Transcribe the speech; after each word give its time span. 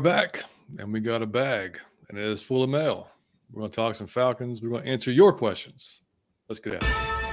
Are 0.00 0.02
back 0.02 0.44
and 0.78 0.94
we 0.94 1.00
got 1.00 1.20
a 1.20 1.26
bag 1.26 1.78
and 2.08 2.16
it 2.16 2.24
is 2.24 2.40
full 2.40 2.62
of 2.62 2.70
mail. 2.70 3.08
We're 3.52 3.60
going 3.60 3.70
to 3.70 3.76
talk 3.76 3.94
some 3.94 4.06
Falcons. 4.06 4.62
We're 4.62 4.70
going 4.70 4.84
to 4.84 4.88
answer 4.88 5.12
your 5.12 5.30
questions. 5.30 6.00
Let's 6.48 6.58
get 6.58 6.82
at 6.82 7.29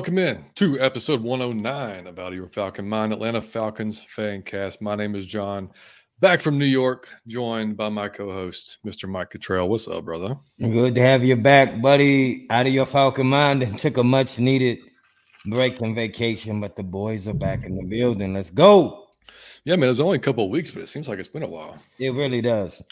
welcome 0.00 0.16
in 0.16 0.42
to 0.54 0.80
episode 0.80 1.20
109 1.20 2.06
of 2.06 2.18
Out 2.18 2.28
of 2.28 2.34
your 2.34 2.48
Falcon 2.48 2.88
Mind, 2.88 3.12
Atlanta 3.12 3.42
Falcons 3.42 4.02
fan 4.02 4.40
cast. 4.40 4.80
My 4.80 4.94
name 4.94 5.14
is 5.14 5.26
John, 5.26 5.68
back 6.20 6.40
from 6.40 6.58
New 6.58 6.64
York, 6.64 7.14
joined 7.26 7.76
by 7.76 7.90
my 7.90 8.08
co-host, 8.08 8.78
Mr. 8.82 9.06
Mike 9.06 9.28
Cottrell. 9.28 9.68
What's 9.68 9.88
up, 9.88 10.06
brother? 10.06 10.38
Good 10.58 10.94
to 10.94 11.02
have 11.02 11.22
you 11.22 11.36
back, 11.36 11.82
buddy. 11.82 12.46
Out 12.48 12.66
of 12.66 12.72
your 12.72 12.86
Falcon 12.86 13.26
Mind 13.26 13.62
and 13.62 13.78
took 13.78 13.98
a 13.98 14.02
much 14.02 14.38
needed 14.38 14.78
break 15.44 15.78
and 15.82 15.94
vacation, 15.94 16.62
but 16.62 16.76
the 16.76 16.82
boys 16.82 17.28
are 17.28 17.34
back 17.34 17.66
in 17.66 17.76
the 17.76 17.84
building. 17.84 18.32
Let's 18.32 18.48
go. 18.48 19.06
Yeah, 19.64 19.76
man, 19.76 19.90
it's 19.90 20.00
only 20.00 20.16
a 20.16 20.20
couple 20.20 20.46
of 20.46 20.50
weeks, 20.50 20.70
but 20.70 20.82
it 20.82 20.88
seems 20.88 21.10
like 21.10 21.18
it's 21.18 21.28
been 21.28 21.42
a 21.42 21.46
while. 21.46 21.78
It 21.98 22.14
really 22.14 22.40
does. 22.40 22.82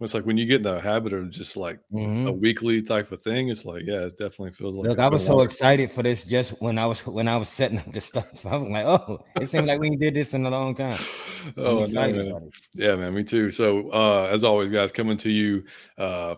It's 0.00 0.14
like 0.14 0.24
when 0.24 0.38
you 0.38 0.46
get 0.46 0.58
in 0.58 0.62
the 0.62 0.80
habit 0.80 1.12
of 1.12 1.28
just 1.28 1.56
like 1.56 1.80
mm-hmm. 1.92 2.28
a 2.28 2.32
weekly 2.32 2.80
type 2.82 3.10
of 3.10 3.20
thing. 3.20 3.48
It's 3.48 3.64
like, 3.64 3.82
yeah, 3.84 4.06
it 4.06 4.16
definitely 4.16 4.52
feels 4.52 4.76
like. 4.76 4.88
Look, 4.88 5.00
I 5.00 5.08
was 5.08 5.26
so 5.26 5.40
excited 5.40 5.90
for 5.90 6.04
this 6.04 6.22
just 6.24 6.50
when 6.60 6.78
I 6.78 6.86
was 6.86 7.04
when 7.04 7.26
I 7.26 7.36
was 7.36 7.48
setting 7.48 7.78
up 7.78 7.92
the 7.92 8.00
stuff. 8.00 8.46
I 8.46 8.56
was 8.56 8.70
like, 8.70 8.86
oh, 8.86 9.24
it 9.40 9.48
seemed 9.48 9.66
like 9.66 9.80
we 9.80 9.96
did 9.96 10.14
this 10.14 10.34
in 10.34 10.46
a 10.46 10.50
long 10.50 10.76
time. 10.76 11.00
oh, 11.56 11.84
no, 11.88 12.12
man. 12.12 12.50
yeah, 12.74 12.94
man, 12.94 13.12
me 13.12 13.24
too. 13.24 13.50
So, 13.50 13.90
uh, 13.90 14.30
as 14.32 14.44
always, 14.44 14.70
guys, 14.70 14.92
coming 14.92 15.16
to 15.18 15.30
you 15.30 15.64
uh, 15.98 16.36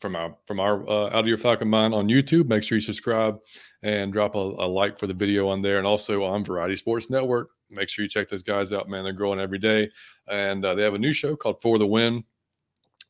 from 0.00 0.14
our 0.14 0.36
from 0.46 0.60
our 0.60 0.86
uh, 0.86 1.06
out 1.06 1.20
of 1.20 1.28
your 1.28 1.38
Falcon 1.38 1.68
mind 1.68 1.94
on 1.94 2.08
YouTube. 2.08 2.46
Make 2.48 2.62
sure 2.62 2.76
you 2.76 2.82
subscribe 2.82 3.38
and 3.82 4.12
drop 4.12 4.34
a, 4.34 4.38
a 4.38 4.68
like 4.68 4.98
for 4.98 5.06
the 5.06 5.14
video 5.14 5.48
on 5.48 5.62
there, 5.62 5.78
and 5.78 5.86
also 5.86 6.24
on 6.24 6.44
Variety 6.44 6.76
Sports 6.76 7.08
Network. 7.08 7.48
Make 7.70 7.88
sure 7.88 8.02
you 8.02 8.08
check 8.10 8.28
those 8.28 8.42
guys 8.42 8.70
out, 8.70 8.86
man. 8.90 9.04
They're 9.04 9.14
growing 9.14 9.40
every 9.40 9.58
day, 9.58 9.88
and 10.30 10.62
uh, 10.62 10.74
they 10.74 10.82
have 10.82 10.94
a 10.94 10.98
new 10.98 11.14
show 11.14 11.36
called 11.36 11.62
For 11.62 11.78
the 11.78 11.86
Win 11.86 12.22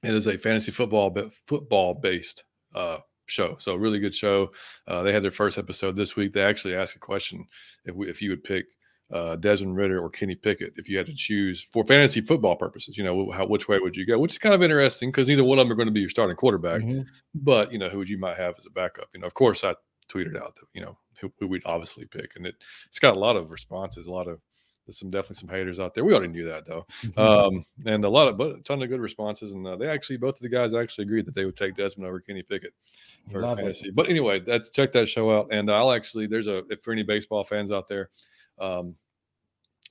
it 0.02 0.14
is 0.14 0.26
a 0.26 0.38
fantasy 0.38 0.70
football 0.70 1.10
but 1.10 1.32
football 1.46 1.94
based 1.94 2.44
uh, 2.74 2.98
show. 3.26 3.56
So 3.58 3.74
really 3.74 4.00
good 4.00 4.14
show. 4.14 4.50
Uh, 4.86 5.02
they 5.02 5.12
had 5.12 5.22
their 5.22 5.30
first 5.30 5.58
episode 5.58 5.96
this 5.96 6.16
week. 6.16 6.32
They 6.32 6.42
actually 6.42 6.74
asked 6.74 6.96
a 6.96 7.00
question 7.00 7.46
if 7.84 7.94
we, 7.94 8.08
if 8.08 8.22
you 8.22 8.30
would 8.30 8.44
pick 8.44 8.66
uh, 9.12 9.36
Desmond 9.36 9.76
Ridder 9.76 10.00
or 10.00 10.10
Kenny 10.10 10.34
Pickett 10.34 10.74
if 10.76 10.88
you 10.88 10.98
had 10.98 11.06
to 11.06 11.14
choose 11.14 11.62
for 11.62 11.84
fantasy 11.84 12.20
football 12.20 12.56
purposes. 12.56 12.98
You 12.98 13.04
know, 13.04 13.30
how 13.30 13.46
which 13.46 13.68
way 13.68 13.78
would 13.78 13.96
you 13.96 14.06
go? 14.06 14.18
Which 14.18 14.32
is 14.32 14.38
kind 14.38 14.54
of 14.54 14.62
interesting 14.62 15.10
because 15.10 15.28
neither 15.28 15.44
one 15.44 15.58
of 15.58 15.64
them 15.64 15.72
are 15.72 15.76
going 15.76 15.88
to 15.88 15.92
be 15.92 16.00
your 16.00 16.10
starting 16.10 16.36
quarterback. 16.36 16.82
Mm-hmm. 16.82 17.02
But 17.34 17.72
you 17.72 17.78
know, 17.78 17.88
who 17.88 17.98
would 17.98 18.10
you 18.10 18.18
might 18.18 18.36
have 18.36 18.56
as 18.58 18.66
a 18.66 18.70
backup. 18.70 19.08
You 19.14 19.20
know, 19.20 19.26
of 19.26 19.34
course, 19.34 19.64
I 19.64 19.74
tweeted 20.10 20.36
out 20.36 20.54
that 20.56 20.66
you 20.74 20.82
know 20.82 20.98
who, 21.20 21.32
who 21.38 21.48
we'd 21.48 21.62
obviously 21.64 22.04
pick, 22.06 22.32
and 22.36 22.46
it 22.46 22.56
it's 22.86 22.98
got 22.98 23.16
a 23.16 23.18
lot 23.18 23.36
of 23.36 23.50
responses, 23.50 24.06
a 24.06 24.10
lot 24.10 24.28
of 24.28 24.40
there's 24.88 24.98
some 24.98 25.10
definitely 25.10 25.36
some 25.36 25.50
haters 25.50 25.78
out 25.78 25.94
there. 25.94 26.02
We 26.02 26.14
already 26.14 26.32
knew 26.32 26.46
that 26.46 26.64
though, 26.64 26.86
mm-hmm. 27.02 27.20
um, 27.20 27.66
and 27.84 28.02
a 28.04 28.08
lot 28.08 28.26
of 28.26 28.38
but 28.38 28.56
a 28.56 28.60
ton 28.62 28.82
of 28.82 28.88
good 28.88 29.02
responses. 29.02 29.52
And 29.52 29.66
uh, 29.66 29.76
they 29.76 29.86
actually 29.86 30.16
both 30.16 30.36
of 30.36 30.40
the 30.40 30.48
guys 30.48 30.72
actually 30.72 31.04
agreed 31.04 31.26
that 31.26 31.34
they 31.34 31.44
would 31.44 31.56
take 31.56 31.76
Desmond 31.76 32.08
over 32.08 32.20
Kenny 32.20 32.42
Pickett 32.42 32.72
for 33.30 33.42
Love 33.42 33.58
fantasy. 33.58 33.88
It. 33.88 33.94
But 33.94 34.08
anyway, 34.08 34.40
that's 34.40 34.70
check 34.70 34.92
that 34.92 35.06
show 35.06 35.30
out. 35.30 35.48
And 35.52 35.70
I'll 35.70 35.92
actually 35.92 36.26
there's 36.26 36.46
a 36.46 36.64
if 36.70 36.80
for 36.80 36.92
any 36.92 37.02
baseball 37.02 37.44
fans 37.44 37.70
out 37.70 37.86
there, 37.86 38.08
um, 38.58 38.94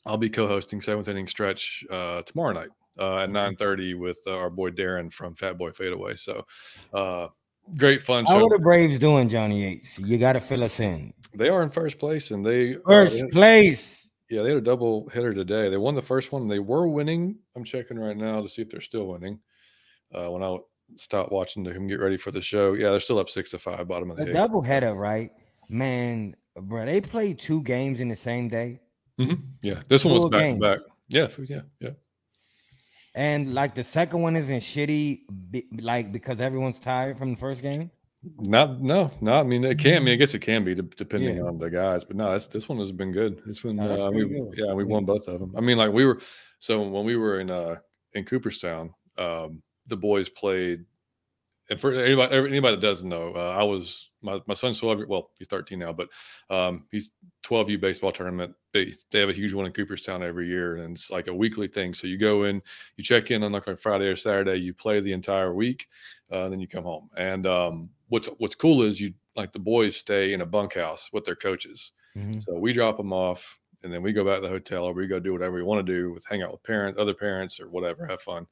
I'll 0.04 0.18
be 0.18 0.32
co-hosting 0.32 0.82
seventh 0.82 1.08
inning 1.08 1.28
stretch 1.28 1.86
uh, 1.92 2.24
tomorrow 2.24 2.54
night 2.54 2.70
uh, 2.98 3.20
at 3.20 3.30
nine 3.30 3.56
thirty 3.56 3.94
with 3.94 4.18
uh, 4.26 4.36
our 4.36 4.50
boy 4.50 4.72
Darren 4.72 5.14
from 5.14 5.36
Fat 5.36 5.58
Boy 5.58 5.72
Fadeaway. 5.72 6.16
So. 6.16 6.46
Uh, 6.92 7.28
great 7.76 8.02
fun 8.02 8.24
How 8.24 8.38
are 8.38 8.50
the 8.50 8.60
Braves 8.60 8.98
doing, 8.98 9.28
Johnny 9.28 9.66
H? 9.66 10.00
You 10.00 10.18
got 10.18 10.34
to 10.34 10.40
fill 10.40 10.64
us 10.64 10.80
in. 10.80 11.14
They 11.36 11.50
are 11.50 11.62
in 11.64 11.70
first 11.70 12.00
place, 12.00 12.32
and 12.32 12.46
they 12.46 12.78
first 12.86 13.22
place. 13.34 14.07
Yeah, 14.30 14.42
they 14.42 14.50
had 14.50 14.58
a 14.58 14.62
double 14.62 15.08
hitter 15.10 15.34
today. 15.34 15.70
They 15.70 15.78
won 15.78 15.96
the 15.96 16.02
first 16.02 16.32
one. 16.32 16.48
They 16.48 16.60
were 16.60 16.88
winning. 16.88 17.38
I'm 17.56 17.64
checking 17.64 17.98
right 17.98 18.18
now 18.18 18.42
to 18.42 18.50
see 18.50 18.62
if 18.62 18.70
they're 18.70 18.82
still 18.82 19.08
winning. 19.08 19.40
Uh, 20.14 20.30
when 20.32 20.44
I 20.44 20.58
stopped 20.96 21.32
watching 21.32 21.64
to 21.64 21.72
him 21.72 21.88
get 21.88 22.00
ready 22.00 22.18
for 22.18 22.32
the 22.32 22.42
show, 22.42 22.74
yeah, 22.74 22.92
they're 22.92 23.00
still 23.00 23.20
up 23.20 23.30
six 23.30 23.52
to 23.52 23.60
five, 23.60 23.88
bottom 23.88 24.12
of 24.12 24.18
the 24.18 24.30
a 24.30 24.34
double 24.34 24.62
header, 24.62 24.96
right? 24.96 25.32
Man, 25.70 26.36
bro, 26.56 26.86
they 26.86 27.02
played 27.02 27.40
two 27.40 27.62
games 27.64 28.00
in 28.00 28.10
the 28.10 28.16
same 28.16 28.50
day. 28.50 28.82
Mm-hmm. 29.20 29.42
Yeah, 29.62 29.82
this 29.88 30.04
one 30.04 30.14
was 30.14 30.26
back 30.26 30.54
to 30.54 30.60
back. 30.60 30.80
Yeah, 31.10 31.28
yeah, 31.48 31.62
yeah. 31.80 31.92
And 33.16 33.54
like 33.54 33.74
the 33.74 33.84
second 33.84 34.22
one 34.22 34.36
isn't 34.36 34.60
shitty, 34.60 35.22
like 35.80 36.12
because 36.12 36.40
everyone's 36.40 36.80
tired 36.80 37.18
from 37.18 37.32
the 37.32 37.38
first 37.38 37.62
game. 37.62 37.90
Not 38.40 38.82
no, 38.82 39.12
no. 39.22 39.34
I 39.34 39.44
mean, 39.44 39.64
it 39.64 39.80
can. 39.80 39.96
I 39.96 40.00
mean, 40.00 40.14
I 40.14 40.18
guess 40.18 40.34
it 40.34 40.40
can 40.40 40.64
be 40.64 40.76
depending 40.76 41.38
yeah. 41.38 41.44
on 41.44 41.58
the 41.58 41.70
guys, 41.70 42.04
but 42.04 42.16
no, 42.16 42.32
this 42.34 42.48
this 42.48 42.68
one 42.68 42.80
has 42.80 42.92
been 42.92 43.12
good. 43.12 43.42
It's 43.48 43.60
been 43.60 43.78
no, 43.78 44.08
uh, 44.08 44.12
we, 44.12 44.28
good. 44.28 44.54
yeah, 44.58 44.74
we 44.74 44.84
won 44.84 45.06
both 45.06 45.28
of 45.28 45.40
them. 45.40 45.54
I 45.58 45.62
mean, 45.62 45.78
like 45.78 45.92
we 45.92 46.06
were 46.06 46.20
so 46.60 46.82
when 46.82 47.06
we 47.06 47.16
were 47.16 47.40
in 47.40 47.50
uh 47.50 47.76
in 48.14 48.26
Cooperstown, 48.26 48.94
um, 49.18 49.62
the 49.88 49.98
boys 49.98 50.30
played. 50.30 50.86
And 51.70 51.80
for 51.80 51.94
anybody 51.94 52.34
anybody 52.34 52.76
that 52.76 52.82
doesn't 52.82 53.10
know, 53.10 53.34
uh, 53.36 53.54
I 53.58 53.64
was 53.64 54.10
my 54.22 54.40
my 54.48 54.54
son's 54.54 54.80
twelve. 54.80 55.02
Well, 55.08 55.32
he's 55.38 55.50
thirteen 55.50 55.80
now, 55.80 55.92
but 55.92 56.08
um, 56.50 56.86
he's 56.92 57.12
twelve 57.44 57.70
U 57.70 57.78
baseball 57.78 58.14
tournament. 58.14 58.54
They 58.72 58.94
they 59.12 59.20
have 59.20 59.28
a 59.28 59.34
huge 59.34 59.54
one 59.54 59.66
in 59.66 59.74
Cooperstown 59.74 60.24
every 60.24 60.48
year, 60.48 60.78
and 60.78 60.96
it's 60.96 61.12
like 61.12 61.28
a 61.28 61.34
weekly 61.34 61.68
thing. 61.68 61.94
So 61.94 62.08
you 62.08 62.18
go 62.18 62.46
in, 62.46 62.62
you 62.96 63.04
check 63.04 63.32
in 63.32 63.44
on 63.44 63.52
like 63.52 63.68
a 63.68 63.76
Friday 63.76 64.06
or 64.06 64.16
Saturday, 64.16 64.56
you 64.56 64.74
play 64.74 65.02
the 65.02 65.12
entire 65.12 65.54
week, 65.54 65.88
uh, 66.32 66.48
then 66.48 66.62
you 66.62 66.70
come 66.70 66.86
home. 66.86 67.10
And 67.18 67.46
um, 67.46 67.90
what's 68.10 68.28
what's 68.38 68.56
cool 68.56 68.82
is 68.84 69.00
you 69.00 69.14
like 69.36 69.54
the 69.54 69.60
boys 69.60 69.96
stay 69.96 70.34
in 70.34 70.42
a 70.42 70.46
bunkhouse 70.46 71.10
with 71.14 71.26
their 71.26 71.36
coaches. 71.36 71.92
Mm-hmm. 72.18 72.40
So 72.40 72.58
we 72.58 72.74
drop 72.74 72.98
them 72.98 73.14
off 73.14 73.60
and 73.84 73.94
then 73.94 74.02
we 74.02 74.12
go 74.12 74.26
back 74.26 74.38
to 74.38 74.42
the 74.42 74.50
hotel 74.50 74.86
or 74.86 74.94
we 74.94 75.08
go 75.08 75.20
do 75.20 75.32
whatever 75.32 75.56
we 75.56 75.64
want 75.64 75.86
to 75.86 75.94
do 75.94 76.12
with 76.12 76.26
hang 76.26 76.42
out 76.42 76.52
with 76.52 76.64
parents, 76.64 76.98
other 76.98 77.14
parents 77.14 77.60
or 77.60 77.70
whatever, 77.70 78.06
have 78.08 78.22
fun. 78.22 78.48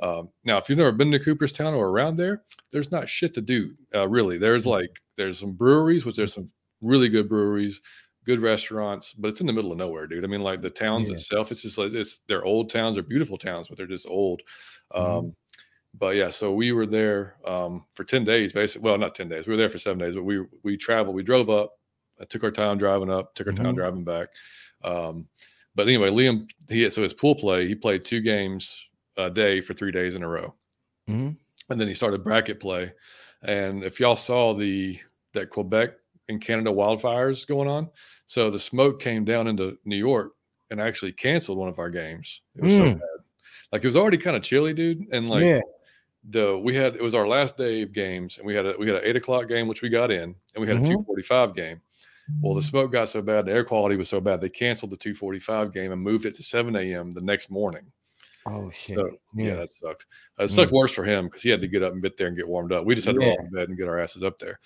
Um, 0.00 0.28
now, 0.44 0.56
if 0.56 0.68
you've 0.68 0.78
never 0.78 0.92
been 0.92 1.10
to 1.10 1.18
Cooperstown 1.18 1.74
or 1.74 1.88
around 1.88 2.16
there, 2.16 2.42
there's 2.70 2.92
not 2.92 3.08
shit 3.08 3.34
to 3.34 3.40
do. 3.40 3.74
Uh, 3.94 4.08
really, 4.08 4.38
there's 4.38 4.62
mm-hmm. 4.62 4.70
like 4.70 4.90
there's 5.16 5.40
some 5.40 5.52
breweries, 5.52 6.04
which 6.04 6.16
there's 6.16 6.34
some 6.34 6.50
really 6.80 7.08
good 7.08 7.28
breweries, 7.28 7.80
good 8.24 8.38
restaurants, 8.38 9.12
but 9.14 9.28
it's 9.28 9.40
in 9.40 9.46
the 9.46 9.52
middle 9.52 9.72
of 9.72 9.78
nowhere, 9.78 10.06
dude. 10.06 10.24
I 10.24 10.28
mean, 10.28 10.42
like 10.42 10.62
the 10.62 10.70
towns 10.70 11.08
yeah. 11.08 11.14
itself, 11.14 11.50
it's 11.50 11.62
just 11.62 11.78
like 11.78 11.92
it's 11.92 12.20
they're 12.28 12.44
old 12.44 12.70
towns, 12.70 12.96
they're 12.96 13.02
beautiful 13.02 13.38
towns, 13.38 13.68
but 13.68 13.76
they're 13.76 13.86
just 13.86 14.08
old. 14.08 14.42
Mm-hmm. 14.94 15.28
But 15.94 16.16
yeah, 16.16 16.28
so 16.28 16.52
we 16.52 16.72
were 16.72 16.86
there 16.86 17.36
um, 17.46 17.84
for 17.94 18.04
10 18.04 18.24
days, 18.24 18.52
basically. 18.52 18.88
Well, 18.88 18.98
not 18.98 19.14
10 19.14 19.28
days. 19.28 19.46
We 19.46 19.52
were 19.52 19.56
there 19.56 19.70
for 19.70 19.78
seven 19.78 19.98
days, 19.98 20.14
but 20.14 20.24
we 20.24 20.44
we 20.62 20.76
traveled. 20.76 21.16
We 21.16 21.22
drove 21.22 21.50
up. 21.50 21.72
I 22.20 22.24
took 22.24 22.44
our 22.44 22.50
time 22.50 22.78
driving 22.78 23.10
up, 23.10 23.34
took 23.34 23.46
our 23.46 23.52
time 23.52 23.66
mm-hmm. 23.66 23.74
driving 23.76 24.04
back. 24.04 24.28
Um, 24.84 25.28
but 25.74 25.86
anyway, 25.86 26.10
Liam, 26.10 26.48
he 26.68 26.88
so 26.90 27.02
his 27.02 27.12
pool 27.12 27.34
play, 27.34 27.66
he 27.66 27.74
played 27.74 28.04
two 28.04 28.20
games 28.20 28.86
a 29.16 29.30
day 29.30 29.60
for 29.60 29.74
three 29.74 29.92
days 29.92 30.14
in 30.14 30.22
a 30.22 30.28
row. 30.28 30.54
Mm-hmm. 31.08 31.30
And 31.70 31.80
then 31.80 31.88
he 31.88 31.94
started 31.94 32.24
bracket 32.24 32.60
play. 32.60 32.92
And 33.42 33.84
if 33.84 34.00
y'all 34.00 34.16
saw 34.16 34.54
the 34.54 34.98
that 35.34 35.50
Quebec 35.50 35.90
and 36.28 36.40
Canada 36.40 36.70
wildfires 36.70 37.46
going 37.46 37.68
on, 37.68 37.88
so 38.26 38.50
the 38.50 38.58
smoke 38.58 39.00
came 39.00 39.24
down 39.24 39.46
into 39.46 39.78
New 39.84 39.96
York 39.96 40.32
and 40.70 40.80
actually 40.80 41.12
canceled 41.12 41.58
one 41.58 41.68
of 41.68 41.78
our 41.78 41.90
games. 41.90 42.42
It 42.56 42.64
was 42.64 42.72
mm. 42.72 42.78
so 42.78 42.94
bad. 42.94 43.02
Like 43.72 43.84
it 43.84 43.86
was 43.86 43.96
already 43.96 44.18
kind 44.18 44.36
of 44.36 44.42
chilly, 44.42 44.74
dude. 44.74 45.06
And 45.12 45.28
like 45.28 45.42
yeah 45.42 45.60
the 46.28 46.58
we 46.58 46.74
had 46.74 46.96
it 46.96 47.02
was 47.02 47.14
our 47.14 47.26
last 47.26 47.56
day 47.56 47.82
of 47.82 47.92
games, 47.92 48.38
and 48.38 48.46
we 48.46 48.54
had 48.54 48.66
a 48.66 48.74
we 48.78 48.86
had 48.86 48.96
an 48.96 49.02
eight 49.04 49.16
o'clock 49.16 49.48
game 49.48 49.68
which 49.68 49.82
we 49.82 49.88
got 49.88 50.10
in, 50.10 50.34
and 50.54 50.60
we 50.60 50.66
had 50.66 50.76
mm-hmm. 50.76 50.86
a 50.86 50.96
two 50.96 51.04
forty 51.04 51.22
five 51.22 51.54
game. 51.54 51.80
Well, 52.42 52.54
the 52.54 52.62
smoke 52.62 52.92
got 52.92 53.08
so 53.08 53.22
bad, 53.22 53.46
the 53.46 53.52
air 53.52 53.64
quality 53.64 53.96
was 53.96 54.08
so 54.08 54.20
bad, 54.20 54.40
they 54.40 54.50
canceled 54.50 54.90
the 54.90 54.96
two 54.96 55.14
forty 55.14 55.38
five 55.38 55.72
game 55.72 55.92
and 55.92 56.02
moved 56.02 56.26
it 56.26 56.34
to 56.34 56.42
seven 56.42 56.76
a.m. 56.76 57.10
the 57.10 57.20
next 57.20 57.50
morning. 57.50 57.86
Oh 58.46 58.70
shit! 58.70 58.96
So, 58.96 59.10
yeah. 59.34 59.46
yeah. 59.46 59.54
that 59.56 59.70
sucked. 59.70 60.06
Uh, 60.38 60.44
it 60.44 60.48
sucked 60.48 60.72
worse 60.72 60.92
for 60.92 61.04
him 61.04 61.26
because 61.26 61.42
he 61.42 61.50
had 61.50 61.60
to 61.60 61.68
get 61.68 61.82
up 61.82 61.92
and 61.92 62.02
get 62.02 62.16
there 62.16 62.28
and 62.28 62.36
get 62.36 62.48
warmed 62.48 62.72
up. 62.72 62.84
We 62.84 62.94
just 62.94 63.06
had 63.06 63.16
to 63.16 63.22
yeah. 63.22 63.28
roll 63.28 63.38
in 63.40 63.50
bed 63.50 63.68
and 63.68 63.78
get 63.78 63.88
our 63.88 63.98
asses 63.98 64.22
up 64.22 64.38
there. 64.38 64.58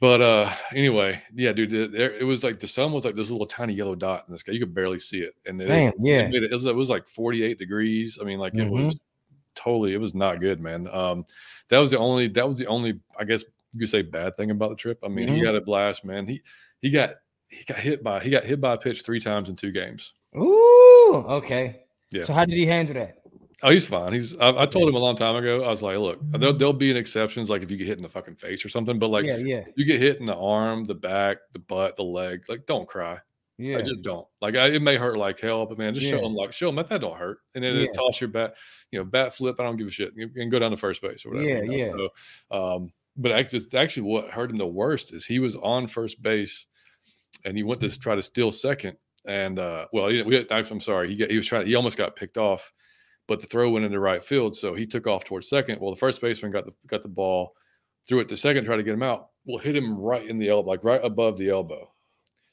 But 0.00 0.20
uh 0.20 0.52
anyway, 0.72 1.22
yeah, 1.34 1.52
dude, 1.52 1.72
it, 1.72 1.94
it, 1.94 2.24
was 2.24 2.44
like 2.44 2.58
the 2.58 2.66
sun 2.66 2.92
was 2.92 3.04
like 3.04 3.14
this 3.14 3.30
little 3.30 3.46
tiny 3.46 3.74
yellow 3.74 3.94
dot 3.94 4.24
in 4.26 4.32
the 4.32 4.38
sky. 4.38 4.52
You 4.52 4.58
could 4.58 4.74
barely 4.74 4.98
see 4.98 5.20
it, 5.20 5.34
and 5.46 5.60
it, 5.62 5.66
Damn, 5.66 5.92
yeah, 6.00 6.28
it, 6.30 6.50
was, 6.50 6.66
it 6.66 6.74
was 6.74 6.90
like 6.90 7.08
forty 7.08 7.42
eight 7.44 7.58
degrees. 7.58 8.18
I 8.20 8.24
mean, 8.24 8.38
like 8.38 8.54
it 8.54 8.62
mm-hmm. 8.62 8.86
was 8.86 8.98
totally 9.54 9.94
it 9.94 10.00
was 10.00 10.14
not 10.14 10.40
good, 10.40 10.60
man. 10.60 10.88
Um, 10.92 11.26
that 11.68 11.78
was 11.78 11.90
the 11.90 11.98
only 11.98 12.28
that 12.28 12.46
was 12.46 12.56
the 12.56 12.66
only 12.66 13.00
I 13.18 13.24
guess 13.24 13.44
you 13.72 13.80
could 13.80 13.88
say 13.88 14.02
bad 14.02 14.36
thing 14.36 14.50
about 14.50 14.70
the 14.70 14.76
trip. 14.76 14.98
I 15.02 15.08
mean, 15.08 15.26
mm-hmm. 15.26 15.36
he 15.36 15.42
got 15.42 15.56
a 15.56 15.60
blast, 15.60 16.04
man. 16.04 16.26
He 16.26 16.42
he 16.80 16.90
got 16.90 17.14
he 17.48 17.64
got 17.64 17.78
hit 17.78 18.02
by 18.02 18.20
he 18.20 18.30
got 18.30 18.44
hit 18.44 18.60
by 18.60 18.74
a 18.74 18.78
pitch 18.78 19.02
three 19.02 19.20
times 19.20 19.48
in 19.48 19.56
two 19.56 19.72
games. 19.72 20.12
Ooh, 20.36 21.24
okay. 21.28 21.84
Yeah. 22.10 22.22
So 22.22 22.32
how 22.32 22.44
did 22.44 22.54
he 22.54 22.66
handle 22.66 22.94
that? 22.94 23.18
Oh, 23.62 23.70
he's 23.70 23.86
fine. 23.86 24.12
He's. 24.12 24.36
I, 24.36 24.62
I, 24.62 24.66
told 24.66 24.90
him 24.90 24.94
a 24.94 24.98
long 24.98 25.16
time 25.16 25.36
ago. 25.36 25.64
I 25.64 25.68
was 25.68 25.80
like, 25.80 25.96
look, 25.96 26.18
there'll, 26.22 26.54
there'll 26.54 26.74
be 26.74 26.90
an 26.90 26.98
exceptions, 26.98 27.48
like 27.48 27.62
if 27.62 27.70
you 27.70 27.78
get 27.78 27.86
hit 27.86 27.96
in 27.96 28.02
the 28.02 28.10
fucking 28.10 28.36
face 28.36 28.62
or 28.62 28.68
something. 28.68 28.98
But 28.98 29.08
like, 29.08 29.24
yeah, 29.24 29.36
yeah, 29.36 29.62
you 29.74 29.86
get 29.86 30.00
hit 30.00 30.20
in 30.20 30.26
the 30.26 30.34
arm, 30.34 30.84
the 30.84 30.94
back, 30.94 31.38
the 31.54 31.60
butt, 31.60 31.96
the 31.96 32.04
leg. 32.04 32.44
Like, 32.46 32.66
don't 32.66 32.86
cry. 32.86 33.18
Yeah, 33.56 33.78
I 33.78 33.82
just 33.82 34.02
don't. 34.02 34.26
Like, 34.40 34.56
I, 34.56 34.68
it 34.68 34.82
may 34.82 34.96
hurt 34.96 35.16
like 35.16 35.38
hell, 35.38 35.64
but 35.66 35.78
man, 35.78 35.94
just 35.94 36.06
yeah. 36.06 36.12
show 36.12 36.22
them 36.22 36.34
like 36.34 36.52
show 36.52 36.66
them 36.66 36.76
that 36.76 36.88
that 36.88 37.00
don't 37.00 37.16
hurt, 37.16 37.38
and 37.54 37.62
then 37.62 37.76
yeah. 37.76 37.84
just 37.84 37.94
toss 37.94 38.20
your 38.20 38.28
bat, 38.28 38.54
you 38.90 38.98
know, 38.98 39.04
bat 39.04 39.34
flip. 39.34 39.60
I 39.60 39.64
don't 39.64 39.76
give 39.76 39.86
a 39.86 39.92
shit. 39.92 40.12
You 40.16 40.28
can 40.28 40.50
go 40.50 40.58
down 40.58 40.72
to 40.72 40.76
first 40.76 41.00
base 41.00 41.24
or 41.24 41.30
whatever. 41.30 41.48
Yeah, 41.48 41.62
you 41.62 41.68
know? 41.68 41.76
yeah. 41.76 41.92
So, 41.92 42.74
um, 42.76 42.92
but 43.16 43.32
actually, 43.32 43.64
actually, 43.74 44.02
what 44.02 44.30
hurt 44.30 44.50
him 44.50 44.56
the 44.56 44.66
worst 44.66 45.14
is 45.14 45.24
he 45.24 45.38
was 45.38 45.56
on 45.56 45.86
first 45.86 46.20
base, 46.20 46.66
and 47.44 47.56
he 47.56 47.62
went 47.62 47.80
to 47.82 47.98
try 47.98 48.16
to 48.16 48.22
steal 48.22 48.50
second, 48.50 48.96
and 49.24 49.60
uh, 49.60 49.86
well, 49.92 50.06
we, 50.06 50.46
I'm 50.50 50.80
sorry, 50.80 51.10
he 51.10 51.16
got, 51.16 51.30
he 51.30 51.36
was 51.36 51.46
trying. 51.46 51.66
He 51.66 51.76
almost 51.76 51.96
got 51.96 52.16
picked 52.16 52.38
off 52.38 52.72
but 53.26 53.40
the 53.40 53.46
throw 53.46 53.70
went 53.70 53.84
into 53.84 53.98
right 53.98 54.22
field, 54.22 54.56
so 54.56 54.74
he 54.74 54.86
took 54.86 55.06
off 55.06 55.24
towards 55.24 55.48
second. 55.48 55.80
Well, 55.80 55.90
the 55.90 55.98
first 55.98 56.20
baseman 56.20 56.52
got 56.52 56.66
the 56.66 56.72
got 56.86 57.02
the 57.02 57.08
ball, 57.08 57.54
threw 58.06 58.20
it 58.20 58.28
to 58.28 58.36
second, 58.36 58.64
tried 58.64 58.76
to 58.76 58.82
get 58.82 58.94
him 58.94 59.02
out. 59.02 59.28
Well, 59.46 59.58
hit 59.58 59.76
him 59.76 59.98
right 59.98 60.26
in 60.26 60.38
the 60.38 60.48
elbow, 60.48 60.70
like 60.70 60.84
right 60.84 61.00
above 61.02 61.38
the 61.38 61.50
elbow. 61.50 61.90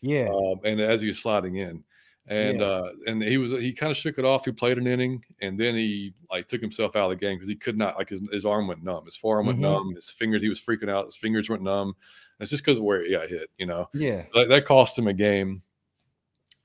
Yeah. 0.02 0.30
Um, 0.30 0.60
and 0.64 0.80
as 0.82 1.02
he 1.02 1.08
was 1.08 1.20
sliding 1.20 1.58
in, 1.58 1.84
and 2.28 2.60
yeah. 2.60 2.66
uh, 2.66 2.92
and 3.08 3.22
he 3.24 3.38
was 3.38 3.52
he 3.52 3.74
kind 3.74 3.92
of 3.92 3.98
shook 3.98 4.18
it 4.18 4.26
off. 4.26 4.46
He 4.46 4.52
played 4.52 4.78
an 4.78 4.88
inning, 4.88 5.24
and 5.42 5.60
then 5.60 5.76
he 5.76 6.14
like 6.30 6.48
took 6.48 6.62
himself 6.62 6.96
out 6.96 7.12
of 7.12 7.18
the 7.18 7.26
game 7.26 7.36
because 7.36 7.50
he 7.50 7.56
could 7.56 7.78
not 7.78 7.98
like 7.98 8.10
his, 8.10 8.22
his 8.32 8.46
arm 8.46 8.68
went 8.68 8.84
numb, 8.84 9.06
his 9.06 9.18
forearm 9.18 9.48
went 9.48 9.60
mm-hmm. 9.60 9.72
numb, 9.72 9.96
his 9.96 10.10
fingers 10.10 10.42
he 10.42 10.50
was 10.50 10.62
freaking 10.62 10.90
out, 10.90 11.06
his 11.06 11.16
fingers 11.16 11.50
went 11.50 11.64
numb. 11.64 11.88
And 11.90 11.96
it's 12.40 12.52
just 12.52 12.64
because 12.64 12.78
of 12.78 12.84
where 12.84 13.04
he 13.04 13.12
got 13.12 13.28
hit, 13.28 13.50
you 13.58 13.66
know. 13.66 13.90
Yeah. 13.94 14.24
So 14.34 14.40
that, 14.40 14.50
that 14.50 14.66
cost 14.66 14.98
him 14.98 15.08
a 15.08 15.14
game, 15.14 15.64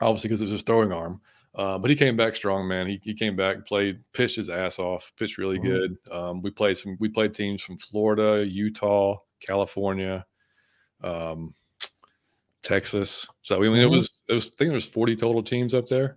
obviously 0.00 0.28
because 0.28 0.42
it 0.42 0.44
was 0.44 0.52
his 0.52 0.62
throwing 0.62 0.92
arm. 0.92 1.20
Uh, 1.54 1.78
but 1.78 1.88
he 1.88 1.96
came 1.96 2.18
back 2.18 2.36
strong, 2.36 2.68
man. 2.68 2.86
He, 2.86 3.00
he 3.02 3.14
came 3.14 3.34
back, 3.34 3.66
played, 3.66 3.98
pitched 4.12 4.36
his 4.36 4.50
ass 4.50 4.78
off, 4.78 5.10
pitched 5.18 5.38
really 5.38 5.58
mm-hmm. 5.58 5.68
good. 5.68 5.98
Um, 6.12 6.42
we 6.42 6.50
played 6.50 6.76
some, 6.76 6.98
we 7.00 7.08
played 7.08 7.34
teams 7.34 7.62
from 7.62 7.78
Florida, 7.78 8.46
Utah, 8.46 9.16
California, 9.40 10.26
um, 11.02 11.54
Texas. 12.66 13.28
So 13.42 13.56
I 13.56 13.60
mean, 13.60 13.72
mm-hmm. 13.72 13.80
it 13.82 13.90
was, 13.90 14.10
it 14.28 14.32
was, 14.32 14.46
I 14.46 14.50
think 14.58 14.68
there 14.68 14.72
was 14.72 14.84
40 14.84 15.16
total 15.16 15.42
teams 15.42 15.72
up 15.72 15.86
there, 15.86 16.16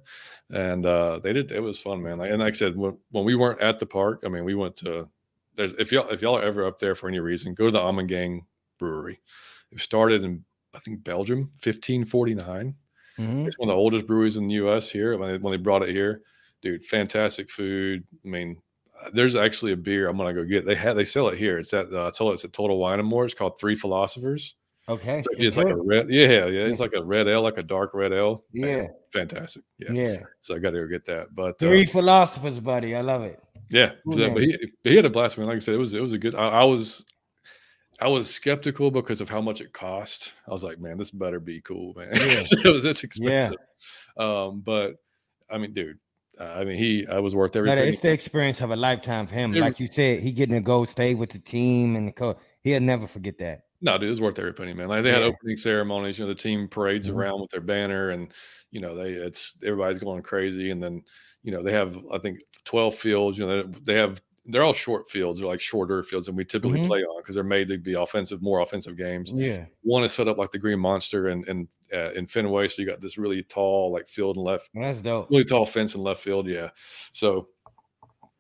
and 0.50 0.86
uh, 0.86 1.20
they 1.20 1.32
did. 1.32 1.52
It 1.52 1.62
was 1.62 1.80
fun, 1.80 2.02
man. 2.02 2.18
Like, 2.18 2.32
and 2.32 2.40
like 2.40 2.56
I 2.56 2.58
said, 2.58 2.76
when, 2.76 2.98
when 3.12 3.24
we 3.24 3.36
weren't 3.36 3.62
at 3.62 3.78
the 3.78 3.86
park, 3.86 4.24
I 4.26 4.30
mean, 4.30 4.46
we 4.46 4.56
went 4.56 4.76
to. 4.78 5.08
There's 5.56 5.74
if 5.74 5.92
y'all 5.92 6.10
if 6.10 6.22
y'all 6.22 6.38
are 6.38 6.44
ever 6.44 6.66
up 6.66 6.80
there 6.80 6.96
for 6.96 7.08
any 7.08 7.20
reason, 7.20 7.54
go 7.54 7.66
to 7.66 7.72
the 7.72 7.80
Ommegang 7.80 8.42
Brewery. 8.80 9.20
It 9.72 9.80
started 9.80 10.24
in 10.24 10.44
I 10.74 10.80
think 10.80 11.04
Belgium, 11.04 11.52
1549. 11.64 12.76
Mm-hmm. 13.20 13.48
It's 13.48 13.60
one 13.60 13.70
of 13.70 13.74
the 13.74 13.80
oldest 13.80 14.08
breweries 14.08 14.38
in 14.38 14.48
the 14.48 14.56
U.S. 14.56 14.90
here. 14.90 15.18
When 15.18 15.32
they, 15.32 15.38
when 15.38 15.52
they 15.52 15.58
brought 15.58 15.84
it 15.84 15.90
here, 15.90 16.22
dude, 16.62 16.84
fantastic 16.84 17.50
food. 17.50 18.04
I 18.26 18.28
mean, 18.28 18.62
there's 19.14 19.36
actually 19.36 19.74
a 19.74 19.78
beer 19.78 20.08
I'm 20.08 20.18
gonna 20.18 20.34
go 20.34 20.44
get. 20.44 20.66
They 20.66 20.76
have 20.76 20.96
they 20.96 21.04
sell 21.04 21.28
it 21.28 21.38
here. 21.38 21.60
It's 21.60 21.74
at 21.74 21.94
uh, 21.94 22.08
I 22.08 22.12
told 22.12 22.34
it's 22.34 22.46
at 22.46 22.54
Total 22.54 22.78
Wine 22.78 23.00
and 23.00 23.08
More. 23.08 23.26
It's 23.26 23.36
called 23.36 23.60
Three 23.60 23.76
Philosophers. 23.76 24.56
Okay, 24.90 25.20
it's, 25.20 25.28
like, 25.28 25.40
it's 25.40 25.58
like, 25.58 25.68
a 25.68 25.76
red. 25.76 26.10
Yeah, 26.10 26.48
yeah, 26.48 26.66
it's 26.66 26.80
like 26.80 26.94
a 26.94 27.04
red 27.04 27.28
L, 27.28 27.44
like 27.44 27.60
a 27.60 27.64
dark 27.64 27.94
red 27.94 28.12
L. 28.12 28.44
Yeah, 28.52 28.88
fantastic. 29.14 29.62
Yeah, 29.78 29.92
yeah. 29.92 30.18
So 30.42 30.56
I 30.56 30.60
got 30.60 30.72
to 30.72 30.80
go 30.80 30.88
get 30.88 31.06
that. 31.06 31.36
But 31.36 31.60
Three 31.60 31.84
uh, 31.84 31.90
Philosophers, 31.90 32.60
buddy, 32.60 32.96
I 32.96 33.02
love 33.02 33.22
it. 33.22 33.40
Yeah, 33.70 33.92
so, 34.12 34.34
but 34.34 34.42
he, 34.42 34.58
he 34.84 34.96
had 34.96 35.06
a 35.06 35.10
blast. 35.10 35.38
Man, 35.38 35.46
like 35.46 35.58
I 35.58 35.60
said, 35.60 35.76
it 35.76 35.78
was 35.78 35.94
it 35.94 36.02
was 36.02 36.14
a 36.14 36.18
good. 36.18 36.34
I, 36.34 36.48
I 36.48 36.64
was 36.64 37.06
I 38.02 38.08
was 38.08 38.34
skeptical 38.34 38.90
because 38.90 39.22
of 39.22 39.30
how 39.30 39.42
much 39.42 39.62
it 39.62 39.74
cost. 39.74 40.34
I 40.48 40.52
was 40.52 40.64
like, 40.64 40.80
man, 40.80 40.98
this 40.98 41.12
better 41.12 41.40
be 41.40 41.62
cool, 41.62 41.94
man. 41.96 42.10
Yeah. 42.16 42.44
it 42.52 42.66
was 42.66 42.86
it's 42.86 43.04
expensive. 43.04 43.60
Yeah. 44.18 44.26
Um, 44.26 44.62
but 44.62 44.96
I 45.52 45.60
mean, 45.60 45.74
dude, 45.74 46.00
uh, 46.40 46.46
I 46.46 46.64
mean, 46.64 46.78
he 46.78 47.06
I 47.08 47.20
was 47.20 47.36
worth 47.36 47.56
everything. 47.56 47.78
it's 47.88 48.00
the 48.00 48.12
experience 48.12 48.62
of 48.62 48.72
a 48.72 48.76
lifetime 48.76 49.28
for 49.28 49.36
him. 49.36 49.54
like 49.54 49.80
you 49.80 49.88
said, 49.88 50.22
he 50.22 50.32
getting 50.32 50.56
to 50.56 50.62
go 50.62 50.86
stay 50.86 51.14
with 51.14 51.30
the 51.32 51.40
team 51.40 51.96
and 51.96 52.08
the 52.08 52.12
coach. 52.12 52.40
He'll 52.62 52.80
never 52.80 53.06
forget 53.06 53.38
that. 53.40 53.66
No, 53.82 53.98
dude, 53.98 54.12
it's 54.12 54.20
worth 54.20 54.38
every 54.38 54.54
penny, 54.54 54.74
man. 54.74 54.90
Like 54.90 55.04
they 55.04 55.10
yeah. 55.10 55.16
had 55.16 55.24
opening 55.24 55.56
ceremonies, 55.56 56.20
you 56.20 56.26
know, 56.26 56.30
the 56.30 56.36
team 56.36 56.68
parades 56.68 57.08
mm-hmm. 57.08 57.18
around 57.18 57.42
with 57.42 57.52
their 57.52 57.62
banner, 57.62 58.10
and 58.10 58.34
you 58.72 58.82
know, 58.82 58.96
they 58.96 59.12
it's 59.12 59.56
everybody's 59.64 60.00
going 60.00 60.22
crazy, 60.22 60.72
and 60.72 60.84
then 60.84 61.04
you 61.44 61.52
know 61.52 61.62
they 61.62 61.72
have 61.72 61.98
I 62.12 62.18
think 62.18 62.40
twelve 62.66 62.96
fields. 62.96 63.38
You 63.38 63.46
know, 63.46 63.64
they, 63.64 63.80
they 63.94 63.96
have 63.96 64.22
they're 64.46 64.64
all 64.64 64.74
short 64.74 65.10
fields. 65.10 65.40
They're 65.40 65.48
like 65.48 65.62
shorter 65.62 66.04
fields 66.04 66.26
than 66.26 66.36
we 66.36 66.44
typically 66.44 66.80
mm-hmm. 66.80 66.88
play 66.88 67.04
on 67.04 67.22
because 67.22 67.36
they're 67.36 67.44
made 67.44 67.70
to 67.70 67.78
be 67.78 67.94
offensive, 67.94 68.42
more 68.42 68.60
offensive 68.62 68.98
games. 68.98 69.32
Yeah. 69.34 69.66
One 69.84 70.04
is 70.04 70.12
set 70.12 70.28
up 70.28 70.38
like 70.38 70.52
the 70.52 70.58
Green 70.58 70.80
Monster 70.80 71.28
and 71.28 71.48
and 71.48 71.68
uh, 71.94 72.12
in 72.12 72.28
Fenway, 72.28 72.68
so 72.68 72.82
you 72.82 72.88
got 72.88 73.02
this 73.02 73.18
really 73.18 73.44
tall 73.44 73.92
like 73.92 74.10
field 74.10 74.36
and 74.36 74.46
left. 74.46 74.70
That's 74.74 75.02
dope. 75.02 75.30
Really 75.30 75.46
tall 75.46 75.66
fence 75.66 75.96
in 75.96 76.02
left 76.02 76.22
field. 76.22 76.48
Yeah. 76.48 76.70
So, 77.12 77.50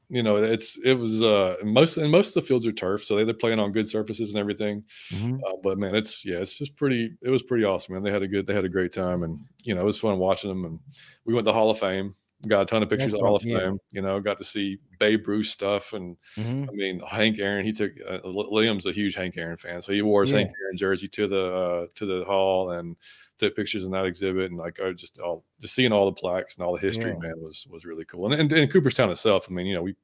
you 0.10 0.24
know, 0.24 0.38
it's 0.38 0.78
it 0.84 0.94
was 0.94 1.22
uh 1.22 1.56
most 1.64 1.98
and 1.98 2.12
most 2.12 2.30
of 2.30 2.42
the 2.42 2.48
fields 2.48 2.66
are 2.66 2.72
turf, 2.72 3.06
so 3.06 3.24
they're 3.24 3.34
playing 3.34 3.60
on 3.60 3.72
good 3.72 3.88
surfaces 3.88 4.30
and 4.30 4.40
everything. 4.40 4.84
Mm-hmm. 5.12 5.38
Uh, 5.46 5.58
but 5.64 5.78
man, 5.78 5.96
it's 5.96 6.26
yeah, 6.26 6.38
it's 6.38 6.54
just 6.54 6.76
pretty. 6.76 7.16
It 7.22 7.30
was 7.30 7.44
pretty 7.44 7.64
awesome, 7.64 7.94
man. 7.94 8.04
They 8.04 8.12
had 8.12 8.24
a 8.24 8.28
good, 8.28 8.48
they 8.48 8.54
had 8.54 8.66
a 8.66 8.70
great 8.70 8.92
time, 8.92 9.24
and 9.24 9.40
you 9.64 9.76
know, 9.76 9.82
it 9.82 9.86
was 9.86 10.00
fun 10.00 10.18
watching 10.18 10.50
them. 10.50 10.66
And 10.66 10.80
we 11.26 11.34
went 11.34 11.46
to 11.46 11.54
Hall 11.54 11.70
of 11.70 11.80
Fame 11.80 12.16
got 12.48 12.62
a 12.62 12.66
ton 12.66 12.84
of 12.84 12.90
pictures 12.90 13.12
That's 13.12 13.22
of 13.22 13.28
Hall 13.28 13.36
of 13.36 13.42
Fame. 13.42 13.54
Yeah. 13.54 13.72
You 13.92 14.02
know, 14.02 14.20
got 14.20 14.38
to 14.38 14.44
see 14.44 14.78
Babe 15.00 15.28
Ruth 15.28 15.48
stuff, 15.48 15.94
and 15.94 16.16
mm-hmm. 16.38 16.70
I 16.70 16.74
mean 16.74 17.02
Hank 17.06 17.40
Aaron. 17.40 17.66
He 17.66 17.72
took 17.72 17.92
uh, 18.08 18.20
Liam's 18.24 18.86
a 18.86 18.92
huge 18.92 19.16
Hank 19.16 19.38
Aaron 19.38 19.58
fan, 19.58 19.82
so 19.82 19.92
he 19.92 20.02
wore 20.02 20.22
his 20.22 20.32
yeah. 20.32 20.40
Hank 20.40 20.52
Aaron 20.64 20.78
jersey 20.78 21.08
to 21.10 21.28
the 21.28 21.54
uh, 21.54 21.86
to 21.96 22.06
the 22.06 22.24
hall 22.26 22.72
and 22.72 22.96
took 23.40 23.56
pictures 23.56 23.86
in 23.86 23.92
that 23.92 24.06
exhibit, 24.06 24.52
and 24.52 24.60
like 24.60 24.80
I 24.80 24.92
just 24.92 25.20
all 25.20 25.44
just 25.60 25.74
seeing 25.74 25.92
all 25.92 26.06
the 26.06 26.20
plaques 26.20 26.56
and 26.56 26.66
all 26.66 26.74
the 26.74 26.80
history, 26.80 27.12
yeah. 27.12 27.20
man, 27.20 27.34
was 27.38 27.66
was 27.70 27.86
really 27.86 28.06
cool. 28.06 28.32
And, 28.32 28.40
and, 28.40 28.52
and 28.52 28.72
Cooperstown 28.72 29.10
itself, 29.10 29.48
I 29.50 29.54
mean, 29.54 29.66
you 29.66 29.76
know, 29.76 29.82
we 29.82 29.96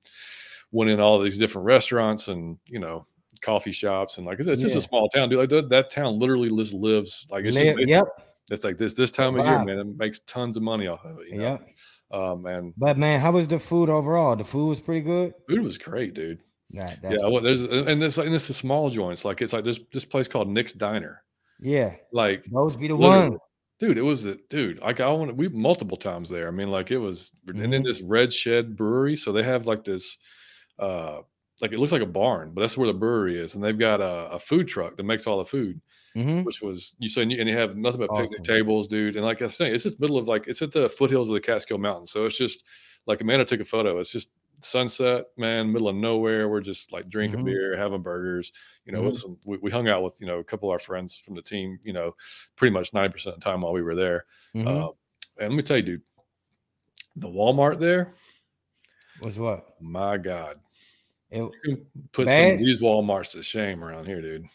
went 0.71 0.89
in 0.89 0.99
all 0.99 1.19
these 1.19 1.37
different 1.37 1.65
restaurants 1.65 2.27
and 2.27 2.57
you 2.67 2.79
know 2.79 3.05
coffee 3.41 3.71
shops 3.71 4.17
and 4.17 4.25
like 4.25 4.39
it's, 4.39 4.61
just 4.61 4.75
a 4.75 4.81
small 4.81 5.09
town, 5.09 5.29
dude. 5.29 5.39
Like 5.39 5.49
that, 5.49 5.69
that 5.69 5.89
town 5.89 6.19
literally 6.19 6.49
just 6.49 6.73
lives 6.73 7.27
like 7.29 7.45
it's 7.45 7.55
just, 7.55 7.87
yep. 7.87 8.05
It's 8.51 8.63
like 8.63 8.77
this 8.77 8.93
this 8.93 9.11
time 9.11 9.39
of 9.39 9.45
year, 9.45 9.63
man. 9.63 9.79
It 9.79 9.97
makes 9.97 10.19
tons 10.27 10.55
of 10.55 10.63
money 10.63 10.87
off 10.87 11.03
of 11.03 11.19
it. 11.19 11.29
You 11.29 11.37
know? 11.39 11.51
Yep. 11.51 11.61
Um, 12.11 12.45
and 12.45 12.73
but 12.77 12.97
man, 12.97 13.19
how 13.19 13.31
was 13.31 13.47
the 13.47 13.59
food 13.59 13.89
overall? 13.89 14.35
The 14.35 14.43
food 14.43 14.67
was 14.67 14.81
pretty 14.81 15.01
good. 15.01 15.33
Food 15.49 15.61
was 15.61 15.77
great, 15.77 16.13
dude. 16.13 16.41
yeah, 17.03 17.27
well, 17.27 17.41
there's 17.41 17.61
and 17.61 18.01
this 18.01 18.17
and 18.17 18.33
this 18.33 18.49
is 18.49 18.57
small 18.57 18.89
joints. 18.89 19.25
Like 19.25 19.41
it's 19.41 19.53
like 19.53 19.63
this 19.63 19.79
this 19.91 20.05
place 20.05 20.27
called 20.27 20.47
Nick's 20.47 20.73
Diner. 20.73 21.23
Yeah, 21.59 21.95
like 22.11 22.45
those 22.45 22.75
be 22.75 22.87
the 22.87 22.95
one. 22.95 23.37
Dude, 23.77 23.97
it 23.97 24.03
was 24.03 24.23
the 24.23 24.39
dude. 24.49 24.79
Like 24.79 25.01
I 25.01 25.09
want 25.09 25.35
we 25.35 25.49
multiple 25.49 25.97
times 25.97 26.29
there. 26.29 26.47
I 26.47 26.51
mean, 26.51 26.69
like 26.69 26.91
it 26.91 26.97
was, 26.97 27.31
mm-hmm. 27.45 27.61
and 27.61 27.73
then 27.73 27.81
mm-hmm. 27.81 27.87
this 27.87 28.01
Red 28.01 28.33
Shed 28.33 28.75
Brewery. 28.75 29.15
So 29.15 29.31
they 29.31 29.43
have 29.43 29.67
like 29.67 29.83
this, 29.83 30.17
uh, 30.79 31.19
like 31.61 31.73
it 31.73 31.79
looks 31.79 31.91
like 31.91 32.01
a 32.01 32.05
barn, 32.07 32.51
but 32.53 32.61
that's 32.61 32.77
where 32.77 32.87
the 32.87 32.93
brewery 32.93 33.39
is, 33.39 33.55
and 33.55 33.63
they've 33.63 33.77
got 33.77 33.99
a, 34.01 34.31
a 34.31 34.39
food 34.39 34.67
truck 34.67 34.95
that 34.97 35.03
makes 35.03 35.27
all 35.27 35.39
the 35.39 35.45
food 35.45 35.81
mm-hmm. 36.15 36.43
which 36.43 36.61
was 36.61 36.95
you 36.99 37.09
said, 37.09 37.23
and 37.23 37.31
you 37.31 37.57
have 37.57 37.75
nothing 37.75 37.99
but 37.99 38.09
awesome. 38.09 38.27
picnic 38.27 38.43
tables, 38.43 38.87
dude. 38.87 39.15
And 39.15 39.25
like 39.25 39.41
I 39.41 39.45
was 39.45 39.57
saying, 39.57 39.73
it's 39.73 39.83
just 39.83 39.99
middle 39.99 40.17
of 40.17 40.27
like 40.27 40.47
it's 40.47 40.61
at 40.61 40.71
the 40.71 40.89
foothills 40.89 41.29
of 41.29 41.33
the 41.33 41.41
Catskill 41.41 41.77
Mountains, 41.77 42.11
so 42.11 42.25
it's 42.25 42.37
just 42.37 42.63
like 43.05 43.21
Amanda 43.21 43.45
took 43.45 43.59
a 43.59 43.65
photo. 43.65 43.99
It's 43.99 44.11
just 44.11 44.29
sunset, 44.61 45.25
man, 45.37 45.71
middle 45.71 45.87
of 45.87 45.95
nowhere. 45.95 46.49
We're 46.49 46.61
just 46.61 46.91
like 46.91 47.09
drinking 47.09 47.39
mm-hmm. 47.39 47.47
beer, 47.47 47.77
having 47.77 48.01
burgers. 48.01 48.51
You 48.85 48.93
know, 48.93 49.03
mm-hmm. 49.03 49.13
some, 49.13 49.37
we, 49.45 49.57
we, 49.57 49.71
hung 49.71 49.87
out 49.87 50.03
with 50.03 50.19
you 50.19 50.27
know 50.27 50.39
a 50.39 50.43
couple 50.43 50.69
of 50.69 50.73
our 50.73 50.79
friends 50.79 51.17
from 51.17 51.35
the 51.35 51.41
team. 51.41 51.79
You 51.83 51.93
know, 51.93 52.15
pretty 52.55 52.73
much 52.73 52.93
ninety 52.93 53.13
percent 53.13 53.35
of 53.35 53.41
the 53.41 53.45
time 53.45 53.61
while 53.61 53.73
we 53.73 53.81
were 53.81 53.95
there. 53.95 54.25
Mm-hmm. 54.55 54.67
Uh, 54.67 54.87
and 55.39 55.49
let 55.49 55.55
me 55.55 55.63
tell 55.63 55.77
you, 55.77 55.83
dude, 55.83 56.01
the 57.15 57.27
Walmart 57.27 57.79
there 57.79 58.13
was 59.21 59.39
what? 59.39 59.65
My 59.81 60.17
God, 60.17 60.59
it, 61.31 61.51
put 62.11 62.29
some 62.29 62.53
of 62.53 62.59
these 62.59 62.81
WalMarts 62.81 63.31
to 63.31 63.43
shame 63.43 63.83
around 63.83 64.05
here, 64.05 64.21
dude. 64.21 64.45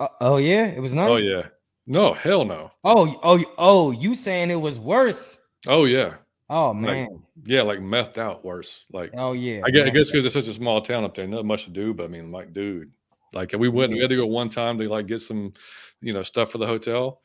Uh, 0.00 0.08
oh 0.20 0.36
yeah, 0.36 0.66
it 0.66 0.80
was 0.80 0.92
oh, 0.92 0.96
nice. 0.96 1.08
Oh 1.08 1.16
yeah. 1.16 1.42
No, 1.90 2.12
hell 2.12 2.44
no. 2.44 2.70
Oh, 2.84 3.18
oh, 3.22 3.42
oh, 3.56 3.90
you 3.92 4.14
saying 4.14 4.50
it 4.50 4.60
was 4.60 4.78
worse? 4.78 5.38
Oh 5.66 5.86
yeah. 5.86 6.16
Oh 6.50 6.72
man. 6.72 7.08
Like, 7.10 7.20
yeah, 7.44 7.62
like 7.62 7.80
methed 7.80 8.18
out 8.18 8.44
worse. 8.44 8.86
Like 8.92 9.10
oh 9.14 9.32
yeah. 9.32 9.62
I 9.64 9.70
guess 9.70 9.86
I 9.86 9.90
guess 9.90 10.10
because 10.10 10.24
it's 10.24 10.34
such 10.34 10.48
a 10.48 10.54
small 10.54 10.80
town 10.80 11.04
up 11.04 11.14
there, 11.14 11.26
not 11.26 11.44
much 11.44 11.64
to 11.64 11.70
do. 11.70 11.92
But 11.92 12.04
I 12.04 12.08
mean, 12.08 12.32
like, 12.32 12.52
dude, 12.52 12.90
like 13.32 13.52
we 13.58 13.68
went, 13.68 13.92
we 13.92 14.00
had 14.00 14.10
to 14.10 14.16
go 14.16 14.26
one 14.26 14.48
time 14.48 14.78
to 14.78 14.88
like 14.88 15.06
get 15.06 15.20
some, 15.20 15.52
you 16.00 16.12
know, 16.12 16.22
stuff 16.22 16.50
for 16.52 16.58
the 16.58 16.66
hotel. 16.66 17.20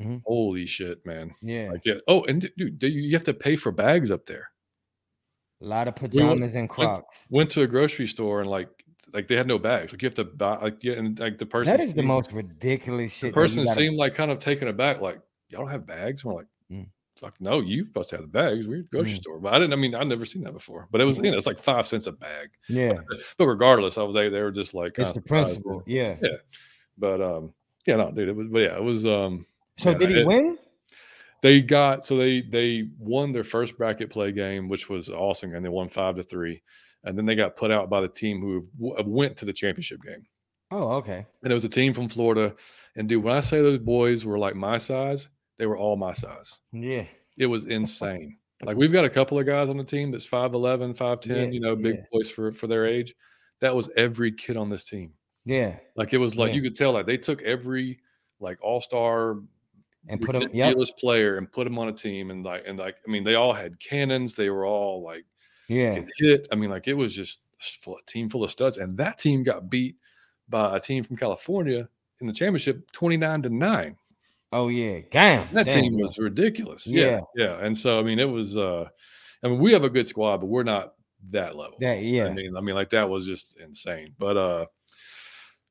Mm-hmm. 0.00 0.18
Holy 0.26 0.66
shit, 0.66 1.06
man. 1.06 1.32
Yeah. 1.40 1.70
Like, 1.70 1.82
yeah. 1.84 1.94
Oh, 2.08 2.24
and 2.24 2.50
dude, 2.56 2.82
you 2.82 3.12
have 3.12 3.24
to 3.24 3.34
pay 3.34 3.54
for 3.54 3.70
bags 3.70 4.10
up 4.10 4.26
there. 4.26 4.50
A 5.62 5.66
lot 5.66 5.86
of 5.86 5.94
pajamas 5.94 6.34
we 6.34 6.40
went, 6.40 6.54
and 6.54 6.68
Crocs. 6.68 7.20
Went, 7.30 7.30
went 7.30 7.50
to 7.52 7.62
a 7.62 7.66
grocery 7.66 8.08
store 8.08 8.40
and 8.40 8.50
like 8.50 8.68
like 9.12 9.28
they 9.28 9.36
had 9.36 9.46
no 9.46 9.58
bags. 9.58 9.92
Like 9.92 10.02
you 10.02 10.06
have 10.06 10.14
to 10.14 10.24
buy 10.24 10.58
like 10.58 10.82
yeah, 10.82 10.94
and 10.94 11.18
like 11.18 11.38
the 11.38 11.46
person 11.46 11.70
that 11.70 11.80
is 11.80 11.86
seemed, 11.86 11.98
the 11.98 12.02
most 12.02 12.32
ridiculous 12.32 13.12
shit. 13.12 13.30
The 13.30 13.34
person 13.34 13.64
gotta... 13.64 13.80
seemed 13.80 13.96
like 13.96 14.14
kind 14.14 14.32
of 14.32 14.40
taken 14.40 14.68
aback, 14.68 15.00
like 15.00 15.20
y'all 15.48 15.60
don't 15.60 15.70
have 15.70 15.86
bags. 15.86 16.24
And 16.24 16.32
we're 16.32 16.40
like, 16.40 16.48
fuck 17.16 17.34
no, 17.40 17.60
you 17.60 17.86
supposed 17.86 18.10
to 18.10 18.16
have 18.16 18.22
the 18.22 18.28
bags. 18.28 18.66
We're 18.66 18.82
grocery 18.82 19.12
mm. 19.12 19.20
store, 19.20 19.38
but 19.38 19.54
I 19.54 19.58
didn't. 19.58 19.72
I 19.72 19.76
mean, 19.76 19.94
I've 19.94 20.06
never 20.06 20.24
seen 20.24 20.42
that 20.44 20.52
before. 20.52 20.88
But 20.90 21.00
it 21.00 21.04
was 21.04 21.16
you 21.18 21.30
know 21.30 21.36
it's 21.36 21.46
like 21.46 21.62
five 21.62 21.86
cents 21.86 22.06
a 22.06 22.12
bag. 22.12 22.50
Yeah. 22.68 22.94
But, 23.08 23.18
but 23.38 23.46
regardless, 23.46 23.98
I 23.98 24.02
was 24.02 24.14
there. 24.14 24.30
They 24.30 24.42
were 24.42 24.50
just 24.50 24.74
like 24.74 24.98
it's 24.98 25.12
the 25.12 25.22
principle. 25.22 25.82
Yeah. 25.86 26.16
Yeah. 26.22 26.36
But 26.98 27.20
um, 27.20 27.52
yeah, 27.86 27.96
no, 27.96 28.10
dude, 28.10 28.28
it 28.28 28.36
was. 28.36 28.48
But 28.48 28.58
yeah, 28.60 28.76
it 28.76 28.82
was 28.82 29.06
um. 29.06 29.46
So 29.78 29.90
yeah, 29.90 29.98
did 29.98 30.10
he 30.10 30.20
it, 30.20 30.26
win? 30.26 30.58
they 31.44 31.60
got 31.60 32.02
so 32.02 32.16
they 32.16 32.40
they 32.40 32.88
won 32.98 33.30
their 33.30 33.44
first 33.44 33.76
bracket 33.76 34.08
play 34.08 34.32
game, 34.32 34.66
which 34.66 34.88
was 34.88 35.10
awesome, 35.10 35.54
and 35.54 35.62
they 35.62 35.68
won 35.68 35.90
five 35.90 36.16
to 36.16 36.22
three, 36.22 36.62
and 37.04 37.18
then 37.18 37.26
they 37.26 37.34
got 37.34 37.54
put 37.54 37.70
out 37.70 37.90
by 37.90 38.00
the 38.00 38.08
team 38.08 38.40
who 38.40 38.64
went 38.78 39.36
to 39.36 39.44
the 39.44 39.52
championship 39.52 40.00
game. 40.02 40.24
Oh, 40.70 40.92
okay. 40.92 41.26
And 41.42 41.52
it 41.52 41.54
was 41.54 41.66
a 41.66 41.68
team 41.68 41.92
from 41.92 42.08
Florida, 42.08 42.54
and 42.96 43.06
dude, 43.06 43.22
when 43.22 43.36
I 43.36 43.40
say 43.40 43.60
those 43.60 43.78
boys 43.78 44.24
were 44.24 44.38
like 44.38 44.56
my 44.56 44.78
size, 44.78 45.28
they 45.58 45.66
were 45.66 45.76
all 45.76 45.96
my 45.96 46.12
size. 46.12 46.60
Yeah, 46.72 47.04
it 47.36 47.46
was 47.46 47.66
insane. 47.66 48.38
like 48.62 48.76
we've 48.76 48.92
got 48.92 49.04
a 49.04 49.10
couple 49.10 49.38
of 49.38 49.46
guys 49.46 49.68
on 49.68 49.76
the 49.76 49.84
team 49.84 50.10
that's 50.10 50.26
5'11, 50.26 50.96
5'10, 50.96 51.26
yeah, 51.26 51.42
you 51.44 51.60
know, 51.60 51.76
big 51.76 51.96
yeah. 51.96 52.02
boys 52.12 52.30
for 52.30 52.52
for 52.52 52.66
their 52.66 52.86
age. 52.86 53.14
That 53.60 53.74
was 53.74 53.88
every 53.96 54.32
kid 54.32 54.56
on 54.56 54.68
this 54.68 54.84
team. 54.84 55.12
Yeah. 55.44 55.78
Like 55.96 56.12
it 56.12 56.18
was 56.18 56.36
like 56.36 56.50
yeah. 56.50 56.56
you 56.56 56.62
could 56.62 56.76
tell 56.76 56.92
like 56.92 57.06
they 57.06 57.18
took 57.18 57.42
every 57.42 58.00
like 58.40 58.58
all-star 58.62 59.38
and 60.08 60.20
put 60.20 60.38
them 60.38 60.50
yep. 60.52 60.76
player 60.98 61.38
and 61.38 61.50
put 61.50 61.64
them 61.64 61.78
on 61.78 61.88
a 61.88 61.92
team 61.92 62.30
and 62.30 62.44
like 62.44 62.64
and 62.66 62.78
like 62.78 62.96
I 63.06 63.10
mean 63.10 63.24
they 63.24 63.36
all 63.36 63.52
had 63.52 63.80
cannons, 63.80 64.34
they 64.34 64.50
were 64.50 64.66
all 64.66 65.02
like 65.02 65.24
yeah 65.68 66.00
hit. 66.18 66.48
I 66.52 66.56
mean, 66.56 66.70
like 66.70 66.88
it 66.88 66.94
was 66.94 67.14
just 67.14 67.40
full, 67.60 67.96
a 67.96 68.02
team 68.06 68.28
full 68.28 68.44
of 68.44 68.50
studs. 68.50 68.76
And 68.76 68.96
that 68.98 69.18
team 69.18 69.42
got 69.42 69.70
beat 69.70 69.96
by 70.48 70.76
a 70.76 70.80
team 70.80 71.02
from 71.02 71.16
California 71.16 71.88
in 72.20 72.26
the 72.26 72.32
championship 72.32 72.90
29 72.92 73.42
to 73.42 73.48
9. 73.48 73.96
Oh 74.52 74.68
yeah, 74.68 75.00
damn. 75.10 75.52
That 75.54 75.66
damn, 75.66 75.82
team 75.82 75.98
was 75.98 76.18
ridiculous. 76.18 76.86
Yeah. 76.86 77.20
yeah, 77.36 77.46
yeah. 77.46 77.64
And 77.64 77.76
so 77.76 77.98
I 77.98 78.02
mean, 78.02 78.18
it 78.18 78.28
was. 78.28 78.56
uh 78.56 78.88
I 79.42 79.48
mean, 79.48 79.58
we 79.58 79.72
have 79.72 79.84
a 79.84 79.90
good 79.90 80.06
squad, 80.06 80.38
but 80.38 80.46
we're 80.46 80.62
not 80.62 80.94
that 81.30 81.56
level. 81.56 81.76
That 81.80 82.00
yeah. 82.00 82.26
I 82.26 82.32
mean, 82.32 82.56
I 82.56 82.60
mean, 82.60 82.74
like 82.74 82.90
that 82.90 83.08
was 83.08 83.26
just 83.26 83.58
insane. 83.58 84.14
But 84.18 84.36
uh 84.36 84.66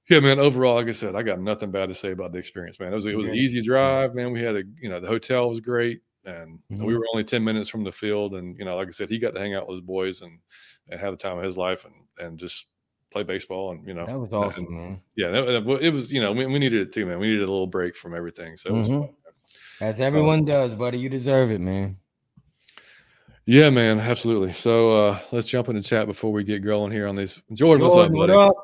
yeah, 0.10 0.20
man. 0.20 0.40
Overall, 0.40 0.76
like 0.76 0.88
I 0.88 0.92
said, 0.92 1.16
I 1.16 1.24
got 1.24 1.40
nothing 1.40 1.72
bad 1.72 1.88
to 1.88 1.96
say 1.96 2.12
about 2.12 2.34
the 2.34 2.38
experience, 2.38 2.80
man. 2.80 2.92
It 2.92 2.96
was 2.96 3.06
it 3.06 3.16
was 3.16 3.26
an 3.26 3.36
easy 3.36 3.62
drive, 3.62 4.16
man. 4.16 4.32
We 4.32 4.42
had 4.42 4.56
a 4.56 4.64
you 4.80 4.90
know 4.90 5.00
the 5.00 5.08
hotel 5.08 5.50
was 5.50 5.62
great, 5.62 6.02
and 6.26 6.60
mm-hmm. 6.72 6.84
we 6.84 6.96
were 6.98 7.06
only 7.14 7.24
ten 7.24 7.44
minutes 7.44 7.70
from 7.70 7.84
the 7.84 7.92
field, 7.92 8.34
and 8.36 8.58
you 8.60 8.66
know, 8.66 8.76
like 8.76 8.90
I 8.90 8.92
said, 8.92 9.10
he 9.10 9.18
got 9.18 9.34
to 9.34 9.40
hang 9.40 9.56
out 9.56 9.68
with 9.68 9.78
his 9.78 9.86
boys 9.86 10.22
and 10.22 10.40
and 10.90 11.00
have 11.00 11.12
the 11.12 11.18
time 11.18 11.38
of 11.38 11.46
his 11.46 11.58
life, 11.58 11.86
and 11.86 11.94
and 12.20 12.38
just 12.38 12.66
play 13.14 13.24
baseball 13.24 13.72
and 13.72 13.88
you 13.88 13.94
know 13.94 14.06
that 14.06 14.20
was 14.20 14.34
awesome, 14.34 14.66
and, 14.66 14.76
man. 14.76 15.02
Yeah, 15.16 15.28
it 15.28 15.94
was 15.94 16.12
you 16.12 16.20
know 16.20 16.34
we, 16.34 16.46
we 16.46 16.60
needed 16.60 16.82
it 16.82 16.92
too, 16.92 17.06
man. 17.06 17.20
We 17.20 17.28
needed 17.28 17.44
a 17.44 17.52
little 17.52 17.68
break 17.68 17.96
from 17.96 18.14
everything, 18.16 18.58
so 18.58 18.72
mm-hmm. 18.72 19.14
as 19.84 20.02
everyone 20.02 20.40
um, 20.40 20.46
does, 20.46 20.76
buddy. 20.76 20.98
You 20.98 21.10
deserve 21.10 21.52
it, 21.52 21.62
man. 21.62 21.98
Yeah, 23.46 23.70
man, 23.70 24.00
absolutely. 24.00 24.54
So 24.54 24.92
uh 24.92 25.20
let's 25.32 25.48
jump 25.48 25.70
in 25.70 25.76
the 25.76 25.82
chat 25.82 26.08
before 26.08 26.32
we 26.32 26.44
get 26.44 26.64
going 26.64 26.92
here 26.92 27.08
on 27.08 27.16
these. 27.16 27.42
Jordan, 27.54 27.82
Jordan 27.82 27.82
what's 27.82 27.96
up, 27.96 28.14
buddy? 28.14 28.34
What 28.34 28.48
up? 28.48 28.56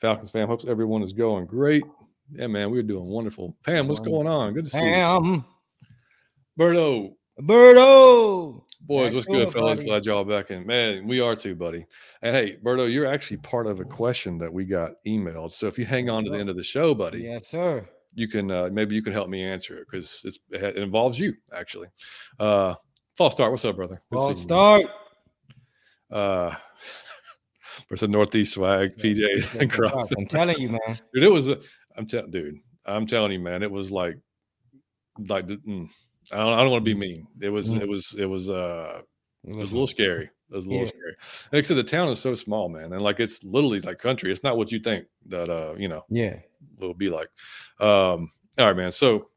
Falcons 0.00 0.30
fam. 0.30 0.48
Hopes 0.48 0.64
everyone 0.68 1.02
is 1.02 1.12
going 1.12 1.46
great. 1.46 1.82
Yeah, 2.30 2.46
man, 2.46 2.70
we're 2.70 2.82
doing 2.82 3.06
wonderful. 3.06 3.56
Pam, 3.64 3.88
what's 3.88 4.00
going 4.00 4.26
on? 4.26 4.52
Good 4.52 4.64
to 4.66 4.70
see 4.70 4.78
Pam. 4.78 5.24
you. 5.24 5.44
Berto. 6.58 7.14
Berto. 7.40 8.64
Boys, 8.80 9.12
what's 9.12 9.26
good, 9.26 9.52
fellas? 9.52 9.82
Glad 9.82 10.06
y'all 10.06 10.24
back 10.24 10.50
in. 10.50 10.66
Man, 10.66 11.06
we 11.06 11.20
are 11.20 11.34
too, 11.34 11.54
buddy. 11.54 11.84
And 12.22 12.34
hey, 12.34 12.56
Berto, 12.62 12.90
you're 12.90 13.06
actually 13.06 13.38
part 13.38 13.66
of 13.66 13.80
a 13.80 13.84
question 13.84 14.38
that 14.38 14.52
we 14.52 14.64
got 14.64 14.92
emailed. 15.06 15.52
So 15.52 15.66
if 15.66 15.78
you 15.78 15.84
hang 15.84 16.08
on 16.08 16.24
to 16.24 16.30
the 16.30 16.38
end 16.38 16.48
of 16.48 16.56
the 16.56 16.62
show, 16.62 16.94
buddy. 16.94 17.22
Yes, 17.22 17.48
sir. 17.48 17.88
You 18.14 18.28
can 18.28 18.50
uh, 18.50 18.68
maybe 18.72 18.94
you 18.94 19.02
can 19.02 19.12
help 19.12 19.28
me 19.28 19.44
answer 19.44 19.78
it 19.78 19.86
because 19.90 20.24
it 20.50 20.76
involves 20.76 21.18
you 21.18 21.34
actually. 21.54 21.88
Uh 22.38 22.74
false 23.16 23.34
start. 23.34 23.50
What's 23.50 23.64
up, 23.64 23.76
brother? 23.76 24.00
Good 24.10 24.16
false 24.16 24.42
start. 24.42 24.86
Uh 26.10 26.54
versus 27.88 28.06
the 28.06 28.08
Northeast 28.08 28.54
swag, 28.54 28.96
PJ 28.96 29.60
and 29.60 29.70
Cross. 29.70 30.10
I'm 30.16 30.26
telling 30.26 30.58
you, 30.58 30.70
man. 30.70 30.98
Dude, 31.14 31.24
it 31.24 31.32
was. 31.32 31.48
A, 31.48 31.58
I'm 31.96 32.06
telling, 32.06 32.30
dude. 32.30 32.58
I'm 32.86 33.06
telling 33.06 33.32
you, 33.32 33.40
man. 33.40 33.62
It 33.62 33.70
was 33.70 33.90
like, 33.90 34.16
like. 35.28 35.46
Mm, 35.46 35.88
I 36.32 36.38
don't. 36.38 36.52
I 36.54 36.58
don't 36.58 36.70
want 36.70 36.84
to 36.84 36.94
be 36.94 36.98
mean. 36.98 37.26
It 37.40 37.50
was. 37.50 37.70
Mm. 37.70 37.82
It 37.82 37.88
was. 37.88 38.14
It 38.18 38.26
was. 38.26 38.50
Uh. 38.50 39.02
It 39.44 39.56
was 39.56 39.70
a 39.70 39.72
little 39.72 39.86
scary. 39.86 40.24
It 40.24 40.56
was 40.56 40.66
a 40.66 40.68
little 40.68 40.84
yeah. 40.84 40.88
scary. 40.88 41.16
Like 41.52 41.64
I 41.64 41.68
said, 41.68 41.76
the 41.76 41.84
town 41.84 42.08
is 42.08 42.18
so 42.18 42.34
small, 42.34 42.68
man, 42.68 42.92
and 42.92 43.00
like 43.00 43.20
it's 43.20 43.42
literally 43.44 43.80
like 43.80 43.98
country. 43.98 44.32
It's 44.32 44.42
not 44.42 44.56
what 44.56 44.72
you 44.72 44.80
think 44.80 45.06
that 45.26 45.48
uh 45.48 45.74
you 45.78 45.88
know. 45.88 46.04
Yeah. 46.08 46.40
Will 46.78 46.94
be 46.94 47.08
like. 47.08 47.28
Um. 47.80 48.30
All 48.58 48.66
right, 48.66 48.76
man. 48.76 48.90
So 48.90 49.28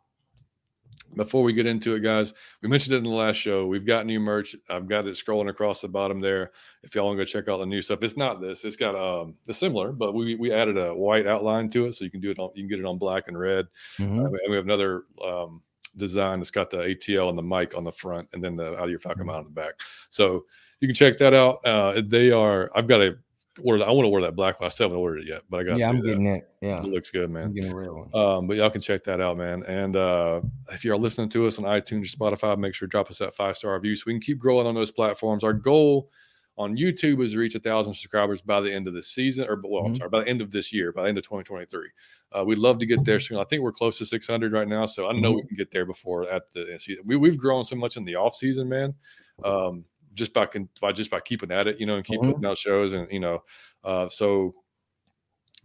before 1.16 1.44
we 1.44 1.54
get 1.54 1.66
into 1.66 1.96
it, 1.96 2.00
guys, 2.00 2.34
we 2.62 2.70
mentioned 2.70 2.94
it 2.94 3.00
in 3.00 3.04
the 3.04 3.10
last 3.10 3.36
show. 3.36 3.66
We've 3.68 3.86
got 3.86 4.06
new 4.06 4.20
merch. 4.20 4.56
I've 4.70 4.88
got 4.88 5.08
it 5.08 5.16
scrolling 5.16 5.50
across 5.50 5.82
the 5.82 5.88
bottom 5.88 6.20
there. 6.20 6.52
If 6.84 6.96
y'all 6.96 7.06
want 7.06 7.18
to 7.18 7.26
go 7.26 7.26
check 7.26 7.50
out 7.50 7.58
the 7.58 7.66
new 7.66 7.82
stuff, 7.82 8.00
it's 8.02 8.18
not 8.18 8.42
this. 8.42 8.64
It's 8.64 8.76
got 8.76 8.96
um 8.96 9.36
it's 9.48 9.58
similar, 9.58 9.92
but 9.92 10.14
we 10.14 10.36
we 10.36 10.52
added 10.52 10.78
a 10.78 10.94
white 10.94 11.28
outline 11.28 11.70
to 11.72 11.86
it, 11.86 11.94
so 11.94 12.06
you 12.06 12.12
can 12.12 12.22
do 12.22 12.32
it 12.32 12.40
on 12.40 12.50
you 12.56 12.64
can 12.64 12.70
get 12.70 12.80
it 12.80 12.86
on 12.86 12.98
black 12.98 13.28
and 13.28 13.38
red. 13.38 13.68
Mm-hmm. 14.00 14.20
Uh, 14.20 14.24
and 14.26 14.50
we 14.50 14.56
have 14.56 14.66
another 14.66 15.04
um 15.24 15.62
design 15.98 16.40
that's 16.40 16.52
got 16.52 16.70
the 16.70 16.78
ATL 16.78 17.30
and 17.30 17.38
the 17.38 17.44
mic 17.44 17.76
on 17.76 17.84
the 17.84 17.92
front, 17.92 18.28
and 18.34 18.44
then 18.44 18.56
the 18.56 18.80
Audio 18.80 18.98
Falcon 18.98 19.22
mm-hmm. 19.22 19.28
mount 19.28 19.40
on 19.40 19.44
the 19.46 19.62
back. 19.62 19.82
So 20.10 20.46
you 20.80 20.88
can 20.88 20.96
check 20.96 21.18
that 21.20 21.34
out. 21.34 21.66
Uh, 21.66 22.02
they 22.06 22.32
are. 22.32 22.72
I've 22.76 22.88
got 22.88 23.02
a 23.02 23.16
order. 23.64 23.84
I 23.84 23.92
want 23.92 24.06
to 24.06 24.10
order 24.10 24.26
that 24.26 24.36
black 24.36 24.60
one. 24.60 24.66
I 24.66 24.70
still 24.70 24.86
haven't 24.86 25.00
ordered 25.00 25.20
it 25.20 25.28
yet, 25.28 25.42
but 25.50 25.60
I 25.60 25.64
got. 25.64 25.78
Yeah, 25.78 25.90
I'm 25.90 26.02
getting 26.02 26.26
it. 26.26 26.50
Yeah, 26.62 26.80
it 26.80 26.86
looks 26.86 27.12
good, 27.12 27.30
man. 27.30 27.46
I'm 27.46 27.54
getting 27.54 27.72
a 27.72 27.76
real 27.76 27.96
one. 27.96 28.16
Um, 28.16 28.48
but 28.48 28.58
y'all 28.58 28.70
can 28.70 28.82
check 28.82 29.04
that 29.06 29.22
out, 29.22 29.38
man. 29.38 29.64
And 29.64 29.96
uh, 29.96 30.42
if 30.72 30.84
you're 30.84 30.98
listening 30.98 31.30
to 31.30 31.48
us 31.48 31.60
on 31.60 31.66
iTunes 31.66 32.14
or 32.14 32.18
Spotify, 32.18 32.58
make 32.58 32.74
sure 32.74 32.88
to 32.88 32.92
drop 32.92 33.10
us 33.10 33.20
that 33.20 33.36
five 33.36 33.58
star 33.58 33.76
review 33.76 33.96
so 33.96 34.04
we 34.08 34.14
can 34.14 34.22
keep 34.22 34.40
growing 34.40 34.68
on 34.68 34.76
those 34.76 34.92
platforms. 34.92 35.44
Our 35.44 35.54
goal 35.54 36.10
on 36.62 36.78
YouTube 36.78 37.24
is 37.24 37.36
reach 37.36 37.56
a 37.56 37.60
thousand 37.60 37.96
subscribers 37.96 38.42
by 38.42 38.62
the 38.62 38.72
end 38.72 38.88
of 38.88 38.94
the 38.94 39.02
season, 39.02 39.48
or 39.48 39.60
well, 39.64 39.82
mm-hmm. 39.82 39.88
I'm 39.88 39.96
sorry, 39.96 40.10
by 40.10 40.20
the 40.24 40.30
end 40.30 40.42
of 40.42 40.52
this 40.52 40.72
year, 40.72 40.92
by 40.92 41.04
the 41.04 41.10
end 41.10 41.18
of 41.18 41.24
2023. 41.24 41.90
Uh, 42.32 42.44
we'd 42.46 42.58
love 42.58 42.78
to 42.80 42.86
get 42.86 43.04
there 43.04 43.20
soon. 43.20 43.40
I 43.40 43.44
think 43.46 43.64
we're 43.64 43.72
close 43.72 43.98
to 43.98 44.06
600 44.06 44.54
right 44.54 44.68
now, 44.68 44.86
so 44.86 45.10
I 45.10 45.14
know 45.14 45.32
mm-hmm. 45.32 45.36
we 45.38 45.48
can 45.48 45.58
get 45.58 45.72
there 45.72 45.86
before 45.86 46.30
at 46.30 46.52
the 46.54 46.78
season. 46.80 47.04
We, 47.06 47.16
we've 47.18 47.38
grown 47.38 47.64
so 47.64 47.76
much 47.76 47.98
in 47.98 48.06
the 48.06 48.16
off 48.16 48.36
season, 48.36 48.70
man. 48.70 48.94
Um, 49.44 49.86
just 50.14 50.34
by, 50.34 50.48
by 50.82 50.92
just 50.92 51.10
by 51.10 51.20
keeping 51.22 51.52
at 51.52 51.68
it, 51.68 51.80
you 51.80 51.86
know, 51.86 51.96
and 51.96 52.06
keep 52.06 52.20
mm-hmm. 52.20 52.32
putting 52.32 52.46
out 52.46 52.58
shows, 52.58 52.94
and 52.94 53.12
you 53.12 53.20
know, 53.20 53.44
uh, 53.84 54.08
so 54.10 54.54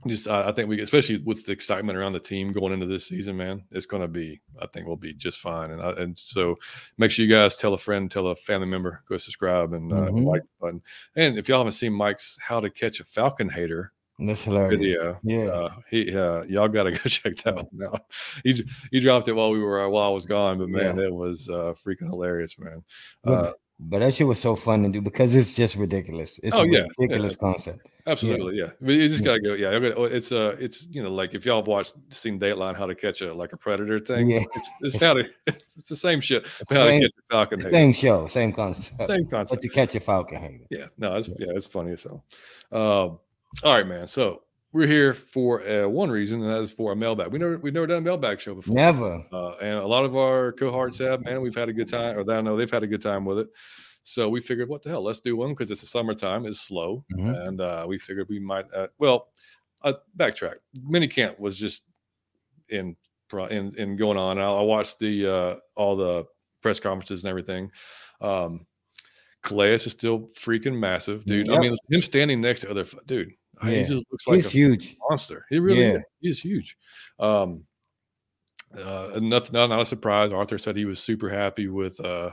just 0.08 0.28
I, 0.28 0.48
I, 0.48 0.52
think 0.52 0.68
we, 0.68 0.80
especially 0.80 1.18
with 1.18 1.46
the 1.46 1.52
excitement 1.52 1.98
around 1.98 2.12
the 2.12 2.20
team 2.20 2.52
going 2.52 2.72
into 2.72 2.86
this 2.86 3.06
season, 3.06 3.36
man, 3.36 3.64
it's 3.70 3.86
going 3.86 4.02
to 4.02 4.08
be. 4.08 4.40
I 4.60 4.66
think 4.66 4.86
we'll 4.86 4.96
be 4.96 5.12
just 5.12 5.40
fine. 5.40 5.70
And 5.70 5.82
I, 5.82 5.90
and 5.92 6.18
so 6.18 6.56
make 6.98 7.10
sure 7.10 7.24
you 7.24 7.32
guys 7.32 7.56
tell 7.56 7.74
a 7.74 7.78
friend, 7.78 8.10
tell 8.10 8.28
a 8.28 8.36
family 8.36 8.66
member, 8.66 9.02
go 9.08 9.16
subscribe 9.16 9.72
and 9.72 9.92
uh, 9.92 9.96
mm-hmm. 9.96 10.24
like 10.24 10.42
button. 10.60 10.82
And 11.14 11.38
if 11.38 11.48
y'all 11.48 11.58
haven't 11.58 11.72
seen 11.72 11.92
Mike's 11.92 12.38
"How 12.40 12.60
to 12.60 12.70
Catch 12.70 13.00
a 13.00 13.04
Falcon 13.04 13.48
Hater," 13.48 13.92
That's 14.18 14.42
hilarious. 14.42 14.78
Video. 14.78 15.18
Yeah. 15.22 15.46
Uh, 15.46 15.74
he, 15.90 16.16
uh, 16.16 16.42
y'all 16.44 16.68
got 16.68 16.84
to 16.84 16.90
go 16.92 16.98
check 17.00 17.36
that 17.38 17.54
one 17.54 17.68
out. 17.84 18.02
He, 18.44 18.64
he 18.90 19.00
dropped 19.00 19.28
it 19.28 19.32
while 19.32 19.50
we 19.50 19.60
were, 19.60 19.88
while 19.90 20.04
I 20.06 20.08
was 20.08 20.24
gone, 20.24 20.58
but 20.58 20.68
man, 20.68 20.96
yeah. 20.96 21.04
it 21.04 21.14
was 21.14 21.48
uh, 21.48 21.74
freaking 21.84 22.08
hilarious, 22.08 22.58
man. 22.58 22.82
Uh, 23.24 23.52
but 23.78 23.98
that 23.98 24.14
shit 24.14 24.26
was 24.26 24.40
so 24.40 24.56
fun 24.56 24.82
to 24.84 24.88
do 24.88 25.02
because 25.02 25.34
it's 25.34 25.52
just 25.52 25.76
ridiculous. 25.76 26.40
It's 26.42 26.56
oh, 26.56 26.62
a 26.62 26.68
yeah, 26.68 26.86
ridiculous 26.98 27.34
yeah. 27.34 27.46
concept. 27.52 27.88
Absolutely, 28.06 28.56
yeah. 28.56 28.70
yeah. 28.80 28.92
You 28.94 29.08
just 29.08 29.22
gotta 29.22 29.40
go. 29.40 29.52
Yeah, 29.52 29.70
it's 29.72 30.32
uh 30.32 30.56
it's 30.58 30.86
you 30.90 31.02
know 31.02 31.10
like 31.10 31.34
if 31.34 31.44
y'all 31.44 31.60
have 31.60 31.68
watched 31.68 31.94
seen 32.08 32.40
Dateline, 32.40 32.74
how 32.74 32.86
to 32.86 32.94
catch 32.94 33.20
a 33.20 33.34
like 33.34 33.52
a 33.52 33.56
predator 33.56 34.00
thing. 34.00 34.30
Yeah, 34.30 34.44
it's 34.54 34.72
it's 34.80 35.02
how 35.02 35.14
to 35.14 35.28
it's 35.46 35.88
the 35.88 35.96
same 35.96 36.20
shit. 36.20 36.46
How 36.70 36.86
same, 36.86 37.02
to 37.02 37.06
catch 37.08 37.18
a 37.18 37.34
falcon. 37.34 37.60
Same 37.60 37.92
show, 37.92 38.26
same 38.28 38.52
concept. 38.52 39.02
Same 39.02 39.26
concept. 39.26 39.50
But 39.50 39.62
to 39.62 39.68
catch 39.68 39.94
a 39.94 40.00
falcon. 40.00 40.66
Yeah, 40.70 40.86
no, 40.96 41.16
it's 41.16 41.28
yeah, 41.28 41.48
it's 41.50 41.66
funny 41.66 41.96
so. 41.96 42.22
Um, 42.72 43.18
all 43.62 43.74
right, 43.74 43.86
man. 43.86 44.06
So 44.06 44.42
we're 44.76 44.86
here 44.86 45.14
for 45.14 45.66
uh, 45.66 45.88
one 45.88 46.10
reason, 46.10 46.42
and 46.42 46.50
that 46.50 46.60
is 46.60 46.70
for 46.70 46.92
a 46.92 46.96
mailbag. 46.96 47.28
We 47.28 47.38
never 47.38 47.58
we've 47.58 47.72
never 47.72 47.86
done 47.86 47.98
a 47.98 48.02
mailbag 48.02 48.40
show 48.40 48.54
before. 48.54 48.74
Never. 48.74 49.24
Uh, 49.32 49.52
and 49.62 49.78
a 49.78 49.86
lot 49.86 50.04
of 50.04 50.16
our 50.16 50.52
cohorts 50.52 50.98
have, 50.98 51.24
man. 51.24 51.40
We've 51.40 51.54
had 51.54 51.68
a 51.68 51.72
good 51.72 51.88
time, 51.88 52.18
or 52.18 52.30
I 52.30 52.40
know 52.42 52.56
they've 52.56 52.70
had 52.70 52.82
a 52.82 52.86
good 52.86 53.00
time 53.00 53.24
with 53.24 53.38
it. 53.38 53.48
So 54.02 54.28
we 54.28 54.40
figured, 54.40 54.68
what 54.68 54.82
the 54.82 54.90
hell? 54.90 55.02
Let's 55.02 55.20
do 55.20 55.34
one 55.34 55.50
because 55.50 55.70
it's 55.70 55.80
the 55.80 55.86
summertime. 55.86 56.44
It's 56.46 56.60
slow, 56.60 57.04
mm-hmm. 57.12 57.34
and 57.34 57.60
uh, 57.60 57.86
we 57.88 57.98
figured 57.98 58.28
we 58.28 58.38
might. 58.38 58.66
Uh, 58.72 58.88
well, 58.98 59.28
uh, 59.82 59.94
backtrack. 60.16 60.56
Mini 60.84 61.08
camp 61.08 61.40
was 61.40 61.56
just 61.56 61.82
in 62.68 62.96
in 63.50 63.74
in 63.76 63.96
going 63.96 64.18
on. 64.18 64.38
I, 64.38 64.44
I 64.44 64.62
watched 64.62 64.98
the 64.98 65.26
uh, 65.26 65.54
all 65.74 65.96
the 65.96 66.26
press 66.62 66.78
conferences 66.78 67.22
and 67.24 67.30
everything. 67.30 67.70
Um, 68.20 68.66
Calais 69.42 69.74
is 69.74 69.92
still 69.92 70.20
freaking 70.20 70.78
massive, 70.78 71.24
dude. 71.24 71.46
Yep. 71.46 71.56
I 71.56 71.60
mean, 71.60 71.74
him 71.88 72.02
standing 72.02 72.40
next 72.40 72.62
to 72.62 72.70
other 72.70 72.84
dude. 73.06 73.32
Yeah. 73.64 73.70
He 73.70 73.80
just 73.84 74.04
looks 74.10 74.26
like 74.26 74.36
he's 74.36 74.46
a 74.46 74.50
huge 74.50 74.96
monster. 75.08 75.46
He 75.48 75.58
really 75.58 75.80
yeah. 75.80 75.94
is. 75.94 76.04
He's 76.20 76.40
huge. 76.40 76.76
Um, 77.18 77.64
uh, 78.76 79.18
nothing, 79.20 79.52
not, 79.52 79.70
not 79.70 79.80
a 79.80 79.84
surprise. 79.84 80.32
Arthur 80.32 80.58
said 80.58 80.76
he 80.76 80.84
was 80.84 80.98
super 80.98 81.28
happy 81.28 81.68
with 81.68 81.98
uh, 82.04 82.30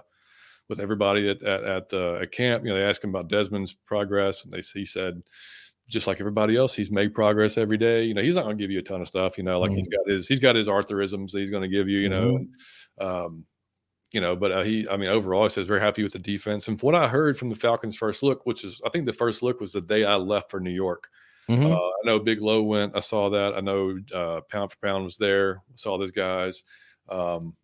with 0.69 0.79
everybody 0.79 1.29
at 1.29 1.41
at 1.43 1.63
at, 1.63 1.93
uh, 1.93 2.15
at 2.15 2.31
camp. 2.31 2.63
You 2.63 2.71
know, 2.71 2.77
they 2.77 2.85
asked 2.85 3.03
him 3.03 3.11
about 3.11 3.29
Desmond's 3.29 3.73
progress, 3.73 4.43
and 4.43 4.51
they 4.51 4.61
he 4.73 4.85
said, 4.85 5.21
just 5.87 6.07
like 6.07 6.19
everybody 6.19 6.55
else, 6.55 6.73
he's 6.73 6.91
made 6.91 7.13
progress 7.13 7.57
every 7.57 7.77
day. 7.77 8.03
You 8.03 8.13
know, 8.13 8.21
he's 8.21 8.35
not 8.35 8.43
going 8.43 8.57
to 8.57 8.61
give 8.61 8.71
you 8.71 8.79
a 8.79 8.83
ton 8.83 9.01
of 9.01 9.07
stuff. 9.07 9.37
You 9.37 9.43
know, 9.43 9.59
like 9.59 9.69
mm-hmm. 9.69 9.77
he's 9.77 9.87
got 9.87 10.07
his 10.07 10.27
he's 10.27 10.39
got 10.39 10.55
his 10.55 10.67
Arthurisms 10.67 11.31
that 11.31 11.39
he's 11.39 11.51
going 11.51 11.63
to 11.63 11.75
give 11.75 11.87
you. 11.87 11.99
You 11.99 12.09
know, 12.09 12.39
mm-hmm. 12.99 13.05
um, 13.07 13.45
you 14.13 14.21
know, 14.21 14.35
but 14.35 14.51
uh, 14.51 14.63
he, 14.63 14.87
I 14.89 14.95
mean, 14.95 15.09
overall, 15.09 15.43
he 15.43 15.49
says 15.49 15.67
very 15.67 15.79
happy 15.79 16.03
with 16.03 16.13
the 16.13 16.19
defense. 16.19 16.67
And 16.67 16.79
from 16.79 16.87
what 16.87 16.95
I 16.95 17.07
heard 17.07 17.37
from 17.37 17.49
the 17.49 17.55
Falcons' 17.55 17.97
first 17.97 18.23
look, 18.23 18.45
which 18.45 18.63
is, 18.63 18.79
I 18.85 18.89
think 18.89 19.05
the 19.05 19.13
first 19.13 19.41
look 19.41 19.59
was 19.59 19.73
the 19.73 19.81
day 19.81 20.05
I 20.05 20.15
left 20.15 20.51
for 20.51 20.59
New 20.59 20.71
York. 20.71 21.09
Mm-hmm. 21.49 21.65
Uh, 21.65 21.75
I 21.75 22.05
know 22.05 22.19
Big 22.19 22.39
Low 22.39 22.61
went. 22.61 22.95
I 22.95 22.99
saw 22.99 23.29
that. 23.31 23.57
I 23.57 23.59
know 23.59 23.99
uh, 24.13 24.41
Pound 24.49 24.71
for 24.71 24.77
Pound 24.77 25.03
was 25.03 25.17
there. 25.17 25.61
Saw 25.75 25.97
those 25.97 26.11
guys. 26.11 26.63
Um, 27.09 27.55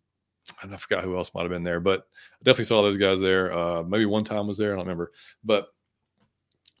I 0.62 0.76
forgot 0.76 1.04
who 1.04 1.16
else 1.16 1.30
might 1.34 1.42
have 1.42 1.50
been 1.50 1.62
there, 1.62 1.80
but 1.80 2.00
I 2.34 2.44
definitely 2.44 2.64
saw 2.64 2.82
those 2.82 2.96
guys 2.96 3.20
there. 3.20 3.52
Uh, 3.52 3.82
maybe 3.84 4.04
one 4.04 4.24
time 4.24 4.48
was 4.48 4.58
there, 4.58 4.72
I 4.72 4.76
don't 4.76 4.86
remember, 4.86 5.12
but 5.44 5.68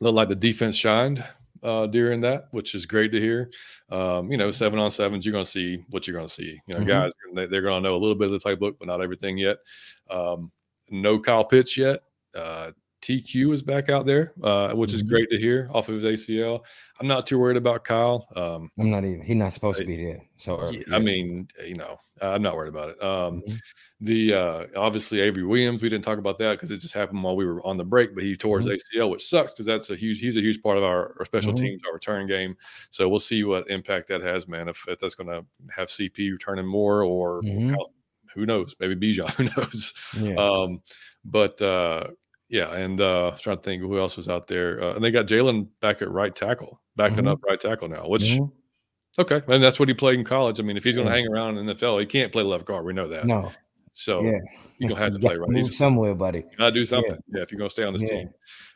looked 0.00 0.16
like 0.16 0.28
the 0.28 0.34
defense 0.34 0.76
shined 0.76 1.24
uh, 1.62 1.86
during 1.86 2.20
that, 2.22 2.48
which 2.50 2.74
is 2.74 2.86
great 2.86 3.12
to 3.12 3.20
hear. 3.20 3.50
Um, 3.90 4.30
you 4.30 4.38
know, 4.38 4.50
seven 4.50 4.78
on 4.78 4.90
sevens, 4.90 5.24
you're 5.24 5.32
going 5.32 5.44
to 5.44 5.50
see 5.50 5.84
what 5.90 6.06
you're 6.06 6.16
going 6.16 6.28
to 6.28 6.32
see. 6.34 6.60
You 6.66 6.74
know, 6.74 6.80
mm-hmm. 6.80 6.88
guys, 6.88 7.12
they're 7.34 7.62
going 7.62 7.82
to 7.82 7.88
know 7.88 7.96
a 7.96 7.98
little 7.98 8.14
bit 8.14 8.30
of 8.30 8.32
the 8.32 8.40
playbook, 8.40 8.76
but 8.78 8.88
not 8.88 9.02
everything 9.02 9.38
yet. 9.38 9.58
Um, 10.10 10.50
no 10.90 11.18
Kyle 11.18 11.44
Pitts 11.44 11.76
yet. 11.76 12.00
Uh, 12.34 12.70
TQ 13.02 13.54
is 13.54 13.62
back 13.62 13.88
out 13.88 14.04
there, 14.04 14.32
uh, 14.42 14.72
which 14.72 14.92
is 14.92 15.02
mm-hmm. 15.02 15.10
great 15.10 15.30
to 15.30 15.38
hear 15.38 15.70
off 15.72 15.88
of 15.88 16.00
his 16.00 16.04
ACL. 16.04 16.60
I'm 17.00 17.06
not 17.06 17.26
too 17.26 17.38
worried 17.38 17.56
about 17.56 17.84
Kyle. 17.84 18.26
Um, 18.36 18.70
I'm 18.78 18.90
not 18.90 19.04
even. 19.04 19.22
He's 19.22 19.36
not 19.36 19.54
supposed 19.54 19.78
to 19.78 19.86
be 19.86 19.96
there. 19.96 20.18
So 20.36 20.70
yeah, 20.70 20.82
I 20.92 20.98
mean, 20.98 21.48
you 21.66 21.76
know, 21.76 21.98
I'm 22.20 22.42
not 22.42 22.56
worried 22.56 22.68
about 22.68 22.90
it. 22.90 23.02
Um, 23.02 23.40
mm-hmm. 23.40 23.56
The 24.02 24.34
uh, 24.34 24.66
obviously 24.76 25.20
Avery 25.20 25.44
Williams, 25.44 25.82
we 25.82 25.88
didn't 25.88 26.04
talk 26.04 26.18
about 26.18 26.38
that 26.38 26.52
because 26.52 26.70
it 26.70 26.78
just 26.78 26.94
happened 26.94 27.22
while 27.22 27.36
we 27.36 27.46
were 27.46 27.64
on 27.66 27.78
the 27.78 27.84
break. 27.84 28.14
But 28.14 28.24
he 28.24 28.36
tore 28.36 28.58
his 28.58 28.66
mm-hmm. 28.66 28.98
ACL, 28.98 29.10
which 29.10 29.26
sucks 29.26 29.52
because 29.52 29.66
that's 29.66 29.88
a 29.90 29.96
huge. 29.96 30.18
He's 30.18 30.36
a 30.36 30.42
huge 30.42 30.62
part 30.62 30.76
of 30.76 30.84
our, 30.84 31.14
our 31.18 31.24
special 31.24 31.54
mm-hmm. 31.54 31.64
teams, 31.64 31.82
our 31.86 31.94
return 31.94 32.26
game. 32.26 32.56
So 32.90 33.08
we'll 33.08 33.18
see 33.18 33.44
what 33.44 33.70
impact 33.70 34.08
that 34.08 34.20
has, 34.20 34.46
man. 34.46 34.68
If, 34.68 34.86
if 34.88 34.98
that's 34.98 35.14
going 35.14 35.28
to 35.28 35.44
have 35.74 35.88
CP 35.88 36.32
returning 36.32 36.66
more, 36.66 37.02
or 37.02 37.40
mm-hmm. 37.40 37.74
who 38.34 38.44
knows? 38.44 38.76
Maybe 38.78 38.94
Bijan, 38.94 39.30
who 39.36 39.44
knows? 39.44 39.94
Yeah. 40.18 40.34
Um, 40.34 40.82
but 41.24 41.60
uh, 41.62 42.08
yeah, 42.50 42.74
and 42.74 43.00
uh, 43.00 43.32
trying 43.38 43.58
to 43.58 43.62
think 43.62 43.80
who 43.80 43.96
else 43.98 44.16
was 44.16 44.28
out 44.28 44.48
there, 44.48 44.82
uh, 44.82 44.94
and 44.94 45.04
they 45.04 45.12
got 45.12 45.26
Jalen 45.26 45.68
back 45.80 46.02
at 46.02 46.10
right 46.10 46.34
tackle, 46.34 46.80
backing 46.96 47.18
mm-hmm. 47.18 47.28
up 47.28 47.44
right 47.44 47.60
tackle 47.60 47.88
now. 47.88 48.08
Which 48.08 48.22
mm-hmm. 48.22 49.20
okay, 49.20 49.40
and 49.46 49.62
that's 49.62 49.78
what 49.78 49.88
he 49.88 49.94
played 49.94 50.18
in 50.18 50.24
college. 50.24 50.58
I 50.58 50.64
mean, 50.64 50.76
if 50.76 50.82
he's 50.82 50.96
going 50.96 51.06
to 51.06 51.12
yeah. 51.12 51.22
hang 51.22 51.32
around 51.32 51.58
in 51.58 51.66
the 51.66 51.74
NFL, 51.74 52.00
he 52.00 52.06
can't 52.06 52.32
play 52.32 52.42
left 52.42 52.64
guard. 52.64 52.84
We 52.84 52.92
know 52.92 53.06
that. 53.06 53.24
No. 53.24 53.52
So 53.92 54.22
yeah. 54.24 54.38
you're 54.78 54.88
gonna 54.88 55.00
have 55.04 55.12
to 55.12 55.20
play 55.20 55.36
right. 55.36 55.48
Move 55.48 55.72
somewhere, 55.72 56.14
buddy. 56.14 56.44
Gotta 56.58 56.72
do 56.72 56.84
something. 56.84 57.12
Yeah. 57.12 57.36
yeah 57.36 57.42
if 57.42 57.52
you're 57.52 57.58
gonna 57.58 57.70
stay 57.70 57.84
on 57.84 57.92
this 57.92 58.02
yeah. 58.02 58.08
team. 58.08 58.30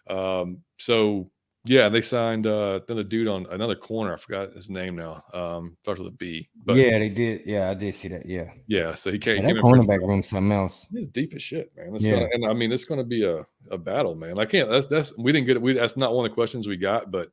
Um, 0.09 0.59
so 0.79 1.31
yeah, 1.67 1.89
they 1.89 2.03
signed 2.03 2.47
uh, 2.47 2.81
another 2.89 3.05
dude 3.05 3.27
on 3.27 3.47
another 3.51 3.75
corner. 3.75 4.13
I 4.13 4.17
forgot 4.17 4.53
his 4.53 4.69
name 4.69 4.97
now. 4.97 5.25
Um, 5.33 5.77
starts 5.83 5.99
with 5.99 6.09
a 6.09 6.17
B. 6.17 6.49
But 6.65 6.77
yeah, 6.77 6.99
they 6.99 7.09
did. 7.09 7.43
Yeah, 7.47 7.71
I 7.71 7.75
did 7.75 7.95
see 7.95 8.09
that. 8.09 8.27
Yeah. 8.27 8.51
Yeah. 8.67 8.95
So 8.95 9.11
he 9.11 9.19
came. 9.19 9.43
Yeah, 9.43 9.55
that 9.55 9.63
cornerback 9.63 10.07
room 10.07 10.23
something 10.23 10.53
else. 10.53 10.87
He's 10.93 11.09
deep 11.09 11.33
as 11.35 11.43
shit, 11.43 11.73
man. 11.75 11.95
It's 11.95 12.05
yeah. 12.05 12.15
Gonna, 12.17 12.29
and 12.33 12.47
I 12.47 12.53
mean, 12.53 12.71
it's 12.71 12.85
going 12.85 12.99
to 12.99 13.05
be 13.05 13.25
a, 13.25 13.47
a 13.71 13.79
battle, 13.79 14.15
man. 14.15 14.39
I 14.39 14.45
can't. 14.45 14.69
That's 14.69 14.87
that's 14.89 15.17
we 15.17 15.33
didn't 15.33 15.47
get 15.47 15.57
it. 15.57 15.63
We 15.63 15.73
that's 15.73 15.97
not 15.97 16.15
one 16.15 16.27
of 16.27 16.31
the 16.31 16.35
questions 16.35 16.69
we 16.69 16.77
got, 16.77 17.11
but 17.11 17.31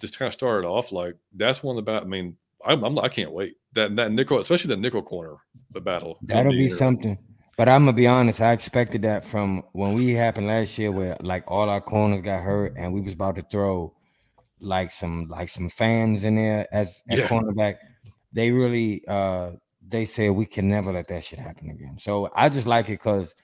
just 0.00 0.18
kind 0.18 0.28
of 0.28 0.34
started 0.34 0.66
off 0.66 0.92
like 0.92 1.16
that's 1.34 1.60
one 1.60 1.76
of 1.76 1.84
the. 1.84 1.92
I 1.92 2.04
mean, 2.04 2.36
I'm, 2.64 2.84
I'm 2.84 2.98
I 3.00 3.08
can't 3.08 3.32
wait 3.32 3.56
that 3.72 3.96
that 3.96 4.12
nickel, 4.12 4.38
especially 4.38 4.68
the 4.68 4.76
nickel 4.76 5.02
corner, 5.02 5.36
the 5.72 5.80
battle. 5.80 6.18
That'll 6.22 6.52
be, 6.52 6.58
be 6.58 6.68
something. 6.68 7.18
But 7.58 7.68
I'm 7.68 7.82
gonna 7.82 7.92
be 7.92 8.06
honest, 8.06 8.40
I 8.40 8.52
expected 8.52 9.02
that 9.02 9.24
from 9.24 9.64
when 9.72 9.94
we 9.94 10.12
happened 10.12 10.46
last 10.46 10.78
year, 10.78 10.92
where 10.92 11.16
like 11.20 11.42
all 11.48 11.68
our 11.68 11.80
corners 11.80 12.20
got 12.20 12.44
hurt 12.44 12.74
and 12.76 12.94
we 12.94 13.00
was 13.00 13.14
about 13.14 13.34
to 13.34 13.42
throw 13.42 13.92
like 14.60 14.92
some 14.92 15.26
like 15.26 15.48
some 15.48 15.68
fans 15.68 16.22
in 16.22 16.36
there 16.36 16.68
as 16.70 17.02
at 17.10 17.18
yeah. 17.18 17.26
cornerback. 17.26 17.78
They 18.32 18.52
really 18.52 19.02
uh 19.08 19.54
they 19.84 20.06
said 20.06 20.30
we 20.30 20.46
can 20.46 20.68
never 20.68 20.92
let 20.92 21.08
that 21.08 21.24
shit 21.24 21.40
happen 21.40 21.68
again. 21.70 21.96
So 21.98 22.30
I 22.36 22.48
just 22.48 22.68
like 22.68 22.86
it 22.90 22.92
because 22.92 23.34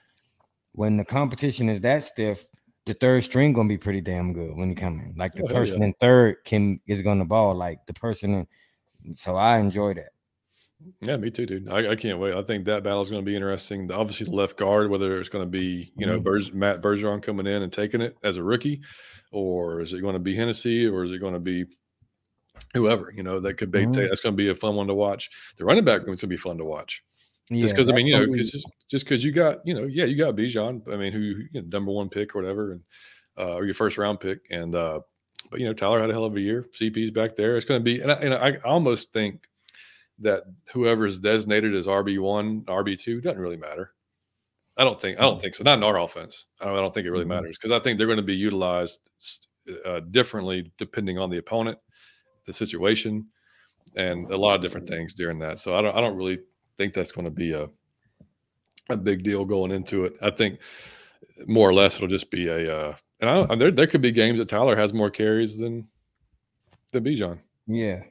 when 0.71 0.95
the 0.95 1.03
competition 1.03 1.67
is 1.67 1.81
that 1.81 2.05
stiff, 2.05 2.45
the 2.85 2.93
third 2.93 3.21
string 3.25 3.51
gonna 3.51 3.67
be 3.67 3.77
pretty 3.77 3.99
damn 3.99 4.31
good 4.31 4.55
when 4.55 4.69
you 4.69 4.75
come 4.75 4.93
in. 4.93 5.13
Like 5.17 5.33
the 5.33 5.43
oh, 5.43 5.47
person 5.47 5.81
yeah. 5.81 5.87
in 5.87 5.93
third 5.99 6.37
can 6.45 6.79
is 6.87 7.01
gonna 7.01 7.25
ball 7.25 7.53
like 7.53 7.85
the 7.85 7.93
person 7.93 8.33
in. 8.33 9.15
So 9.17 9.35
I 9.35 9.59
enjoy 9.59 9.95
that. 9.95 10.11
Yeah, 11.01 11.17
me 11.17 11.31
too, 11.31 11.45
dude. 11.45 11.69
I, 11.69 11.91
I 11.91 11.95
can't 11.95 12.19
wait. 12.19 12.33
I 12.33 12.41
think 12.41 12.65
that 12.65 12.83
battle 12.83 13.01
is 13.01 13.09
going 13.09 13.23
to 13.23 13.25
be 13.25 13.35
interesting. 13.35 13.91
Obviously, 13.91 14.25
the 14.25 14.35
left 14.35 14.57
guard, 14.57 14.89
whether 14.89 15.19
it's 15.19 15.29
going 15.29 15.43
to 15.43 15.49
be 15.49 15.91
you 15.97 16.05
know 16.05 16.19
mm-hmm. 16.19 16.59
Matt 16.59 16.81
Bergeron 16.81 17.21
coming 17.21 17.47
in 17.47 17.61
and 17.61 17.71
taking 17.71 18.01
it 18.01 18.17
as 18.23 18.37
a 18.37 18.43
rookie, 18.43 18.81
or 19.31 19.81
is 19.81 19.93
it 19.93 20.01
going 20.01 20.13
to 20.13 20.19
be 20.19 20.35
Hennessy, 20.35 20.87
or 20.87 21.03
is 21.03 21.11
it 21.11 21.19
going 21.19 21.33
to 21.33 21.39
be 21.39 21.65
whoever? 22.73 23.11
You 23.15 23.23
know, 23.23 23.39
that 23.39 23.55
could 23.55 23.71
be 23.71 23.79
mm-hmm. 23.79 23.91
that's 23.91 24.21
going 24.21 24.33
to 24.33 24.37
be 24.37 24.49
a 24.49 24.55
fun 24.55 24.75
one 24.75 24.87
to 24.87 24.93
watch. 24.93 25.29
The 25.57 25.65
running 25.65 25.85
back 25.85 26.01
is 26.01 26.05
going 26.05 26.17
to 26.17 26.27
be 26.27 26.37
fun 26.37 26.57
to 26.57 26.65
watch. 26.65 27.03
Just 27.51 27.75
because 27.75 27.89
I 27.89 27.93
mean, 27.93 28.07
you 28.07 28.13
know, 28.13 28.25
cause 28.25 28.51
just 28.51 28.67
just 28.89 29.05
because 29.05 29.23
you 29.23 29.31
got 29.31 29.59
you 29.65 29.75
know, 29.75 29.83
yeah, 29.83 30.05
you 30.05 30.17
got 30.17 30.35
Bijan. 30.35 30.91
I 30.91 30.97
mean, 30.97 31.11
who 31.11 31.19
you 31.19 31.61
know, 31.61 31.67
number 31.71 31.91
one 31.91 32.09
pick 32.09 32.35
or 32.35 32.41
whatever, 32.41 32.71
and 32.71 32.81
uh, 33.37 33.53
or 33.53 33.65
your 33.65 33.75
first 33.75 33.99
round 33.99 34.19
pick, 34.19 34.39
and 34.49 34.73
uh, 34.73 34.99
but 35.51 35.59
you 35.59 35.67
know, 35.67 35.73
Tyler 35.73 36.01
had 36.01 36.09
a 36.09 36.13
hell 36.13 36.25
of 36.25 36.35
a 36.35 36.41
year. 36.41 36.65
CP's 36.73 37.11
back 37.11 37.35
there. 37.35 37.55
It's 37.55 37.65
going 37.65 37.79
to 37.79 37.83
be, 37.83 38.01
and 38.01 38.11
I, 38.11 38.15
and 38.15 38.33
I 38.33 38.57
almost 38.65 39.13
think 39.13 39.47
that 40.19 40.43
whoever 40.71 41.05
is 41.05 41.19
designated 41.19 41.75
as 41.75 41.87
RB 41.87 42.19
one, 42.19 42.61
RB 42.61 42.99
two 42.99 43.21
doesn't 43.21 43.39
really 43.39 43.57
matter. 43.57 43.91
I 44.77 44.83
don't 44.83 44.99
think 44.99 45.19
I 45.19 45.21
don't 45.21 45.41
think 45.41 45.55
so. 45.55 45.63
Not 45.63 45.77
in 45.77 45.83
our 45.83 45.99
offense. 45.99 46.47
I 46.59 46.65
don't, 46.65 46.73
I 46.73 46.81
don't 46.81 46.93
think 46.93 47.07
it 47.07 47.11
really 47.11 47.23
mm-hmm. 47.23 47.33
matters 47.33 47.57
because 47.57 47.71
I 47.71 47.81
think 47.81 47.97
they're 47.97 48.07
going 48.07 48.17
to 48.17 48.23
be 48.23 48.35
utilized 48.35 48.99
uh, 49.85 50.01
differently 50.11 50.71
depending 50.77 51.17
on 51.17 51.29
the 51.29 51.37
opponent, 51.37 51.77
the 52.45 52.53
situation, 52.53 53.27
and 53.95 54.29
a 54.31 54.37
lot 54.37 54.55
of 54.55 54.61
different 54.61 54.87
things 54.87 55.13
during 55.13 55.39
that. 55.39 55.59
So 55.59 55.77
I 55.77 55.81
don't 55.81 55.95
I 55.95 56.01
don't 56.01 56.17
really 56.17 56.39
think 56.77 56.93
that's 56.93 57.11
going 57.11 57.25
to 57.25 57.31
be 57.31 57.53
a 57.53 57.67
a 58.89 58.97
big 58.97 59.23
deal 59.23 59.45
going 59.45 59.71
into 59.71 60.03
it. 60.03 60.17
I 60.21 60.29
think 60.29 60.59
more 61.47 61.69
or 61.69 61.73
less 61.73 61.95
it'll 61.95 62.07
just 62.07 62.29
be 62.29 62.47
a 62.47 62.77
uh, 62.77 62.95
and 63.21 63.29
I, 63.29 63.55
there 63.55 63.71
there 63.71 63.87
could 63.87 64.01
be 64.01 64.11
games 64.11 64.39
that 64.39 64.49
Tyler 64.49 64.75
has 64.75 64.93
more 64.93 65.09
carries 65.09 65.57
than 65.57 65.87
than 66.91 67.03
Bijan. 67.03 67.39
Yeah, 67.67 68.01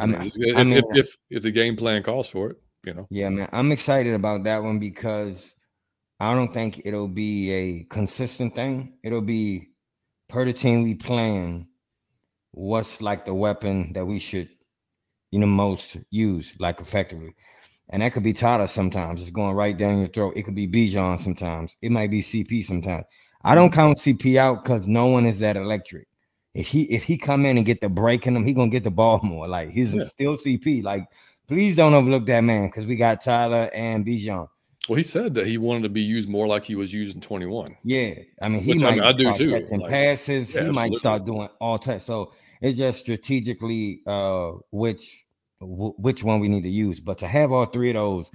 I 0.00 0.06
mean, 0.06 0.32
if, 0.34 0.56
I 0.56 0.62
mean, 0.62 0.78
if, 0.78 0.84
if, 0.90 1.16
if 1.30 1.42
the 1.42 1.50
game 1.50 1.76
plan 1.76 2.02
calls 2.02 2.28
for 2.28 2.50
it, 2.50 2.56
you 2.86 2.94
know. 2.94 3.06
Yeah, 3.10 3.28
man, 3.28 3.48
I'm 3.52 3.72
excited 3.72 4.14
about 4.14 4.44
that 4.44 4.62
one 4.62 4.78
because 4.78 5.54
I 6.20 6.34
don't 6.34 6.52
think 6.52 6.82
it'll 6.84 7.08
be 7.08 7.50
a 7.50 7.84
consistent 7.84 8.54
thing. 8.54 8.98
It'll 9.02 9.20
be 9.20 9.68
per 10.28 10.44
the 10.44 10.52
team 10.52 10.84
we 10.84 10.94
playing. 10.94 11.68
What's 12.52 13.00
like 13.00 13.24
the 13.24 13.34
weapon 13.34 13.92
that 13.92 14.06
we 14.06 14.18
should, 14.18 14.48
you 15.30 15.38
know, 15.38 15.46
most 15.46 15.96
use 16.10 16.56
like 16.58 16.80
effectively, 16.80 17.34
and 17.90 18.02
that 18.02 18.12
could 18.12 18.24
be 18.24 18.32
Tyler 18.32 18.66
sometimes. 18.66 19.20
It's 19.20 19.30
going 19.30 19.54
right 19.54 19.76
down 19.76 19.98
your 19.98 20.08
throat. 20.08 20.34
It 20.36 20.44
could 20.44 20.54
be 20.56 20.66
Bijan 20.66 21.20
sometimes. 21.20 21.76
It 21.82 21.92
might 21.92 22.10
be 22.10 22.22
CP 22.22 22.64
sometimes. 22.64 23.04
I 23.44 23.54
don't 23.54 23.72
count 23.72 23.98
CP 23.98 24.36
out 24.36 24.64
because 24.64 24.86
no 24.86 25.06
one 25.06 25.24
is 25.24 25.38
that 25.38 25.56
electric 25.56 26.08
if 26.54 26.68
he 26.68 26.82
if 26.84 27.04
he 27.04 27.16
come 27.16 27.44
in 27.46 27.56
and 27.56 27.66
get 27.66 27.80
the 27.80 27.88
break 27.88 28.26
in 28.26 28.36
him, 28.36 28.44
he 28.44 28.52
gonna 28.52 28.70
get 28.70 28.84
the 28.84 28.90
ball 28.90 29.20
more. 29.22 29.46
Like 29.46 29.70
he's 29.70 29.94
yeah. 29.94 30.04
still 30.04 30.36
CP. 30.36 30.82
Like 30.82 31.06
please 31.46 31.76
don't 31.76 31.94
overlook 31.94 32.26
that 32.26 32.40
man 32.40 32.68
because 32.68 32.86
we 32.86 32.96
got 32.96 33.20
Tyler 33.20 33.70
and 33.72 34.06
Bijan. 34.06 34.46
Well, 34.88 34.96
he 34.96 35.02
said 35.02 35.34
that 35.34 35.46
he 35.46 35.58
wanted 35.58 35.82
to 35.82 35.88
be 35.90 36.00
used 36.00 36.28
more 36.28 36.46
like 36.46 36.64
he 36.64 36.74
was 36.74 36.92
used 36.92 37.14
in 37.14 37.20
21. 37.20 37.76
Yeah, 37.84 38.14
I 38.40 38.48
mean 38.48 38.62
he 38.62 38.72
Which, 38.72 38.82
might 38.82 38.92
I, 38.92 38.94
mean, 38.94 39.02
I 39.02 39.12
do 39.12 39.32
too. 39.34 39.68
Like, 39.70 39.90
passes, 39.90 40.54
yeah, 40.54 40.62
he 40.62 40.68
absolutely. 40.68 40.72
might 40.72 40.94
start 40.96 41.26
doing 41.26 41.48
all 41.60 41.78
tests. 41.78 42.06
So 42.06 42.32
it's 42.60 42.78
just 42.78 43.00
strategically 43.00 44.00
uh 44.06 44.52
which 44.70 45.26
w- 45.60 45.94
which 45.98 46.24
one 46.24 46.40
we 46.40 46.48
need 46.48 46.62
to 46.62 46.70
use. 46.70 47.00
But 47.00 47.18
to 47.18 47.26
have 47.26 47.52
all 47.52 47.66
three 47.66 47.90
of 47.90 47.96
those, 47.96 48.30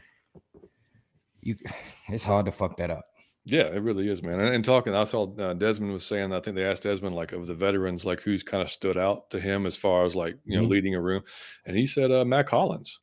you 1.41 1.55
it's 2.09 2.23
hard 2.23 2.45
to 2.45 2.51
fuck 2.51 2.77
that 2.77 2.91
up. 2.91 3.05
Yeah, 3.45 3.63
it 3.63 3.81
really 3.81 4.07
is, 4.07 4.23
man. 4.23 4.39
And, 4.39 4.55
and 4.55 4.63
talking, 4.63 4.95
I 4.95 5.03
saw 5.03 5.29
uh, 5.35 5.53
Desmond 5.53 5.91
was 5.91 6.05
saying, 6.05 6.31
I 6.31 6.39
think 6.39 6.55
they 6.55 6.63
asked 6.63 6.83
Desmond, 6.83 7.13
like, 7.13 7.33
of 7.33 7.45
the 7.45 7.53
veterans, 7.53 8.05
like, 8.05 8.21
who's 8.21 8.41
kind 8.41 8.63
of 8.63 8.71
stood 8.71 8.97
out 8.97 9.29
to 9.31 9.39
him 9.39 9.65
as 9.65 9.75
far 9.75 10.05
as, 10.05 10.15
like, 10.15 10.37
you 10.45 10.55
know, 10.55 10.63
mm-hmm. 10.63 10.71
leading 10.71 10.95
a 10.95 11.01
room. 11.01 11.23
And 11.65 11.75
he 11.75 11.85
said, 11.85 12.09
uh, 12.09 12.23
Mack 12.23 12.47
Hollins. 12.47 13.01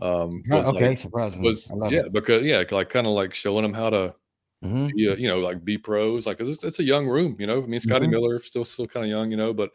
Um, 0.00 0.42
was 0.48 0.68
okay, 0.68 0.90
like, 0.90 0.98
surprising. 0.98 1.42
Was, 1.42 1.68
yeah, 1.90 2.06
it. 2.06 2.12
because, 2.12 2.44
yeah, 2.44 2.62
like, 2.70 2.90
kind 2.90 3.08
of 3.08 3.12
like 3.12 3.34
showing 3.34 3.62
them 3.64 3.74
how 3.74 3.90
to, 3.90 4.14
mm-hmm. 4.64 4.86
be, 4.94 5.02
you 5.02 5.26
know, 5.26 5.40
like 5.40 5.64
be 5.64 5.76
pros. 5.76 6.28
Like, 6.28 6.40
it's, 6.40 6.62
it's 6.62 6.78
a 6.78 6.84
young 6.84 7.08
room, 7.08 7.34
you 7.40 7.48
know. 7.48 7.60
I 7.60 7.66
mean, 7.66 7.80
Scotty 7.80 8.06
mm-hmm. 8.06 8.12
Miller 8.12 8.40
still, 8.40 8.64
still 8.64 8.86
kind 8.86 9.04
of 9.04 9.10
young, 9.10 9.32
you 9.32 9.36
know, 9.36 9.52
but, 9.52 9.70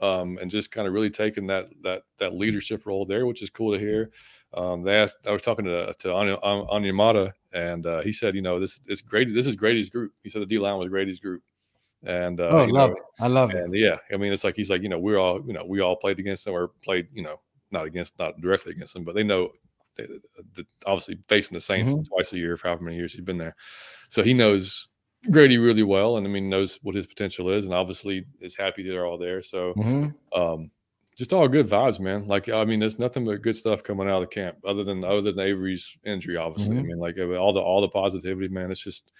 um, 0.00 0.38
and 0.40 0.50
just 0.50 0.70
kind 0.70 0.88
of 0.88 0.94
really 0.94 1.10
taking 1.10 1.46
that, 1.48 1.66
that, 1.82 2.04
that 2.18 2.32
leadership 2.32 2.86
role 2.86 3.04
there, 3.04 3.26
which 3.26 3.42
is 3.42 3.50
cool 3.50 3.74
to 3.74 3.78
hear. 3.78 4.10
Um, 4.54 4.82
they 4.82 4.94
asked, 4.94 5.18
I 5.26 5.32
was 5.32 5.42
talking 5.42 5.66
to, 5.66 5.92
to 5.92 6.14
Anya, 6.14 6.38
Onyemata 6.38 7.34
and 7.52 7.86
uh, 7.86 8.00
he 8.00 8.12
said, 8.12 8.34
you 8.34 8.42
know, 8.42 8.58
this 8.58 8.80
is 8.86 9.02
great. 9.02 9.32
This 9.32 9.46
is 9.46 9.56
Grady's 9.56 9.90
group. 9.90 10.12
He 10.22 10.30
said 10.30 10.42
the 10.42 10.46
D 10.46 10.58
line 10.58 10.78
was 10.78 10.88
Grady's 10.88 11.20
group. 11.20 11.42
And 12.04 12.40
uh, 12.40 12.48
oh, 12.50 12.64
love 12.64 12.90
know, 12.90 12.96
it. 12.96 13.02
I 13.20 13.26
love 13.26 13.50
and, 13.50 13.74
it. 13.74 13.78
Yeah, 13.78 13.96
I 14.12 14.16
mean, 14.16 14.32
it's 14.32 14.44
like 14.44 14.56
he's 14.56 14.70
like, 14.70 14.82
you 14.82 14.88
know, 14.88 14.98
we're 14.98 15.18
all, 15.18 15.44
you 15.46 15.52
know, 15.52 15.64
we 15.64 15.80
all 15.80 15.96
played 15.96 16.18
against 16.18 16.44
them 16.44 16.54
or 16.54 16.68
played, 16.82 17.08
you 17.12 17.22
know, 17.22 17.40
not 17.70 17.84
against, 17.84 18.18
not 18.18 18.40
directly 18.40 18.72
against 18.72 18.94
them, 18.94 19.04
but 19.04 19.14
they 19.14 19.22
know, 19.22 19.50
they, 19.96 20.06
they, 20.54 20.64
obviously 20.86 21.18
facing 21.28 21.54
the 21.54 21.60
Saints 21.60 21.92
mm-hmm. 21.92 22.02
twice 22.04 22.32
a 22.32 22.38
year 22.38 22.56
for 22.56 22.68
however 22.68 22.84
many 22.84 22.96
years 22.96 23.12
he's 23.12 23.24
been 23.24 23.36
there, 23.36 23.54
so 24.08 24.22
he 24.22 24.32
knows 24.32 24.88
Grady 25.30 25.58
really 25.58 25.82
well, 25.82 26.16
and 26.16 26.26
I 26.26 26.30
mean 26.30 26.48
knows 26.48 26.78
what 26.82 26.94
his 26.94 27.06
potential 27.06 27.50
is, 27.50 27.66
and 27.66 27.74
obviously 27.74 28.24
is 28.40 28.56
happy 28.56 28.82
they're 28.82 29.04
all 29.04 29.18
there. 29.18 29.42
So, 29.42 29.74
mm-hmm. 29.74 30.40
um, 30.40 30.70
just 31.20 31.34
all 31.34 31.46
good 31.48 31.68
vibes, 31.68 32.00
man. 32.00 32.26
Like 32.26 32.48
I 32.48 32.64
mean, 32.64 32.80
there's 32.80 32.98
nothing 32.98 33.26
but 33.26 33.42
good 33.42 33.54
stuff 33.54 33.82
coming 33.82 34.08
out 34.08 34.14
of 34.14 34.20
the 34.22 34.34
camp, 34.34 34.56
other 34.66 34.82
than 34.82 35.04
other 35.04 35.20
than 35.20 35.38
Avery's 35.38 35.94
injury, 36.02 36.38
obviously. 36.38 36.76
Mm-hmm. 36.76 36.84
I 36.84 36.88
mean, 36.88 36.98
like 36.98 37.18
all 37.18 37.52
the 37.52 37.60
all 37.60 37.82
the 37.82 37.88
positivity, 37.88 38.48
man. 38.48 38.70
It's 38.70 38.82
just 38.82 39.12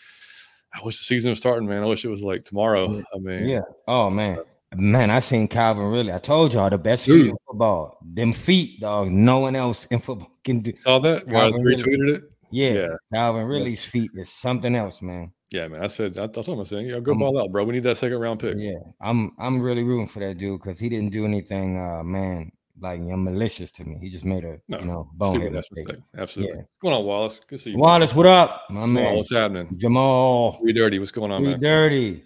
I 0.75 0.79
wish 0.83 0.97
the 0.97 1.05
season 1.05 1.29
was 1.29 1.39
starting, 1.39 1.69
man. 1.69 1.83
I 1.83 1.87
wish 1.87 2.03
it 2.07 2.09
was 2.09 2.23
like 2.23 2.45
tomorrow. 2.45 3.03
I 3.15 3.19
mean, 3.19 3.47
yeah. 3.47 3.61
Oh 3.87 4.09
man, 4.09 4.39
man, 4.75 5.11
I 5.11 5.19
seen 5.19 5.47
Calvin 5.47 5.89
really. 5.89 6.11
I 6.11 6.19
told 6.19 6.55
y'all 6.55 6.71
the 6.71 6.79
best 6.79 7.05
feet 7.05 7.27
in 7.27 7.37
football. 7.47 7.99
Them 8.03 8.33
feet, 8.33 8.81
dog. 8.81 9.11
No 9.11 9.41
one 9.41 9.55
else 9.55 9.85
in 9.91 9.99
football 9.99 10.31
can 10.43 10.61
do. 10.61 10.73
Saw 10.77 11.01
that? 11.01 11.29
Calvin 11.29 11.63
retweeted 11.63 11.87
really. 11.87 12.13
it. 12.15 12.23
Yeah, 12.51 12.73
yeah. 12.73 12.89
Calvin 13.13 13.47
Ridley's 13.47 13.85
feet 13.85 14.11
is 14.15 14.31
something 14.31 14.75
else, 14.75 15.03
man. 15.03 15.35
Yeah, 15.51 15.67
man. 15.69 15.83
I 15.83 15.89
said 15.89 16.17
I, 16.19 16.25
I 16.25 16.27
told 16.29 16.49
him 16.49 16.61
I 16.61 16.65
said, 16.65 16.87
yeah, 16.87 17.01
go 17.01 17.15
ball 17.15 17.41
out, 17.41 17.51
bro. 17.51 17.65
We 17.65 17.75
need 17.75 17.83
that 17.83 17.97
second 17.97 18.19
round 18.19 18.41
pick. 18.41 18.55
Yeah, 18.57 18.79
I'm 19.01 19.33
I'm 19.39 19.61
really 19.61 19.83
rooting 19.83 20.07
for 20.07 20.21
that 20.21 20.39
dude 20.39 20.61
because 20.61 20.79
he 20.79 20.89
didn't 20.89 21.11
do 21.11 21.25
anything, 21.25 21.77
uh, 21.77 22.03
man, 22.05 22.53
like 22.79 23.01
you 23.01 23.09
know, 23.09 23.17
malicious 23.17 23.73
to 23.73 23.85
me. 23.85 23.99
He 24.01 24.11
just 24.11 24.25
made 24.25 24.45
a 24.45 24.61
no, 24.69 24.79
you 24.79 24.85
know 24.85 25.11
bonehead 25.15 25.53
mistake. 25.53 25.87
mistake. 25.89 26.03
Absolutely. 26.17 26.55
Yeah. 26.55 26.61
What's 26.61 26.83
going 26.83 26.95
on, 26.95 27.05
Wallace? 27.05 27.41
Good 27.49 27.57
to 27.57 27.63
see 27.63 27.71
you. 27.71 27.79
Wallace, 27.79 28.15
what 28.15 28.27
up, 28.27 28.65
my 28.71 28.83
what's 28.83 28.93
man? 28.93 29.17
What's 29.17 29.35
happening? 29.35 29.77
Jamal. 29.77 30.61
We 30.63 30.73
dirty. 30.73 30.99
What's 31.01 31.11
going 31.11 31.33
on, 31.33 31.43
we 31.43 31.49
man? 31.49 31.61
dirty. 31.61 32.25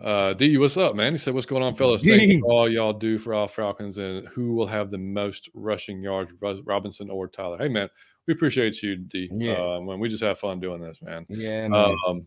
Uh, 0.00 0.32
D, 0.32 0.56
what's 0.56 0.76
up, 0.76 0.96
man? 0.96 1.12
He 1.12 1.18
said, 1.18 1.32
"What's 1.32 1.46
going 1.46 1.62
on, 1.62 1.76
fellas? 1.76 2.02
Thank 2.02 2.32
you 2.32 2.42
all 2.46 2.68
y'all 2.68 2.92
do 2.92 3.18
for 3.18 3.34
all 3.34 3.46
Falcons, 3.46 3.98
and 3.98 4.26
who 4.28 4.54
will 4.54 4.66
have 4.66 4.90
the 4.90 4.98
most 4.98 5.48
rushing 5.54 6.02
yards, 6.02 6.32
Robinson 6.64 7.08
or 7.08 7.28
Tyler? 7.28 7.58
Hey, 7.58 7.68
man, 7.68 7.88
we 8.26 8.34
appreciate 8.34 8.82
you, 8.82 8.96
D. 8.96 9.30
Yeah, 9.32 9.52
uh, 9.52 9.80
when 9.80 10.00
we 10.00 10.08
just 10.08 10.22
have 10.24 10.40
fun 10.40 10.58
doing 10.58 10.80
this, 10.80 11.00
man. 11.02 11.24
Yeah, 11.28 11.68
man. 11.68 11.96
Um, 12.04 12.26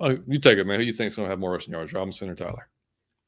oh, 0.00 0.18
you 0.26 0.38
take 0.38 0.58
it, 0.58 0.66
man. 0.66 0.80
Who 0.80 0.86
you 0.86 0.92
think's 0.92 1.16
gonna 1.16 1.28
have 1.28 1.38
more 1.38 1.52
rushing 1.52 1.72
yards, 1.72 1.92
Robinson 1.92 2.28
or 2.28 2.34
Tyler? 2.34 2.68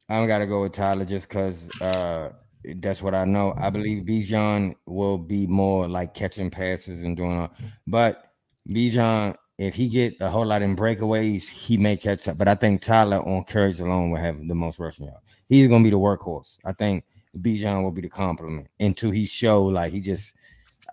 I'm 0.08 0.26
gotta 0.26 0.46
go 0.46 0.62
with 0.62 0.72
Tyler 0.72 1.04
just 1.04 1.28
because 1.28 1.68
uh, 1.80 2.30
that's 2.76 3.02
what 3.02 3.14
I 3.14 3.24
know. 3.24 3.54
I 3.56 3.70
believe 3.70 4.04
Bijan 4.04 4.74
will 4.86 5.18
be 5.18 5.46
more 5.46 5.88
like 5.88 6.14
catching 6.14 6.50
passes 6.50 7.00
and 7.00 7.16
doing 7.16 7.38
all, 7.38 7.52
but 7.86 8.32
Bijan 8.68 9.34
if 9.58 9.74
he 9.74 9.88
get 9.88 10.20
a 10.20 10.28
whole 10.28 10.44
lot 10.44 10.62
in 10.62 10.76
breakaways, 10.76 11.48
he 11.48 11.76
may 11.78 11.96
catch 11.96 12.28
up. 12.28 12.36
But 12.36 12.48
I 12.48 12.54
think 12.54 12.82
Tyler 12.82 13.18
on 13.18 13.44
carries 13.44 13.80
alone 13.80 14.10
will 14.10 14.20
have 14.20 14.36
the 14.46 14.54
most 14.54 14.78
rushing 14.78 15.06
yards. 15.06 15.24
He's 15.48 15.68
gonna 15.68 15.84
be 15.84 15.90
the 15.90 15.98
workhorse. 15.98 16.58
I 16.64 16.72
think 16.72 17.04
Bijan 17.38 17.82
will 17.82 17.90
be 17.90 18.02
the 18.02 18.08
complement 18.08 18.68
until 18.80 19.10
he 19.10 19.26
show 19.26 19.64
like 19.64 19.92
he 19.92 20.00
just 20.00 20.34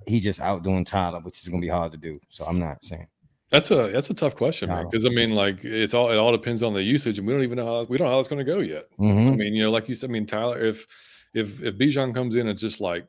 he 0.07 0.19
just 0.19 0.39
outdoing 0.39 0.86
Tyler, 0.86 1.19
which 1.19 1.41
is 1.41 1.47
gonna 1.47 1.62
be 1.62 1.67
hard 1.67 1.91
to 1.91 1.97
do. 1.97 2.13
So 2.29 2.45
I'm 2.45 2.59
not 2.59 2.83
saying. 2.86 3.07
That's 3.54 3.70
a 3.70 3.92
that's 3.92 4.10
a 4.10 4.16
tough 4.16 4.36
question, 4.36 4.70
man. 4.70 4.88
Because 4.89 5.06
I 5.06 5.10
mean, 5.10 5.36
like 5.36 5.63
it's 5.63 5.94
all 5.94 6.10
it 6.10 6.18
all 6.18 6.32
depends 6.32 6.63
on 6.63 6.74
the 6.74 6.82
usage, 6.82 7.20
and 7.20 7.28
we 7.28 7.34
don't 7.34 7.44
even 7.44 7.58
know 7.58 7.68
how 7.68 7.84
we 7.84 8.00
don't 8.00 8.08
know 8.08 8.13
how 8.13 8.18
it's 8.18 8.28
going 8.28 8.44
to 8.44 8.52
go 8.52 8.62
yet. 8.62 8.86
Mm-hmm. 9.00 9.30
I 9.30 9.36
mean, 9.36 9.54
you 9.54 9.62
know, 9.62 9.70
like 9.70 9.88
you 9.88 9.94
said, 9.94 10.10
I 10.10 10.13
mean, 10.13 10.26
Tyler, 10.26 10.60
if 10.60 10.88
if 11.36 11.62
if 11.62 11.76
Bijan 11.78 12.16
comes 12.16 12.34
in 12.34 12.48
and 12.48 12.58
just 12.58 12.82
like, 12.82 13.06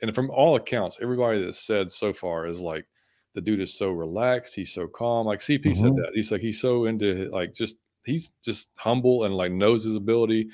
and 0.00 0.14
from 0.14 0.30
all 0.30 0.56
accounts, 0.56 0.98
everybody 1.02 1.44
that's 1.44 1.58
said 1.58 1.92
so 1.92 2.14
far 2.14 2.46
is 2.46 2.62
like 2.62 2.86
the 3.34 3.42
dude 3.42 3.60
is 3.60 3.76
so 3.76 3.90
relaxed. 3.90 4.54
He's 4.54 4.72
so 4.72 4.86
calm. 4.86 5.26
Like 5.26 5.40
CP 5.40 5.60
mm-hmm. 5.60 5.74
said 5.74 5.96
that. 5.96 6.12
He's 6.14 6.32
like 6.32 6.40
he's 6.40 6.62
so 6.62 6.86
into 6.86 7.28
like 7.30 7.52
just 7.52 7.76
he's 8.06 8.30
just 8.42 8.70
humble 8.76 9.24
and 9.24 9.36
like 9.36 9.52
knows 9.52 9.84
his 9.84 9.96
ability, 9.96 10.48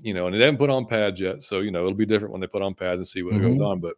you 0.00 0.14
know. 0.14 0.26
And 0.26 0.34
they 0.34 0.40
haven't 0.40 0.56
put 0.56 0.70
on 0.70 0.86
pads 0.86 1.20
yet, 1.20 1.42
so 1.44 1.60
you 1.60 1.70
know 1.70 1.80
it'll 1.80 1.92
be 1.92 2.06
different 2.06 2.32
when 2.32 2.40
they 2.40 2.46
put 2.46 2.62
on 2.62 2.74
pads 2.74 3.00
and 3.00 3.08
see 3.08 3.22
what 3.22 3.34
mm-hmm. 3.34 3.58
goes 3.58 3.60
on. 3.60 3.80
But 3.80 3.96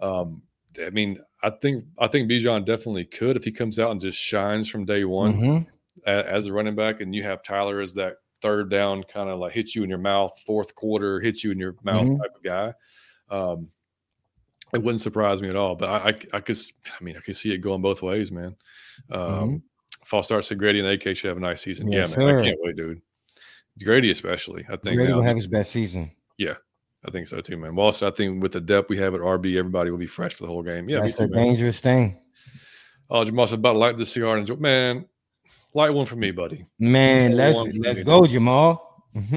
um, 0.00 0.40
I 0.82 0.88
mean, 0.88 1.18
I 1.44 1.50
think 1.50 1.84
I 1.98 2.08
think 2.08 2.30
Bijan 2.30 2.64
definitely 2.64 3.04
could 3.04 3.36
if 3.36 3.44
he 3.44 3.52
comes 3.52 3.78
out 3.78 3.90
and 3.90 4.00
just 4.00 4.18
shines 4.18 4.68
from 4.68 4.86
day 4.86 5.04
one 5.04 5.34
mm-hmm. 5.34 5.68
as, 6.06 6.24
as 6.24 6.46
a 6.46 6.52
running 6.52 6.74
back, 6.74 7.02
and 7.02 7.14
you 7.14 7.22
have 7.22 7.42
Tyler 7.42 7.80
as 7.80 7.92
that 7.94 8.16
third 8.40 8.70
down 8.70 9.02
kind 9.04 9.28
of 9.28 9.38
like 9.38 9.52
hit 9.52 9.74
you 9.74 9.82
in 9.82 9.90
your 9.90 9.98
mouth, 9.98 10.32
fourth 10.46 10.74
quarter 10.74 11.20
hit 11.20 11.44
you 11.44 11.50
in 11.50 11.58
your 11.58 11.76
mouth 11.82 12.06
mm-hmm. 12.06 12.16
type 12.16 12.34
of 12.34 12.42
guy. 12.42 12.72
Um, 13.30 13.68
it 14.72 14.82
wouldn't 14.82 15.02
surprise 15.02 15.42
me 15.42 15.48
at 15.50 15.56
all. 15.56 15.76
But 15.76 15.88
I, 15.88 16.08
I, 16.08 16.38
I 16.38 16.40
could, 16.40 16.58
I 16.88 17.04
mean, 17.04 17.16
I 17.16 17.20
could 17.20 17.36
see 17.36 17.52
it 17.52 17.58
going 17.58 17.82
both 17.82 18.02
ways, 18.02 18.32
man. 18.32 18.56
Um, 19.10 19.20
mm-hmm. 19.20 19.56
False 20.04 20.26
start 20.26 20.44
said 20.44 20.58
Grady 20.58 20.80
and 20.80 20.88
AK 20.88 21.16
should 21.16 21.28
have 21.28 21.36
a 21.36 21.40
nice 21.40 21.62
season. 21.62 21.90
Yes, 21.90 22.12
yeah, 22.12 22.24
man, 22.24 22.28
sir. 22.28 22.40
I 22.40 22.44
can't 22.44 22.58
wait, 22.62 22.76
dude. 22.76 23.02
Grady 23.82 24.10
especially. 24.10 24.64
I 24.68 24.76
think 24.76 24.96
Grady 24.96 25.12
will 25.12 25.22
have 25.22 25.36
his 25.36 25.46
best 25.46 25.72
season. 25.72 26.10
Yeah, 26.36 26.54
I 27.06 27.10
think 27.10 27.28
so 27.28 27.40
too, 27.40 27.56
man. 27.56 27.78
Also, 27.78 28.06
I 28.06 28.10
think 28.10 28.42
with 28.42 28.52
the 28.52 28.60
depth 28.60 28.88
we 28.88 28.96
have 28.98 29.14
at 29.14 29.20
RB, 29.20 29.56
everybody 29.56 29.90
will 29.90 29.98
be 29.98 30.06
fresh 30.06 30.34
for 30.34 30.44
the 30.44 30.48
whole 30.48 30.62
game. 30.62 30.88
Yeah, 30.88 31.00
that's 31.00 31.20
a 31.20 31.26
dangerous 31.26 31.80
thing. 31.80 32.18
Oh, 33.10 33.24
Jamal 33.24 33.46
said 33.46 33.58
about 33.58 33.74
to 33.74 33.78
light 33.78 33.96
the 33.96 34.06
cigar 34.06 34.36
and 34.36 34.48
enjoy. 34.48 34.60
Man, 34.60 35.04
light 35.74 35.92
one 35.92 36.06
for 36.06 36.16
me, 36.16 36.30
buddy. 36.30 36.66
Man, 36.78 37.36
light 37.36 37.54
let's 37.54 37.78
let's 37.78 37.98
me, 37.98 38.04
go, 38.04 38.26
Jamal. 38.26 39.04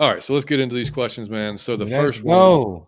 All 0.00 0.10
right, 0.10 0.22
so 0.22 0.34
let's 0.34 0.44
get 0.44 0.60
into 0.60 0.74
these 0.74 0.90
questions, 0.90 1.30
man. 1.30 1.56
So 1.56 1.76
the 1.76 1.84
let's 1.84 1.96
first 1.96 2.24
go. 2.24 2.64
one, 2.64 2.86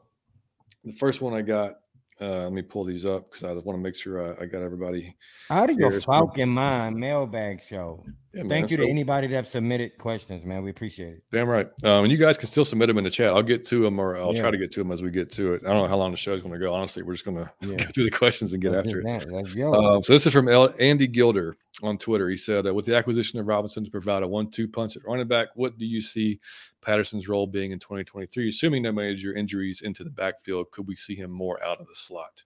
the 0.85 0.93
first 0.93 1.21
one 1.21 1.35
I 1.35 1.43
got 1.43 1.77
uh, 2.21 2.45
let 2.45 2.53
me 2.53 2.63
pull 2.63 2.85
these 2.85 3.05
up 3.05 3.31
because 3.31 3.45
I 3.45 3.53
want 3.53 3.79
to 3.79 3.83
make 3.83 3.97
sure 3.97 4.35
I, 4.39 4.45
I 4.45 4.47
got 4.47 4.63
everybody. 4.63 5.17
Out 5.51 5.71
of 5.71 5.79
your 5.79 6.01
Falcon 6.01 6.49
Mind 6.49 6.97
mailbag 6.97 7.61
show. 7.63 8.05
Yeah, 8.35 8.45
Thank 8.49 8.71
you 8.71 8.79
to 8.79 8.89
anybody 8.89 9.27
that 9.29 9.47
submitted 9.47 9.99
questions, 9.99 10.45
man. 10.45 10.63
We 10.63 10.71
appreciate 10.71 11.15
it. 11.15 11.23
Damn 11.33 11.49
right. 11.49 11.67
Um, 11.85 12.05
and 12.05 12.13
you 12.13 12.17
guys 12.17 12.39
can 12.39 12.49
still 12.49 12.65
submit 12.65 12.89
them 12.89 12.97
in 12.97 13.05
the 13.05 13.11
chat. 13.11 13.29
I'll 13.29 13.43
get 13.43 13.65
to 13.67 13.83
them, 13.83 13.99
or 13.99 14.17
I'll 14.17 14.35
yeah. 14.35 14.41
try 14.41 14.51
to 14.51 14.57
get 14.57 14.73
to 14.73 14.81
them 14.81 14.91
as 14.91 15.03
we 15.03 15.11
get 15.11 15.31
to 15.33 15.55
it. 15.55 15.63
I 15.67 15.69
don't 15.69 15.83
know 15.83 15.89
how 15.89 15.97
long 15.97 16.13
the 16.13 16.17
show 16.17 16.33
is 16.33 16.41
going 16.41 16.55
to 16.55 16.59
go. 16.59 16.73
Honestly, 16.73 17.03
we're 17.03 17.13
just 17.13 17.25
going 17.25 17.37
to 17.45 17.51
yeah. 17.61 17.77
go 17.77 17.85
through 17.93 18.05
the 18.05 18.11
questions 18.11 18.53
and 18.53 18.63
get 18.63 18.75
after 18.75 19.01
it. 19.01 19.63
Um, 19.63 20.03
so 20.03 20.13
this 20.13 20.27
is 20.27 20.33
from 20.33 20.49
El- 20.49 20.75
Andy 20.79 21.07
Gilder 21.07 21.57
on 21.83 21.99
Twitter. 21.99 22.31
He 22.31 22.37
said, 22.37 22.67
uh, 22.67 22.73
"With 22.73 22.87
the 22.87 22.97
acquisition 22.97 23.39
of 23.39 23.47
Robinson 23.47 23.85
to 23.85 23.91
provide 23.91 24.23
a 24.23 24.29
one-two 24.29 24.69
punch 24.69 24.97
at 24.97 25.05
running 25.05 25.29
back, 25.29 25.49
what 25.55 25.77
do 25.77 25.85
you 25.85 26.01
see 26.01 26.41
Patterson's 26.83 27.29
role 27.29 27.47
being 27.47 27.73
in 27.73 27.79
2023? 27.79 28.49
Assuming 28.49 28.83
no 28.83 28.93
major 28.93 29.35
injuries 29.35 29.83
into 29.83 30.05
the 30.05 30.11
backfield, 30.11 30.71
could 30.71 30.87
we 30.87 30.97
see 30.97 31.15
him 31.15 31.31
more 31.31 31.63
out 31.65 31.81
of 31.81 31.87
the 31.87 31.95
slot?" 31.95 32.45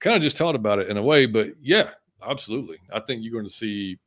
kind 0.00 0.16
of 0.16 0.22
just 0.22 0.36
talked 0.36 0.56
about 0.56 0.78
it 0.78 0.88
in 0.88 0.96
a 0.96 1.02
way, 1.02 1.26
but 1.26 1.48
yeah, 1.60 1.90
absolutely. 2.26 2.78
I 2.92 3.00
think 3.00 3.22
you're 3.22 3.32
going 3.32 3.44
to 3.44 3.50
see. 3.50 3.98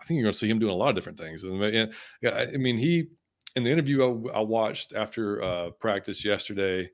I 0.00 0.04
think 0.04 0.16
you're 0.16 0.24
going 0.24 0.32
to 0.32 0.38
see 0.38 0.50
him 0.50 0.58
doing 0.58 0.72
a 0.72 0.76
lot 0.76 0.88
of 0.88 0.96
different 0.96 1.18
things. 1.18 1.44
And, 1.44 1.92
yeah, 2.20 2.30
I 2.32 2.56
mean, 2.56 2.76
he 2.76 3.06
in 3.54 3.62
the 3.62 3.70
interview 3.70 4.02
I, 4.02 4.38
I 4.38 4.40
watched 4.40 4.94
after 4.94 5.42
uh, 5.42 5.70
practice 5.70 6.24
yesterday, 6.24 6.90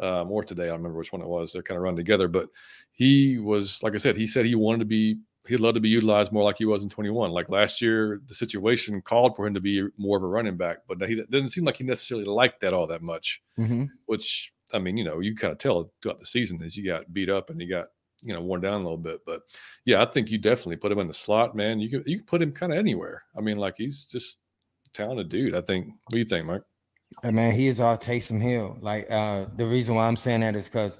um, 0.00 0.30
or 0.30 0.42
today, 0.42 0.64
I 0.64 0.68
don't 0.68 0.78
remember 0.78 0.98
which 0.98 1.12
one 1.12 1.20
it 1.20 1.28
was. 1.28 1.52
They're 1.52 1.62
kind 1.62 1.76
of 1.76 1.82
run 1.82 1.96
together, 1.96 2.28
but 2.28 2.48
he 2.92 3.38
was 3.38 3.82
like 3.82 3.94
I 3.94 3.98
said. 3.98 4.16
He 4.16 4.26
said 4.26 4.46
he 4.46 4.54
wanted 4.54 4.78
to 4.78 4.84
be. 4.86 5.18
He'd 5.48 5.60
love 5.60 5.74
to 5.74 5.80
be 5.80 5.88
utilized 5.88 6.30
more 6.30 6.44
like 6.44 6.58
he 6.58 6.66
was 6.66 6.82
in 6.82 6.88
21. 6.88 7.30
Like 7.30 7.48
last 7.48 7.80
year, 7.80 8.20
the 8.26 8.34
situation 8.34 9.00
called 9.00 9.34
for 9.34 9.46
him 9.46 9.54
to 9.54 9.60
be 9.60 9.86
more 9.96 10.16
of 10.16 10.22
a 10.22 10.26
running 10.26 10.56
back, 10.56 10.78
but 10.86 11.00
he 11.08 11.22
doesn't 11.30 11.50
seem 11.50 11.64
like 11.64 11.76
he 11.76 11.84
necessarily 11.84 12.26
liked 12.26 12.60
that 12.60 12.74
all 12.74 12.86
that 12.86 13.02
much. 13.02 13.40
Mm-hmm. 13.58 13.84
Which 14.06 14.52
I 14.72 14.78
mean, 14.78 14.96
you 14.96 15.04
know, 15.04 15.20
you 15.20 15.34
kind 15.34 15.52
of 15.52 15.58
tell 15.58 15.90
throughout 16.02 16.20
the 16.20 16.26
season 16.26 16.62
as 16.62 16.76
you 16.76 16.84
got 16.84 17.12
beat 17.12 17.30
up 17.30 17.50
and 17.50 17.60
you 17.60 17.68
got, 17.68 17.88
you 18.22 18.34
know, 18.34 18.42
worn 18.42 18.60
down 18.60 18.74
a 18.74 18.84
little 18.84 18.98
bit. 18.98 19.20
But 19.24 19.42
yeah, 19.84 20.02
I 20.02 20.04
think 20.04 20.30
you 20.30 20.38
definitely 20.38 20.76
put 20.76 20.92
him 20.92 20.98
in 20.98 21.08
the 21.08 21.14
slot, 21.14 21.56
man. 21.56 21.80
You 21.80 21.88
can 21.88 22.02
you 22.06 22.18
can 22.18 22.26
put 22.26 22.42
him 22.42 22.52
kind 22.52 22.72
of 22.72 22.78
anywhere. 22.78 23.22
I 23.36 23.40
mean, 23.40 23.56
like 23.56 23.74
he's 23.78 24.04
just 24.04 24.38
talented 24.92 25.28
dude. 25.28 25.54
I 25.54 25.62
think. 25.62 25.86
What 25.86 26.12
do 26.12 26.18
you 26.18 26.24
think, 26.24 26.46
Mike? 26.46 26.62
Hey, 27.22 27.30
man, 27.30 27.52
he 27.52 27.68
is 27.68 27.80
our 27.80 27.96
Taysom 27.96 28.40
Hill. 28.42 28.76
Like 28.80 29.06
uh 29.10 29.46
the 29.56 29.66
reason 29.66 29.94
why 29.94 30.06
I'm 30.06 30.16
saying 30.16 30.40
that 30.40 30.56
is 30.56 30.66
because 30.66 30.98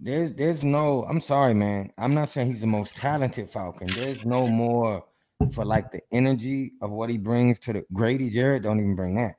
there's 0.00 0.32
there's 0.32 0.64
no. 0.64 1.04
I'm 1.04 1.20
sorry, 1.20 1.54
man. 1.54 1.92
I'm 1.98 2.14
not 2.14 2.30
saying 2.30 2.48
he's 2.48 2.60
the 2.60 2.66
most 2.66 2.96
talented 2.96 3.50
Falcon. 3.50 3.88
There's 3.88 4.24
no 4.24 4.48
more 4.48 5.04
for 5.52 5.64
like 5.64 5.90
the 5.90 6.00
energy 6.10 6.72
of 6.80 6.90
what 6.90 7.10
he 7.10 7.18
brings 7.18 7.58
to 7.60 7.72
the 7.72 7.84
Grady 7.92 8.30
Jarrett. 8.30 8.62
Don't 8.62 8.78
even 8.78 8.96
bring 8.96 9.16
that. 9.16 9.36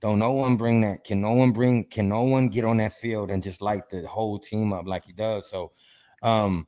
Don't 0.00 0.18
no 0.18 0.32
one 0.32 0.56
bring 0.56 0.82
that? 0.82 1.04
Can 1.04 1.20
no 1.20 1.32
one 1.32 1.52
bring? 1.52 1.84
Can 1.84 2.08
no 2.08 2.22
one 2.22 2.48
get 2.48 2.64
on 2.64 2.76
that 2.76 2.92
field 2.92 3.30
and 3.30 3.42
just 3.42 3.60
light 3.60 3.88
the 3.90 4.06
whole 4.06 4.38
team 4.38 4.72
up 4.72 4.86
like 4.86 5.04
he 5.04 5.12
does? 5.12 5.50
So, 5.50 5.72
um, 6.22 6.66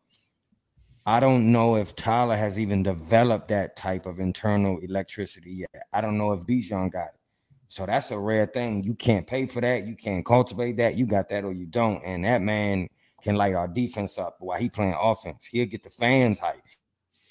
I 1.06 1.20
don't 1.20 1.52
know 1.52 1.76
if 1.76 1.94
Tyler 1.94 2.36
has 2.36 2.58
even 2.58 2.82
developed 2.82 3.48
that 3.48 3.76
type 3.76 4.06
of 4.06 4.18
internal 4.18 4.78
electricity 4.78 5.52
yet. 5.52 5.84
I 5.92 6.00
don't 6.00 6.18
know 6.18 6.32
if 6.32 6.40
Bijan 6.40 6.90
got 6.90 7.08
it. 7.08 7.20
So 7.68 7.86
that's 7.86 8.10
a 8.10 8.18
rare 8.18 8.46
thing. 8.46 8.82
You 8.82 8.94
can't 8.94 9.26
pay 9.26 9.46
for 9.46 9.60
that. 9.60 9.84
You 9.84 9.94
can't 9.94 10.24
cultivate 10.24 10.78
that. 10.78 10.96
You 10.96 11.06
got 11.06 11.28
that 11.28 11.44
or 11.44 11.52
you 11.52 11.66
don't. 11.66 12.02
And 12.04 12.24
that 12.24 12.40
man 12.40 12.88
can 13.22 13.36
light 13.36 13.54
our 13.54 13.68
defense 13.68 14.18
up 14.18 14.36
while 14.40 14.58
he 14.58 14.68
playing 14.68 14.96
offense. 15.00 15.46
He'll 15.50 15.66
get 15.66 15.82
the 15.82 15.90
fans 15.90 16.38
hype 16.38 16.62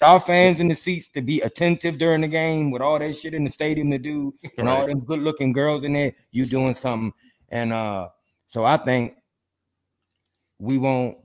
our 0.02 0.20
fans 0.20 0.60
in 0.60 0.68
the 0.68 0.74
seats 0.74 1.08
to 1.08 1.22
be 1.22 1.40
attentive 1.40 1.98
during 1.98 2.20
the 2.20 2.28
game 2.28 2.70
with 2.70 2.82
all 2.82 2.98
that 2.98 3.16
shit 3.16 3.34
in 3.34 3.44
the 3.44 3.50
stadium 3.50 3.90
to 3.90 3.98
do 3.98 4.32
and 4.56 4.66
right. 4.66 4.80
all 4.80 4.86
them 4.86 5.00
good 5.00 5.20
looking 5.20 5.52
girls 5.52 5.84
in 5.84 5.92
there, 5.92 6.12
you 6.30 6.46
doing 6.46 6.74
something. 6.74 7.12
And 7.48 7.72
uh 7.72 8.08
so 8.46 8.64
I 8.64 8.76
think 8.76 9.14
we 10.58 10.78
won't 10.78 11.18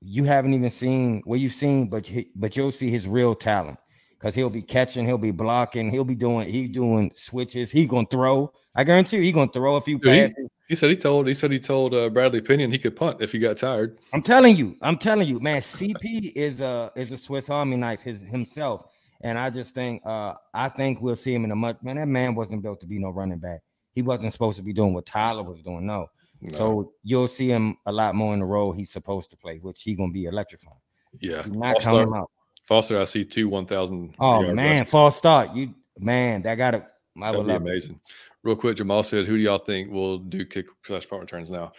you 0.00 0.24
haven't 0.24 0.54
even 0.54 0.70
seen 0.70 1.22
what 1.24 1.40
you've 1.40 1.52
seen, 1.52 1.88
but 1.88 2.10
but 2.34 2.56
you'll 2.56 2.72
see 2.72 2.90
his 2.90 3.06
real 3.06 3.34
talent 3.34 3.78
because 4.18 4.34
he'll 4.34 4.50
be 4.50 4.62
catching, 4.62 5.06
he'll 5.06 5.18
be 5.18 5.30
blocking, 5.30 5.90
he'll 5.90 6.04
be 6.04 6.14
doing 6.14 6.48
he 6.48 6.66
doing 6.66 7.12
switches, 7.14 7.70
he 7.70 7.86
gonna 7.86 8.06
throw. 8.10 8.52
I 8.74 8.84
guarantee 8.84 9.18
you, 9.18 9.22
he 9.22 9.32
gonna 9.32 9.50
throw 9.50 9.76
a 9.76 9.80
few 9.80 9.98
passes. 9.98 10.48
He, 10.68 10.74
said 10.74 10.90
he 10.90 10.96
told 10.96 11.26
he 11.26 11.34
said 11.34 11.50
he 11.50 11.58
told 11.58 11.94
uh, 11.94 12.08
Bradley 12.10 12.40
Pinion 12.40 12.70
he 12.70 12.78
could 12.78 12.94
punt 12.94 13.20
if 13.20 13.32
he 13.32 13.38
got 13.38 13.56
tired. 13.56 13.98
I'm 14.12 14.22
telling 14.22 14.56
you, 14.56 14.76
I'm 14.82 14.98
telling 14.98 15.26
you, 15.26 15.40
man. 15.40 15.60
CP 15.60 16.32
is 16.34 16.60
a 16.60 16.92
is 16.94 17.12
a 17.12 17.18
Swiss 17.18 17.50
Army 17.50 17.76
knife 17.76 18.02
his, 18.02 18.20
himself, 18.20 18.86
and 19.22 19.38
I 19.38 19.50
just 19.50 19.74
think 19.74 20.02
uh 20.04 20.34
I 20.52 20.68
think 20.68 21.00
we'll 21.00 21.16
see 21.16 21.34
him 21.34 21.44
in 21.44 21.50
a 21.50 21.56
much 21.56 21.82
man. 21.82 21.96
That 21.96 22.08
man 22.08 22.34
wasn't 22.34 22.62
built 22.62 22.80
to 22.80 22.86
be 22.86 22.98
no 22.98 23.10
running 23.10 23.38
back. 23.38 23.60
He 23.92 24.02
wasn't 24.02 24.32
supposed 24.32 24.58
to 24.58 24.62
be 24.62 24.72
doing 24.72 24.94
what 24.94 25.06
Tyler 25.06 25.42
was 25.42 25.62
doing. 25.62 25.86
No. 25.86 26.06
no. 26.40 26.52
So 26.52 26.92
you'll 27.02 27.28
see 27.28 27.48
him 27.48 27.76
a 27.86 27.92
lot 27.92 28.14
more 28.14 28.34
in 28.34 28.40
the 28.40 28.46
role 28.46 28.72
he's 28.72 28.90
supposed 28.90 29.30
to 29.30 29.36
play, 29.36 29.58
which 29.58 29.82
he's 29.82 29.96
gonna 29.96 30.12
be 30.12 30.26
electrifying. 30.26 30.76
Yeah, 31.20 31.44
not 31.48 31.80
counting 31.80 32.08
him 32.08 32.14
out. 32.14 32.30
Foster, 32.64 33.00
I 33.00 33.04
see 33.04 33.24
two 33.24 33.48
one 33.48 33.64
thousand. 33.64 34.14
Oh 34.20 34.52
man, 34.52 34.84
false 34.84 35.16
start. 35.16 35.54
You 35.54 35.74
man, 35.98 36.42
that 36.42 36.56
got 36.56 36.72
to. 36.72 36.86
I 37.20 37.34
would 37.34 37.46
be 37.46 37.52
amazing. 37.54 37.94
It. 37.94 38.12
Real 38.44 38.56
quick, 38.56 38.76
Jamal 38.76 39.02
said, 39.02 39.26
"Who 39.26 39.36
do 39.36 39.42
y'all 39.42 39.58
think 39.58 39.90
will 39.90 40.18
do 40.18 40.44
kick 40.44 40.66
slash 40.84 41.08
punt 41.08 41.22
returns 41.22 41.50
now?" 41.50 41.72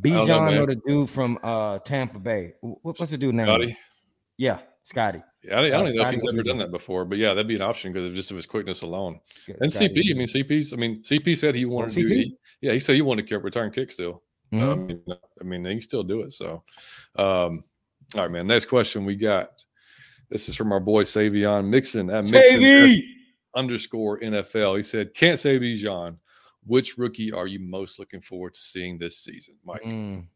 Bijan 0.00 0.60
or 0.60 0.66
the 0.66 0.76
dude 0.86 1.10
from 1.10 1.38
uh, 1.42 1.78
Tampa 1.80 2.18
Bay. 2.18 2.54
What, 2.60 2.98
what's 2.98 3.10
the 3.10 3.18
dude 3.18 3.34
name? 3.34 3.46
Scotty. 3.46 3.76
Yeah, 4.38 4.60
Scotty. 4.84 5.22
Yeah, 5.42 5.56
I, 5.56 5.66
I 5.66 5.68
don't 5.70 5.94
know 5.94 6.02
if 6.04 6.10
he's 6.10 6.26
ever 6.26 6.42
done 6.42 6.58
that 6.58 6.70
before, 6.70 7.04
but 7.04 7.18
yeah, 7.18 7.28
that'd 7.28 7.48
be 7.48 7.56
an 7.56 7.62
option 7.62 7.92
because 7.92 8.08
of 8.08 8.14
just 8.14 8.30
of 8.30 8.36
his 8.36 8.46
quickness 8.46 8.82
alone. 8.82 9.20
And 9.60 9.72
Scotty. 9.72 9.88
CP, 9.88 10.10
I 10.10 10.14
mean, 10.14 10.28
CP's, 10.28 10.72
I 10.72 10.76
mean, 10.76 11.02
CP 11.02 11.36
said 11.36 11.54
he 11.54 11.64
wanted 11.64 11.96
well, 11.96 12.04
to 12.04 12.08
do. 12.08 12.14
He, 12.14 12.36
yeah, 12.60 12.72
he 12.72 12.80
said 12.80 12.94
he 12.94 13.02
wanted 13.02 13.26
to 13.26 13.38
return 13.38 13.70
kick 13.72 13.90
still. 13.90 14.22
Mm-hmm. 14.52 14.70
I, 14.70 14.74
mean, 14.74 15.02
I 15.40 15.44
mean, 15.44 15.64
he 15.64 15.72
can 15.72 15.82
still 15.82 16.04
do 16.04 16.20
it. 16.20 16.32
So, 16.32 16.62
um, 17.16 17.64
all 18.14 18.22
right, 18.22 18.30
man. 18.30 18.46
Next 18.46 18.66
question 18.66 19.04
we 19.04 19.16
got. 19.16 19.50
This 20.30 20.48
is 20.48 20.56
from 20.56 20.72
our 20.72 20.80
boy 20.80 21.04
Savion 21.04 21.66
Mixon 21.66 22.08
at 22.08 22.24
Mixon 22.24 23.02
underscore 23.54 24.20
NFL. 24.20 24.76
He 24.76 24.82
said, 24.82 25.14
"Can't 25.14 25.38
say 25.38 25.58
Bijan. 25.58 26.16
Which 26.64 26.96
rookie 26.96 27.32
are 27.32 27.46
you 27.46 27.58
most 27.58 27.98
looking 27.98 28.20
forward 28.20 28.54
to 28.54 28.60
seeing 28.60 28.98
this 28.98 29.18
season, 29.18 29.56
Mike?" 29.64 29.82
Mm. 29.82 30.26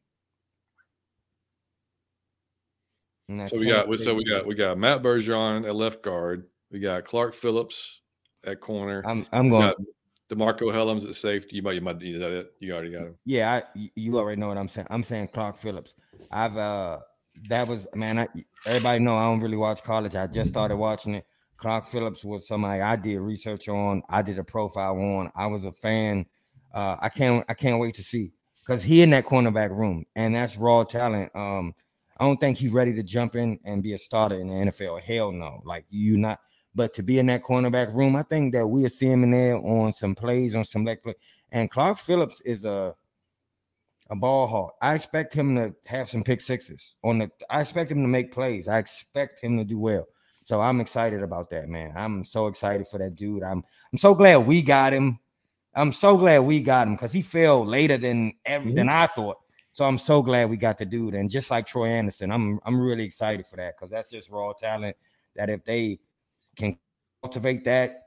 So 3.46 3.58
we 3.58 3.66
got 3.66 3.98
so 3.98 4.14
we 4.14 4.24
got 4.24 4.46
we 4.46 4.54
got 4.54 4.78
Matt 4.78 5.02
Bergeron 5.02 5.66
at 5.66 5.74
left 5.74 6.02
guard. 6.02 6.46
We 6.70 6.78
got 6.78 7.04
Clark 7.04 7.34
Phillips 7.34 8.02
at 8.44 8.60
corner. 8.60 9.02
I'm 9.04 9.26
I'm 9.32 9.48
going 9.48 9.74
DeMarcco 10.30 10.72
Hellams 10.72 11.08
at 11.08 11.14
safety. 11.14 11.56
You 11.56 11.62
might 11.62 11.74
you 11.74 11.80
might 11.80 12.02
is 12.02 12.20
that 12.20 12.30
it? 12.30 12.52
You 12.60 12.74
already 12.74 12.92
got 12.92 13.02
him. 13.02 13.16
Yeah, 13.24 13.62
I, 13.74 13.88
you 13.94 14.18
already 14.18 14.40
know 14.40 14.48
what 14.48 14.58
I'm 14.58 14.68
saying. 14.68 14.86
I'm 14.90 15.02
saying 15.02 15.28
Clark 15.28 15.56
Phillips. 15.56 15.94
I've 16.30 16.56
uh 16.56 17.00
that 17.48 17.66
was 17.68 17.86
man. 17.94 18.18
I, 18.20 18.28
everybody 18.64 19.00
know 19.00 19.16
I 19.16 19.24
don't 19.24 19.40
really 19.40 19.56
watch 19.56 19.82
college. 19.82 20.14
I 20.14 20.26
just 20.26 20.48
started 20.48 20.76
watching 20.76 21.16
it. 21.16 21.26
Clark 21.56 21.86
Phillips 21.86 22.24
was 22.24 22.46
somebody 22.46 22.80
I 22.80 22.96
did 22.96 23.18
research 23.18 23.68
on. 23.68 24.02
I 24.08 24.22
did 24.22 24.38
a 24.38 24.44
profile 24.44 24.98
on. 24.98 25.30
I 25.34 25.46
was 25.46 25.64
a 25.64 25.72
fan. 25.72 26.26
Uh, 26.72 26.96
I 27.00 27.08
can't 27.08 27.44
I 27.48 27.54
can't 27.54 27.80
wait 27.80 27.94
to 27.94 28.02
see 28.02 28.32
because 28.60 28.82
he 28.82 29.02
in 29.02 29.10
that 29.10 29.26
cornerback 29.26 29.70
room 29.70 30.04
and 30.14 30.34
that's 30.34 30.56
raw 30.56 30.84
talent. 30.84 31.34
Um, 31.34 31.72
I 32.18 32.24
don't 32.24 32.38
think 32.38 32.58
he's 32.58 32.72
ready 32.72 32.94
to 32.94 33.02
jump 33.02 33.36
in 33.36 33.58
and 33.64 33.82
be 33.82 33.94
a 33.94 33.98
starter 33.98 34.40
in 34.40 34.48
the 34.48 34.70
NFL. 34.70 35.02
Hell 35.02 35.32
no. 35.32 35.60
Like 35.64 35.84
you 35.90 36.16
not. 36.16 36.40
But 36.74 36.92
to 36.94 37.02
be 37.02 37.18
in 37.18 37.26
that 37.26 37.42
cornerback 37.42 37.94
room, 37.94 38.16
I 38.16 38.22
think 38.22 38.52
that 38.52 38.66
we'll 38.66 38.88
see 38.90 39.06
him 39.06 39.24
in 39.24 39.30
there 39.30 39.56
on 39.56 39.94
some 39.94 40.14
plays, 40.14 40.54
on 40.54 40.64
some 40.64 40.84
leg 40.84 41.02
play. 41.02 41.14
And 41.50 41.70
Clark 41.70 41.98
Phillips 41.98 42.40
is 42.42 42.64
a 42.64 42.94
a 44.08 44.16
ball 44.16 44.46
hawk. 44.46 44.74
I 44.80 44.94
expect 44.94 45.34
him 45.34 45.56
to 45.56 45.74
have 45.86 46.08
some 46.08 46.22
pick 46.22 46.40
sixes 46.40 46.94
on 47.02 47.18
the. 47.18 47.30
I 47.50 47.60
expect 47.60 47.90
him 47.90 48.02
to 48.02 48.08
make 48.08 48.32
plays. 48.32 48.68
I 48.68 48.78
expect 48.78 49.40
him 49.40 49.56
to 49.58 49.64
do 49.64 49.78
well. 49.78 50.06
So 50.46 50.60
I'm 50.60 50.80
excited 50.80 51.24
about 51.24 51.50
that, 51.50 51.68
man. 51.68 51.92
I'm 51.96 52.24
so 52.24 52.46
excited 52.46 52.86
for 52.86 52.98
that 52.98 53.16
dude. 53.16 53.42
I'm 53.42 53.64
I'm 53.92 53.98
so 53.98 54.14
glad 54.14 54.46
we 54.46 54.62
got 54.62 54.92
him. 54.92 55.18
I'm 55.74 55.92
so 55.92 56.16
glad 56.16 56.38
we 56.44 56.60
got 56.60 56.86
him 56.86 56.94
because 56.94 57.10
he 57.10 57.20
fell 57.20 57.66
later 57.66 57.98
than 57.98 58.32
ever 58.44 58.64
mm-hmm. 58.64 58.76
than 58.76 58.88
I 58.88 59.08
thought. 59.08 59.38
So 59.72 59.84
I'm 59.84 59.98
so 59.98 60.22
glad 60.22 60.48
we 60.48 60.56
got 60.56 60.78
the 60.78 60.86
dude. 60.86 61.16
And 61.16 61.28
just 61.28 61.50
like 61.50 61.66
Troy 61.66 61.86
Andersen, 61.86 62.30
I'm 62.30 62.60
I'm 62.64 62.80
really 62.80 63.02
excited 63.02 63.44
for 63.44 63.56
that 63.56 63.74
because 63.76 63.90
that's 63.90 64.08
just 64.08 64.30
raw 64.30 64.52
talent. 64.52 64.96
That 65.34 65.50
if 65.50 65.64
they 65.64 65.98
can 66.54 66.78
cultivate 67.24 67.64
that 67.64 68.04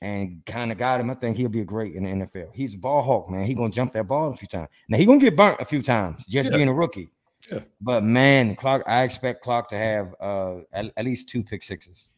and 0.00 0.42
kind 0.46 0.72
of 0.72 0.78
got 0.78 0.98
him, 0.98 1.10
I 1.10 1.14
think 1.14 1.36
he'll 1.36 1.50
be 1.50 1.62
great 1.64 1.94
in 1.94 2.04
the 2.04 2.26
NFL. 2.26 2.54
He's 2.54 2.72
a 2.72 2.78
ball 2.78 3.02
hawk, 3.02 3.28
man. 3.28 3.44
He 3.44 3.52
gonna 3.52 3.70
jump 3.70 3.92
that 3.92 4.08
ball 4.08 4.30
a 4.30 4.34
few 4.34 4.48
times. 4.48 4.70
Now 4.88 4.96
he 4.96 5.04
gonna 5.04 5.18
get 5.18 5.36
burnt 5.36 5.60
a 5.60 5.66
few 5.66 5.82
times 5.82 6.24
just 6.24 6.50
yeah. 6.50 6.56
being 6.56 6.68
a 6.68 6.74
rookie. 6.74 7.10
Yeah. 7.50 7.60
But 7.80 8.04
man, 8.04 8.56
Clark, 8.56 8.84
I 8.86 9.02
expect 9.02 9.42
Clark 9.42 9.68
to 9.70 9.78
have 9.78 10.14
uh 10.20 10.58
at, 10.72 10.92
at 10.96 11.04
least 11.04 11.28
two 11.28 11.42
pick 11.42 11.62
sixes. 11.62 12.08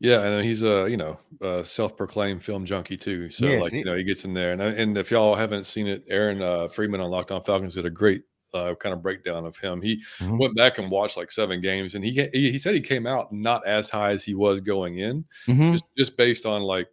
Yeah, 0.00 0.22
and 0.22 0.44
he's 0.44 0.62
a 0.62 0.86
you 0.90 0.96
know 0.96 1.18
a 1.40 1.64
self-proclaimed 1.64 2.42
film 2.42 2.66
junkie 2.66 2.96
too. 2.96 3.30
So 3.30 3.46
yes, 3.46 3.62
like 3.62 3.72
you 3.72 3.84
know 3.84 3.96
he 3.96 4.04
gets 4.04 4.24
in 4.24 4.34
there, 4.34 4.52
and 4.52 4.60
and 4.60 4.98
if 4.98 5.10
y'all 5.10 5.34
haven't 5.34 5.64
seen 5.64 5.86
it, 5.86 6.04
Aaron 6.08 6.42
uh, 6.42 6.68
Freeman 6.68 7.00
on 7.00 7.10
Locked 7.10 7.30
On 7.30 7.42
Falcons 7.42 7.74
did 7.74 7.86
a 7.86 7.90
great 7.90 8.22
uh, 8.52 8.74
kind 8.74 8.92
of 8.92 9.02
breakdown 9.02 9.44
of 9.46 9.56
him. 9.56 9.80
He 9.80 10.02
mm-hmm. 10.18 10.38
went 10.38 10.56
back 10.56 10.78
and 10.78 10.90
watched 10.90 11.16
like 11.16 11.30
seven 11.30 11.60
games, 11.60 11.94
and 11.94 12.04
he 12.04 12.10
he, 12.32 12.52
he 12.52 12.58
said 12.58 12.74
he 12.74 12.80
came 12.80 13.06
out 13.06 13.32
not 13.32 13.66
as 13.66 13.88
high 13.88 14.10
as 14.10 14.24
he 14.24 14.34
was 14.34 14.60
going 14.60 14.98
in, 14.98 15.24
mm-hmm. 15.46 15.72
just, 15.72 15.84
just 15.96 16.16
based 16.16 16.44
on 16.44 16.62
like 16.62 16.88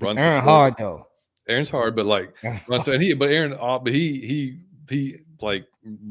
runs. 0.00 0.20
Aaron 0.20 0.40
support. 0.40 0.50
hard 0.50 0.74
though. 0.78 1.06
Aaron's 1.48 1.70
hard, 1.70 1.94
but 1.94 2.06
like 2.06 2.34
and 2.42 3.02
he 3.02 3.14
but 3.14 3.30
Aaron, 3.30 3.56
uh, 3.60 3.78
but 3.78 3.92
he 3.92 4.20
he 4.20 4.58
he 4.88 5.18
like 5.40 5.66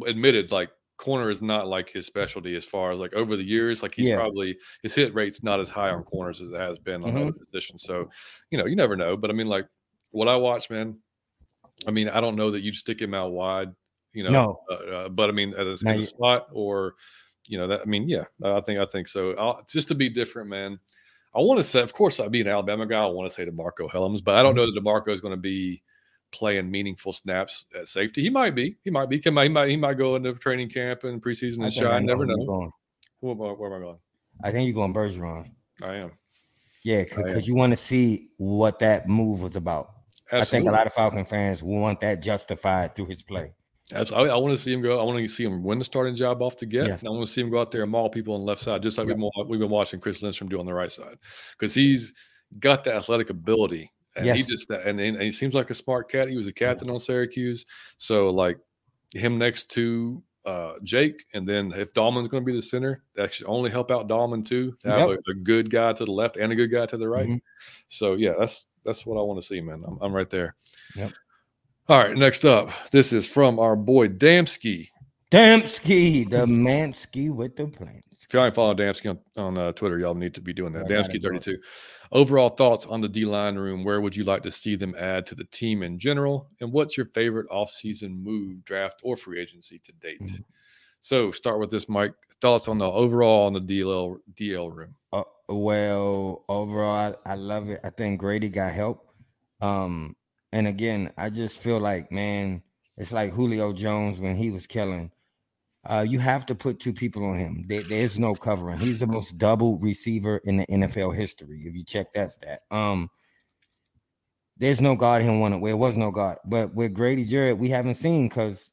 admitted 0.05 0.51
like 0.51 0.69
corner 0.97 1.29
is 1.29 1.41
not 1.41 1.67
like 1.67 1.89
his 1.89 2.05
specialty 2.05 2.55
as 2.55 2.65
far 2.65 2.91
as 2.91 2.99
like 2.99 3.13
over 3.13 3.35
the 3.35 3.43
years. 3.43 3.83
Like 3.83 3.93
he's 3.93 4.07
yeah. 4.07 4.15
probably 4.15 4.57
his 4.83 4.95
hit 4.95 5.13
rate's 5.13 5.43
not 5.43 5.59
as 5.59 5.69
high 5.69 5.89
on 5.89 6.03
corners 6.03 6.41
as 6.41 6.49
it 6.49 6.59
has 6.59 6.79
been 6.79 7.03
on 7.03 7.09
mm-hmm. 7.09 7.17
other 7.17 7.31
positions. 7.33 7.83
So, 7.83 8.09
you 8.51 8.57
know, 8.57 8.65
you 8.65 8.75
never 8.75 8.95
know. 8.95 9.17
But 9.17 9.29
I 9.29 9.33
mean, 9.33 9.47
like 9.47 9.67
what 10.11 10.27
I 10.27 10.35
watch, 10.35 10.69
man. 10.69 10.97
I 11.87 11.91
mean, 11.91 12.07
I 12.07 12.21
don't 12.21 12.35
know 12.35 12.51
that 12.51 12.61
you'd 12.61 12.75
stick 12.75 13.01
him 13.01 13.13
out 13.13 13.31
wide, 13.31 13.69
you 14.13 14.23
know. 14.23 14.29
No. 14.29 14.59
Uh, 14.69 14.73
uh, 14.73 15.09
but 15.09 15.29
I 15.29 15.33
mean, 15.33 15.53
as 15.55 15.83
a 15.83 16.01
slot 16.01 16.47
or, 16.51 16.93
you 17.47 17.57
know, 17.57 17.67
that 17.67 17.81
I 17.81 17.85
mean, 17.85 18.07
yeah, 18.07 18.23
I 18.43 18.61
think 18.61 18.79
I 18.79 18.85
think 18.85 19.07
so. 19.07 19.33
I'll, 19.33 19.61
just 19.67 19.87
to 19.89 19.95
be 19.95 20.09
different, 20.09 20.49
man. 20.49 20.79
I 21.35 21.39
want 21.39 21.57
to 21.57 21.63
say, 21.63 21.81
of 21.81 21.93
course, 21.93 22.19
I'd 22.19 22.31
be 22.31 22.41
an 22.41 22.47
Alabama 22.47 22.85
guy. 22.85 23.03
I 23.03 23.07
want 23.07 23.27
to 23.27 23.33
say 23.33 23.45
DeMarcco 23.45 23.89
Hellams, 23.91 24.23
but 24.23 24.35
I 24.35 24.43
don't 24.43 24.55
mm-hmm. 24.55 24.57
know 24.57 24.71
that 24.71 24.79
DeMarcco 24.79 25.09
is 25.11 25.19
going 25.19 25.33
to 25.33 25.41
be 25.41 25.81
playing 26.33 26.69
meaningful 26.69 27.13
snaps 27.13 27.65
at 27.79 27.87
safety. 27.87 28.21
He 28.21 28.29
might 28.29 28.55
be. 28.55 28.75
He 28.83 28.89
might 28.89 29.07
be. 29.07 29.21
He 29.21 29.29
might. 29.29 29.43
He 29.43 29.49
might, 29.49 29.69
he 29.69 29.77
might 29.77 29.97
go 29.97 30.15
into 30.17 30.33
training 30.33 30.69
camp 30.69 31.05
and 31.05 31.21
preseason 31.21 31.63
and 31.63 31.73
shine. 31.73 32.05
Never 32.05 32.25
know. 32.25 32.71
Where, 33.21 33.35
where, 33.35 33.73
am 33.73 33.81
I 33.81 33.85
going? 33.85 33.97
I 34.43 34.51
think 34.51 34.67
you're 34.67 34.73
going 34.73 34.93
Bergeron. 34.93 35.51
I 35.81 35.95
am. 35.95 36.11
Yeah, 36.83 37.03
because 37.03 37.47
you 37.47 37.55
want 37.55 37.71
to 37.71 37.77
see 37.77 38.31
what 38.35 38.79
that 38.79 39.07
move 39.07 39.41
was 39.41 39.55
about. 39.55 39.91
Absolutely. 40.31 40.41
I 40.41 40.45
think 40.45 40.67
a 40.67 40.71
lot 40.71 40.87
of 40.87 40.93
Falcon 40.93 41.23
fans 41.23 41.63
want 41.63 42.01
that 42.01 42.21
justified 42.21 42.95
through 42.95 43.05
his 43.05 43.23
play. 43.23 43.53
Absolutely. 43.93 44.31
I, 44.31 44.33
I 44.33 44.37
want 44.37 44.57
to 44.57 44.61
see 44.61 44.73
him 44.73 44.81
go. 44.81 44.99
I 44.99 45.03
want 45.03 45.19
to 45.19 45.27
see 45.27 45.45
him 45.45 45.63
win 45.63 45.79
the 45.79 45.85
starting 45.85 46.15
job 46.15 46.41
off 46.41 46.57
the 46.57 46.65
get. 46.65 46.87
Yes. 46.87 47.05
I 47.05 47.09
want 47.09 47.25
to 47.25 47.31
see 47.31 47.41
him 47.41 47.51
go 47.51 47.61
out 47.61 47.71
there 47.71 47.83
and 47.83 47.91
maul 47.91 48.09
people 48.09 48.33
on 48.33 48.41
the 48.41 48.45
left 48.45 48.61
side, 48.61 48.81
just 48.81 48.97
like 48.97 49.07
yep. 49.07 49.17
we've, 49.17 49.47
we've 49.47 49.59
been 49.59 49.69
watching 49.69 49.99
Chris 49.99 50.21
Lindstrom 50.21 50.49
do 50.49 50.59
on 50.59 50.65
the 50.65 50.73
right 50.73 50.91
side, 50.91 51.17
because 51.57 51.73
he's 51.73 52.11
got 52.59 52.83
the 52.83 52.93
athletic 52.93 53.29
ability 53.29 53.91
and 54.15 54.25
yes. 54.25 54.35
he 54.35 54.43
just 54.43 54.69
and, 54.69 54.99
and 54.99 55.21
he 55.21 55.31
seems 55.31 55.53
like 55.53 55.69
a 55.69 55.75
smart 55.75 56.11
cat. 56.11 56.29
He 56.29 56.37
was 56.37 56.47
a 56.47 56.53
captain 56.53 56.89
on 56.89 56.99
Syracuse, 56.99 57.65
so 57.97 58.29
like 58.29 58.57
him 59.13 59.37
next 59.37 59.69
to 59.71 60.23
uh, 60.45 60.73
Jake, 60.83 61.25
and 61.33 61.47
then 61.47 61.71
if 61.75 61.93
Dalman's 61.93 62.27
going 62.27 62.43
to 62.43 62.45
be 62.45 62.55
the 62.55 62.61
center, 62.61 63.03
that 63.15 63.33
should 63.33 63.47
only 63.47 63.69
help 63.69 63.91
out 63.91 64.07
Dalman 64.07 64.45
too 64.45 64.75
to 64.81 64.89
have 64.89 65.09
yep. 65.09 65.19
a, 65.27 65.31
a, 65.31 65.33
good 65.33 65.69
guy 65.69 65.93
to 65.93 66.05
the 66.05 66.11
left 66.11 66.37
and 66.37 66.51
a 66.51 66.55
good 66.55 66.71
guy 66.71 66.85
to 66.85 66.97
the 66.97 67.07
right. 67.07 67.27
Mm-hmm. 67.27 67.37
So 67.87 68.15
yeah, 68.15 68.33
that's 68.37 68.67
that's 68.83 69.05
what 69.05 69.17
I 69.17 69.21
want 69.21 69.41
to 69.41 69.47
see, 69.47 69.61
man. 69.61 69.83
I'm, 69.87 69.97
I'm 70.01 70.13
right 70.13 70.29
there. 70.29 70.55
Yep. 70.95 71.13
All 71.89 71.99
right, 71.99 72.17
next 72.17 72.45
up, 72.45 72.71
this 72.91 73.13
is 73.13 73.27
from 73.27 73.59
our 73.59 73.75
boy 73.75 74.07
Damsky. 74.07 74.89
Damsky, 75.31 76.29
the 76.29 76.45
Mansky 76.45 77.29
with 77.29 77.55
the 77.55 77.67
plans. 77.67 78.03
If 78.21 78.33
y'all 78.33 78.45
ain't 78.45 78.55
follow 78.55 78.73
Damsky 78.73 79.09
on, 79.09 79.19
on 79.37 79.57
uh, 79.57 79.71
Twitter, 79.73 79.99
y'all 79.99 80.13
need 80.13 80.33
to 80.35 80.41
be 80.41 80.53
doing 80.53 80.71
that. 80.73 80.85
Damsky32. 80.85 81.57
Overall 82.13 82.49
thoughts 82.49 82.85
on 82.85 83.01
the 83.01 83.09
D 83.09 83.25
line 83.25 83.55
room. 83.55 83.83
Where 83.83 83.99
would 83.99 84.15
you 84.15 84.23
like 84.23 84.43
to 84.43 84.51
see 84.51 84.75
them 84.75 84.95
add 84.97 85.25
to 85.25 85.35
the 85.35 85.45
team 85.45 85.81
in 85.81 85.97
general? 85.97 86.47
And 86.61 86.71
what's 86.71 86.95
your 86.95 87.07
favorite 87.07 87.49
offseason 87.49 88.21
move, 88.21 88.63
draft, 88.63 89.01
or 89.03 89.17
free 89.17 89.41
agency 89.41 89.79
to 89.79 89.91
date? 89.93 90.21
Mm-hmm. 90.21 90.43
So 91.01 91.31
start 91.31 91.59
with 91.59 91.71
this, 91.71 91.89
Mike. 91.89 92.13
Thoughts 92.39 92.67
on 92.67 92.77
the 92.77 92.85
overall 92.85 93.47
on 93.47 93.53
the 93.53 93.59
DL 93.59 94.17
DL 94.35 94.71
room. 94.71 94.93
Uh, 95.11 95.23
well, 95.49 96.45
overall, 96.47 97.17
I, 97.25 97.31
I 97.31 97.35
love 97.35 97.69
it. 97.69 97.81
I 97.83 97.89
think 97.89 98.19
Grady 98.19 98.47
got 98.47 98.73
help. 98.73 99.09
Um, 99.59 100.15
and 100.51 100.67
again, 100.67 101.11
I 101.17 101.31
just 101.31 101.61
feel 101.61 101.79
like, 101.79 102.11
man, 102.11 102.61
it's 102.95 103.11
like 103.11 103.33
Julio 103.33 103.73
Jones 103.73 104.19
when 104.19 104.35
he 104.35 104.51
was 104.51 104.67
killing 104.67 105.11
uh, 105.85 106.05
you 106.07 106.19
have 106.19 106.45
to 106.45 106.55
put 106.55 106.79
two 106.79 106.93
people 106.93 107.25
on 107.25 107.37
him. 107.37 107.65
There, 107.67 107.83
there's 107.83 108.17
no 108.17 108.35
covering. 108.35 108.79
He's 108.79 108.99
the 108.99 109.07
most 109.07 109.37
double 109.37 109.77
receiver 109.79 110.37
in 110.45 110.57
the 110.57 110.65
NFL 110.67 111.15
history. 111.15 111.63
If 111.65 111.75
you 111.75 111.83
check 111.83 112.13
that 112.13 112.31
stat, 112.31 112.61
um, 112.71 113.09
there's 114.57 114.79
no 114.79 114.95
guard 114.95 115.23
him 115.23 115.39
one. 115.39 115.61
There 115.61 115.77
was 115.77 115.97
no 115.97 116.11
God. 116.11 116.37
but 116.45 116.73
with 116.73 116.93
Grady 116.93 117.25
Jarrett, 117.25 117.57
we 117.57 117.69
haven't 117.69 117.95
seen 117.95 118.29
because 118.29 118.71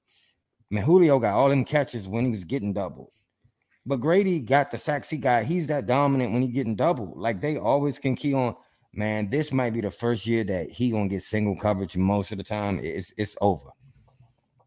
man, 0.71 0.85
Julio 0.85 1.19
got 1.19 1.35
all 1.35 1.49
them 1.49 1.65
catches 1.65 2.07
when 2.07 2.25
he 2.27 2.31
was 2.31 2.45
getting 2.45 2.73
doubled. 2.73 3.11
But 3.87 3.97
Grady 3.97 4.41
got 4.41 4.71
the 4.71 4.79
sacks 4.79 5.11
he 5.11 5.17
got. 5.17 5.45
He's 5.45 5.67
that 5.67 5.87
dominant 5.87 6.33
when 6.33 6.43
he 6.43 6.49
getting 6.49 6.77
doubled. 6.77 7.19
Like 7.19 7.41
they 7.41 7.57
always 7.57 7.99
can 7.99 8.15
key 8.15 8.35
on. 8.35 8.55
Man, 8.93 9.31
this 9.31 9.53
might 9.53 9.73
be 9.73 9.81
the 9.81 9.91
first 9.91 10.27
year 10.27 10.45
that 10.45 10.71
he 10.71 10.91
gonna 10.91 11.09
get 11.09 11.23
single 11.23 11.57
coverage 11.57 11.97
most 11.97 12.31
of 12.31 12.39
the 12.39 12.45
time. 12.45 12.79
It's 12.81 13.13
it's 13.17 13.37
over. 13.41 13.71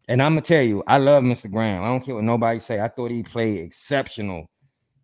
And 0.08 0.22
I'm 0.22 0.32
gonna 0.32 0.42
tell 0.42 0.62
you, 0.62 0.82
I 0.86 0.98
love 0.98 1.24
Mr. 1.24 1.50
Graham. 1.50 1.82
I 1.82 1.86
don't 1.86 2.04
care 2.04 2.14
what 2.14 2.24
nobody 2.24 2.58
say. 2.58 2.80
I 2.80 2.88
thought 2.88 3.10
he 3.10 3.22
played 3.22 3.60
exceptional. 3.60 4.50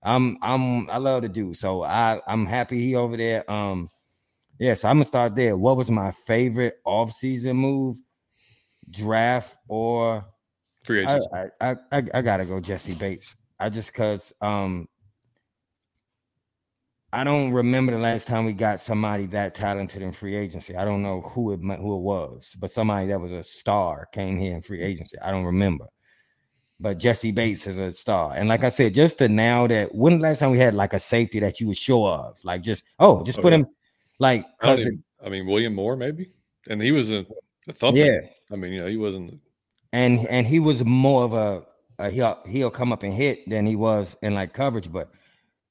I'm 0.02 0.38
I'm 0.42 0.88
I 0.90 0.98
love 0.98 1.22
the 1.22 1.28
dude. 1.28 1.56
So 1.56 1.82
I 1.82 2.20
I'm 2.26 2.46
happy 2.46 2.80
he 2.80 2.96
over 2.96 3.16
there. 3.16 3.50
Um 3.50 3.88
yeah, 4.58 4.74
so 4.74 4.88
I'm 4.88 4.96
gonna 4.96 5.06
start 5.06 5.36
there. 5.36 5.56
What 5.56 5.76
was 5.76 5.90
my 5.90 6.10
favorite 6.10 6.76
off-season 6.84 7.56
move? 7.56 7.96
Draft 8.90 9.56
or 9.68 10.26
free 10.84 11.00
agency? 11.02 11.28
I, 11.32 11.46
I, 11.60 11.76
I, 11.92 12.02
I 12.14 12.22
gotta 12.22 12.44
go 12.44 12.60
Jessie 12.60 12.94
Bates. 12.94 13.36
I 13.58 13.68
just 13.70 13.94
cause 13.94 14.32
um 14.40 14.86
I 17.12 17.24
don't 17.24 17.52
remember 17.52 17.92
the 17.92 17.98
last 17.98 18.28
time 18.28 18.44
we 18.44 18.52
got 18.52 18.80
somebody 18.80 19.26
that 19.26 19.54
talented 19.54 20.00
in 20.00 20.12
free 20.12 20.36
agency. 20.36 20.76
I 20.76 20.84
don't 20.84 21.02
know 21.02 21.22
who 21.22 21.52
it 21.52 21.58
who 21.58 21.96
it 21.96 22.02
was, 22.02 22.54
but 22.58 22.70
somebody 22.70 23.08
that 23.08 23.20
was 23.20 23.32
a 23.32 23.42
star 23.42 24.06
came 24.12 24.38
here 24.38 24.54
in 24.54 24.62
free 24.62 24.80
agency. 24.80 25.18
I 25.18 25.30
don't 25.30 25.44
remember. 25.44 25.86
but 26.80 26.98
Jessie 26.98 27.32
Bates 27.32 27.66
is 27.66 27.78
a 27.78 27.92
star. 27.92 28.34
And 28.34 28.48
like 28.48 28.64
I 28.64 28.70
said, 28.70 28.94
just 28.94 29.18
to 29.18 29.28
now 29.28 29.66
that 29.66 29.94
when 29.94 30.14
the 30.14 30.22
last 30.22 30.38
time 30.38 30.50
we 30.50 30.58
had 30.58 30.74
like 30.74 30.94
a 30.94 31.00
safety 31.00 31.38
that 31.40 31.60
you 31.60 31.68
were 31.68 31.74
sure 31.74 32.10
of, 32.10 32.42
like 32.44 32.62
just 32.62 32.84
oh, 32.98 33.22
just 33.22 33.38
oh, 33.38 33.42
put 33.42 33.52
him 33.52 33.66
like 34.18 34.46
I, 34.62 34.76
even, 34.76 35.04
I, 35.24 35.28
mean 35.28 35.46
William 35.46 35.74
Moore 35.74 35.96
maybe, 35.96 36.30
and 36.68 36.80
he 36.80 36.92
was 36.92 37.10
a, 37.10 37.26
a 37.68 37.72
thumper. 37.72 37.98
Yeah, 37.98 38.20
I 38.50 38.56
mean 38.56 38.72
you 38.72 38.80
know 38.80 38.86
he 38.86 38.96
wasn't, 38.96 39.40
and 39.92 40.20
and 40.28 40.46
he 40.46 40.58
was 40.58 40.84
more 40.84 41.24
of 41.24 41.32
a, 41.32 41.66
a 41.98 42.10
he'll 42.10 42.38
he'll 42.46 42.70
come 42.70 42.92
up 42.92 43.02
and 43.02 43.12
hit 43.12 43.48
than 43.48 43.66
he 43.66 43.76
was 43.76 44.16
in 44.22 44.34
like 44.34 44.54
coverage, 44.54 44.90
but 44.90 45.10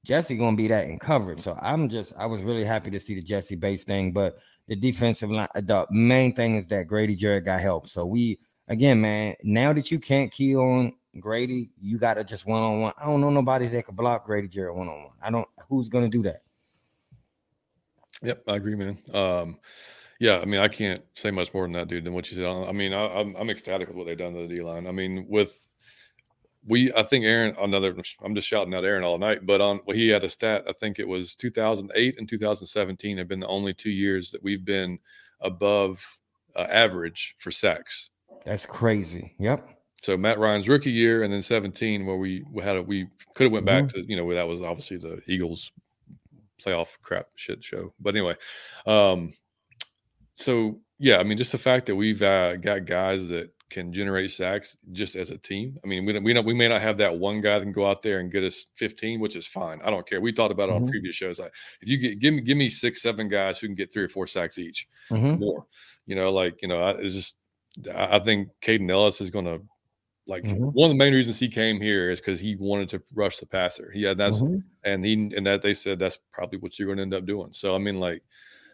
Jessie 0.09 0.37
gonna 0.37 0.57
be 0.57 0.67
that 0.69 0.85
in 0.85 0.97
coverage. 0.97 1.39
So 1.39 1.55
I'm 1.61 1.87
just 1.87 2.13
I 2.17 2.25
was 2.25 2.41
really 2.41 2.63
happy 2.63 2.89
to 2.89 2.99
see 2.99 3.13
the 3.13 3.21
Jessie 3.21 3.55
Bates 3.55 3.83
thing, 3.83 4.11
but 4.11 4.39
the 4.67 4.75
defensive 4.75 5.29
line, 5.29 5.47
the 5.53 5.85
main 5.91 6.33
thing 6.33 6.55
is 6.55 6.65
that 6.69 6.87
Grady 6.87 7.13
Jarrett 7.13 7.45
got 7.45 7.61
help. 7.61 7.87
So 7.87 8.07
we 8.07 8.39
again, 8.69 8.99
man, 9.01 9.35
now 9.43 9.71
that 9.71 9.91
you 9.91 9.99
can't 9.99 10.31
key 10.31 10.55
on 10.55 10.93
Grady, 11.19 11.69
you 11.79 11.99
got 11.99 12.15
to 12.15 12.23
just 12.23 12.47
one 12.47 12.59
on 12.59 12.81
one. 12.81 12.93
I 12.99 13.05
don't 13.05 13.21
know 13.21 13.29
nobody 13.29 13.67
that 13.67 13.85
could 13.85 13.95
block 13.95 14.25
Grady 14.25 14.47
Jarrett 14.47 14.75
one 14.75 14.87
on 14.87 15.03
one. 15.03 15.13
I 15.21 15.29
don't. 15.29 15.47
Who's 15.69 15.89
to 15.89 16.09
do 16.09 16.23
that? 16.23 16.41
Yep, 18.23 18.43
I 18.47 18.55
agree, 18.55 18.73
man. 18.73 18.97
Um, 19.13 19.59
yeah, 20.19 20.39
I 20.39 20.45
mean, 20.45 20.59
I 20.59 20.69
can't 20.69 21.03
say 21.13 21.29
much 21.29 21.53
more 21.53 21.65
than 21.65 21.73
that, 21.73 21.87
dude. 21.87 22.03
Than 22.03 22.13
what 22.13 22.31
you 22.31 22.35
said. 22.35 22.47
I 22.47 22.71
mean, 22.71 22.93
I, 22.93 23.05
am 23.05 23.11
I'm, 23.11 23.35
I'm 23.41 23.49
ecstatic 23.51 23.87
with 23.87 23.95
what 23.95 24.07
they've 24.07 24.17
done 24.17 24.33
to 24.33 24.47
the 24.47 24.55
D 24.55 24.63
line. 24.63 24.87
I 24.87 24.91
mean, 24.91 25.27
with 25.29 25.68
we, 26.65 26.91
I 26.93 27.03
think 27.03 27.25
Aaron. 27.25 27.55
Another, 27.59 27.95
I'm 28.23 28.35
just 28.35 28.47
shouting 28.47 28.73
out 28.73 28.83
Aaron 28.83 29.03
all 29.03 29.17
night, 29.17 29.45
but 29.45 29.61
on 29.61 29.79
well, 29.85 29.95
he 29.95 30.09
had 30.09 30.23
a 30.23 30.29
stat. 30.29 30.65
I 30.67 30.73
think 30.73 30.99
it 30.99 31.07
was 31.07 31.35
2008 31.35 32.15
and 32.17 32.27
2017 32.27 33.17
have 33.17 33.27
been 33.27 33.39
the 33.39 33.47
only 33.47 33.73
two 33.73 33.91
years 33.91 34.31
that 34.31 34.43
we've 34.43 34.65
been 34.65 34.99
above 35.41 36.05
uh, 36.55 36.67
average 36.69 37.35
for 37.37 37.51
sacks. 37.51 38.09
That's 38.45 38.65
crazy. 38.65 39.35
Yep. 39.39 39.67
So 40.01 40.17
Matt 40.17 40.39
Ryan's 40.39 40.69
rookie 40.69 40.91
year, 40.91 41.23
and 41.23 41.33
then 41.33 41.41
17, 41.41 42.05
where 42.05 42.15
we, 42.15 42.43
we 42.51 42.63
had 42.63 42.77
a, 42.77 42.81
we 42.81 43.07
could 43.35 43.45
have 43.45 43.51
went 43.51 43.65
back 43.65 43.85
mm-hmm. 43.85 44.01
to 44.01 44.09
you 44.09 44.15
know 44.15 44.25
where 44.25 44.35
that 44.35 44.47
was 44.47 44.61
obviously 44.61 44.97
the 44.97 45.21
Eagles 45.27 45.71
playoff 46.63 46.97
crap 47.01 47.27
shit 47.35 47.63
show. 47.63 47.93
But 47.99 48.15
anyway, 48.15 48.35
um, 48.85 49.33
so 50.33 50.79
yeah, 50.99 51.17
I 51.17 51.23
mean, 51.23 51.37
just 51.37 51.51
the 51.51 51.57
fact 51.57 51.85
that 51.87 51.95
we've 51.95 52.21
uh, 52.21 52.57
got 52.57 52.85
guys 52.85 53.29
that 53.29 53.51
can 53.69 53.93
generate 53.93 54.31
sacks 54.31 54.77
just 54.91 55.15
as 55.15 55.31
a 55.31 55.37
team. 55.37 55.77
I 55.83 55.87
mean, 55.87 56.05
we 56.05 56.13
don't, 56.13 56.23
we 56.23 56.33
don't, 56.33 56.45
we 56.45 56.53
may 56.53 56.67
not 56.67 56.81
have 56.81 56.97
that 56.97 57.15
one 57.15 57.41
guy 57.41 57.59
that 57.59 57.65
can 57.65 57.71
go 57.71 57.87
out 57.87 58.01
there 58.01 58.19
and 58.19 58.31
get 58.31 58.43
us 58.43 58.65
15, 58.75 59.19
which 59.19 59.35
is 59.35 59.45
fine. 59.45 59.79
I 59.83 59.89
don't 59.89 60.07
care. 60.07 60.21
We 60.21 60.31
thought 60.31 60.51
about 60.51 60.69
it 60.69 60.73
mm-hmm. 60.73 60.85
on 60.85 60.89
previous 60.89 61.15
shows. 61.15 61.39
Like 61.39 61.53
if 61.81 61.89
you 61.89 61.97
get 61.97 62.19
give 62.19 62.33
me 62.33 62.41
give 62.41 62.57
me 62.57 62.69
six, 62.69 63.01
seven 63.01 63.29
guys 63.29 63.59
who 63.59 63.67
can 63.67 63.75
get 63.75 63.93
three 63.93 64.03
or 64.03 64.09
four 64.09 64.27
sacks 64.27 64.57
each, 64.57 64.87
mm-hmm. 65.11 65.39
more. 65.39 65.65
You 66.07 66.15
know, 66.15 66.31
like 66.31 66.61
you 66.61 66.67
know, 66.67 66.87
it's 66.89 67.13
just 67.13 67.37
I 67.95 68.19
think 68.19 68.49
Kaden 68.61 68.89
Elliss 68.89 69.21
is 69.21 69.29
going 69.29 69.45
to 69.45 69.61
like 70.27 70.43
mm-hmm. 70.43 70.65
one 70.65 70.89
of 70.89 70.95
the 70.95 71.03
main 71.03 71.13
reasons 71.13 71.39
he 71.39 71.47
came 71.47 71.79
here 71.81 72.11
is 72.11 72.19
because 72.19 72.39
he 72.39 72.55
wanted 72.55 72.89
to 72.89 73.01
rush 73.13 73.37
the 73.37 73.45
passer. 73.45 73.91
Yeah, 73.95 74.13
that's 74.13 74.41
mm-hmm. 74.41 74.57
and 74.83 75.05
he 75.05 75.13
and 75.13 75.45
that 75.45 75.61
they 75.61 75.73
said 75.73 75.99
that's 75.99 76.17
probably 76.31 76.59
what 76.59 76.77
you're 76.77 76.87
going 76.87 76.97
to 76.97 77.03
end 77.03 77.13
up 77.13 77.25
doing. 77.25 77.51
So 77.51 77.75
I 77.75 77.77
mean, 77.77 77.99
like 77.99 78.23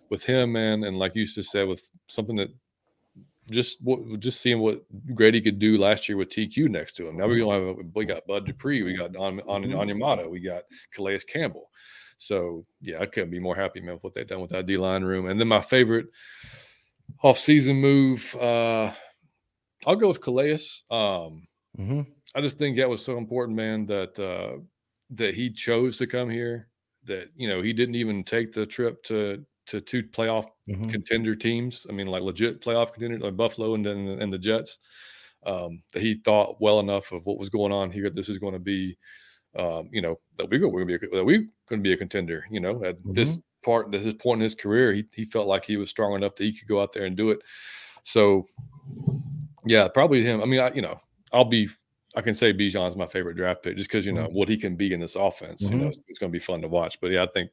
with 0.09 0.23
him, 0.23 0.51
man, 0.51 0.83
and 0.83 0.99
like 0.99 1.15
you 1.15 1.25
just 1.25 1.51
said, 1.51 1.67
with 1.67 1.89
something 2.07 2.35
that 2.35 2.49
just 3.49 3.81
what 3.81 4.19
just 4.19 4.41
seeing 4.41 4.59
what 4.59 4.81
Grady 5.13 5.41
could 5.41 5.59
do 5.59 5.77
last 5.77 6.09
year 6.09 6.17
with 6.17 6.29
TQ 6.29 6.69
next 6.69 6.93
to 6.93 7.07
him. 7.07 7.17
Now 7.17 7.27
we 7.27 7.39
don't 7.39 7.77
have 7.77 7.85
we 7.93 8.05
got 8.05 8.25
Bud 8.27 8.45
Dupree, 8.45 8.83
we 8.83 8.97
got 8.97 9.15
on 9.15 9.39
on 9.41 9.63
mm-hmm. 9.63 9.73
Onyemata, 9.73 10.29
we 10.29 10.39
got 10.39 10.63
Calais 10.93 11.19
Campbell. 11.27 11.69
So 12.17 12.65
yeah, 12.81 12.99
I 12.99 13.05
couldn't 13.05 13.31
be 13.31 13.39
more 13.39 13.55
happy, 13.55 13.81
man, 13.81 13.95
with 13.95 14.03
what 14.03 14.13
they've 14.13 14.27
done 14.27 14.41
with 14.41 14.51
that 14.51 14.65
D 14.65 14.77
line 14.77 15.03
room. 15.03 15.27
And 15.27 15.39
then 15.39 15.47
my 15.47 15.61
favorite 15.61 16.07
off-season 17.21 17.75
move. 17.75 18.35
uh 18.35 18.91
I'll 19.85 19.95
go 19.95 20.07
with 20.07 20.21
Calais. 20.21 20.59
Um, 20.89 21.47
mm-hmm. 21.77 22.01
I 22.33 22.41
just 22.41 22.57
think 22.57 22.77
that 22.77 22.89
was 22.89 23.03
so 23.03 23.17
important, 23.17 23.55
man, 23.55 23.85
that 23.85 24.19
uh, 24.19 24.59
that 25.11 25.35
he 25.35 25.51
chose 25.51 25.97
to 25.97 26.07
come 26.07 26.29
here. 26.29 26.67
That 27.05 27.29
you 27.35 27.47
know 27.47 27.61
he 27.61 27.73
didn't 27.73 27.95
even 27.95 28.23
take 28.23 28.51
the 28.51 28.65
trip 28.65 29.03
to 29.03 29.45
to 29.67 29.81
two 29.81 30.03
playoff 30.03 30.45
mm-hmm. 30.69 30.89
contender 30.89 31.35
teams. 31.35 31.85
I 31.89 31.93
mean, 31.93 32.07
like 32.07 32.23
legit 32.23 32.61
playoff 32.61 32.93
contender, 32.93 33.19
like 33.19 33.37
Buffalo 33.37 33.75
and 33.75 33.85
then 33.85 34.07
and 34.21 34.31
the 34.31 34.39
Jets. 34.39 34.79
Um, 35.45 35.83
that 35.93 36.01
he 36.01 36.21
thought 36.25 36.59
well 36.59 36.79
enough 36.79 37.11
of 37.11 37.25
what 37.27 37.37
was 37.37 37.49
going 37.49 37.71
on 37.71 37.91
here. 37.91 38.09
This 38.09 38.29
is 38.29 38.39
going 38.39 38.53
to 38.53 38.59
be, 38.59 38.97
um, 39.55 39.89
you 39.91 40.01
know, 40.01 40.19
that 40.37 40.49
we're 40.49 40.57
going 40.59 40.71
to 40.79 40.85
be 40.85 40.95
a, 40.95 41.09
that 41.15 41.23
we 41.23 41.37
going 41.69 41.81
to 41.81 41.87
be 41.87 41.93
a 41.93 41.97
contender. 41.97 42.45
You 42.49 42.59
know, 42.59 42.83
at 42.83 42.97
mm-hmm. 42.97 43.13
this 43.13 43.39
part, 43.63 43.91
this 43.91 44.11
point 44.13 44.39
in 44.39 44.43
his 44.43 44.55
career, 44.55 44.91
he 44.93 45.05
he 45.13 45.25
felt 45.25 45.47
like 45.47 45.65
he 45.65 45.77
was 45.77 45.89
strong 45.89 46.15
enough 46.15 46.35
that 46.35 46.43
he 46.45 46.57
could 46.57 46.67
go 46.67 46.81
out 46.81 46.93
there 46.93 47.05
and 47.05 47.15
do 47.15 47.29
it. 47.29 47.39
So 48.03 48.47
yeah, 49.65 49.87
probably 49.87 50.23
him. 50.23 50.41
I 50.41 50.45
mean, 50.45 50.59
I, 50.59 50.73
you 50.73 50.81
know, 50.81 50.99
I'll 51.31 51.45
be. 51.45 51.69
I 52.15 52.21
can 52.21 52.33
say 52.33 52.53
Bijan's 52.53 52.95
my 52.95 53.05
favorite 53.05 53.35
draft 53.35 53.63
pick 53.63 53.77
just 53.77 53.89
because 53.89 54.05
you 54.05 54.11
know 54.13 54.25
mm-hmm. 54.25 54.37
what 54.37 54.49
he 54.49 54.57
can 54.57 54.75
be 54.75 54.93
in 54.93 54.99
this 54.99 55.15
offense. 55.15 55.63
Mm-hmm. 55.63 55.73
You 55.73 55.79
know, 55.79 55.89
mm-hmm. 55.89 56.01
it's, 56.07 56.19
going 56.19 56.31
to 56.31 56.35
be 56.35 56.39
fun 56.39 56.61
to 56.61 56.67
watch. 56.67 56.99
But 57.01 57.11
yeah, 57.11 57.23
I 57.23 57.27
think 57.27 57.51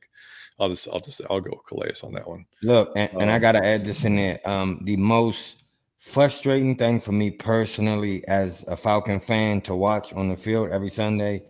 I'll 0.58 0.68
just 0.68 0.88
I'll 0.92 1.00
just 1.00 1.20
I'll 1.28 1.40
go 1.40 1.50
with 1.50 1.66
Calais 1.66 1.94
on 2.02 2.12
that 2.14 2.28
one. 2.28 2.46
Look, 2.62 2.92
and, 2.96 3.10
um, 3.14 3.22
and 3.22 3.30
I 3.30 3.36
um, 3.36 3.40
got 3.40 3.52
to 3.52 3.64
add 3.64 3.84
this 3.84 4.04
in 4.04 4.16
there. 4.16 4.40
Um, 4.48 4.80
the 4.84 4.96
most 4.96 5.64
frustrating 5.98 6.76
thing 6.76 7.00
for 7.00 7.12
me 7.12 7.30
personally 7.30 8.26
as 8.26 8.64
a 8.66 8.76
Falcon 8.76 9.20
fan 9.20 9.60
to 9.62 9.74
watch 9.74 10.12
on 10.12 10.28
the 10.28 10.36
field 10.36 10.70
every 10.70 10.90
Sunday 10.90 11.44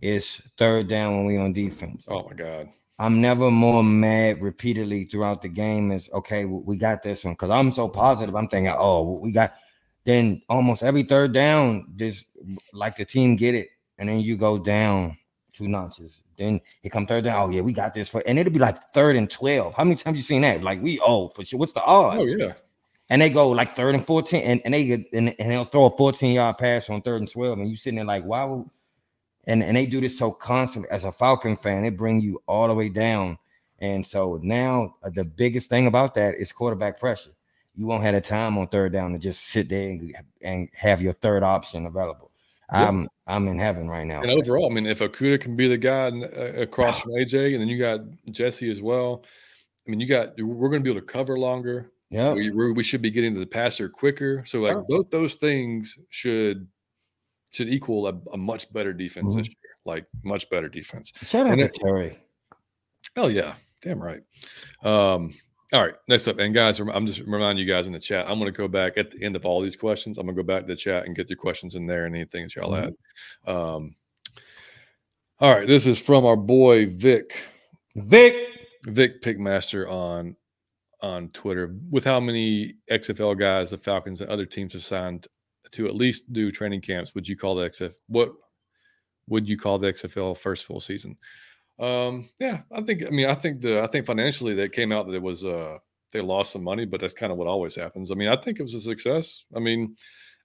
is 0.00 0.36
third 0.56 0.88
down 0.88 1.16
when 1.16 1.26
we 1.26 1.36
on 1.36 1.52
defense. 1.52 2.04
Oh 2.08 2.28
my 2.28 2.34
god. 2.34 2.68
I'm 3.00 3.20
never 3.20 3.50
more 3.50 3.84
mad 3.84 4.42
repeatedly 4.42 5.04
throughout 5.04 5.42
the 5.42 5.48
game 5.48 5.92
is 5.92 6.10
okay, 6.12 6.44
we 6.44 6.76
got 6.76 7.02
this 7.02 7.24
one 7.24 7.34
because 7.34 7.50
I'm 7.50 7.70
so 7.70 7.88
positive. 7.88 8.34
I'm 8.34 8.48
thinking, 8.48 8.74
oh, 8.76 9.20
we 9.22 9.30
got 9.30 9.54
then 10.08 10.40
almost 10.48 10.82
every 10.82 11.02
third 11.02 11.32
down, 11.32 11.92
just 11.96 12.24
like 12.72 12.96
the 12.96 13.04
team 13.04 13.36
get 13.36 13.54
it, 13.54 13.68
and 13.98 14.08
then 14.08 14.20
you 14.20 14.38
go 14.38 14.58
down 14.58 15.18
two 15.52 15.68
notches. 15.68 16.22
Then 16.38 16.62
it 16.82 16.88
come 16.90 17.06
third 17.06 17.24
down. 17.24 17.42
Oh 17.42 17.52
yeah, 17.52 17.60
we 17.60 17.74
got 17.74 17.92
this 17.92 18.08
for, 18.08 18.22
and 18.26 18.38
it'll 18.38 18.52
be 18.52 18.58
like 18.58 18.78
third 18.94 19.16
and 19.16 19.30
twelve. 19.30 19.74
How 19.74 19.84
many 19.84 19.96
times 19.96 20.16
you 20.16 20.22
seen 20.22 20.40
that? 20.40 20.62
Like 20.62 20.80
we 20.80 20.98
oh 21.04 21.28
for 21.28 21.44
sure. 21.44 21.58
What's 21.58 21.74
the 21.74 21.84
odds? 21.84 22.32
Oh 22.32 22.36
yeah. 22.36 22.54
And 23.10 23.20
they 23.20 23.28
go 23.28 23.50
like 23.50 23.76
third 23.76 23.94
and 23.94 24.06
fourteen, 24.06 24.42
and, 24.44 24.62
and 24.64 24.72
they 24.72 24.86
get 24.86 25.12
and, 25.12 25.34
and 25.38 25.50
they'll 25.50 25.64
throw 25.64 25.84
a 25.84 25.96
fourteen 25.96 26.32
yard 26.32 26.56
pass 26.56 26.88
on 26.88 27.02
third 27.02 27.20
and 27.20 27.30
twelve, 27.30 27.58
and 27.58 27.68
you 27.68 27.76
sitting 27.76 27.96
there 27.96 28.06
like, 28.06 28.24
why 28.24 28.44
would? 28.44 28.64
And 29.44 29.62
and 29.62 29.76
they 29.76 29.84
do 29.84 30.00
this 30.00 30.18
so 30.18 30.30
constantly. 30.30 30.90
As 30.90 31.04
a 31.04 31.12
Falcon 31.12 31.54
fan, 31.54 31.84
it 31.84 31.98
bring 31.98 32.22
you 32.22 32.42
all 32.46 32.68
the 32.68 32.74
way 32.74 32.88
down. 32.88 33.36
And 33.80 34.06
so 34.06 34.40
now 34.42 34.96
uh, 35.02 35.10
the 35.10 35.24
biggest 35.24 35.68
thing 35.68 35.86
about 35.86 36.14
that 36.14 36.36
is 36.36 36.50
quarterback 36.50 36.98
pressure 36.98 37.32
you 37.78 37.86
won't 37.86 38.02
have 38.02 38.14
the 38.14 38.20
time 38.20 38.58
on 38.58 38.66
third 38.66 38.92
down 38.92 39.12
to 39.12 39.18
just 39.20 39.46
sit 39.46 39.68
there 39.68 39.90
and, 39.90 40.14
and 40.42 40.68
have 40.74 41.00
your 41.00 41.12
third 41.12 41.44
option 41.44 41.86
available. 41.86 42.32
I'm 42.70 43.08
I'm 43.26 43.46
in 43.48 43.58
heaven 43.58 43.88
right 43.88 44.04
now. 44.04 44.20
And 44.20 44.30
overall, 44.30 44.70
I 44.70 44.74
mean, 44.74 44.86
if 44.86 44.98
Okudah 44.98 45.40
can 45.40 45.56
be 45.56 45.68
the 45.68 45.78
guy 45.78 46.08
uh, 46.08 46.62
across 46.62 47.00
from 47.00 47.12
AJ, 47.12 47.52
and 47.52 47.60
then 47.60 47.68
you 47.68 47.78
got 47.78 48.00
Jessie 48.30 48.70
as 48.70 48.82
well. 48.82 49.24
I 49.86 49.90
mean, 49.90 50.00
you 50.00 50.06
got 50.06 50.32
we're 50.38 50.68
going 50.68 50.82
to 50.82 50.84
be 50.84 50.90
able 50.90 51.00
to 51.00 51.06
cover 51.06 51.38
longer. 51.38 51.92
Yeah, 52.10 52.32
we, 52.32 52.50
we 52.50 52.82
should 52.82 53.00
be 53.00 53.10
getting 53.10 53.32
to 53.34 53.40
the 53.40 53.46
passer 53.46 53.88
quicker. 53.88 54.42
So 54.44 54.60
like 54.60 54.86
both 54.88 55.10
those 55.10 55.36
things 55.36 55.96
should 56.10 56.66
should 57.52 57.68
equal 57.68 58.08
a, 58.08 58.14
a 58.32 58.36
much 58.36 58.70
better 58.72 58.92
defense 58.92 59.32
mm-hmm. 59.32 59.38
this 59.38 59.48
year. 59.48 59.56
Like 59.84 60.06
much 60.24 60.50
better 60.50 60.68
defense. 60.68 61.12
Shout 61.22 61.46
out 61.46 61.58
to 61.58 61.68
Terry. 61.68 62.18
Hell 63.16 63.30
yeah, 63.30 63.54
damn 63.82 64.02
right. 64.02 64.20
Um, 64.82 65.32
all 65.72 65.84
right, 65.84 65.94
next 66.08 66.26
up, 66.26 66.38
and 66.38 66.54
guys, 66.54 66.80
I'm 66.80 67.06
just 67.06 67.20
reminding 67.20 67.64
you 67.64 67.70
guys 67.70 67.86
in 67.86 67.92
the 67.92 67.98
chat. 67.98 68.24
I'm 68.28 68.38
going 68.38 68.50
to 68.50 68.56
go 68.56 68.68
back 68.68 68.96
at 68.96 69.10
the 69.10 69.22
end 69.22 69.36
of 69.36 69.44
all 69.44 69.60
these 69.60 69.76
questions. 69.76 70.16
I'm 70.16 70.24
going 70.24 70.34
to 70.34 70.42
go 70.42 70.46
back 70.46 70.62
to 70.62 70.68
the 70.68 70.76
chat 70.76 71.04
and 71.04 71.14
get 71.14 71.28
your 71.28 71.36
questions 71.36 71.74
in 71.74 71.86
there 71.86 72.06
and 72.06 72.14
anything 72.14 72.44
that 72.44 72.56
y'all 72.56 72.72
mm-hmm. 72.72 72.84
had. 73.46 73.54
Um, 73.54 73.94
all 75.40 75.54
right, 75.54 75.66
this 75.66 75.86
is 75.86 75.98
from 75.98 76.24
our 76.24 76.36
boy 76.36 76.86
Vic. 76.86 77.42
Vic, 77.96 78.34
Vic 78.86 79.22
Pickmaster 79.22 79.88
on 79.90 80.36
on 81.02 81.28
Twitter. 81.30 81.76
With 81.90 82.04
how 82.04 82.18
many 82.18 82.76
XFL 82.90 83.38
guys 83.38 83.70
the 83.70 83.78
Falcons 83.78 84.22
and 84.22 84.30
other 84.30 84.46
teams 84.46 84.72
have 84.72 84.82
signed 84.82 85.26
to 85.72 85.86
at 85.86 85.94
least 85.94 86.32
do 86.32 86.50
training 86.50 86.80
camps, 86.80 87.14
would 87.14 87.28
you 87.28 87.36
call 87.36 87.54
the 87.54 87.68
XFL? 87.68 87.92
What 88.06 88.32
would 89.28 89.46
you 89.46 89.58
call 89.58 89.78
the 89.78 89.92
XFL 89.92 90.36
first 90.36 90.64
full 90.64 90.80
season? 90.80 91.16
Um, 91.78 92.28
yeah, 92.40 92.62
I 92.72 92.80
think. 92.80 93.04
I 93.06 93.10
mean, 93.10 93.26
I 93.26 93.34
think 93.34 93.60
the 93.60 93.82
I 93.82 93.86
think 93.86 94.06
financially 94.06 94.54
that 94.54 94.72
came 94.72 94.92
out 94.92 95.06
that 95.06 95.14
it 95.14 95.22
was 95.22 95.44
uh 95.44 95.78
they 96.12 96.20
lost 96.20 96.52
some 96.52 96.64
money, 96.64 96.84
but 96.84 97.00
that's 97.00 97.14
kind 97.14 97.32
of 97.32 97.38
what 97.38 97.46
always 97.46 97.74
happens. 97.74 98.10
I 98.10 98.14
mean, 98.14 98.28
I 98.28 98.36
think 98.36 98.58
it 98.58 98.62
was 98.62 98.74
a 98.74 98.80
success. 98.80 99.44
I 99.54 99.60
mean, 99.60 99.96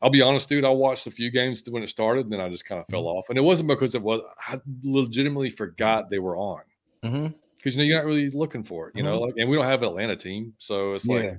I'll 0.02 0.10
be 0.10 0.22
honest, 0.22 0.50
dude. 0.50 0.66
I 0.66 0.70
watched 0.70 1.08
a 1.08 1.12
few 1.12 1.32
games 1.32 1.66
when 1.70 1.84
it 1.84 1.90
started, 1.90 2.26
and 2.26 2.34
then 2.34 2.42
I 2.42 2.50
just 2.50 2.66
kind 2.66 2.82
of 2.82 2.88
fell 2.88 3.04
mm-hmm. 3.04 3.18
off. 3.18 3.30
And 3.30 3.38
it 3.38 3.42
wasn't 3.42 3.70
because 3.70 3.96
it 3.96 4.02
was. 4.02 4.22
I 4.48 4.60
legitimately 4.84 5.50
forgot 5.50 6.10
they 6.10 6.20
were 6.20 6.36
on 6.36 6.62
because 7.02 7.14
mm-hmm. 7.14 7.66
you 7.66 7.78
know 7.78 7.84
you're 7.84 7.98
not 7.98 8.06
really 8.06 8.30
looking 8.30 8.64
for 8.64 8.90
it. 8.90 8.96
You 8.96 9.04
mm-hmm. 9.04 9.12
know, 9.12 9.20
like, 9.22 9.36
and 9.38 9.50
we 9.50 9.56
don't 9.56 9.66
have 9.66 9.82
an 9.82 9.90
Atlanta 9.90 10.16
team, 10.16 10.54
so 10.58 10.94
it's 10.94 11.06
like. 11.06 11.24
Yeah. 11.24 11.36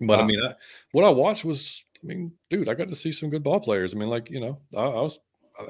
But 0.00 0.18
wow. 0.18 0.24
I 0.24 0.26
mean, 0.26 0.40
I, 0.44 0.54
what 0.92 1.04
I 1.04 1.10
watched 1.10 1.44
was, 1.44 1.82
I 2.00 2.06
mean, 2.06 2.30
dude, 2.50 2.68
I 2.68 2.74
got 2.74 2.88
to 2.88 2.94
see 2.94 3.10
some 3.10 3.30
good 3.30 3.42
ball 3.42 3.58
players. 3.58 3.92
I 3.92 3.98
mean, 3.98 4.08
like 4.08 4.30
you 4.30 4.38
know, 4.38 4.60
I, 4.76 4.82
I 4.82 5.00
was 5.00 5.18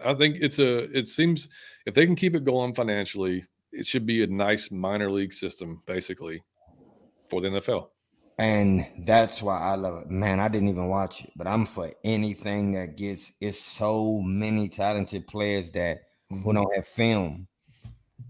I 0.05 0.15
think 0.15 0.37
it's 0.41 0.59
a. 0.59 0.85
It 0.97 1.09
seems 1.09 1.49
if 1.87 1.95
they 1.95 2.07
can 2.07 2.17
keep 2.17 2.35
it 2.35 2.45
going 2.45 2.75
financially, 2.75 3.45
it 3.73 3.87
should 3.87 4.07
be 4.07 4.23
a 4.23 4.27
nice 4.27 4.71
minor 4.71 5.11
league 5.11 5.33
system, 5.33 5.83
basically, 5.87 6.43
for 7.29 7.41
the 7.41 7.49
NFL. 7.49 7.89
And 8.39 8.87
that's 9.05 9.43
why 9.43 9.59
I 9.59 9.75
love 9.75 10.03
it. 10.03 10.11
Man, 10.11 10.39
I 10.39 10.49
didn't 10.49 10.69
even 10.69 10.89
watch 10.89 11.25
it, 11.25 11.33
but 11.35 11.49
I'm 11.49 11.67
for 11.67 11.93
anything 12.05 12.73
that 12.73 12.97
gets 12.97 13.33
it's 13.41 13.61
so 13.61 14.21
many 14.23 14.69
talented 14.69 15.27
players 15.27 15.71
that 15.73 16.03
mm-hmm. 16.31 16.43
who 16.43 16.53
don't 16.53 16.77
have 16.77 16.87
film. 16.87 17.49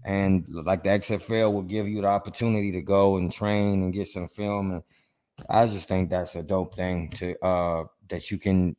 And 0.03 0.47
like 0.49 0.83
the 0.83 0.89
XFL 0.89 1.53
will 1.53 1.61
give 1.61 1.87
you 1.87 2.01
the 2.01 2.07
opportunity 2.07 2.71
to 2.71 2.81
go 2.81 3.17
and 3.17 3.31
train 3.31 3.83
and 3.83 3.93
get 3.93 4.07
some 4.07 4.27
film. 4.27 4.71
And 4.71 4.83
I 5.47 5.67
just 5.67 5.87
think 5.87 6.09
that's 6.09 6.35
a 6.35 6.41
dope 6.41 6.75
thing 6.75 7.09
to 7.17 7.35
uh 7.45 7.83
that 8.09 8.31
you 8.31 8.39
can 8.39 8.75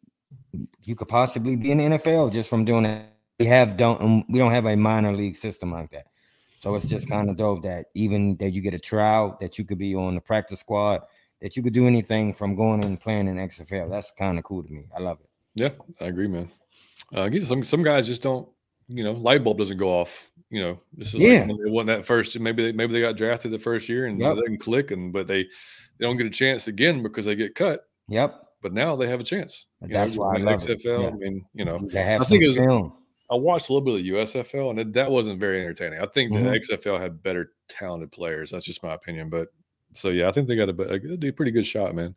you 0.83 0.95
could 0.95 1.09
possibly 1.09 1.57
be 1.57 1.71
in 1.71 1.79
the 1.79 1.85
NFL 1.85 2.33
just 2.33 2.49
from 2.49 2.65
doing 2.65 2.85
it. 2.85 3.07
We 3.39 3.47
have 3.47 3.77
don't 3.77 4.25
we 4.29 4.39
don't 4.39 4.53
have 4.53 4.67
a 4.67 4.77
minor 4.77 5.13
league 5.13 5.37
system 5.37 5.73
like 5.73 5.91
that. 5.93 6.07
So 6.59 6.75
it's 6.75 6.89
just 6.89 7.09
kind 7.09 7.31
of 7.31 7.37
dope 7.39 7.63
that 7.63 7.87
even 7.95 8.37
that 8.37 8.51
you 8.51 8.61
get 8.61 8.75
a 8.75 8.79
trial, 8.79 9.39
that 9.41 9.59
you 9.59 9.65
could 9.65 9.79
be 9.79 9.95
on 9.95 10.15
the 10.15 10.21
practice 10.21 10.61
squad, 10.61 11.01
that 11.41 11.57
you 11.57 11.63
could 11.63 11.73
do 11.73 11.87
anything 11.87 12.35
from 12.35 12.55
going 12.55 12.85
and 12.85 13.01
playing 13.01 13.29
in 13.29 13.37
XFL. 13.37 13.89
That's 13.89 14.11
kind 14.11 14.37
of 14.37 14.45
cool 14.45 14.63
to 14.63 14.71
me. 14.71 14.85
I 14.95 15.01
love 15.01 15.21
it. 15.21 15.31
Yeah, 15.55 15.71
I 16.01 16.09
agree, 16.09 16.29
man. 16.29 16.51
Uh, 17.15 17.23
I 17.23 17.29
guess 17.31 17.47
some 17.47 17.65
some 17.65 17.83
guys 17.83 18.07
just 18.07 18.23
don't, 18.23 18.47
you 18.89 19.03
know, 19.03 19.13
light 19.13 19.43
bulb 19.43 19.59
doesn't 19.59 19.79
go 19.79 19.89
off. 19.89 20.31
You 20.51 20.61
know, 20.61 20.81
this 20.93 21.15
is 21.15 21.21
yeah. 21.21 21.47
like 21.49 21.57
they 21.65 21.71
won 21.71 21.87
that 21.87 22.05
first. 22.05 22.39
Maybe 22.39 22.65
they, 22.65 22.73
maybe 22.73 22.93
they 22.93 23.01
got 23.01 23.17
drafted 23.17 23.53
the 23.53 23.59
first 23.59 23.89
year 23.89 24.07
and 24.07 24.21
yep. 24.21 24.35
they 24.35 24.43
didn't 24.43 24.59
click, 24.59 24.91
and 24.91 25.13
but 25.13 25.27
they 25.27 25.45
they 25.45 26.07
don't 26.07 26.17
get 26.17 26.27
a 26.27 26.31
chance 26.31 26.69
again 26.69 27.03
because 27.03 27.25
they 27.25 27.37
get 27.37 27.55
cut. 27.55 27.87
Yep. 28.09 28.35
But 28.63 28.75
now 28.75 28.97
they 28.97 29.09
have 29.09 29.21
a 29.21 29.25
chance. 29.25 29.67
That's 29.83 30.17
why 30.17 30.35
I 30.35 30.39
love 30.39 30.61
XFL. 30.61 31.03
Yeah. 31.03 31.09
I 31.09 31.13
mean, 31.13 31.45
you 31.55 31.65
know, 31.65 31.77
I 31.77 32.25
think 32.25 32.43
it 32.43 32.59
was, 32.59 32.91
I 33.31 33.37
watched 33.37 33.69
a 33.69 33.73
little 33.73 33.85
bit 33.85 34.01
of 34.01 34.05
the 34.05 34.11
USFL, 34.11 34.71
and 34.71 34.81
it, 34.81 34.93
that 34.95 35.11
wasn't 35.11 35.39
very 35.39 35.61
entertaining. 35.61 36.01
I 36.01 36.07
think 36.07 36.33
mm-hmm. 36.33 36.45
the 36.45 36.61
XFL 36.61 37.01
had 37.01 37.23
better 37.23 37.53
talented 37.69 38.11
players. 38.11 38.51
That's 38.51 38.67
just 38.67 38.83
my 38.83 38.95
opinion. 38.95 39.31
But 39.31 39.49
so 39.95 40.09
yeah, 40.09 40.29
I 40.29 40.33
think 40.33 40.49
they 40.49 40.57
got 40.57 40.69
a, 40.69 41.29
a, 41.29 41.33
pretty 41.33 41.53
good 41.53 41.67
shot, 41.67 41.95
man. 41.95 42.15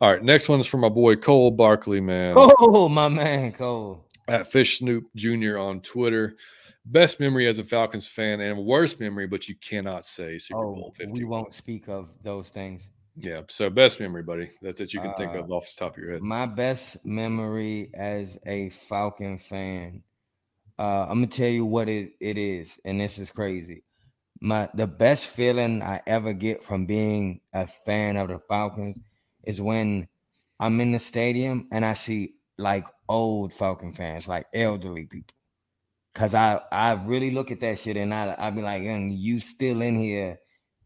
All 0.00 0.10
right, 0.10 0.22
next 0.22 0.48
one 0.48 0.60
is 0.60 0.66
from 0.66 0.80
my 0.80 0.88
boy 0.88 1.16
Cole 1.16 1.50
Barkley, 1.50 2.00
man. 2.00 2.34
Oh, 2.36 2.88
my 2.88 3.08
man, 3.08 3.52
Cole. 3.52 4.06
At 4.28 4.50
Fish 4.50 4.78
Snoop 4.78 5.04
Jr. 5.16 5.58
on 5.58 5.80
Twitter. 5.80 6.36
Best 6.84 7.20
memory 7.20 7.46
as 7.46 7.58
a 7.58 7.64
Falcons 7.64 8.08
fan 8.08 8.40
and 8.40 8.64
worst 8.64 8.98
memory, 8.98 9.26
but 9.26 9.48
you 9.48 9.54
cannot 9.56 10.04
say 10.04 10.38
Super 10.38 10.64
oh, 10.64 10.74
Bowl 10.74 10.94
50. 10.96 11.12
We 11.12 11.24
won't 11.24 11.54
speak 11.54 11.88
of 11.88 12.10
those 12.22 12.48
things. 12.48 12.90
Yeah. 13.16 13.42
So 13.48 13.68
best 13.70 14.00
memory, 14.00 14.22
buddy. 14.22 14.50
That's 14.62 14.80
it 14.80 14.94
you 14.94 15.00
can 15.00 15.10
uh, 15.10 15.14
think 15.16 15.34
of 15.34 15.50
off 15.50 15.66
the 15.66 15.78
top 15.78 15.96
of 15.96 16.02
your 16.02 16.12
head. 16.12 16.22
My 16.22 16.46
best 16.46 17.04
memory 17.04 17.90
as 17.94 18.38
a 18.46 18.70
Falcon 18.70 19.38
fan 19.38 20.02
uh, 20.78 21.06
I'm 21.08 21.16
gonna 21.18 21.26
tell 21.26 21.48
you 21.48 21.64
what 21.64 21.88
it, 21.88 22.12
it 22.20 22.38
is, 22.38 22.78
and 22.84 23.00
this 23.00 23.18
is 23.18 23.30
crazy. 23.30 23.84
My 24.40 24.68
the 24.74 24.86
best 24.86 25.26
feeling 25.26 25.82
I 25.82 26.00
ever 26.06 26.32
get 26.32 26.64
from 26.64 26.86
being 26.86 27.40
a 27.52 27.66
fan 27.66 28.16
of 28.16 28.28
the 28.28 28.40
Falcons 28.40 28.98
is 29.44 29.60
when 29.60 30.08
I'm 30.58 30.80
in 30.80 30.92
the 30.92 30.98
stadium 30.98 31.68
and 31.72 31.84
I 31.84 31.92
see 31.92 32.34
like 32.58 32.86
old 33.08 33.52
Falcon 33.52 33.92
fans, 33.92 34.26
like 34.26 34.46
elderly 34.52 35.06
people. 35.06 35.34
Cause 36.14 36.34
I 36.34 36.60
I 36.72 36.94
really 36.94 37.30
look 37.30 37.50
at 37.52 37.60
that 37.60 37.78
shit 37.78 37.96
and 37.96 38.12
I 38.12 38.34
I 38.38 38.50
be 38.50 38.62
like, 38.62 38.82
and 38.82 39.12
you 39.12 39.40
still 39.40 39.82
in 39.82 39.96
here? 39.96 40.38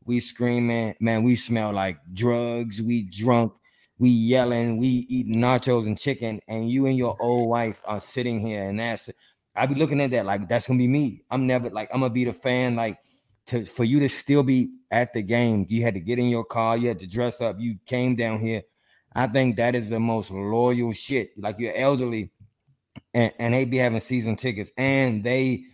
We 0.07 0.21
screaming, 0.21 0.95
man. 1.01 1.25
We 1.25 1.37
smell 1.37 1.73
like 1.73 1.99
drugs. 2.13 2.81
We 2.81 3.03
drunk. 3.03 3.53
We 3.99 4.09
yelling. 4.11 4.79
We 4.79 5.07
eating 5.09 5.37
nachos 5.37 5.87
and 5.87 5.99
chicken, 5.99 6.41
and 6.49 6.71
you 6.71 6.87
and 6.87 6.97
your 6.97 7.17
old 7.21 7.49
wife 7.49 7.83
are 7.85 8.01
sitting 8.01 8.41
here, 8.41 8.63
and 8.63 8.79
that's 8.79 9.11
I 9.57 9.67
be 9.67 9.75
looking 9.75 10.01
at 10.01 10.11
that 10.11 10.27
like 10.27 10.49
that's 10.49 10.69
gonna 10.69 10.79
be 10.79 10.89
me. 10.89 11.23
I'm 11.31 11.47
never 11.47 11.71
like 11.71 11.89
I'm 11.93 12.01
gonna 12.01 12.13
be 12.13 12.25
the 12.25 12.33
fan 12.33 12.77
like 12.77 12.99
to 13.47 13.65
for 13.65 13.85
you 13.85 14.01
to 14.01 14.09
still 14.09 14.43
be 14.43 14.71
at 14.91 15.15
the 15.15 15.23
game. 15.23 15.67
You 15.69 15.83
had 15.83 15.95
to 15.95 16.01
get 16.01 16.19
in 16.19 16.29
your 16.29 16.45
car, 16.45 16.77
you 16.77 16.89
had 16.89 16.99
to 17.01 17.07
dress 17.07 17.41
up, 17.41 17.57
you 17.59 17.79
came 17.87 18.17
down 18.17 18.41
here. 18.41 18.63
I 19.15 19.27
think 19.27 19.57
that 19.57 19.75
is 19.75 19.89
the 19.89 19.99
most 19.99 20.31
loyal 20.31 20.93
shit. 20.93 21.31
Like 21.39 21.59
you're 21.59 21.75
elderly 21.75 22.31
and, 23.15 23.33
and 23.39 23.55
they 23.55 23.65
be 23.65 23.79
having 23.79 24.01
season 24.01 24.37
tickets 24.37 24.71
and 24.77 25.25
they 25.25 25.65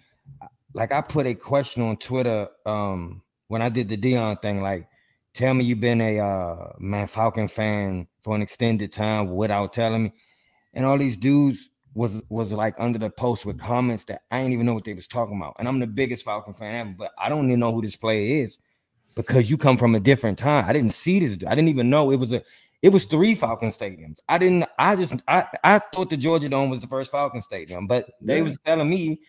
like 0.75 0.93
I 0.93 1.01
put 1.01 1.27
a 1.27 1.35
question 1.35 1.83
on 1.83 1.97
Twitter 1.97 2.49
um 2.65 3.23
when 3.53 3.61
I 3.61 3.69
did 3.69 3.91
the 3.91 3.99
Dion 3.99 4.39
thing, 4.39 4.63
like 4.63 4.89
tell 5.35 5.53
me 5.53 5.65
you've 5.65 5.79
been 5.79 6.01
a 6.01 6.19
uh 6.19 6.73
man 6.79 7.07
Falcon 7.07 7.49
fan 7.49 8.09
for 8.23 8.35
an 8.35 8.41
extended 8.41 8.95
time 8.95 9.31
without 9.37 9.75
telling 9.75 10.05
me. 10.05 10.13
And 10.73 10.87
all 10.87 10.97
these 10.97 11.19
dudes 11.19 11.69
was 11.93 12.23
was 12.31 12.51
like 12.51 12.75
under 12.79 12.99
the 12.99 13.11
post 13.11 13.45
with 13.45 13.61
comments 13.61 14.07
that 14.07 14.23
I 14.31 14.39
didn't 14.39 14.55
even 14.55 14.65
know 14.65 14.73
what 14.73 14.85
they 14.85 14.95
was 14.95 15.07
talking 15.07 15.37
about. 15.37 15.57
And 15.59 15.69
I'm 15.69 15.81
the 15.81 15.87
biggest 15.87 16.25
Falcon 16.25 16.55
fan 16.55 16.75
ever, 16.75 16.95
but 16.99 17.11
I 17.19 17.29
don't 17.29 17.45
even 17.45 17.61
know 17.61 17.73
who 17.75 17.83
this 17.83 17.95
player 17.95 18.43
is 18.43 18.59
because 19.17 19.51
you 19.51 19.59
come 19.59 19.77
from 19.77 19.95
a 19.95 20.01
different 20.01 20.39
time. 20.39 20.65
I 20.67 20.73
didn't 20.73 20.95
see 20.95 21.21
this. 21.21 21.47
I 21.47 21.55
didn't 21.55 21.69
even 21.69 21.91
know 21.91 22.11
it 22.11 22.17
was 22.17 22.33
a 22.33 22.43
it 22.81 22.89
was 22.89 23.05
three 23.05 23.35
Falcon 23.35 23.69
stadiums. 23.69 24.17
I 24.31 24.39
didn't 24.39 24.65
I 24.79 24.97
just 24.97 25.21
I 25.29 25.47
I 25.63 25.79
thought 25.79 26.09
the 26.09 26.17
Georgia 26.17 26.49
Dome 26.49 26.71
was 26.71 26.81
the 26.81 26.87
first 26.87 27.13
Falcon 27.13 27.43
stadium, 27.43 27.87
but 27.87 28.13
they 28.23 28.39
yeah. 28.39 28.45
was 28.45 28.59
telling 28.65 28.89
me, 28.89 29.21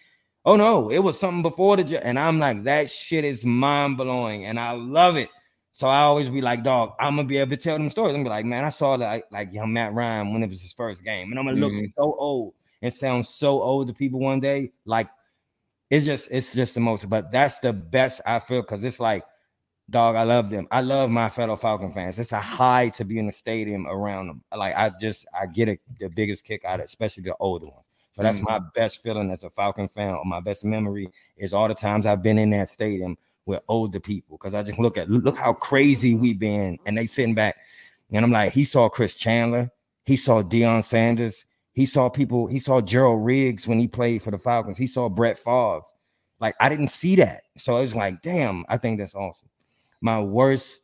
oh 0.46 0.56
no, 0.56 0.92
it 0.92 1.00
was 1.00 1.20
something 1.20 1.42
before 1.42 1.78
the 1.78 2.06
and 2.06 2.20
I'm 2.20 2.40
like, 2.40 2.64
that 2.64 2.90
shit 2.90 3.24
is 3.26 3.46
mind 3.46 3.98
blowing 3.98 4.46
and 4.46 4.60
I 4.60 4.72
love 4.72 5.16
it. 5.16 5.30
So 5.76 5.88
I 5.88 6.02
always 6.02 6.30
be 6.30 6.42
like, 6.42 6.64
dog, 6.64 6.94
I'm 7.00 7.16
gonna 7.16 7.28
be 7.28 7.38
able 7.38 7.52
to 7.52 7.58
tell 7.58 7.78
them 7.78 7.90
stories. 7.90 8.12
I'm 8.12 8.24
gonna 8.24 8.30
be 8.30 8.36
like, 8.36 8.46
man, 8.46 8.64
I 8.64 8.70
saw 8.70 8.94
like 8.94 9.26
like 9.32 9.52
young 9.52 9.74
Matt 9.74 9.94
Ryan 9.94 10.32
when 10.32 10.44
it 10.44 10.50
was 10.50 10.62
his 10.62 10.74
first 10.74 11.04
game, 11.04 11.32
and 11.32 11.40
I'm 11.40 11.46
gonna 11.46 11.60
look 11.60 11.74
mm-hmm. 11.74 11.88
so 11.98 12.16
old 12.18 12.54
and 12.82 12.94
sound 12.94 13.26
so 13.26 13.62
old 13.62 13.88
to 13.88 13.94
people 13.94 14.20
one 14.20 14.40
day. 14.40 14.72
Like 14.86 15.10
it's 15.90 16.06
just 16.06 16.30
it's 16.32 16.54
just 16.54 16.76
the 16.76 16.80
most, 16.80 17.10
but 17.10 17.32
that's 17.32 17.60
the 17.60 17.74
best 17.74 18.22
I 18.26 18.40
feel 18.40 18.62
because 18.62 18.84
it's 18.84 19.00
like, 19.00 19.24
dog, 19.90 20.16
I 20.16 20.24
love 20.24 20.52
them. 20.52 20.68
I 20.70 20.82
love 20.82 21.10
my 21.10 21.30
fellow 21.30 21.56
Falcon 21.56 21.92
fans. 21.92 22.20
It's 22.20 22.32
a 22.34 22.40
high 22.40 22.90
to 22.90 23.06
be 23.06 23.18
in 23.18 23.26
the 23.26 23.34
stadium 23.34 23.88
around 23.88 24.28
them. 24.28 24.44
Like 24.56 24.76
I 24.76 24.92
just 25.02 25.26
I 25.34 25.48
get 25.48 25.80
the 26.00 26.10
biggest 26.10 26.46
kick 26.46 26.64
out 26.66 26.76
of 26.76 26.82
it, 26.82 26.86
especially 26.86 27.24
the 27.24 27.36
older 27.40 27.68
ones. 27.68 27.83
So 28.14 28.22
that's 28.22 28.38
mm-hmm. 28.38 28.46
my 28.46 28.60
best 28.76 29.02
feeling 29.02 29.32
as 29.32 29.44
a 29.44 29.50
Falcon 29.50 29.88
fan, 29.88 30.14
or 30.14 30.24
my 30.24 30.40
best 30.40 30.64
memory 30.64 31.10
is 31.36 31.52
all 31.52 31.68
the 31.68 31.74
times 31.74 32.06
I've 32.06 32.22
been 32.22 32.38
in 32.38 32.52
that 32.52 32.70
stadium 32.70 33.18
with 33.46 33.62
older 33.68 34.00
people 34.00 34.38
because 34.38 34.54
I 34.54 34.62
just 34.64 34.80
look 34.80 34.98
at 34.98 35.10
look 35.10 35.36
how 35.36 35.54
crazy 35.54 36.16
we've 36.16 36.40
been, 36.40 36.78
and 36.86 36.98
they 36.98 37.08
sitting 37.08 37.34
back, 37.34 37.58
and 38.12 38.24
I'm 38.24 38.32
like, 38.32 38.54
he 38.54 38.66
saw 38.66 38.88
Chris 38.88 39.16
Chandler, 39.16 39.72
he 40.06 40.16
saw 40.16 40.44
Deion 40.44 40.84
Sanders, 40.84 41.46
he 41.74 41.88
saw 41.88 42.08
people, 42.08 42.46
he 42.46 42.60
saw 42.60 42.82
Gerald 42.82 43.26
Riggs 43.26 43.68
when 43.68 43.80
he 43.80 43.88
played 43.88 44.22
for 44.22 44.30
the 44.30 44.38
Falcons, 44.38 44.78
he 44.78 44.88
saw 44.88 45.10
Brett 45.10 45.38
Favre. 45.38 45.82
Like 46.40 46.56
I 46.60 46.70
didn't 46.70 46.90
see 46.90 47.16
that, 47.16 47.44
so 47.58 47.78
it 47.78 47.82
was 47.82 47.96
like, 47.96 48.22
damn, 48.22 48.64
I 48.70 48.78
think 48.78 49.00
that's 49.00 49.16
awesome. 49.16 49.50
My 50.02 50.22
worst 50.22 50.82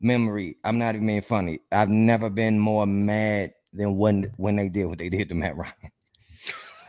memory, 0.00 0.56
I'm 0.64 0.78
not 0.78 0.94
even 0.94 1.06
being 1.06 1.20
funny. 1.20 1.60
I've 1.70 1.90
never 1.90 2.30
been 2.30 2.58
more 2.58 2.86
mad 2.86 3.52
than 3.72 3.96
when 3.96 4.32
when 4.36 4.56
they 4.56 4.68
did 4.68 4.86
what 4.86 4.98
they 4.98 5.10
did 5.10 5.28
to 5.28 5.34
Matt 5.34 5.56
Ryan. 5.58 5.92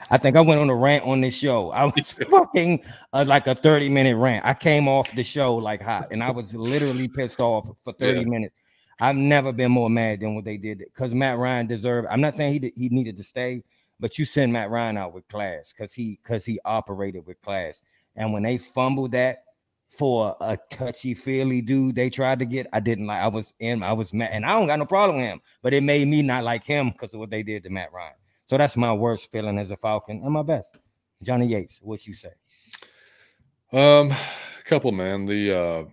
I 0.09 0.17
think 0.17 0.35
I 0.35 0.41
went 0.41 0.59
on 0.59 0.69
a 0.69 0.75
rant 0.75 1.05
on 1.05 1.21
this 1.21 1.35
show. 1.35 1.71
I 1.71 1.85
was 1.95 2.13
fucking 2.13 2.81
uh, 3.13 3.25
like 3.27 3.47
a 3.47 3.55
30 3.55 3.89
minute 3.89 4.15
rant. 4.15 4.45
I 4.45 4.53
came 4.53 4.87
off 4.87 5.13
the 5.13 5.23
show 5.23 5.55
like 5.55 5.81
hot 5.81 6.07
and 6.11 6.23
I 6.23 6.31
was 6.31 6.53
literally 6.53 7.07
pissed 7.07 7.39
off 7.39 7.69
for 7.83 7.93
30 7.93 8.19
yeah. 8.19 8.25
minutes. 8.25 8.55
I've 8.99 9.15
never 9.15 9.53
been 9.53 9.71
more 9.71 9.89
mad 9.89 10.19
than 10.19 10.35
what 10.35 10.43
they 10.43 10.57
did 10.57 10.79
because 10.79 11.13
Matt 11.13 11.37
Ryan 11.37 11.67
deserved. 11.67 12.07
I'm 12.11 12.21
not 12.21 12.33
saying 12.33 12.53
he 12.53 12.59
did, 12.59 12.73
he 12.75 12.89
needed 12.89 13.15
to 13.17 13.23
stay, 13.23 13.63
but 13.99 14.17
you 14.17 14.25
send 14.25 14.51
Matt 14.51 14.69
Ryan 14.69 14.97
out 14.97 15.13
with 15.13 15.27
class 15.29 15.71
because 15.71 15.93
he 15.93 16.19
because 16.21 16.43
he 16.43 16.59
operated 16.65 17.25
with 17.25 17.41
class. 17.41 17.81
And 18.15 18.33
when 18.33 18.43
they 18.43 18.57
fumbled 18.57 19.13
that 19.13 19.43
for 19.89 20.35
a 20.41 20.57
touchy 20.69 21.13
feely 21.13 21.61
dude 21.61 21.95
they 21.95 22.09
tried 22.09 22.39
to 22.39 22.45
get, 22.45 22.67
I 22.73 22.81
didn't 22.81 23.07
like. 23.07 23.21
I 23.21 23.29
was 23.29 23.53
in. 23.59 23.83
I 23.83 23.93
was 23.93 24.13
mad, 24.13 24.31
and 24.33 24.45
I 24.45 24.49
don't 24.49 24.67
got 24.67 24.79
no 24.79 24.85
problem 24.85 25.17
with 25.17 25.27
him, 25.27 25.41
but 25.61 25.73
it 25.73 25.81
made 25.81 26.07
me 26.07 26.21
not 26.21 26.43
like 26.43 26.65
him 26.65 26.89
because 26.89 27.13
of 27.13 27.21
what 27.21 27.29
they 27.29 27.43
did 27.43 27.63
to 27.63 27.69
Matt 27.69 27.93
Ryan. 27.93 28.13
So 28.49 28.57
that's 28.57 28.75
my 28.75 28.91
worst 28.91 29.31
feeling 29.31 29.59
as 29.59 29.69
a 29.69 29.77
Falcon 29.77 30.21
and 30.23 30.33
my 30.33 30.41
best. 30.41 30.79
Johnny 31.21 31.45
Yates, 31.45 31.79
what 31.83 32.07
you 32.07 32.15
say? 32.15 32.31
Um, 33.71 34.11
a 34.11 34.63
couple, 34.65 34.91
man. 34.91 35.27
The 35.27 35.55
uh 35.55 35.83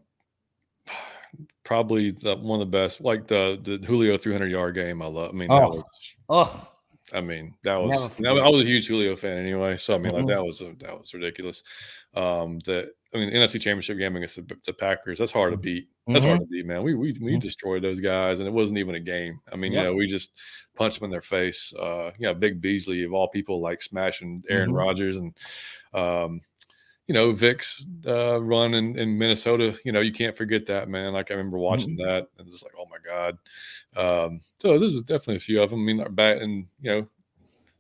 probably 1.65 2.13
the, 2.13 2.37
one 2.37 2.63
of 2.63 2.71
the 2.71 2.79
best, 2.79 3.03
like 3.03 3.27
the 3.27 3.59
the 3.63 3.77
Julio 3.87 4.17
300 4.17 4.51
yard 4.51 4.75
game. 4.75 5.03
I 5.03 5.07
love. 5.07 5.31
I 5.31 5.33
mean, 5.35 5.49
oh. 5.51 5.59
that 5.59 5.69
was. 5.69 5.85
Oh. 6.31 6.73
I 7.13 7.21
mean, 7.21 7.55
that 7.63 7.77
was. 7.77 8.19
I 8.27 8.49
was 8.49 8.63
a 8.63 8.67
huge 8.67 8.87
Julio 8.87 9.17
fan 9.17 9.37
anyway, 9.37 9.77
so 9.77 9.95
I 9.95 9.99
mean, 9.99 10.13
mm-hmm. 10.13 10.27
like 10.27 10.35
that 10.35 10.45
was 10.45 10.63
a, 10.63 10.75
that 10.79 10.99
was 10.99 11.13
ridiculous. 11.13 11.63
Um, 12.15 12.59
that 12.61 12.89
I 13.17 13.21
mean, 13.21 13.31
the 13.33 13.39
NFC 13.39 13.61
Championship 13.61 13.99
game 13.99 14.15
against 14.17 14.37
the, 14.37 14.57
the 14.65 14.73
Packers. 14.73 15.19
That's 15.19 15.33
hard 15.33 15.53
to 15.53 15.57
beat. 15.57 15.89
That's 16.07 16.21
mm-hmm. 16.21 16.29
hard 16.29 16.41
to 16.41 16.47
beat, 16.47 16.67
man. 16.67 16.83
We 16.83 16.95
we 16.95 17.13
we 17.21 17.33
mm-hmm. 17.33 17.39
destroyed 17.39 17.83
those 17.83 18.01
guys, 18.01 18.39
and 18.39 18.49
it 18.49 18.53
wasn't 18.53 18.79
even 18.79 18.95
a 18.95 19.01
game. 19.01 19.41
I 19.53 19.57
mean, 19.57 19.73
yep. 19.73 19.85
you 19.85 19.89
know, 19.89 19.95
we 19.95 20.07
just 20.07 20.33
punched 20.75 21.01
them 21.01 21.07
in 21.07 21.11
their 21.11 21.23
face. 21.23 21.73
Uh, 21.75 22.11
yeah, 22.19 22.33
Vic 22.35 22.61
Beasley 22.61 23.05
of 23.05 23.13
all 23.13 23.29
people, 23.29 23.61
like 23.61 23.81
smashing 23.81 24.43
Aaron 24.49 24.69
mm-hmm. 24.69 24.79
Rodgers, 24.79 25.17
and 25.17 25.35
um, 25.95 26.41
you 27.07 27.15
know, 27.15 27.33
Vic's 27.33 27.87
uh, 28.07 28.43
run 28.43 28.75
in, 28.75 28.99
in 28.99 29.17
Minnesota. 29.17 29.79
You 29.85 29.93
know, 29.93 30.01
you 30.01 30.13
can't 30.13 30.37
forget 30.37 30.67
that, 30.67 30.89
man. 30.89 31.13
Like 31.13 31.31
I 31.31 31.35
remember 31.35 31.59
watching 31.59 31.97
mm-hmm. 31.97 32.07
that, 32.07 32.27
and 32.39 32.51
just 32.51 32.65
like, 32.65 32.75
oh 32.79 32.87
my 32.91 32.99
god. 33.05 33.39
Um, 33.97 34.41
so 34.59 34.79
this 34.79 34.93
is 34.93 35.03
definitely 35.03 35.37
a 35.37 35.41
few 35.41 35.63
of 35.63 35.71
them. 35.71 35.81
I 35.81 35.93
mean, 35.93 36.15
back 36.15 36.43
and 36.43 36.67
you 36.81 36.91
know, 36.91 37.09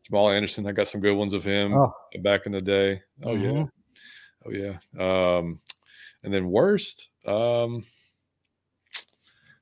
Jamal 0.04 0.30
Anderson. 0.30 0.66
I 0.66 0.72
got 0.72 0.88
some 0.88 1.00
good 1.00 1.14
ones 1.14 1.34
of 1.34 1.44
him 1.44 1.74
oh. 1.74 1.92
back 2.22 2.46
in 2.46 2.52
the 2.52 2.60
day. 2.62 3.02
Oh 3.22 3.34
mm-hmm. 3.34 3.56
yeah. 3.56 3.64
Oh 4.46 4.50
yeah. 4.50 4.78
Um, 4.98 5.60
and 6.22 6.32
then 6.32 6.50
worst, 6.50 7.08
um, 7.26 7.84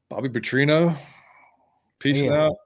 Bobby 0.09 0.29
Petrino, 0.29 0.97
peace 1.99 2.23
yeah, 2.23 2.45
out. 2.45 2.57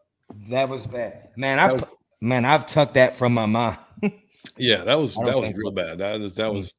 That 0.48 0.68
was 0.68 0.86
bad, 0.86 1.30
man. 1.36 1.58
I 1.58 1.72
was, 1.72 1.84
man, 2.20 2.44
I've 2.44 2.66
tucked 2.66 2.94
that 2.94 3.14
from 3.14 3.34
my 3.34 3.46
mind. 3.46 3.78
yeah, 4.56 4.84
that 4.84 4.94
was 4.94 5.14
that 5.14 5.36
was 5.36 5.52
real 5.54 5.70
bad. 5.70 5.98
That 5.98 6.20
is 6.20 6.34
that 6.34 6.46
mm. 6.46 6.54
was 6.54 6.74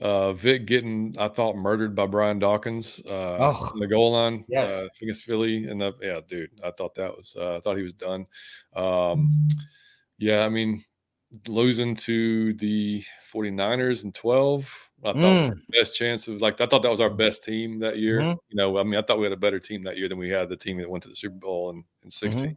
uh, 0.00 0.32
Vic 0.32 0.66
getting, 0.66 1.14
I 1.18 1.28
thought, 1.28 1.56
murdered 1.56 1.94
by 1.94 2.06
Brian 2.06 2.38
Dawkins 2.38 3.00
uh, 3.08 3.38
oh, 3.40 3.70
on 3.72 3.78
the 3.78 3.86
goal 3.86 4.12
line 4.12 4.44
yes. 4.48 4.70
uh, 4.70 4.88
against 5.00 5.22
Philly. 5.22 5.66
And 5.66 5.80
the, 5.80 5.94
yeah, 6.02 6.20
dude, 6.26 6.50
I 6.62 6.70
thought 6.70 6.94
that 6.96 7.16
was, 7.16 7.36
uh, 7.38 7.56
I 7.56 7.60
thought 7.60 7.76
he 7.76 7.82
was 7.82 7.94
done. 7.94 8.26
Um, 8.74 9.48
yeah, 10.18 10.44
I 10.44 10.48
mean, 10.48 10.84
losing 11.48 11.94
to 11.96 12.54
the 12.54 13.02
49ers 13.32 14.04
in 14.04 14.12
12, 14.12 14.90
I 15.04 15.12
thought 15.12 15.52
mm. 15.52 15.60
best 15.68 15.96
chance 15.96 16.28
of 16.28 16.40
like, 16.40 16.60
I 16.60 16.66
thought 16.66 16.82
that 16.82 16.90
was 16.90 17.00
our 17.00 17.10
best 17.10 17.42
team 17.42 17.80
that 17.80 17.98
year. 17.98 18.20
Mm-hmm. 18.20 18.38
You 18.48 18.56
know, 18.56 18.78
I 18.78 18.82
mean, 18.82 18.96
I 18.96 19.02
thought 19.02 19.18
we 19.18 19.24
had 19.24 19.32
a 19.32 19.36
better 19.36 19.60
team 19.60 19.82
that 19.84 19.96
year 19.98 20.08
than 20.08 20.18
we 20.18 20.30
had 20.30 20.48
the 20.48 20.56
team 20.56 20.78
that 20.78 20.90
went 20.90 21.02
to 21.02 21.08
the 21.08 21.16
Super 21.16 21.36
Bowl 21.36 21.70
in, 21.70 21.84
in 22.04 22.10
16. 22.10 22.42
Mm-hmm. 22.42 22.52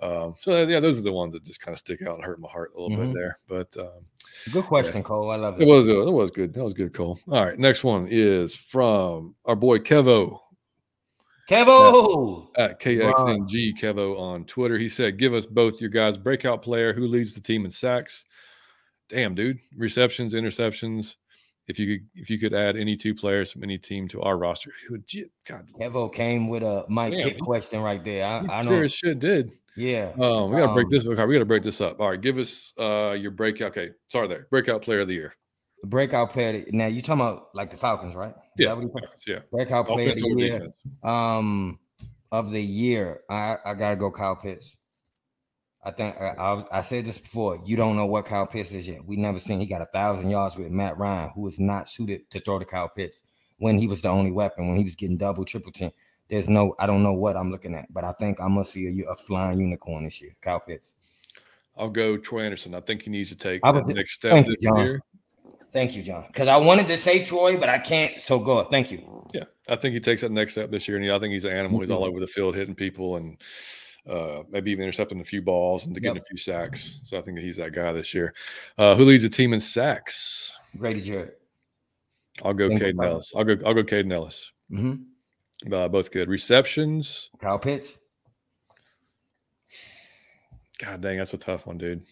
Um, 0.00 0.34
so 0.38 0.62
yeah, 0.62 0.80
those 0.80 0.98
are 0.98 1.02
the 1.02 1.12
ones 1.12 1.32
that 1.32 1.44
just 1.44 1.60
kind 1.60 1.74
of 1.74 1.80
stick 1.80 2.02
out 2.02 2.14
and 2.14 2.24
hurt 2.24 2.40
my 2.40 2.48
heart 2.48 2.72
a 2.76 2.80
little 2.80 2.96
mm-hmm. 2.96 3.12
bit 3.12 3.18
there. 3.18 3.36
But 3.48 3.76
um, 3.78 4.04
good 4.52 4.64
question, 4.64 4.98
yeah. 4.98 5.02
Cole. 5.02 5.30
I 5.30 5.36
love 5.36 5.60
it. 5.60 5.64
It 5.64 5.70
was 5.70 5.88
uh, 5.88 6.06
it 6.06 6.12
was 6.12 6.30
good. 6.30 6.54
That 6.54 6.62
was 6.62 6.74
good, 6.74 6.94
Cole. 6.94 7.18
All 7.28 7.44
right, 7.44 7.58
next 7.58 7.82
one 7.82 8.06
is 8.08 8.54
from 8.54 9.34
our 9.44 9.56
boy 9.56 9.78
Kevo. 9.78 10.38
Kevo 11.48 12.48
at, 12.56 12.72
at 12.72 12.80
KXNG 12.80 13.78
Kevo 13.80 14.18
on 14.18 14.44
Twitter. 14.44 14.78
He 14.78 14.88
said, 14.88 15.16
"Give 15.16 15.32
us 15.32 15.46
both 15.46 15.80
your 15.80 15.90
guys' 15.90 16.18
breakout 16.18 16.62
player 16.62 16.92
who 16.92 17.06
leads 17.06 17.32
the 17.32 17.40
team 17.40 17.64
in 17.64 17.70
sacks." 17.70 18.26
Damn, 19.08 19.34
dude, 19.34 19.58
receptions, 19.76 20.34
interceptions. 20.34 21.16
If 21.66 21.78
you 21.78 21.98
could, 21.98 22.06
if 22.14 22.30
you 22.30 22.38
could 22.38 22.52
add 22.52 22.76
any 22.76 22.96
two 22.96 23.14
players 23.14 23.52
from 23.52 23.62
any 23.62 23.78
team 23.78 24.08
to 24.08 24.20
our 24.20 24.36
roster, 24.36 24.72
who 24.86 24.94
would 24.94 25.12
you? 25.12 25.30
God, 25.46 25.70
Kevo 25.80 26.12
came 26.12 26.48
with 26.48 26.62
a 26.62 26.84
Mike 26.88 27.14
Damn, 27.14 27.38
question 27.38 27.80
right 27.80 28.04
there. 28.04 28.26
I, 28.26 28.44
I 28.50 28.62
sure 28.62 28.84
it 28.84 28.92
should 28.92 29.18
did. 29.18 29.52
Yeah. 29.74 30.12
Um, 30.18 30.50
we 30.50 30.56
gotta 30.56 30.68
um, 30.68 30.74
break 30.74 30.90
this. 30.90 31.04
We 31.04 31.14
gotta 31.14 31.44
break 31.44 31.62
this 31.62 31.80
up. 31.80 32.00
All 32.00 32.10
right, 32.10 32.20
give 32.20 32.36
us 32.36 32.74
uh 32.78 33.16
your 33.18 33.30
breakout. 33.30 33.70
Okay, 33.70 33.90
sorry 34.08 34.28
there. 34.28 34.48
Breakout 34.50 34.82
player 34.82 35.00
of 35.00 35.08
the 35.08 35.14
year. 35.14 35.34
Breakout 35.84 36.30
player. 36.30 36.64
Now 36.70 36.86
you 36.86 37.02
talking 37.02 37.20
about 37.20 37.48
like 37.54 37.70
the 37.70 37.76
Falcons, 37.76 38.14
right? 38.14 38.34
Is 38.58 38.64
yeah. 38.64 38.74
Falcons, 38.74 39.24
yeah. 39.26 39.38
Breakout 39.50 39.86
player 39.86 40.10
of 40.10 40.16
the 40.16 40.34
year. 40.36 40.68
Um, 41.02 41.78
of 42.32 42.50
the 42.50 42.62
year, 42.62 43.20
I 43.28 43.56
I 43.64 43.74
gotta 43.74 43.96
go 43.96 44.10
Kyle 44.10 44.36
Pitts. 44.36 44.76
I 45.84 45.92
think 45.92 46.20
I, 46.20 46.34
I, 46.36 46.78
I, 46.78 46.82
said 46.82 47.06
this 47.06 47.18
before. 47.18 47.58
You 47.64 47.76
don't 47.76 47.96
know 47.96 48.06
what 48.06 48.26
Kyle 48.26 48.46
Pitts 48.46 48.72
is 48.72 48.88
yet. 48.88 49.04
We 49.06 49.16
never 49.16 49.38
seen 49.38 49.60
he 49.60 49.66
got 49.66 49.80
a 49.80 49.86
thousand 49.86 50.28
yards 50.28 50.56
with 50.56 50.70
Matt 50.70 50.98
Ryan, 50.98 51.30
who 51.34 51.46
is 51.46 51.60
not 51.60 51.88
suited 51.88 52.28
to 52.30 52.40
throw 52.40 52.58
to 52.58 52.64
Kyle 52.64 52.88
Pitts 52.88 53.20
when 53.58 53.78
he 53.78 53.86
was 53.86 54.02
the 54.02 54.08
only 54.08 54.32
weapon. 54.32 54.66
When 54.66 54.76
he 54.76 54.84
was 54.84 54.96
getting 54.96 55.16
double, 55.16 55.44
triple 55.44 55.70
ten, 55.70 55.92
there's 56.28 56.48
no, 56.48 56.74
I 56.80 56.86
don't 56.86 57.04
know 57.04 57.14
what 57.14 57.36
I'm 57.36 57.50
looking 57.50 57.74
at, 57.74 57.92
but 57.92 58.04
I 58.04 58.12
think 58.12 58.40
I'm 58.40 58.54
gonna 58.54 58.64
see 58.64 59.02
a, 59.02 59.12
a 59.12 59.16
flying 59.16 59.60
unicorn 59.60 60.04
this 60.04 60.20
year. 60.20 60.34
Kyle 60.40 60.60
Pitts. 60.60 60.94
I'll 61.76 61.90
go 61.90 62.16
Troy 62.16 62.42
Andersen. 62.42 62.74
I 62.74 62.80
think 62.80 63.02
he 63.02 63.10
needs 63.10 63.30
to 63.30 63.36
take 63.36 63.62
the 63.62 63.94
next 63.94 64.14
step 64.14 64.44
this 64.44 64.56
year. 64.60 65.00
Thank 65.72 65.94
you, 65.94 66.02
John. 66.02 66.24
Because 66.28 66.48
I 66.48 66.56
wanted 66.56 66.86
to 66.88 66.96
say 66.96 67.24
Troy, 67.24 67.56
but 67.56 67.68
I 67.68 67.78
can't. 67.78 68.20
So 68.20 68.38
go. 68.38 68.64
Thank 68.64 68.90
you. 68.90 69.28
Yeah, 69.34 69.44
I 69.68 69.76
think 69.76 69.94
he 69.94 70.00
takes 70.00 70.22
that 70.22 70.32
next 70.32 70.52
step 70.52 70.70
this 70.70 70.88
year, 70.88 70.96
and 70.96 71.10
I 71.10 71.18
think 71.18 71.32
he's 71.32 71.44
an 71.44 71.52
animal. 71.52 71.80
He's 71.80 71.90
all 71.90 72.04
over 72.04 72.20
the 72.20 72.26
field 72.26 72.54
hitting 72.54 72.74
people 72.74 73.16
and 73.16 73.36
uh, 74.08 74.42
maybe 74.50 74.70
even 74.70 74.84
intercepting 74.84 75.20
a 75.20 75.24
few 75.24 75.42
balls 75.42 75.84
and 75.84 75.94
getting 75.94 76.14
yep. 76.14 76.22
a 76.22 76.26
few 76.26 76.38
sacks. 76.38 77.00
So 77.02 77.18
I 77.18 77.22
think 77.22 77.36
that 77.36 77.44
he's 77.44 77.56
that 77.58 77.72
guy 77.72 77.92
this 77.92 78.14
year. 78.14 78.34
Uh, 78.78 78.94
who 78.94 79.04
leads 79.04 79.22
the 79.22 79.28
team 79.28 79.52
in 79.52 79.60
sacks? 79.60 80.54
Grady 80.78 81.02
Jarrett. 81.02 81.40
I'll 82.42 82.54
go 82.54 82.68
Kaden 82.68 83.04
Ellis. 83.04 83.32
I'll 83.36 83.44
go. 83.44 83.56
I'll 83.66 83.74
go 83.74 83.84
Kaden 83.84 84.12
Ellis. 84.12 84.52
Mm-hmm. 84.70 85.72
Uh, 85.72 85.88
both 85.88 86.10
good 86.10 86.28
receptions. 86.28 87.30
Kyle 87.40 87.58
Pitts. 87.58 87.98
God 90.78 91.00
dang, 91.00 91.18
that's 91.18 91.34
a 91.34 91.38
tough 91.38 91.66
one, 91.66 91.76
dude. 91.76 92.06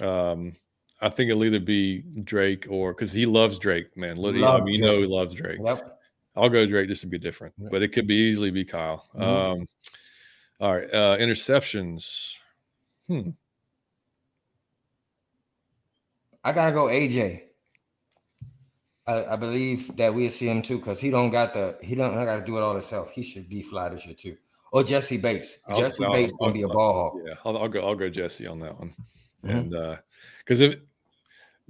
Um, 0.00 0.54
I 1.02 1.08
think 1.08 1.30
it'll 1.30 1.44
either 1.44 1.60
be 1.60 2.04
Drake 2.22 2.66
or 2.70 2.94
because 2.94 3.12
he 3.12 3.26
loves 3.26 3.58
Drake, 3.58 3.96
man. 3.96 4.16
Literally, 4.16 4.44
Love 4.44 4.62
I 4.62 4.64
mean, 4.64 4.74
you 4.76 4.82
know 4.82 5.00
he 5.00 5.06
loves 5.06 5.34
Drake. 5.34 5.58
Yep. 5.62 5.98
I'll 6.36 6.48
go 6.48 6.64
Drake 6.64 6.88
just 6.88 7.00
to 7.02 7.08
be 7.08 7.18
different, 7.18 7.54
yep. 7.58 7.72
but 7.72 7.82
it 7.82 7.88
could 7.88 8.06
be 8.06 8.14
easily 8.14 8.50
be 8.50 8.64
Kyle. 8.64 9.08
Mm-hmm. 9.14 9.22
Um, 9.22 9.68
all 10.60 10.76
right, 10.76 10.94
uh, 10.94 11.16
interceptions. 11.18 12.34
Hmm. 13.08 13.30
I 16.44 16.52
gotta 16.52 16.72
go 16.72 16.86
AJ. 16.86 17.42
I, 19.08 19.24
I 19.24 19.36
believe 19.36 19.96
that 19.96 20.14
we'll 20.14 20.30
see 20.30 20.48
him 20.48 20.62
too 20.62 20.78
because 20.78 21.00
he 21.00 21.10
don't 21.10 21.30
got 21.30 21.52
the 21.52 21.76
he 21.82 21.96
don't 21.96 22.14
got 22.14 22.36
to 22.36 22.44
do 22.44 22.56
it 22.58 22.62
all 22.62 22.74
himself. 22.74 23.10
He 23.10 23.24
should 23.24 23.48
be 23.48 23.60
fly 23.60 23.88
this 23.88 24.06
year 24.06 24.14
too. 24.14 24.36
Or 24.72 24.84
Jessie 24.84 25.18
Bates. 25.18 25.58
I'll, 25.68 25.80
Jessie 25.80 26.04
I'll, 26.04 26.12
Bates 26.12 26.32
gonna 26.38 26.52
be 26.52 26.62
a 26.62 26.68
ball 26.68 26.94
hawk. 26.94 27.14
Yeah, 27.26 27.34
I'll, 27.44 27.58
I'll, 27.58 27.68
go. 27.68 27.84
I'll 27.86 27.96
go 27.96 28.08
Jessie 28.08 28.46
on 28.46 28.60
that 28.60 28.78
one. 28.78 28.94
Mm-hmm. 29.44 29.56
And 29.56 29.74
uh 29.74 29.96
because 30.38 30.60
if 30.60 30.76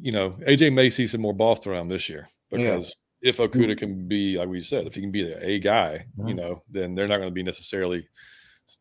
you 0.03 0.13
know 0.13 0.31
AJ 0.47 0.75
may 0.75 0.91
see 0.91 1.07
some 1.07 1.21
more 1.21 1.33
balls 1.33 1.67
around 1.67 1.89
this 1.89 2.09
year 2.09 2.29
because 2.51 2.97
yeah. 3.23 3.31
if 3.31 3.39
Okudah 3.39 3.71
mm-hmm. 3.71 3.79
can 3.79 4.09
be 4.09 4.37
like 4.37 4.49
we 4.49 4.61
said, 4.61 4.87
if 4.87 4.95
he 4.95 5.01
can 5.01 5.13
be 5.13 5.23
the 5.23 5.43
a 5.43 5.59
guy, 5.61 6.05
mm-hmm. 6.19 6.29
you 6.29 6.35
know, 6.35 6.63
then 6.69 6.95
they're 6.95 7.09
not 7.09 7.19
going 7.19 7.29
to 7.29 7.35
be 7.35 7.43
necessarily 7.43 8.07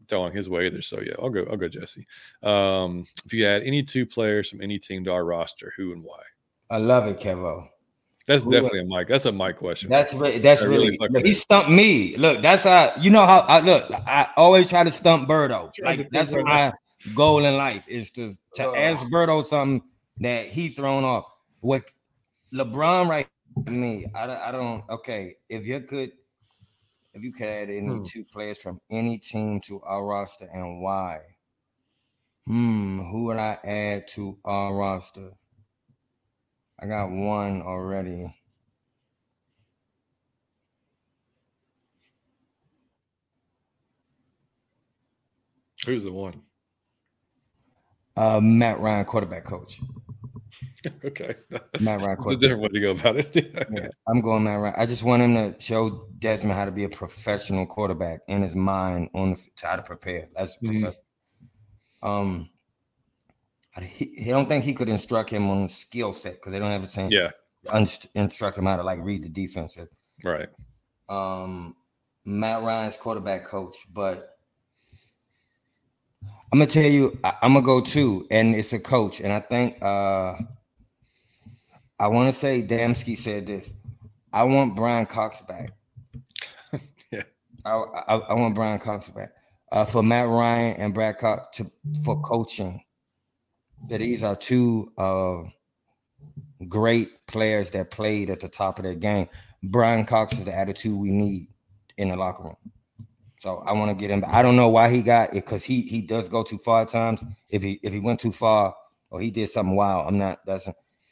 throwing 0.07 0.33
his 0.33 0.49
way 0.49 0.65
either. 0.65 0.81
So 0.81 0.99
yeah, 0.99 1.13
I'll 1.21 1.29
go. 1.29 1.45
I'll 1.49 1.57
go 1.57 1.67
Jessie. 1.67 2.07
Um, 2.41 3.05
if 3.25 3.33
you 3.33 3.45
add 3.45 3.61
any 3.63 3.83
two 3.83 4.05
players 4.05 4.49
from 4.49 4.61
any 4.61 4.79
team 4.79 5.03
to 5.05 5.11
our 5.11 5.23
roster, 5.23 5.73
who 5.77 5.93
and 5.93 6.03
why? 6.03 6.21
I 6.69 6.77
love 6.77 7.07
it, 7.07 7.19
Kevo. 7.19 7.67
That's 8.27 8.43
definitely 8.43 8.81
a 8.81 8.85
Mike. 8.85 9.07
That's 9.07 9.25
a 9.25 9.31
Mike 9.31 9.57
question. 9.57 9.89
That's 9.89 10.13
really, 10.13 10.39
that's 10.39 10.63
really, 10.63 10.97
really 10.99 11.27
he 11.27 11.33
stumped 11.33 11.69
me. 11.69 12.15
Look, 12.17 12.41
that's 12.41 12.63
how 12.63 12.93
you 12.99 13.09
know 13.09 13.25
how 13.25 13.39
I 13.39 13.59
look. 13.59 13.91
I 13.91 14.29
always 14.37 14.69
try 14.69 14.83
to 14.83 14.91
stump 14.91 15.27
Birdo. 15.27 15.71
Like 15.83 16.09
that's 16.11 16.31
my 16.31 16.71
goal 17.15 17.43
in 17.43 17.57
life 17.57 17.83
is 17.87 18.11
to 18.11 18.33
to 18.55 18.69
uh, 18.69 18.75
ask 18.75 19.03
Birdo 19.11 19.43
something 19.43 19.81
that 20.21 20.47
he 20.47 20.69
thrown 20.69 21.03
off. 21.03 21.25
What 21.59 21.83
LeBron 22.53 23.09
right 23.09 23.27
me, 23.65 24.05
I, 24.15 24.49
I 24.49 24.51
don't 24.51 24.83
okay. 24.89 25.35
If 25.49 25.65
you 25.65 25.81
could 25.81 26.11
if 27.13 27.23
you 27.23 27.33
could 27.33 27.47
add 27.47 27.69
any 27.69 27.87
hmm. 27.87 28.03
two 28.03 28.23
players 28.23 28.61
from 28.61 28.79
any 28.89 29.17
team 29.17 29.59
to 29.61 29.81
our 29.81 30.05
roster 30.05 30.47
and 30.51 30.81
why? 30.81 31.19
Hmm, 32.45 32.99
who 32.99 33.25
would 33.25 33.37
I 33.37 33.57
add 33.63 34.07
to 34.09 34.37
our 34.45 34.75
roster? 34.75 35.31
I 36.79 36.87
got 36.87 37.11
one 37.11 37.61
already. 37.61 38.33
Who's 45.85 46.03
the 46.03 46.11
one? 46.11 46.41
Uh, 48.15 48.39
Matt 48.41 48.79
Ryan, 48.79 49.05
quarterback 49.05 49.45
coach. 49.45 49.79
okay. 51.05 51.35
Matt 51.79 52.01
Ryan. 52.01 52.17
It's 52.19 52.31
a 52.31 52.35
different 52.37 52.61
way 52.63 52.69
to 52.69 52.79
go 52.79 52.91
about 52.91 53.17
it. 53.17 53.35
yeah, 53.71 53.87
I'm 54.07 54.21
going 54.21 54.43
Matt 54.43 54.59
Ryan. 54.59 54.75
I 54.77 54.85
just 54.85 55.03
want 55.03 55.21
him 55.21 55.35
to 55.35 55.55
show 55.59 56.07
Desmond 56.19 56.53
how 56.53 56.65
to 56.65 56.71
be 56.71 56.83
a 56.83 56.89
professional 56.89 57.65
quarterback 57.65 58.21
in 58.27 58.41
his 58.41 58.55
mind 58.55 59.09
on 59.13 59.31
the, 59.31 59.47
how 59.61 59.75
to 59.75 59.83
prepare. 59.83 60.27
That's 60.35 60.57
mm-hmm. 60.57 60.89
um 62.07 62.49
he, 63.79 64.13
he 64.17 64.29
don't 64.29 64.49
think 64.49 64.65
he 64.65 64.73
could 64.73 64.89
instruct 64.89 65.29
him 65.29 65.49
on 65.49 65.69
skill 65.69 66.13
set 66.13 66.33
because 66.33 66.51
they 66.51 66.59
don't 66.59 66.71
have 66.71 66.81
the 66.81 66.89
same. 66.89 67.09
Yeah. 67.11 67.31
instruct 68.15 68.57
him 68.57 68.65
how 68.65 68.77
to 68.77 68.83
like 68.83 68.99
read 69.01 69.23
the 69.23 69.29
defense. 69.29 69.77
Right. 70.23 70.49
Um, 71.09 71.75
Matt 72.25 72.63
Ryan's 72.63 72.97
quarterback 72.97 73.47
coach, 73.47 73.75
but 73.93 74.37
I'm 76.23 76.59
gonna 76.59 76.69
tell 76.69 76.83
you, 76.83 77.17
I, 77.23 77.33
am 77.41 77.53
gonna 77.53 77.65
go 77.65 77.81
too, 77.81 78.27
and 78.29 78.55
it's 78.55 78.73
a 78.73 78.79
coach, 78.79 79.21
and 79.21 79.31
I 79.31 79.39
think 79.39 79.77
uh, 79.81 80.35
I 82.01 82.07
want 82.07 82.33
to 82.33 82.39
say 82.39 82.63
Damsky 82.63 83.15
said 83.15 83.45
this. 83.45 83.71
I 84.33 84.43
want 84.43 84.75
Bryan 84.75 85.05
Cox 85.05 85.43
back. 85.43 85.69
yeah. 87.11 87.21
I, 87.63 87.75
I, 87.75 88.15
I 88.15 88.33
want 88.33 88.55
Bryan 88.55 88.79
Cox 88.79 89.07
back 89.09 89.29
uh, 89.71 89.85
for 89.85 90.01
Matt 90.01 90.27
Ryan 90.27 90.77
and 90.77 90.93
Brad 90.95 91.19
Cox 91.19 91.55
to 91.57 91.71
for 92.03 92.19
coaching 92.23 92.83
that 93.87 93.99
these 93.99 94.23
are 94.23 94.35
two 94.35 94.91
uh, 94.97 95.43
great 96.67 97.27
players 97.27 97.69
that 97.69 97.91
played 97.91 98.31
at 98.31 98.39
the 98.39 98.49
top 98.49 98.79
of 98.79 98.83
their 98.83 98.95
game. 98.95 99.27
Bryan 99.61 100.03
Cox 100.03 100.33
is 100.33 100.45
the 100.45 100.57
attitude 100.57 100.99
we 100.99 101.11
need 101.11 101.49
in 101.97 102.09
the 102.09 102.15
locker 102.15 102.45
room. 102.45 102.57
So 103.41 103.57
I 103.67 103.73
want 103.73 103.91
to 103.91 103.95
get 103.95 104.09
him. 104.09 104.23
I 104.25 104.41
don't 104.41 104.55
know 104.55 104.69
why 104.69 104.89
he 104.89 105.03
got 105.03 105.35
it 105.35 105.45
because 105.45 105.63
he 105.63 105.81
he 105.81 106.01
does 106.01 106.29
go 106.29 106.41
too 106.41 106.57
far 106.57 106.81
at 106.81 106.89
times. 106.89 107.23
If 107.47 107.61
he 107.61 107.79
if 107.83 107.93
he 107.93 107.99
went 107.99 108.19
too 108.19 108.31
far 108.31 108.75
or 109.11 109.21
he 109.21 109.29
did 109.29 109.51
something 109.51 109.75
wild, 109.75 110.07
I'm 110.07 110.17
not. 110.17 110.39
That's. 110.47 110.67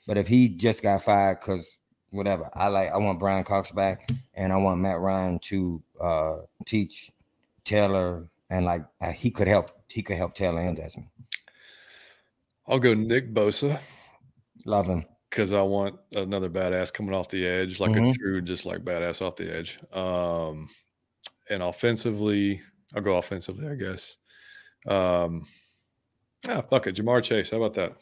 But 0.09 0.17
if 0.17 0.27
he 0.27 0.49
just 0.49 0.81
got 0.81 1.03
fired 1.03 1.39
because 1.39 1.77
whatever, 2.09 2.49
I 2.55 2.69
like. 2.69 2.89
I 2.89 2.97
want 2.97 3.19
Bryan 3.19 3.43
Cox 3.43 3.69
back, 3.69 4.09
and 4.33 4.51
I 4.51 4.57
want 4.57 4.81
Matt 4.81 4.99
Ryan 4.99 5.37
to 5.43 5.83
uh, 6.01 6.37
teach 6.65 7.11
Taylor 7.63 8.27
and 8.49 8.65
like 8.65 8.81
uh, 9.01 9.11
he 9.11 9.29
could 9.29 9.47
help. 9.47 9.69
He 9.87 10.01
could 10.01 10.17
help 10.17 10.33
Taylor 10.33 10.61
and 10.61 10.75
Desmond. 10.75 11.09
I'll 12.67 12.79
go 12.79 12.95
Nick 12.95 13.35
Bosa. 13.35 13.79
Love 14.65 14.87
him. 14.87 15.05
Because 15.29 15.53
I 15.53 15.61
want 15.61 15.99
another 16.15 16.49
badass 16.49 16.91
coming 16.91 17.13
off 17.13 17.29
the 17.29 17.45
edge, 17.45 17.79
like 17.79 17.91
mm-hmm. 17.91 18.05
a 18.05 18.13
true, 18.15 18.41
just 18.41 18.65
like 18.65 18.79
badass 18.79 19.21
off 19.21 19.35
the 19.35 19.55
edge. 19.55 19.77
Um, 19.93 20.69
and 21.51 21.61
offensively, 21.61 22.63
I'll 22.95 23.03
go 23.03 23.17
offensively, 23.17 23.67
I 23.67 23.75
guess. 23.75 24.17
Um, 24.87 25.45
ah, 26.47 26.63
fuck 26.67 26.87
it, 26.87 26.95
Ja'Marr 26.95 27.21
Chase. 27.21 27.51
How 27.51 27.57
about 27.57 27.75
that? 27.75 27.93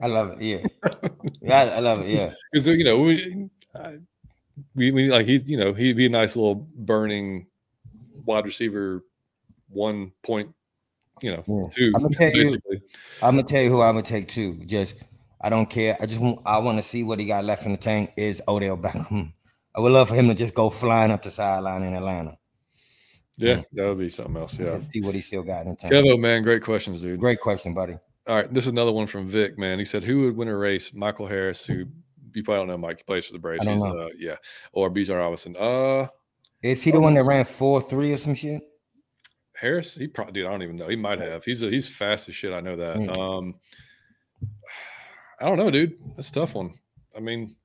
I 0.00 0.06
love 0.06 0.32
it. 0.32 0.42
Yeah, 0.42 0.90
yeah, 1.42 1.74
I 1.76 1.80
love 1.80 2.00
it. 2.00 2.08
Yeah, 2.08 2.32
because 2.52 2.66
you 2.68 2.84
know 2.84 3.00
we, 3.00 3.48
we, 4.74 4.90
we 4.90 5.08
like 5.08 5.26
he's 5.26 5.48
you 5.48 5.56
know 5.56 5.72
he'd 5.72 5.96
be 5.96 6.06
a 6.06 6.10
nice 6.10 6.36
little 6.36 6.66
burning 6.76 7.46
wide 8.24 8.44
receiver, 8.44 9.04
one 9.68 10.12
point, 10.22 10.52
you 11.20 11.30
know, 11.30 11.44
yeah. 11.46 11.68
two. 11.74 11.92
I'm 11.94 12.02
gonna 12.02 12.14
tell 12.14 12.32
basically. 12.32 12.76
you. 12.76 12.80
I'm 13.22 13.36
gonna 13.36 13.46
tell 13.46 13.62
you 13.62 13.70
who 13.70 13.82
I'm 13.82 13.94
gonna 13.94 14.06
take 14.06 14.28
too. 14.28 14.54
Just 14.66 15.02
I 15.40 15.50
don't 15.50 15.68
care. 15.68 15.96
I 16.00 16.06
just 16.06 16.20
want 16.20 16.40
I 16.46 16.58
want 16.58 16.78
to 16.78 16.84
see 16.84 17.02
what 17.02 17.18
he 17.18 17.26
got 17.26 17.44
left 17.44 17.64
in 17.66 17.72
the 17.72 17.78
tank. 17.78 18.12
Is 18.16 18.42
Odell 18.48 18.76
Beckham? 18.76 19.32
I 19.74 19.80
would 19.80 19.92
love 19.92 20.08
for 20.08 20.14
him 20.14 20.28
to 20.28 20.34
just 20.34 20.54
go 20.54 20.70
flying 20.70 21.10
up 21.10 21.22
the 21.22 21.30
sideline 21.30 21.82
in 21.82 21.94
Atlanta. 21.94 22.36
Yeah, 23.38 23.62
that 23.72 23.88
would 23.88 23.98
be 23.98 24.10
something 24.10 24.36
else. 24.36 24.58
Yeah, 24.58 24.78
see 24.92 25.00
what 25.00 25.14
he 25.14 25.20
still 25.20 25.42
got 25.42 25.62
in 25.62 25.70
the 25.70 25.76
tank. 25.76 25.94
Kevo, 25.94 26.18
man, 26.18 26.42
great 26.42 26.62
questions, 26.62 27.00
dude. 27.00 27.18
Great 27.18 27.40
question, 27.40 27.72
buddy. 27.72 27.96
All 28.26 28.36
right, 28.36 28.52
this 28.52 28.66
is 28.66 28.72
another 28.72 28.92
one 28.92 29.06
from 29.06 29.28
Vic. 29.28 29.58
Man, 29.58 29.78
he 29.78 29.84
said, 29.84 30.04
"Who 30.04 30.22
would 30.22 30.36
win 30.36 30.48
a 30.48 30.56
race? 30.56 30.94
Michael 30.94 31.26
Harris, 31.26 31.64
who 31.64 31.86
you 32.34 32.42
probably 32.42 32.60
don't 32.60 32.68
know, 32.68 32.78
Mike. 32.78 32.98
He 32.98 33.04
plays 33.04 33.26
for 33.26 33.32
the 33.32 33.38
Braves. 33.38 33.66
He's, 33.66 33.82
uh, 33.82 34.08
yeah, 34.16 34.36
or 34.72 34.90
Bijan 34.90 35.18
Robinson. 35.18 35.56
Uh, 35.58 36.06
is 36.62 36.82
he 36.82 36.92
the 36.92 37.00
one 37.00 37.14
that 37.14 37.24
ran 37.24 37.44
four 37.44 37.80
three 37.80 38.12
or 38.12 38.16
some 38.16 38.34
shit? 38.34 38.62
Harris, 39.56 39.94
he 39.94 40.06
probably. 40.06 40.34
Dude, 40.34 40.46
I 40.46 40.50
don't 40.50 40.62
even 40.62 40.76
know. 40.76 40.88
He 40.88 40.96
might 40.96 41.20
have. 41.20 41.44
He's 41.44 41.62
a, 41.62 41.70
he's 41.70 41.88
fast 41.88 42.28
as 42.28 42.34
shit. 42.34 42.52
I 42.52 42.60
know 42.60 42.76
that. 42.76 42.96
Mm. 42.96 43.18
Um, 43.18 43.54
I 45.40 45.46
don't 45.46 45.58
know, 45.58 45.70
dude. 45.70 45.98
That's 46.16 46.30
a 46.30 46.32
tough 46.32 46.54
one. 46.54 46.74
I 47.16 47.20
mean, 47.20 47.56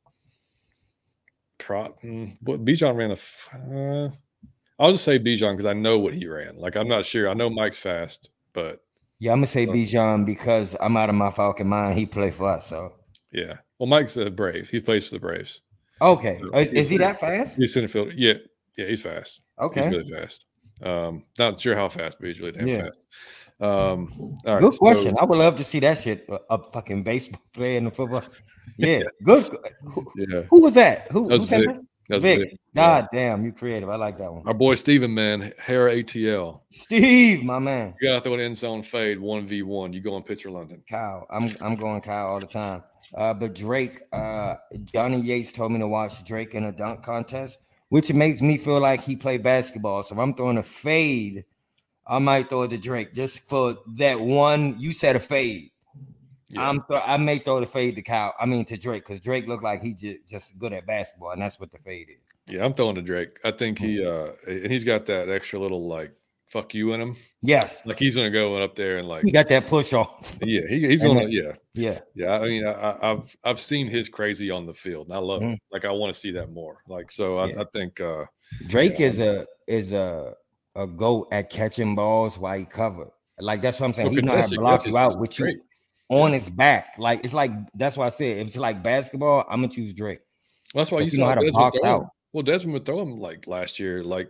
Pro, 1.60 1.96
mm, 2.04 2.38
what 2.42 2.66
Bijan 2.66 2.96
ran 2.96 3.12
a. 3.12 4.08
Uh, 4.08 4.12
I'll 4.80 4.92
just 4.92 5.04
say 5.04 5.20
Bijan 5.20 5.54
because 5.54 5.66
I 5.66 5.74
know 5.74 6.00
what 6.00 6.14
he 6.14 6.28
ran. 6.28 6.58
Like 6.58 6.76
I'm 6.76 6.88
not 6.88 7.06
sure. 7.06 7.30
I 7.30 7.34
know 7.34 7.50
Mike's 7.50 7.80
fast, 7.80 8.30
but 8.54 8.84
yeah, 9.20 9.32
I'm 9.32 9.40
gonna 9.40 9.48
say 9.48 9.66
Bijan 9.66 10.26
because 10.26 10.76
I'm 10.80 10.98
out 10.98 11.10
of 11.10 11.16
my 11.16 11.32
Falcon 11.32 11.68
mind. 11.68 11.98
He 11.98 12.06
played 12.06 12.34
for 12.34 12.48
us, 12.48 12.68
so 12.68 12.94
yeah. 13.32 13.58
Well, 13.80 13.88
Mike's 13.88 14.18
a 14.18 14.30
Brave. 14.30 14.70
He 14.70 14.80
plays 14.80 15.08
for 15.08 15.16
the 15.16 15.20
Braves. 15.20 15.62
Okay, 16.02 16.40
so 16.40 16.60
is, 16.60 16.68
is 16.70 16.90
he 16.90 16.98
that 16.98 17.20
fast? 17.20 17.58
He's 17.58 17.74
center 17.74 17.88
field. 17.88 18.14
Yeah, 18.16 18.34
yeah, 18.78 18.86
he's 18.86 19.02
fast. 19.02 19.42
Okay, 19.60 19.84
he's 19.84 19.92
really 19.92 20.10
fast. 20.10 20.46
Um, 20.84 21.24
not 21.40 21.60
sure 21.60 21.76
how 21.76 21.90
fast, 21.90 22.18
but 22.20 22.28
he's 22.28 22.40
really 22.40 22.52
damn 22.52 22.68
yeah. 22.68 22.84
fast. 22.84 23.00
Um, 23.60 24.38
good 24.46 24.78
question. 24.78 25.16
I 25.20 25.26
would 25.26 25.40
love 25.40 25.56
to 25.56 25.64
see 25.64 25.80
that 25.80 26.00
shit. 26.00 26.26
A, 26.30 26.40
a 26.52 26.72
fucking 26.72 27.04
baseball 27.04 27.42
player 27.54 27.78
in 27.78 27.86
the 27.86 27.92
football. 27.92 28.24
Yeah, 28.78 29.04
good. 29.24 29.58
Who, 29.86 30.06
yeah. 30.18 30.42
Who 30.50 30.62
was 30.62 30.74
that? 30.74 31.10
Who, 31.10 31.30
that 31.30 31.34
was 31.34 31.46
Vic. 31.46 31.66
That's 32.10 32.24
Vic. 32.24 32.58
God 32.74 33.08
yeah. 33.12 33.20
damn, 33.20 33.44
you 33.44 33.52
creative. 33.52 33.90
I 33.90 33.96
like 33.96 34.18
that 34.18 34.32
one. 34.32 34.44
Our 34.46 34.54
boy 34.54 34.76
Steven, 34.76 35.14
man, 35.14 35.54
hair 35.58 35.88
ATL. 35.88 36.62
Steve, 36.70 37.44
my 37.44 37.60
man. 37.60 37.96
You 38.00 38.10
gotta 38.10 38.22
throw 38.22 38.36
an 38.36 38.40
end 38.40 38.56
zone 38.56 38.82
fade, 38.82 39.20
one 39.20 39.46
v 39.46 39.62
one. 39.62 39.92
You 39.92 40.00
go 40.00 40.14
on 40.14 40.24
pitcher 40.24 40.50
London. 40.50 40.82
Kyle. 40.90 41.28
I'm 41.30 41.56
I'm 41.60 41.76
going 41.76 42.02
Kyle 42.02 42.28
all 42.28 42.40
the 42.40 42.46
time. 42.46 42.84
Uh, 43.14 43.34
but 43.34 43.56
Drake, 43.56 44.02
uh, 44.12 44.56
Johnny 44.86 45.20
Yates 45.20 45.52
told 45.52 45.72
me 45.72 45.80
to 45.80 45.88
watch 45.88 46.24
Drake 46.26 46.56
in 46.56 46.66
a 46.66 46.72
dunk 46.72 47.04
contest, 47.04 47.58
which 47.90 48.12
makes 48.12 48.42
me 48.42 48.58
feel 48.58 48.80
like 48.80 49.02
he 49.02 49.16
played 49.16 49.44
basketball. 49.44 50.04
So 50.04 50.16
if 50.16 50.20
I'm 50.20 50.34
throwing 50.34 50.58
a 50.58 50.64
fade, 50.64 51.46
I 52.06 52.20
might 52.20 52.50
throw 52.50 52.64
it 52.64 52.70
to 52.70 52.78
Drake 52.78 53.14
just 53.14 53.48
for 53.50 53.78
that 53.96 54.20
one. 54.20 54.76
You 54.78 54.94
said 54.94 55.16
a 55.16 55.20
fade. 55.20 55.72
Yeah. 56.50 56.70
I'm 56.70 56.84
th- 56.90 57.02
I 57.06 57.18
may 57.18 57.40
throw 57.40 57.60
the 57.60 57.66
fade 57.66 57.96
to 57.96 58.02
Kyle. 58.02 58.34
I 58.40 58.46
mean 58.46 58.66
to 58.66 58.78
Drake 58.78 59.06
because 59.06 59.20
Drake 59.20 59.48
looked 59.48 59.64
like 59.64 59.82
he 59.82 59.94
just 59.94 60.18
just 60.28 60.58
good 60.58 60.74
at 60.74 60.86
basketball, 60.88 61.32
and 61.32 61.42
that's 61.42 61.60
what 61.60 61.72
the 61.72 61.80
fade 61.80 62.10
is. 62.10 62.18
Yeah, 62.48 62.64
I'm 62.64 62.74
throwing 62.74 62.96
to 62.96 63.02
Drake. 63.02 63.40
I 63.44 63.52
think 63.52 63.80
he 63.80 64.06
uh 64.06 64.30
and 64.48 64.72
he's 64.72 64.86
got 64.86 65.06
that 65.08 65.30
extra 65.30 65.60
little 65.60 65.88
like 65.88 66.14
fuck 66.48 66.74
you 66.74 66.94
in 66.94 67.02
him. 67.02 67.18
Yes, 67.42 67.86
like 67.86 68.00
he's 68.00 68.16
gonna 68.16 68.32
go 68.32 68.56
up 68.62 68.76
there 68.76 68.98
and 68.98 69.08
like 69.10 69.26
he 69.26 69.32
got 69.32 69.50
that 69.50 69.68
push 69.68 69.92
off. 69.92 70.38
Yeah, 70.46 70.62
he, 70.70 70.88
he's 70.88 71.04
gonna 71.04 71.28
yeah 71.28 71.54
yeah 71.74 72.00
yeah. 72.16 72.32
I 72.32 72.48
mean, 72.48 72.66
I, 72.66 72.98
have 73.02 73.36
I've 73.44 73.60
seen 73.60 73.88
his 73.88 74.08
crazy 74.08 74.50
on 74.50 74.66
the 74.66 74.74
field, 74.74 75.08
and 75.08 75.16
I 75.16 75.20
love 75.20 75.42
mm-hmm. 75.42 75.54
it. 75.54 75.62
Like 75.72 75.84
I 75.84 75.92
want 75.92 76.14
to 76.14 76.20
see 76.20 76.32
that 76.32 76.52
more. 76.52 76.82
Like 76.88 77.12
so, 77.12 77.40
I, 77.40 77.48
yeah. 77.48 77.62
I 77.62 77.66
think 77.74 78.00
uh 78.00 78.24
Drake 78.68 79.00
yeah. 79.00 79.08
is 79.08 79.20
a 79.20 79.46
is 79.68 79.92
a 79.92 80.34
a 80.76 80.88
goat 80.88 81.28
at 81.34 81.50
catching 81.50 81.94
balls 81.94 82.40
while 82.40 82.58
he 82.58 82.64
covered. 82.64 83.12
Like 83.40 83.62
that's 83.62 83.82
what 83.82 83.88
I'm 83.88 83.94
saying. 83.94 84.08
Well, 84.08 84.16
he 84.16 84.22
know 84.22 84.36
how 84.36 84.48
to 84.48 84.56
block 84.56 84.86
you 84.86 84.98
out 84.98 85.20
with 85.20 85.38
you 85.38 85.60
on 86.10 86.34
his 86.34 86.50
back. 86.50 86.96
Like 86.98 87.24
it's 87.24 87.34
like 87.34 87.52
that's 87.74 87.98
why 87.98 88.08
I 88.08 88.10
said 88.10 88.38
if 88.38 88.48
it's 88.48 88.58
like 88.58 88.84
basketball, 88.84 89.46
I'm 89.50 89.62
gonna 89.62 89.74
choose 89.74 89.94
Drake. 89.94 90.20
Well, 90.74 90.84
that's 90.84 90.92
why 90.92 91.00
you, 91.00 91.12
you 91.12 91.20
know 91.20 91.28
how 91.28 91.36
to 91.36 91.52
box 91.52 91.78
out. 91.84 92.08
Well, 92.34 92.44
Desmond 92.44 92.74
would 92.74 92.86
throw 92.86 93.02
him 93.02 93.20
like 93.20 93.48
last 93.48 93.80
year, 93.80 94.04
like 94.04 94.30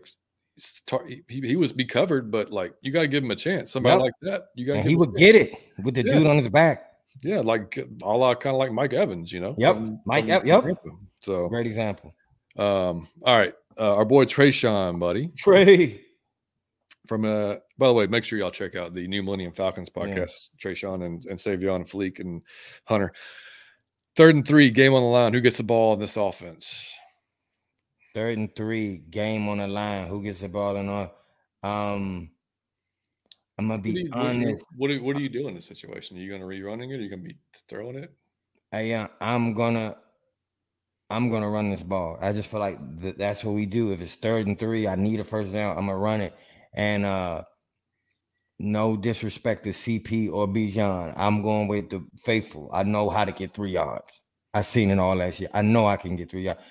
he, 1.08 1.24
he 1.28 1.56
was 1.56 1.72
be 1.72 1.86
covered, 1.86 2.32
but 2.32 2.52
like 2.52 2.74
you 2.82 2.92
got 2.92 3.02
to 3.02 3.08
give 3.08 3.24
him 3.24 3.32
a 3.32 3.36
chance. 3.36 3.72
Somebody 3.72 3.96
yep. 3.96 4.02
like 4.02 4.14
that, 4.22 4.46
you 4.56 4.66
got. 4.66 4.86
He 4.86 4.96
would 4.96 5.16
get 5.16 5.36
it 5.36 5.54
with 5.84 5.96
the 5.96 6.06
yeah. 6.06 6.14
dude 6.14 6.28
on 6.28 6.38
his 6.38 6.50
back. 6.50 6.84
Yeah, 7.24 7.40
like 7.40 7.80
all 8.04 8.20
lot 8.20 8.40
kind 8.40 8.54
of 8.56 8.60
like 8.60 8.72
Mike 8.72 8.94
Evans, 8.94 9.32
you 9.32 9.40
know. 9.40 9.56
Yep, 9.58 9.76
from, 9.76 10.00
Mike. 10.06 10.26
From, 10.26 10.30
yep, 10.30 10.46
yep. 10.46 10.78
So 11.22 11.48
great 11.50 11.66
example. 11.66 12.14
Um. 12.56 13.08
All 13.24 13.38
right, 13.38 13.54
uh, 13.80 13.96
our 13.96 14.06
boy 14.06 14.26
Trayshawn, 14.26 15.00
buddy. 15.00 15.30
Trey 15.38 16.02
from 17.08 17.26
uh 17.26 17.56
by 17.78 17.88
the 17.88 17.94
way 17.94 18.08
make 18.08 18.24
sure 18.24 18.40
y'all 18.40 18.52
check 18.52 18.76
out 18.76 18.94
the 18.94 19.08
new 19.08 19.24
millennium 19.24 19.52
falcons 19.52 19.90
podcast 19.90 20.50
yeah. 20.64 20.72
Trayshawn 20.72 21.06
and, 21.06 21.26
and 21.26 21.40
savion 21.40 21.90
fleek 21.90 22.20
and 22.20 22.42
hunter 22.86 23.14
third 24.16 24.36
and 24.36 24.48
three 24.48 24.70
game 24.70 24.94
on 24.94 25.02
the 25.02 25.08
line 25.08 25.34
who 25.34 25.42
gets 25.42 25.58
the 25.58 25.64
ball 25.64 25.94
in 25.94 26.00
this 26.00 26.18
offense 26.18 26.92
third 28.14 28.38
and 28.38 28.56
three 28.56 28.98
game 29.10 29.48
on 29.48 29.60
the 29.60 29.68
line 29.68 30.08
who 30.08 30.24
gets 30.24 30.42
the 30.42 30.50
ball 30.50 30.76
in 30.78 30.90
our 30.90 31.12
um 31.64 32.30
i'm 33.58 33.68
gonna 33.68 33.82
be 33.82 33.92
what 33.92 34.02
you, 34.02 34.10
honest 34.14 34.66
what 34.76 34.92
are, 34.92 35.02
what 35.02 35.16
are 35.16 35.22
you 35.22 35.30
doing 35.30 35.50
in 35.50 35.56
this 35.56 35.66
situation 35.66 36.18
are 36.18 36.22
you 36.22 36.32
gonna 36.32 36.46
rerunning 36.46 36.92
it 36.92 36.96
are 36.96 37.02
you 37.02 37.10
gonna 37.10 37.22
be 37.22 37.38
throwing 37.68 37.96
it 37.96 38.14
I, 38.72 38.92
uh, 38.92 39.08
i'm 39.22 39.54
gonna 39.54 39.96
I'm 41.10 41.30
gonna 41.30 41.50
run 41.50 41.70
this 41.70 41.84
ball. 41.84 42.18
I 42.22 42.34
just 42.34 42.52
feel 42.52 42.60
like 42.60 43.02
th- 43.02 43.16
that's 43.16 43.44
what 43.44 43.56
we 43.56 43.66
do. 43.66 43.94
If 43.94 44.02
it's 44.02 44.16
third 44.16 44.46
and 44.48 44.60
three, 44.60 44.88
I 44.88 44.96
need 44.96 45.20
a 45.20 45.24
first 45.24 45.54
down. 45.54 45.78
I'm 45.78 45.86
gonna 45.86 45.98
run 45.98 46.22
it. 46.22 46.34
And 46.74 47.06
uh 47.06 47.44
no 48.60 48.98
disrespect 48.98 49.64
to 49.64 49.70
CP 49.70 50.32
or 50.32 50.48
Bijan. 50.48 51.14
I'm 51.16 51.42
going 51.42 51.68
with 51.68 51.90
the 51.90 52.06
faithful. 52.24 52.70
I 52.74 52.84
know 52.84 53.10
how 53.10 53.26
to 53.26 53.32
get 53.32 53.54
three 53.54 53.72
yards. 53.72 54.22
I 54.54 54.62
seen 54.62 54.90
it 54.90 55.00
all 55.00 55.16
last 55.16 55.40
year. 55.40 55.50
I 55.54 55.62
know 55.62 55.88
I 55.88 55.98
can 55.98 56.16
get 56.16 56.32
three 56.32 56.44
yards. 56.44 56.62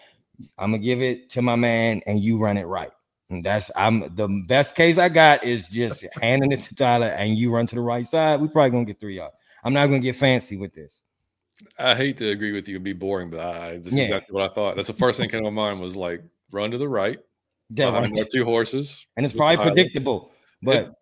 I'm 0.58 0.72
gonna 0.72 0.82
give 0.82 1.00
it 1.00 1.30
to 1.30 1.42
my 1.42 1.56
man, 1.56 2.02
and 2.06 2.20
you 2.20 2.38
run 2.38 2.56
it 2.56 2.64
right. 2.64 2.90
And 3.30 3.44
that's 3.44 3.70
I'm 3.76 4.14
the 4.14 4.28
best 4.46 4.74
case 4.74 4.98
I 4.98 5.08
got 5.08 5.44
is 5.44 5.66
just 5.68 6.04
handing 6.20 6.52
it 6.52 6.62
to 6.62 6.74
Tyler, 6.74 7.08
and 7.08 7.36
you 7.36 7.52
run 7.52 7.66
to 7.68 7.74
the 7.74 7.80
right 7.80 8.06
side. 8.06 8.40
We 8.40 8.48
probably 8.48 8.70
gonna 8.70 8.84
get 8.84 9.00
three 9.00 9.16
yards. 9.16 9.34
I'm 9.64 9.72
not 9.72 9.86
gonna 9.86 10.00
get 10.00 10.16
fancy 10.16 10.56
with 10.56 10.74
this. 10.74 11.02
I 11.78 11.94
hate 11.94 12.18
to 12.18 12.28
agree 12.28 12.52
with 12.52 12.68
you 12.68 12.76
and 12.76 12.84
be 12.84 12.92
boring, 12.92 13.30
but 13.30 13.40
I, 13.40 13.78
this 13.78 13.92
yeah. 13.92 14.02
is 14.02 14.08
exactly 14.10 14.34
what 14.34 14.50
I 14.50 14.54
thought. 14.54 14.76
That's 14.76 14.88
the 14.88 14.94
first 14.94 15.18
thing 15.18 15.28
that 15.28 15.32
came 15.32 15.44
to 15.44 15.50
my 15.50 15.70
mind 15.70 15.80
was 15.80 15.96
like 15.96 16.22
run 16.50 16.70
to 16.70 16.78
the 16.78 16.88
right, 16.88 17.18
Definitely. 17.72 18.26
two 18.32 18.44
horses. 18.44 19.06
And 19.16 19.24
it's 19.24 19.34
probably 19.34 19.64
predictable, 19.64 20.32
but 20.62 20.76
it, 20.76 20.92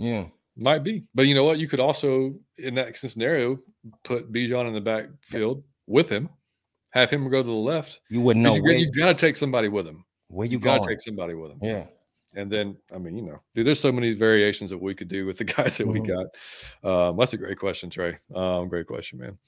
yeah. 0.00 0.24
Might 0.56 0.82
be. 0.84 1.04
But 1.14 1.26
you 1.26 1.34
know 1.34 1.44
what? 1.44 1.58
You 1.58 1.68
could 1.68 1.80
also, 1.80 2.34
in 2.58 2.74
that 2.74 2.96
scenario, 2.96 3.58
put 4.04 4.32
Bijan 4.32 4.66
in 4.66 4.74
the 4.74 4.80
backfield 4.80 5.62
with 5.86 6.08
him, 6.08 6.28
have 6.90 7.10
him 7.10 7.28
go 7.30 7.42
to 7.42 7.48
the 7.48 7.54
left. 7.54 8.00
You 8.08 8.20
wouldn't 8.20 8.42
know. 8.42 8.54
You, 8.54 8.72
you 8.72 8.92
got 8.92 9.06
to 9.06 9.14
take 9.14 9.36
somebody 9.36 9.68
with 9.68 9.86
him. 9.86 10.04
Where 10.28 10.46
you, 10.46 10.52
you 10.52 10.58
got 10.58 10.82
to 10.82 10.88
take 10.88 11.00
somebody 11.00 11.34
with 11.34 11.52
him. 11.52 11.58
Yeah. 11.62 11.86
And 12.34 12.50
then, 12.50 12.76
I 12.94 12.98
mean, 12.98 13.16
you 13.16 13.22
know, 13.22 13.40
dude, 13.54 13.66
there's 13.66 13.80
so 13.80 13.90
many 13.90 14.12
variations 14.12 14.70
that 14.70 14.78
we 14.78 14.94
could 14.94 15.08
do 15.08 15.26
with 15.26 15.38
the 15.38 15.44
guys 15.56 15.78
that 15.78 15.86
mm-hmm. 15.86 15.92
we 15.92 16.00
got. 16.00 17.08
Um, 17.08 17.16
that's 17.16 17.32
a 17.32 17.38
great 17.38 17.58
question, 17.58 17.90
Trey. 17.90 18.18
Um, 18.34 18.68
great 18.68 18.86
question, 18.86 19.18
man. 19.18 19.38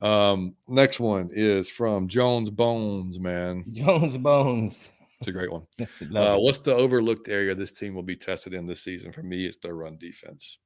Um, 0.00 0.54
next 0.66 0.98
one 0.98 1.30
is 1.32 1.68
from 1.68 2.08
Jones 2.08 2.50
Bones, 2.50 3.18
man. 3.20 3.64
Jones 3.72 4.18
Bones. 4.18 4.90
It's 5.28 5.36
a 5.36 5.38
great 5.38 5.52
one. 5.52 5.66
uh, 6.14 6.36
what's 6.36 6.58
the 6.58 6.74
overlooked 6.74 7.28
area 7.28 7.54
this 7.54 7.72
team 7.72 7.94
will 7.94 8.02
be 8.02 8.16
tested 8.16 8.54
in 8.54 8.66
this 8.66 8.82
season? 8.82 9.12
For 9.12 9.22
me, 9.22 9.46
it's 9.46 9.56
their 9.56 9.74
run 9.74 9.96
defense. 9.98 10.58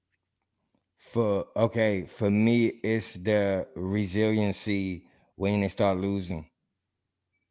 For 0.99 1.47
okay, 1.57 2.07
for 2.07 2.31
me, 2.31 2.67
it's 2.83 3.15
the 3.15 3.69
resiliency 3.77 5.07
when 5.37 5.61
they 5.61 5.69
start 5.69 5.99
losing. 5.99 6.51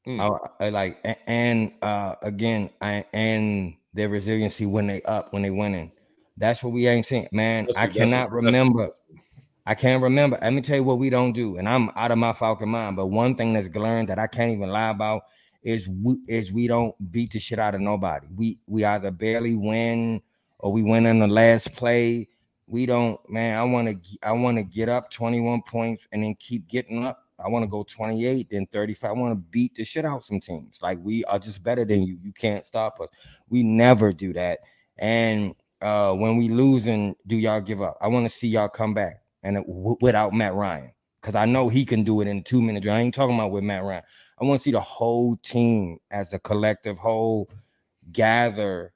Mm. 0.06 0.40
I, 0.60 0.66
I, 0.66 0.70
like 0.70 1.18
and 1.28 1.72
uh 1.82 2.16
again, 2.22 2.70
I 2.82 3.06
and 3.14 3.76
their 3.94 4.10
resiliency 4.10 4.66
when 4.66 4.88
they 4.88 5.02
up 5.04 5.32
when 5.34 5.44
they 5.44 5.50
winning. 5.50 5.92
That's 6.36 6.62
what 6.62 6.74
we 6.74 6.88
ain't 6.88 7.06
seen, 7.06 7.28
man. 7.32 7.66
That's 7.66 7.78
I 7.78 7.88
cannot 7.88 8.32
remember. 8.32 8.92
I 9.66 9.76
can't 9.76 10.02
remember. 10.04 10.38
Let 10.42 10.54
me 10.54 10.62
tell 10.62 10.78
you 10.78 10.84
what 10.84 11.00
we 11.00 11.10
don't 11.10 11.34
do, 11.34 11.58
and 11.58 11.68
I'm 11.68 11.90
out 11.96 12.12
of 12.12 12.18
my 12.18 12.34
Falcon 12.34 12.70
mind. 12.70 12.96
But 12.96 13.08
one 13.08 13.36
thing 13.36 13.54
that's 13.54 13.74
learned 13.76 14.10
that 14.10 14.20
I 14.20 14.28
can't 14.28 14.52
even 14.52 14.70
lie 14.70 14.90
about 14.90 15.24
is 15.64 15.88
we 15.88 16.20
is 16.28 16.52
we 16.52 16.68
don't 16.68 16.96
beat 17.12 17.32
the 17.32 17.40
shit 17.40 17.60
out 17.60 17.76
of 17.76 17.82
nobody. 17.82 18.28
We 18.36 18.60
we 18.68 18.86
either 18.86 19.12
barely 19.12 19.56
win 19.56 20.22
or 20.60 20.72
we 20.72 20.84
win 20.84 21.06
in 21.06 21.20
the 21.20 21.28
last 21.28 21.76
play. 21.76 22.28
We 22.68 22.86
don't, 22.86 23.20
man. 23.30 23.58
I 23.58 23.64
want 23.64 24.04
to 24.04 24.18
I 24.24 24.34
want 24.34 24.58
to 24.58 24.64
get 24.64 24.90
up 24.90 25.12
21 25.12 25.62
points 25.64 26.08
and 26.12 26.24
then 26.24 26.36
keep 26.40 26.68
getting 26.68 27.06
up 27.06 27.28
I 27.40 27.50
want 27.50 27.64
to 27.64 27.70
go 27.70 27.84
28 27.84 28.50
then 28.50 28.66
35. 28.72 29.10
I 29.10 29.14
want 29.14 29.34
to 29.36 29.40
beat 29.52 29.76
the 29.76 29.84
shit 29.84 30.06
out 30.06 30.24
some 30.24 30.40
teams. 30.40 30.80
Like 30.82 31.00
we 31.02 31.24
are 31.26 31.40
just 31.40 31.64
better 31.64 31.86
than 31.86 32.04
you. 32.04 32.18
You 32.22 32.34
can't 32.34 32.66
stop 32.66 33.00
us. 33.00 33.10
We 33.50 33.64
never 33.64 34.12
do 34.14 34.34
that. 34.34 34.60
And 34.98 35.54
uh 35.82 36.14
when 36.14 36.38
we 36.38 36.50
lose 36.50 36.88
and 36.88 37.16
do 37.28 37.38
y'all 37.38 37.62
give 37.62 37.82
up? 37.82 37.98
I 38.02 38.08
want 38.08 38.26
to 38.26 38.36
see 38.36 38.48
y'all 38.48 38.70
come 38.70 38.94
back 38.94 39.22
and 39.44 39.58
w- 39.58 39.98
without 40.02 40.34
Matt 40.34 40.56
Ryan 40.56 40.92
because 41.22 41.36
I 41.36 41.46
know 41.46 41.70
he 41.70 41.86
can 41.86 42.04
do 42.04 42.22
it 42.22 42.28
in 42.28 42.44
two 42.44 42.62
minutes. 42.62 42.88
I 42.88 43.00
ain't 43.00 43.14
talking 43.14 43.36
about 43.36 43.52
with 43.52 43.64
Matt 43.64 43.84
Ryan. 43.84 44.04
I 44.40 44.46
want 44.46 44.60
to 44.60 44.64
see 44.64 44.72
the 44.72 44.80
whole 44.80 45.36
team 45.38 45.98
as 46.12 46.34
a 46.34 46.40
collective 46.40 46.98
whole 46.98 47.50
gather 48.12 48.94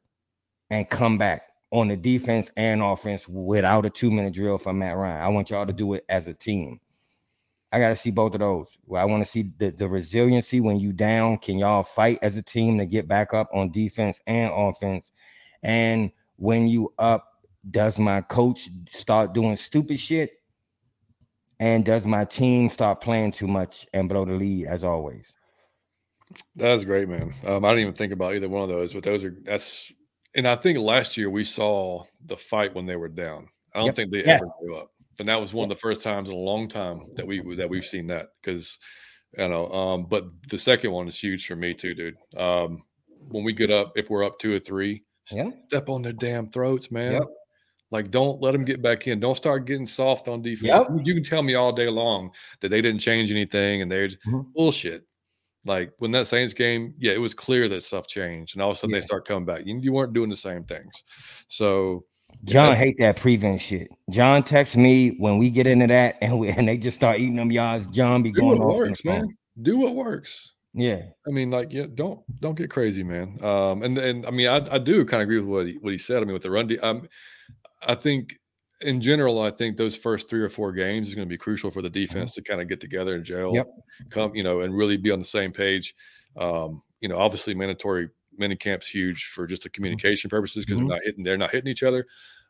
and 0.70 0.90
come 0.90 1.18
back 1.18 1.44
on 1.72 1.88
the 1.88 1.98
defense 1.98 2.52
and 2.58 2.82
offense 2.82 3.28
without 3.28 3.86
a 3.86 3.90
two 3.90 4.12
minute 4.12 4.34
drill 4.34 4.58
from 4.58 4.80
Matt 4.80 4.98
Ryan. 4.98 5.24
I 5.24 5.30
want 5.30 5.50
y'all 5.50 5.66
to 5.66 5.74
do 5.74 5.94
it 5.94 6.06
as 6.10 6.28
a 6.28 6.34
team. 6.34 6.80
I 7.72 7.80
got 7.80 7.90
to 7.90 7.96
see 7.96 8.12
both 8.12 8.34
of 8.34 8.42
those. 8.42 8.78
I 8.96 9.06
want 9.06 9.24
to 9.24 9.32
see 9.32 9.50
the, 9.58 9.72
the 9.72 9.88
resiliency 9.88 10.60
when 10.60 10.80
you 10.80 10.92
down. 10.92 11.38
Can 11.38 11.58
y'all 11.58 11.84
fight 11.84 12.20
as 12.22 12.36
a 12.36 12.42
team 12.42 12.78
to 12.78 12.86
get 12.86 13.08
back 13.08 13.34
up 13.34 13.50
on 13.54 13.72
defense 13.72 14.20
and 14.28 14.52
offense? 14.54 15.12
And 15.64 16.12
when 16.36 16.68
you 16.68 16.94
up, 17.00 17.28
does 17.70 17.98
my 17.98 18.22
coach 18.22 18.70
start 18.88 19.34
doing 19.34 19.56
stupid 19.56 20.00
shit? 20.00 20.41
And 21.62 21.86
does 21.86 22.08
my 22.08 22.26
team 22.26 22.72
start 22.72 23.02
playing 23.02 23.34
too 23.34 23.46
much 23.46 23.86
and 23.94 24.10
blow 24.10 24.26
the 24.26 24.32
lead 24.32 24.66
as 24.66 24.84
always? 24.84 25.36
That's 26.56 26.84
great, 26.84 27.08
man. 27.08 27.36
Um, 27.46 27.64
I 27.64 27.70
didn't 27.70 27.82
even 27.82 27.94
think 27.94 28.14
about 28.14 28.34
either 28.34 28.50
one 28.50 28.64
of 28.64 28.70
those, 28.70 28.94
but 28.94 29.04
those 29.04 29.24
are 29.24 29.38
that's 29.44 29.92
and 30.34 30.48
I 30.48 30.56
think 30.56 30.80
last 30.80 31.18
year 31.18 31.30
we 31.30 31.44
saw 31.44 32.04
the 32.26 32.36
fight 32.36 32.74
when 32.74 32.88
they 32.88 32.96
were 32.96 33.10
down. 33.10 33.48
I 33.76 33.80
don't 33.80 33.88
yep. 33.88 33.96
think 33.96 34.12
they 34.12 34.24
ever 34.24 34.46
grew 34.60 34.76
up. 34.76 34.92
And 35.20 35.30
that 35.30 35.40
was 35.40 35.54
one 35.54 35.70
of 35.70 35.78
the 35.78 35.80
first 35.80 36.02
times 36.02 36.32
in 36.32 36.36
a 36.36 36.40
long 36.40 36.68
time 36.68 37.04
that 37.16 37.28
we 37.28 37.42
that 37.56 37.70
we've 37.70 37.86
seen 37.86 38.08
that 38.08 38.30
because 38.42 38.80
you 39.38 39.48
know. 39.48 39.72
Um, 39.72 40.08
but 40.10 40.26
the 40.50 40.58
second 40.58 40.92
one 40.92 41.08
is 41.08 41.20
huge 41.20 41.46
for 41.46 41.56
me 41.56 41.76
too, 41.76 41.94
dude. 41.94 42.18
Um, 42.36 42.82
when 43.28 43.44
we 43.44 43.54
get 43.54 43.70
up, 43.70 43.94
if 43.96 44.10
we're 44.10 44.24
up 44.24 44.40
two 44.40 44.56
or 44.56 44.60
three, 44.60 45.04
yeah. 45.32 45.52
step 45.60 45.90
on 45.90 46.02
their 46.02 46.14
damn 46.14 46.50
throats, 46.50 46.90
man. 46.90 47.14
Yep. 47.14 47.28
Like, 47.92 48.10
don't 48.10 48.42
let 48.42 48.54
them 48.54 48.66
get 48.66 48.82
back 48.82 49.08
in. 49.08 49.20
Don't 49.20 49.36
start 49.36 49.66
getting 49.66 49.86
soft 49.86 50.28
on 50.28 50.42
defense. 50.42 50.88
Yep. 50.90 51.06
You 51.06 51.14
can 51.14 51.24
tell 51.24 51.44
me 51.44 51.56
all 51.56 51.74
day 51.74 51.90
long 51.90 52.32
that 52.62 52.70
they 52.70 52.82
didn't 52.82 53.02
change 53.02 53.32
anything 53.32 53.82
and 53.82 53.92
they're 53.92 54.08
mm-hmm. 54.08 54.42
bullshit. 54.56 55.06
Like 55.64 55.92
when 56.00 56.12
that 56.12 56.28
Saints 56.28 56.54
game, 56.54 56.96
yeah, 56.98 57.12
it 57.12 57.20
was 57.20 57.36
clear 57.36 57.70
that 57.70 57.84
stuff 57.84 58.08
changed, 58.08 58.56
and 58.56 58.64
all 58.64 58.72
of 58.72 58.78
a 58.78 58.80
sudden 58.80 58.96
yeah. 58.96 59.02
they 59.02 59.06
start 59.06 59.28
coming 59.28 59.46
back. 59.46 59.62
You, 59.64 59.78
you 59.80 59.94
weren't 59.94 60.12
doing 60.12 60.30
the 60.30 60.36
same 60.36 60.64
things. 60.64 61.04
So 61.50 62.06
John 62.46 62.70
yeah. 62.70 62.76
hate 62.76 62.96
that 62.98 63.18
prevent 63.18 63.62
shit. 63.62 63.90
John 64.10 64.42
texts 64.42 64.76
me 64.76 65.16
when 65.20 65.38
we 65.38 65.52
get 65.52 65.68
into 65.68 65.86
that, 65.86 66.18
and 66.20 66.40
we, 66.40 66.50
and 66.50 66.68
they 66.68 66.78
just 66.78 66.98
start 66.98 67.20
eating 67.20 67.36
them 67.36 67.52
yards. 67.52 67.86
John 67.88 68.24
be 68.24 68.32
Do 68.32 68.42
going 68.42 68.60
what 68.60 68.76
works, 68.76 69.06
man. 69.06 69.30
Do 69.62 69.78
what 69.78 69.94
works. 69.94 70.54
Yeah, 70.74 71.04
I 71.28 71.32
mean, 71.32 71.52
like, 71.52 71.72
yeah, 71.72 71.86
don't 71.94 72.22
don't 72.40 72.58
get 72.58 72.72
crazy, 72.72 73.04
man. 73.04 73.38
Um, 73.44 73.84
and 73.84 73.98
and 74.00 74.26
I 74.26 74.32
mean, 74.32 74.48
I, 74.48 74.66
I 74.72 74.80
do 74.80 75.06
kind 75.06 75.22
of 75.22 75.28
agree 75.28 75.40
with 75.40 75.48
what 75.48 75.68
he 75.68 75.74
what 75.82 75.92
he 75.92 76.00
said. 76.00 76.24
I 76.24 76.26
mean, 76.26 76.34
with 76.34 76.44
the 76.44 76.50
run, 76.50 76.68
de- 76.68 76.80
um, 76.80 77.08
I 77.84 77.96
think 77.96 78.40
in 78.82 79.02
general, 79.02 79.42
I 79.42 79.52
think 79.52 79.78
those 79.78 79.96
first 79.96 80.30
three 80.30 80.42
or 80.42 80.50
four 80.50 80.72
games 80.72 81.08
is 81.08 81.16
going 81.16 81.28
to 81.28 81.30
be 81.30 81.38
crucial 81.38 81.72
for 81.72 81.82
the 81.82 81.90
mm-hmm. 81.90 82.02
defense 82.02 82.32
mm-hmm. 82.32 82.44
to 82.44 82.50
kind 82.50 82.62
of 82.62 82.68
get 82.68 82.80
together 82.80 83.16
and 83.16 83.24
gel, 83.24 83.54
yep. 83.54 83.68
come, 84.10 84.36
you 84.36 84.44
know, 84.44 84.62
and 84.62 84.76
really 84.76 84.98
be 84.98 85.12
on 85.12 85.20
the 85.20 85.26
same 85.26 85.52
page. 85.52 85.96
Um, 86.38 86.82
you 87.00 87.10
know, 87.10 87.18
obviously 87.18 87.54
mandatory 87.54 88.10
mini 88.38 88.56
camp's 88.56 88.88
huge 88.88 89.26
for 89.26 89.46
just 89.46 89.64
the 89.64 89.70
mm-hmm. 89.70 89.76
communication 89.76 90.30
purposes 90.30 90.66
because 90.66 90.80
mm-hmm. 90.80 90.88
they're 90.88 90.98
not 90.98 91.06
hitting, 91.06 91.24
they're 91.24 91.38
not 91.38 91.52
hitting 91.52 91.72
each 91.72 91.84
other. 91.84 92.06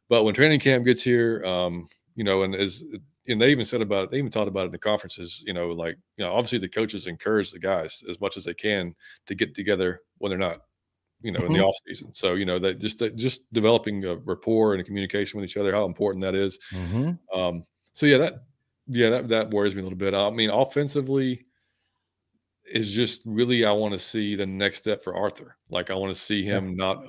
But 0.09 0.23
when 0.23 0.33
training 0.33 0.59
camp 0.59 0.85
gets 0.85 1.03
here, 1.03 1.43
um, 1.45 1.87
you 2.15 2.23
know, 2.23 2.43
and 2.43 2.53
as 2.55 2.83
and 3.27 3.41
they 3.41 3.51
even 3.51 3.65
said 3.65 3.81
about 3.81 4.05
it, 4.05 4.11
they 4.11 4.17
even 4.17 4.31
talked 4.31 4.47
about 4.47 4.63
it 4.63 4.67
in 4.67 4.71
the 4.71 4.77
conferences, 4.77 5.43
you 5.45 5.53
know, 5.53 5.69
like, 5.69 5.95
you 6.17 6.25
know, 6.25 6.33
obviously 6.33 6.57
the 6.57 6.67
coaches 6.67 7.07
encourage 7.07 7.51
the 7.51 7.59
guys 7.59 8.03
as 8.09 8.19
much 8.19 8.35
as 8.35 8.43
they 8.43 8.53
can 8.53 8.95
to 9.27 9.35
get 9.35 9.55
together 9.55 10.01
when 10.17 10.31
they're 10.31 10.39
not 10.39 10.61
you 11.21 11.31
know, 11.31 11.39
in 11.39 11.53
the 11.53 11.59
mm-hmm. 11.59 11.67
off 11.67 11.75
season. 11.87 12.13
So, 12.13 12.35
you 12.35 12.45
know, 12.45 12.59
that 12.59 12.79
just 12.79 12.99
that 12.99 13.15
just 13.15 13.51
developing 13.53 14.05
a 14.05 14.15
rapport 14.15 14.73
and 14.73 14.81
a 14.81 14.83
communication 14.83 15.39
with 15.39 15.49
each 15.49 15.57
other, 15.57 15.71
how 15.71 15.85
important 15.85 16.23
that 16.23 16.35
is. 16.35 16.57
Mm-hmm. 16.73 17.39
Um, 17.39 17.63
so 17.93 18.05
yeah, 18.05 18.17
that 18.17 18.33
yeah, 18.87 19.09
that 19.09 19.27
that 19.29 19.51
worries 19.51 19.75
me 19.75 19.81
a 19.81 19.83
little 19.83 19.97
bit. 19.97 20.13
I 20.13 20.29
mean, 20.29 20.49
offensively 20.49 21.45
is 22.71 22.91
just 22.91 23.21
really 23.25 23.65
I 23.65 23.71
want 23.71 23.93
to 23.93 23.99
see 23.99 24.35
the 24.35 24.45
next 24.45 24.79
step 24.79 25.03
for 25.03 25.15
Arthur. 25.15 25.57
Like 25.69 25.89
I 25.89 25.95
want 25.95 26.13
to 26.13 26.19
see 26.19 26.43
him 26.43 26.75
not 26.75 27.05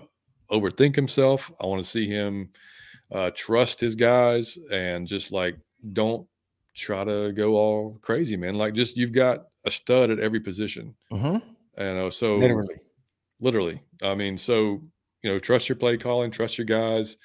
overthink 0.51 0.95
himself. 0.95 1.51
I 1.61 1.67
want 1.67 1.83
to 1.83 1.89
see 1.89 2.07
him 2.07 2.51
uh, 3.11 3.31
trust 3.35 3.81
his 3.81 3.95
guys 3.95 4.59
and 4.71 5.07
just 5.07 5.33
like 5.33 5.57
don't 5.93 6.27
try 6.75 7.05
to 7.05 7.33
go 7.33 7.55
all 7.55 7.99
crazy, 8.03 8.37
man. 8.37 8.55
Like 8.55 8.75
just 8.75 8.97
you've 8.97 9.13
got 9.13 9.47
a 9.65 9.71
stud 9.71 10.11
at 10.11 10.19
every 10.19 10.41
position. 10.41 10.95
Mm-hmm. 11.13 11.37
And 11.79 11.99
uh, 11.99 12.11
so 12.11 12.37
literally 12.37 12.77
literally. 13.43 13.83
I 14.03 14.15
mean, 14.15 14.39
so 14.39 14.81
you 15.23 15.31
know, 15.31 15.39
trust 15.39 15.69
your 15.69 15.77
play 15.77 15.99
calling, 15.99 16.31
trust 16.31 16.57
your 16.57 16.65
guys, 16.65 17.17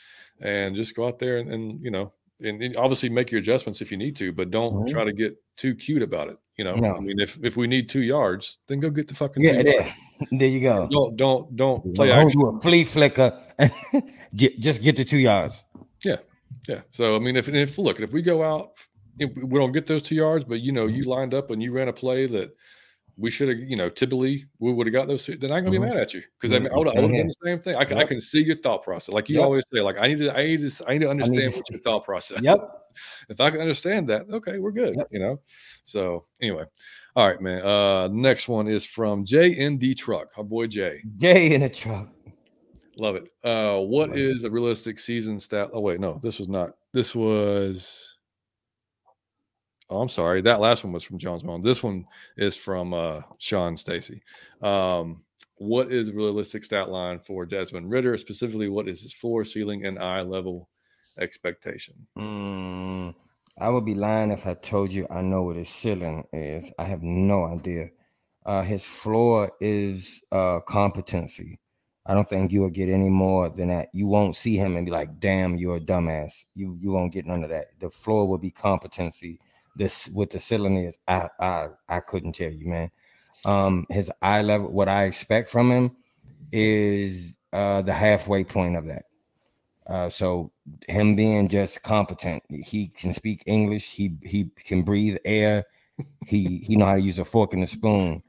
and 0.42 0.76
just 0.76 0.96
go 0.96 1.08
out 1.08 1.20
there 1.20 1.38
and, 1.38 1.52
and 1.52 1.82
you 1.82 1.92
know, 1.92 2.12
and, 2.42 2.62
and, 2.62 2.78
obviously 2.78 3.10
make 3.10 3.32
your 3.32 3.40
adjustments 3.40 3.82
if 3.82 3.92
you 3.92 3.98
need 3.98 4.16
to, 4.18 4.32
but 4.32 4.52
don't 4.52 4.74
mm-hmm. 4.74 4.94
try 4.94 5.04
to 5.04 5.14
get 5.14 5.36
too 5.56 5.74
cute 5.74 6.04
about 6.04 6.28
it. 6.28 6.38
You 6.58 6.66
know, 6.66 6.76
no. 6.76 6.96
I 6.96 7.00
mean, 7.00 7.20
if 7.20 7.38
if 7.44 7.56
we 7.56 7.68
need 7.68 7.88
two 7.88 8.02
yards, 8.02 8.60
then 8.68 8.80
go 8.80 8.90
get 8.90 9.08
the 9.08 9.14
fucking 9.14 9.44
yeah. 9.44 9.62
There. 9.62 9.94
there 10.32 10.50
you 10.50 10.60
go. 10.60 10.88
Don't 10.90 11.16
don't 11.16 11.56
don't 11.56 11.96
play 11.96 12.12
action. 12.12 12.42
a 12.42 12.62
flea 12.62 12.84
flicker. 12.84 13.40
just 14.36 14.82
get 14.82 14.96
the 14.96 15.06
two 15.06 15.20
yards. 15.20 15.64
Yeah, 16.04 16.18
yeah. 16.68 16.82
So 16.92 17.16
I 17.16 17.20
mean, 17.20 17.36
if 17.36 17.48
if 17.48 17.78
look, 17.78 18.00
if 18.00 18.12
we 18.12 18.24
go 18.24 18.44
out, 18.44 18.72
if 19.20 19.32
we 19.36 19.60
don't 19.60 19.72
get 19.72 19.86
those 19.86 20.04
two 20.04 20.16
yards, 20.16 20.46
but 20.46 20.62
you 20.62 20.72
know, 20.72 20.88
you 20.88 21.04
lined 21.04 21.36
up 21.36 21.52
and 21.52 21.62
you 21.62 21.72
ran 21.72 21.90
a 21.90 21.94
play 21.94 22.26
that 22.26 22.56
we 23.18 23.32
should 23.32 23.50
have, 23.50 23.58
you 23.58 23.76
know, 23.76 23.90
typically 23.90 24.46
we 24.60 24.72
would 24.72 24.88
have 24.88 24.94
got 24.94 25.08
those. 25.08 25.26
Then 25.26 25.52
I'm 25.52 25.64
gonna 25.64 25.72
be 25.72 25.78
mm-hmm. 25.78 25.90
mad 25.90 25.98
at 25.98 26.14
you 26.14 26.22
because 26.40 26.56
I 26.56 26.60
mean, 26.60 26.72
I 26.72 26.78
would 26.78 26.88
have 26.88 26.96
done 26.96 27.12
the 27.12 27.36
same 27.44 27.60
thing. 27.60 27.76
I, 27.76 27.82
yep. 27.82 27.92
I, 27.94 28.04
can 28.04 28.20
see 28.20 28.44
your 28.44 28.58
thought 28.58 28.84
process, 28.84 29.14
like 29.14 29.28
you 29.28 29.38
yep. 29.38 29.46
always 29.46 29.64
say. 29.74 29.82
Like 29.82 29.98
I 30.00 30.08
need 30.08 30.20
to, 30.20 30.38
I 30.38 30.46
need 30.46 30.70
to, 30.70 30.86
I 30.88 30.94
need 30.94 31.00
to 31.00 31.10
understand 31.10 31.38
need 31.38 31.56
what 31.56 31.70
your 31.70 31.80
thought 31.80 32.06
process. 32.06 32.40
Yep. 32.44 32.60
If 33.30 33.42
I 33.42 33.50
can 33.50 33.60
understand 33.60 34.08
that, 34.10 34.28
okay, 34.32 34.60
we're 34.60 34.72
good. 34.72 34.96
Yep. 34.96 35.08
You 35.12 35.20
know. 35.20 35.40
So 35.84 36.26
anyway, 36.42 36.66
all 37.16 37.28
right, 37.28 37.42
man. 37.42 37.64
Uh, 37.64 38.08
next 38.10 38.48
one 38.48 38.68
is 38.68 38.86
from 38.86 39.26
Jay 39.26 39.50
in 39.50 39.80
the 39.80 39.96
truck. 39.96 40.30
Our 40.38 40.44
boy 40.44 40.68
Jay. 40.68 41.02
Jay 41.18 41.56
in 41.56 41.64
a 41.64 41.70
truck. 41.70 42.10
Love 43.00 43.16
it. 43.16 43.32
Uh, 43.44 43.80
what 43.80 44.10
Love 44.10 44.18
is 44.18 44.44
it. 44.44 44.48
a 44.48 44.52
realistic 44.52 45.00
season 45.00 45.40
stat? 45.40 45.70
Oh 45.74 45.82
wait, 45.82 46.00
no, 46.00 46.20
this 46.22 46.38
was 46.38 46.48
not. 46.48 46.72
This 46.94 47.16
was 47.16 48.07
Oh, 49.90 50.02
I'm 50.02 50.10
sorry. 50.10 50.42
That 50.42 50.60
last 50.60 50.84
one 50.84 50.92
was 50.92 51.04
from 51.04 51.18
John's 51.18 51.44
mom. 51.44 51.62
This 51.62 51.82
one 51.82 52.06
is 52.36 52.56
from 52.56 52.94
uh, 52.94 53.22
Sean 53.38 53.78
Stacy. 53.78 54.22
Um, 54.62 55.24
what 55.56 55.92
is 55.92 56.12
realistic 56.12 56.66
stat 56.66 56.90
line 56.90 57.20
for 57.20 57.46
Desmond 57.46 57.90
Ridder? 57.90 58.18
Specifically, 58.18 58.70
what 58.70 58.88
is 58.88 59.02
his 59.02 59.14
floor, 59.14 59.46
ceiling, 59.46 59.86
and 59.86 59.98
eye 59.98 60.22
level 60.22 60.70
expectation? 61.20 61.96
Mm, 62.18 63.16
I 63.60 63.70
would 63.70 63.86
be 63.86 63.96
lying 63.96 64.32
if 64.32 64.46
I 64.46 64.56
told 64.56 64.92
you 64.92 65.08
I 65.10 65.22
know 65.22 65.44
what 65.44 65.56
his 65.56 65.70
ceiling 65.70 66.26
is. 66.34 66.70
I 66.78 66.84
have 66.84 67.02
no 67.02 67.46
idea. 67.46 67.90
Uh, 68.46 68.64
his 68.64 68.86
floor 68.86 69.52
is 69.62 70.22
uh, 70.32 70.60
competency. 70.62 71.60
I 72.06 72.14
don't 72.14 72.30
think 72.30 72.52
you 72.52 72.62
will 72.62 72.70
get 72.70 72.88
any 72.88 73.10
more 73.10 73.50
than 73.50 73.68
that. 73.68 73.90
You 73.94 74.08
won't 74.08 74.36
see 74.36 74.56
him 74.56 74.78
and 74.78 74.86
be 74.86 74.92
like, 74.92 75.20
"Damn, 75.20 75.58
you're 75.58 75.76
a 75.78 75.82
dumbass." 75.82 76.46
You 76.56 76.78
you 76.80 76.92
won't 76.92 77.12
get 77.12 77.26
none 77.26 77.44
of 77.44 77.50
that. 77.50 77.68
The 77.80 77.90
floor 77.90 78.28
will 78.28 78.38
be 78.38 78.52
competency 78.52 79.40
this 79.78 80.08
what 80.10 80.32
the 80.32 80.40
ceiling 80.40 80.78
is, 80.78 80.98
I 81.08 81.30
I 81.40 81.70
I 81.90 82.00
couldn't 82.02 82.34
tell 82.34 82.52
you, 82.52 82.68
man. 82.68 82.92
Um, 83.46 83.86
his 83.90 84.12
eye 84.22 84.42
level, 84.42 84.72
what 84.72 84.90
I 84.90 85.06
expect 85.06 85.50
from 85.50 85.72
him 85.72 85.96
is 86.52 87.36
uh 87.54 87.82
the 87.84 87.94
halfway 87.94 88.44
point 88.44 88.76
of 88.76 88.88
that. 88.88 89.06
Uh, 89.88 90.10
so 90.10 90.52
him 90.88 91.16
being 91.16 91.48
just 91.48 91.82
competent, 91.82 92.44
he 92.50 92.90
can 92.90 93.14
speak 93.14 93.44
English, 93.46 93.90
he 93.92 94.18
he 94.24 94.50
can 94.66 94.84
breathe 94.84 95.18
air, 95.24 95.66
he 96.26 96.58
he 96.60 96.76
know 96.76 96.86
how 96.86 96.96
to 96.96 97.02
use 97.02 97.20
a 97.20 97.26
fork 97.26 97.54
and 97.54 97.64
a 97.64 97.68
spoon. 97.68 98.22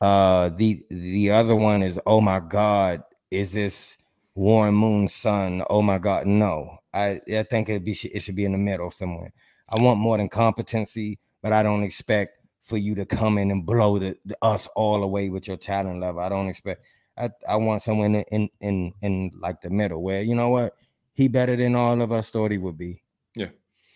Uh, 0.00 0.50
the 0.50 0.82
the 0.90 1.30
other 1.30 1.54
one 1.56 1.82
is, 1.82 2.00
oh 2.06 2.20
my 2.20 2.40
God, 2.40 3.02
is 3.30 3.52
this 3.52 3.96
Warren 4.34 4.74
Moon's 4.74 5.14
son? 5.14 5.62
Oh 5.70 5.82
my 5.82 5.98
God, 5.98 6.26
no. 6.26 6.78
I 6.94 7.20
I 7.34 7.42
think 7.44 7.68
it 7.68 7.84
be 7.84 7.92
it 7.92 8.20
should 8.20 8.36
be 8.36 8.44
in 8.44 8.52
the 8.52 8.58
middle 8.58 8.90
somewhere. 8.90 9.32
I 9.68 9.80
want 9.80 9.98
more 9.98 10.16
than 10.18 10.28
competency, 10.28 11.18
but 11.42 11.52
I 11.52 11.62
don't 11.62 11.82
expect 11.82 12.38
for 12.62 12.76
you 12.76 12.94
to 12.96 13.06
come 13.06 13.38
in 13.38 13.50
and 13.50 13.64
blow 13.64 13.98
the, 13.98 14.16
the 14.24 14.36
us 14.42 14.66
all 14.74 15.02
away 15.02 15.28
with 15.28 15.46
your 15.46 15.56
talent 15.56 16.00
level. 16.00 16.20
I 16.20 16.28
don't 16.28 16.48
expect. 16.48 16.84
I, 17.16 17.30
I 17.48 17.56
want 17.56 17.82
someone 17.82 18.14
in, 18.14 18.24
in 18.30 18.50
in 18.60 18.92
in 19.00 19.32
like 19.40 19.62
the 19.62 19.70
middle 19.70 20.02
where 20.02 20.22
you 20.22 20.34
know 20.34 20.50
what 20.50 20.74
he 21.12 21.28
better 21.28 21.56
than 21.56 21.74
all 21.74 22.00
of 22.02 22.12
us 22.12 22.30
thought 22.30 22.50
he 22.50 22.58
would 22.58 22.76
be. 22.76 23.02
Yeah, 23.34 23.48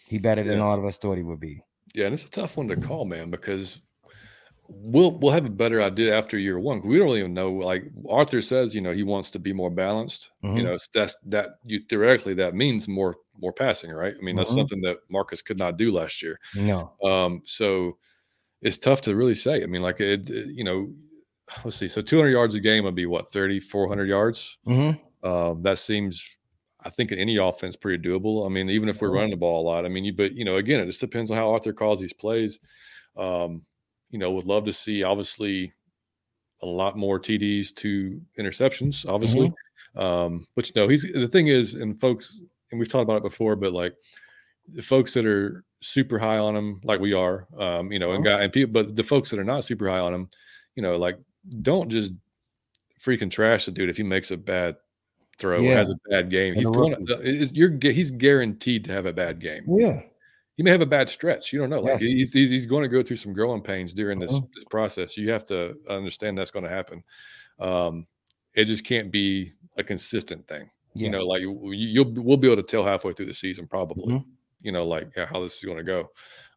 he 0.06 0.18
better 0.18 0.42
than 0.42 0.58
yeah. 0.58 0.64
all 0.64 0.78
of 0.78 0.84
us 0.84 0.98
thought 0.98 1.16
he 1.16 1.22
would 1.22 1.40
be. 1.40 1.62
Yeah, 1.94 2.06
and 2.06 2.14
it's 2.14 2.24
a 2.24 2.30
tough 2.30 2.56
one 2.56 2.68
to 2.68 2.76
call, 2.76 3.04
man, 3.04 3.30
because 3.30 3.80
we'll 4.72 5.12
we'll 5.18 5.32
have 5.32 5.46
a 5.46 5.50
better 5.50 5.82
idea 5.82 6.16
after 6.16 6.38
year 6.38 6.58
one. 6.58 6.80
We 6.86 6.98
don't 6.98 7.16
even 7.16 7.34
know. 7.34 7.52
Like 7.52 7.84
Arthur 8.08 8.40
says, 8.40 8.74
you 8.74 8.80
know, 8.80 8.92
he 8.92 9.02
wants 9.02 9.30
to 9.32 9.38
be 9.38 9.52
more 9.52 9.70
balanced. 9.70 10.30
Mm-hmm. 10.44 10.56
You 10.56 10.62
know, 10.62 10.78
that's 10.94 11.16
that 11.26 11.58
you 11.64 11.80
theoretically 11.88 12.34
that 12.34 12.54
means 12.54 12.88
more 12.88 13.16
more 13.38 13.52
passing, 13.52 13.90
right? 13.90 14.14
I 14.16 14.22
mean, 14.22 14.36
that's 14.36 14.50
mm-hmm. 14.50 14.60
something 14.60 14.80
that 14.82 14.98
Marcus 15.08 15.42
could 15.42 15.58
not 15.58 15.76
do 15.76 15.92
last 15.92 16.22
year. 16.22 16.38
No. 16.54 16.92
Um, 17.02 17.42
so 17.44 17.98
it's 18.62 18.78
tough 18.78 19.00
to 19.02 19.16
really 19.16 19.34
say. 19.34 19.62
I 19.62 19.66
mean, 19.66 19.82
like 19.82 20.00
it, 20.00 20.28
it 20.30 20.48
you 20.48 20.64
know, 20.64 20.90
let's 21.64 21.76
see. 21.76 21.88
So 21.88 22.02
200 22.02 22.30
yards 22.30 22.54
a 22.54 22.60
game 22.60 22.84
would 22.84 22.94
be 22.94 23.06
what 23.06 23.32
30, 23.32 23.60
400 23.60 24.08
yards. 24.08 24.58
Mm-hmm. 24.66 25.26
Uh, 25.26 25.54
that 25.62 25.78
seems, 25.78 26.38
I 26.82 26.90
think, 26.90 27.12
in 27.12 27.18
any 27.18 27.36
offense, 27.36 27.76
pretty 27.76 28.06
doable. 28.06 28.46
I 28.46 28.48
mean, 28.48 28.70
even 28.70 28.88
if 28.88 29.00
we're 29.00 29.10
running 29.10 29.30
the 29.30 29.36
ball 29.36 29.62
a 29.62 29.66
lot, 29.68 29.84
I 29.84 29.88
mean, 29.88 30.04
you, 30.04 30.12
but 30.12 30.32
you 30.32 30.44
know, 30.44 30.56
again, 30.56 30.80
it 30.80 30.86
just 30.86 31.00
depends 31.00 31.30
on 31.30 31.36
how 31.36 31.50
Arthur 31.50 31.72
calls 31.72 32.00
these 32.00 32.12
plays. 32.12 32.60
Um, 33.16 33.62
you 34.10 34.18
know, 34.18 34.30
would 34.32 34.46
love 34.46 34.64
to 34.66 34.72
see 34.72 35.02
obviously 35.02 35.72
a 36.62 36.66
lot 36.66 36.96
more 36.96 37.18
TDs 37.18 37.74
to 37.76 38.20
interceptions, 38.38 39.08
obviously. 39.08 39.48
Mm-hmm. 39.48 40.00
Um, 40.00 40.46
but 40.54 40.68
you 40.68 40.72
know, 40.76 40.88
he's 40.88 41.02
the 41.02 41.28
thing 41.28 41.48
is, 41.48 41.74
and 41.74 41.98
folks, 41.98 42.40
and 42.70 42.78
we've 42.78 42.88
talked 42.88 43.02
about 43.02 43.16
it 43.16 43.22
before, 43.22 43.56
but 43.56 43.72
like 43.72 43.94
the 44.72 44.82
folks 44.82 45.14
that 45.14 45.26
are 45.26 45.64
super 45.80 46.18
high 46.18 46.38
on 46.38 46.54
him, 46.54 46.80
like 46.84 47.00
we 47.00 47.14
are, 47.14 47.46
um, 47.58 47.90
you 47.90 47.98
know, 47.98 48.12
and 48.12 48.26
uh-huh. 48.26 48.36
guy 48.38 48.44
and 48.44 48.52
people, 48.52 48.72
but 48.72 48.94
the 48.96 49.02
folks 49.02 49.30
that 49.30 49.40
are 49.40 49.44
not 49.44 49.64
super 49.64 49.88
high 49.88 49.98
on 49.98 50.12
him, 50.14 50.28
you 50.76 50.82
know, 50.82 50.96
like 50.96 51.18
don't 51.62 51.88
just 51.88 52.12
freaking 53.00 53.30
trash 53.30 53.64
the 53.64 53.70
dude 53.70 53.88
if 53.88 53.96
he 53.96 54.02
makes 54.02 54.30
a 54.30 54.36
bad 54.36 54.76
throw 55.38 55.60
yeah. 55.60 55.74
has 55.74 55.90
a 55.90 55.96
bad 56.10 56.30
game. 56.30 56.54
He's 56.54 56.70
going 56.70 57.06
to, 57.06 57.50
you're 57.52 57.76
he's 57.80 58.10
guaranteed 58.10 58.84
to 58.84 58.92
have 58.92 59.06
a 59.06 59.12
bad 59.12 59.40
game. 59.40 59.64
Yeah. 59.66 60.02
He 60.60 60.62
may 60.62 60.72
have 60.72 60.82
a 60.82 60.86
bad 60.86 61.08
stretch. 61.08 61.54
You 61.54 61.58
don't 61.58 61.70
know. 61.70 61.80
Like 61.80 62.02
yes. 62.02 62.02
he's, 62.02 62.32
he's, 62.34 62.50
he's 62.50 62.66
going 62.66 62.82
to 62.82 62.88
go 62.88 63.02
through 63.02 63.16
some 63.16 63.32
growing 63.32 63.62
pains 63.62 63.94
during 63.94 64.18
this, 64.18 64.34
uh-huh. 64.34 64.44
this 64.54 64.64
process. 64.64 65.16
You 65.16 65.30
have 65.30 65.46
to 65.46 65.74
understand 65.88 66.36
that's 66.36 66.50
going 66.50 66.64
to 66.64 66.70
happen. 66.70 67.02
Um, 67.58 68.06
it 68.52 68.66
just 68.66 68.84
can't 68.84 69.10
be 69.10 69.54
a 69.78 69.82
consistent 69.82 70.46
thing. 70.46 70.68
Yeah. 70.94 71.04
You 71.04 71.10
know, 71.12 71.24
like 71.24 71.40
you, 71.40 71.50
will 71.50 72.12
we'll 72.22 72.36
be 72.36 72.46
able 72.46 72.62
to 72.62 72.68
tell 72.68 72.84
halfway 72.84 73.14
through 73.14 73.24
the 73.26 73.32
season 73.32 73.66
probably. 73.66 74.16
Mm-hmm 74.16 74.30
you 74.62 74.72
know, 74.72 74.86
like 74.86 75.16
how 75.16 75.40
this 75.40 75.56
is 75.56 75.64
going 75.64 75.78
to 75.78 75.82
go. 75.82 76.10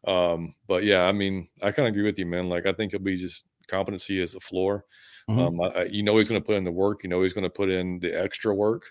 Um, 0.06 0.54
but 0.66 0.84
yeah, 0.84 1.04
I 1.04 1.12
mean, 1.12 1.48
I 1.62 1.72
kind 1.72 1.88
of 1.88 1.94
agree 1.94 2.04
with 2.04 2.18
you, 2.18 2.26
man. 2.26 2.50
Like, 2.50 2.66
I 2.66 2.72
think 2.74 2.92
it'll 2.92 3.02
be 3.02 3.16
just 3.16 3.46
competency 3.66 4.20
as 4.20 4.32
the 4.32 4.40
floor. 4.40 4.84
Mm-hmm. 5.28 5.40
Um, 5.40 5.60
I, 5.60 5.84
you 5.84 6.02
know, 6.02 6.18
he's 6.18 6.28
going 6.28 6.40
to 6.40 6.46
put 6.46 6.56
in 6.56 6.64
the 6.64 6.70
work. 6.70 7.02
You 7.02 7.08
know, 7.08 7.22
he's 7.22 7.32
going 7.32 7.44
to 7.44 7.50
put 7.50 7.70
in 7.70 7.98
the 8.00 8.10
extra 8.12 8.54
work 8.54 8.84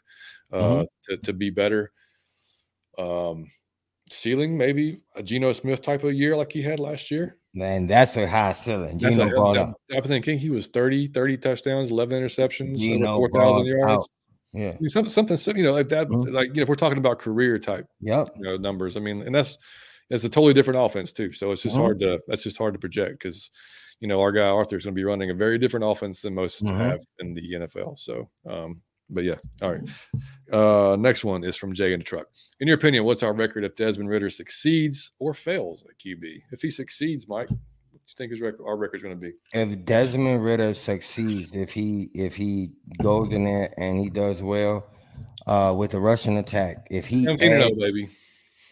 uh, 0.51 0.57
mm-hmm. 0.57 0.83
to 1.03 1.17
to 1.17 1.33
be 1.33 1.51
better. 1.51 1.91
Um, 2.97 3.51
ceiling 4.13 4.57
maybe 4.57 5.01
a 5.15 5.23
Geno 5.23 5.51
Smith 5.51 5.81
type 5.81 6.03
of 6.03 6.13
year 6.13 6.35
like 6.35 6.51
he 6.51 6.61
had 6.61 6.79
last 6.79 7.11
year. 7.11 7.37
Man, 7.53 7.87
that's 7.87 8.17
a 8.17 8.27
high 8.27 8.51
ceiling. 8.51 8.97
Geno 8.97 9.29
brought 9.29 9.57
up. 9.57 9.75
I 9.95 9.99
was 9.99 10.07
thinking 10.07 10.39
he 10.39 10.49
was 10.49 10.67
30, 10.67 11.07
30 11.07 11.37
touchdowns, 11.37 11.91
11 11.91 12.23
interceptions, 12.23 12.79
Geno 12.79 13.15
4,000 13.17 13.65
yards. 13.65 13.91
Out. 13.91 14.07
Yeah, 14.53 14.69
I 14.69 14.77
mean, 14.79 14.89
something, 14.89 15.11
something, 15.11 15.57
you 15.57 15.63
know, 15.63 15.71
like 15.71 15.87
that, 15.87 16.07
mm-hmm. 16.07 16.33
like 16.33 16.49
you 16.49 16.55
know, 16.55 16.61
if 16.61 16.69
we're 16.69 16.75
talking 16.75 16.99
about 16.99 17.17
career 17.17 17.57
type, 17.57 17.87
yep. 18.01 18.29
you 18.35 18.43
know, 18.43 18.55
numbers. 18.55 18.95
I 18.95 18.99
mean, 18.99 19.23
and 19.23 19.33
that's 19.33 19.57
it's 20.11 20.23
a 20.23 20.29
totally 20.29 20.53
different 20.53 20.79
offense 20.79 21.11
too. 21.11 21.31
So 21.31 21.51
it's 21.51 21.63
just 21.63 21.75
mm-hmm. 21.75 21.83
hard 21.83 21.99
to 22.01 22.19
that's 22.27 22.43
just 22.43 22.59
hard 22.59 22.73
to 22.73 22.79
project 22.79 23.19
because 23.19 23.49
you 23.99 24.07
know 24.07 24.21
our 24.21 24.31
guy 24.31 24.47
Arthur 24.47 24.77
is 24.77 24.85
going 24.85 24.93
to 24.93 24.99
be 24.99 25.03
running 25.03 25.31
a 25.31 25.33
very 25.33 25.57
different 25.57 25.85
offense 25.85 26.21
than 26.21 26.35
most 26.35 26.63
mm-hmm. 26.63 26.77
have 26.77 26.99
in 27.19 27.33
the 27.33 27.41
NFL. 27.55 27.97
So, 27.97 28.29
um, 28.47 28.81
but 29.13 29.23
yeah, 29.23 29.35
all 29.61 29.71
right. 29.71 29.83
Uh, 30.51 30.95
next 30.95 31.23
one 31.23 31.43
is 31.43 31.55
from 31.55 31.73
Jay 31.73 31.93
in 31.93 31.99
the 31.99 32.03
truck. 32.03 32.27
In 32.59 32.67
your 32.67 32.77
opinion, 32.77 33.05
what's 33.05 33.23
our 33.23 33.33
record 33.33 33.63
if 33.63 33.75
Desmond 33.75 34.09
Ridder 34.09 34.29
succeeds 34.29 35.11
or 35.19 35.33
fails 35.33 35.83
at 35.89 35.97
QB? 35.99 36.43
If 36.51 36.61
he 36.61 36.69
succeeds, 36.69 37.27
Mike, 37.27 37.49
what 37.49 37.57
do 37.57 37.97
you 38.07 38.15
think 38.17 38.31
his 38.31 38.41
record, 38.41 38.63
our 38.65 38.75
record's 38.75 39.03
going 39.03 39.15
to 39.15 39.21
be? 39.21 39.33
If 39.53 39.85
Desmond 39.85 40.43
Ridder 40.43 40.73
succeeds, 40.73 41.55
if 41.55 41.71
he 41.71 42.09
if 42.13 42.35
he 42.35 42.71
goes 43.01 43.33
in 43.33 43.45
there 43.45 43.73
and 43.77 43.99
he 43.99 44.09
does 44.09 44.41
well 44.43 44.85
uh, 45.47 45.73
with 45.77 45.91
the 45.91 45.99
rushing 45.99 46.37
attack, 46.37 46.87
if 46.89 47.07
he 47.07 47.25
17 47.25 47.51
and 47.51 47.63
0, 47.63 47.75
baby. 47.75 48.09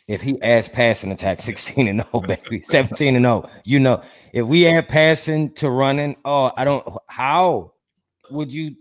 If 0.08 0.22
he 0.22 0.42
adds 0.42 0.68
passing 0.68 1.12
attack, 1.12 1.40
16 1.40 1.88
and 1.88 2.04
0, 2.12 2.22
baby, 2.28 2.62
17 2.64 3.16
and 3.16 3.24
0. 3.24 3.50
You 3.64 3.80
know, 3.80 4.04
if 4.34 4.46
we 4.46 4.68
add 4.68 4.90
passing 4.90 5.54
to 5.54 5.70
running, 5.70 6.18
oh, 6.26 6.52
I 6.58 6.66
don't 6.66 6.86
how 7.08 7.74
would 8.30 8.52
you 8.52 8.76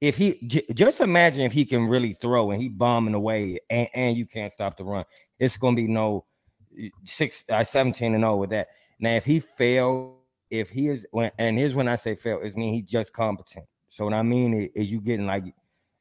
if 0.00 0.16
he 0.16 0.38
j- 0.46 0.64
just 0.72 1.00
imagine 1.00 1.42
if 1.42 1.52
he 1.52 1.64
can 1.64 1.86
really 1.86 2.14
throw 2.14 2.50
and 2.50 2.60
he 2.60 2.68
bombing 2.68 3.14
away 3.14 3.58
and, 3.68 3.88
and 3.94 4.16
you 4.16 4.26
can't 4.26 4.52
stop 4.52 4.76
the 4.76 4.84
run, 4.84 5.04
it's 5.38 5.56
gonna 5.56 5.76
be 5.76 5.86
no 5.86 6.24
six 7.04 7.44
uh, 7.50 7.64
17 7.64 8.14
and 8.14 8.22
0 8.22 8.36
with 8.36 8.50
that. 8.50 8.68
Now, 8.98 9.14
if 9.14 9.24
he 9.24 9.40
failed, 9.40 10.16
if 10.50 10.70
he 10.70 10.88
is 10.88 11.06
when 11.10 11.30
and 11.38 11.58
here's 11.58 11.74
when 11.74 11.88
I 11.88 11.96
say 11.96 12.14
fail, 12.14 12.40
is 12.40 12.56
mean 12.56 12.74
he's 12.74 12.90
just 12.90 13.12
competent. 13.12 13.66
So 13.90 14.04
what 14.04 14.14
I 14.14 14.22
mean 14.22 14.54
is, 14.54 14.68
is 14.74 14.92
you 14.92 15.00
getting 15.00 15.26
like 15.26 15.44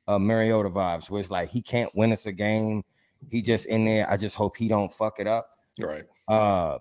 uh 0.08 0.20
Mariota 0.20 0.70
vibes, 0.70 1.10
where 1.10 1.22
it's 1.22 1.32
like 1.32 1.50
he 1.50 1.62
can't 1.62 1.94
win 1.96 2.14
us 2.14 2.26
a 2.26 2.32
game. 2.32 2.84
He 3.30 3.42
just 3.42 3.66
in 3.66 3.84
there. 3.84 4.10
I 4.10 4.16
just 4.16 4.36
hope 4.36 4.56
he 4.56 4.70
don't 4.70 4.94
fuck 4.94 5.20
it 5.20 5.28
up. 5.28 5.50
Right. 5.80 6.06
Uh 6.28 6.78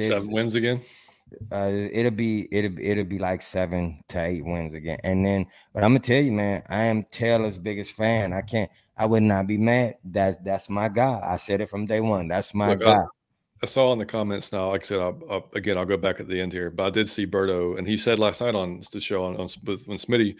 seven 0.00 0.30
wins 0.30 0.54
again. 0.54 0.80
Uh, 1.50 1.70
it'll 1.92 2.10
be 2.10 2.48
it'll 2.50 2.78
it'll 2.78 3.04
be 3.04 3.18
like 3.18 3.42
seven 3.42 4.02
to 4.08 4.22
eight 4.22 4.44
wins 4.44 4.74
again, 4.74 4.98
and 5.04 5.24
then. 5.24 5.46
But 5.72 5.84
I'm 5.84 5.90
gonna 5.90 6.00
tell 6.00 6.22
you, 6.22 6.32
man, 6.32 6.62
I 6.68 6.84
am 6.84 7.04
Taylor's 7.04 7.58
biggest 7.58 7.92
fan. 7.94 8.32
I 8.32 8.42
can't. 8.42 8.70
I 8.96 9.06
would 9.06 9.22
not 9.22 9.46
be 9.46 9.58
mad. 9.58 9.96
That's 10.04 10.36
that's 10.44 10.68
my 10.70 10.88
guy. 10.88 11.20
I 11.22 11.36
said 11.36 11.60
it 11.60 11.70
from 11.70 11.86
day 11.86 12.00
one. 12.00 12.28
That's 12.28 12.54
my 12.54 12.70
Look, 12.70 12.80
guy. 12.80 13.04
I 13.62 13.66
saw 13.66 13.92
in 13.92 13.98
the 13.98 14.06
comments 14.06 14.52
now. 14.52 14.70
Like 14.70 14.82
I 14.82 14.86
said, 14.86 15.00
I'll, 15.00 15.20
I'll, 15.30 15.50
again, 15.54 15.78
I'll 15.78 15.84
go 15.84 15.96
back 15.96 16.18
at 16.18 16.28
the 16.28 16.40
end 16.40 16.52
here, 16.52 16.70
but 16.70 16.84
I 16.84 16.90
did 16.90 17.08
see 17.08 17.26
Berto, 17.26 17.78
and 17.78 17.86
he 17.86 17.96
said 17.96 18.18
last 18.18 18.40
night 18.40 18.56
on 18.56 18.82
the 18.92 19.00
show 19.00 19.24
on, 19.24 19.36
on 19.36 19.48
when 19.86 19.98
Smitty 19.98 20.34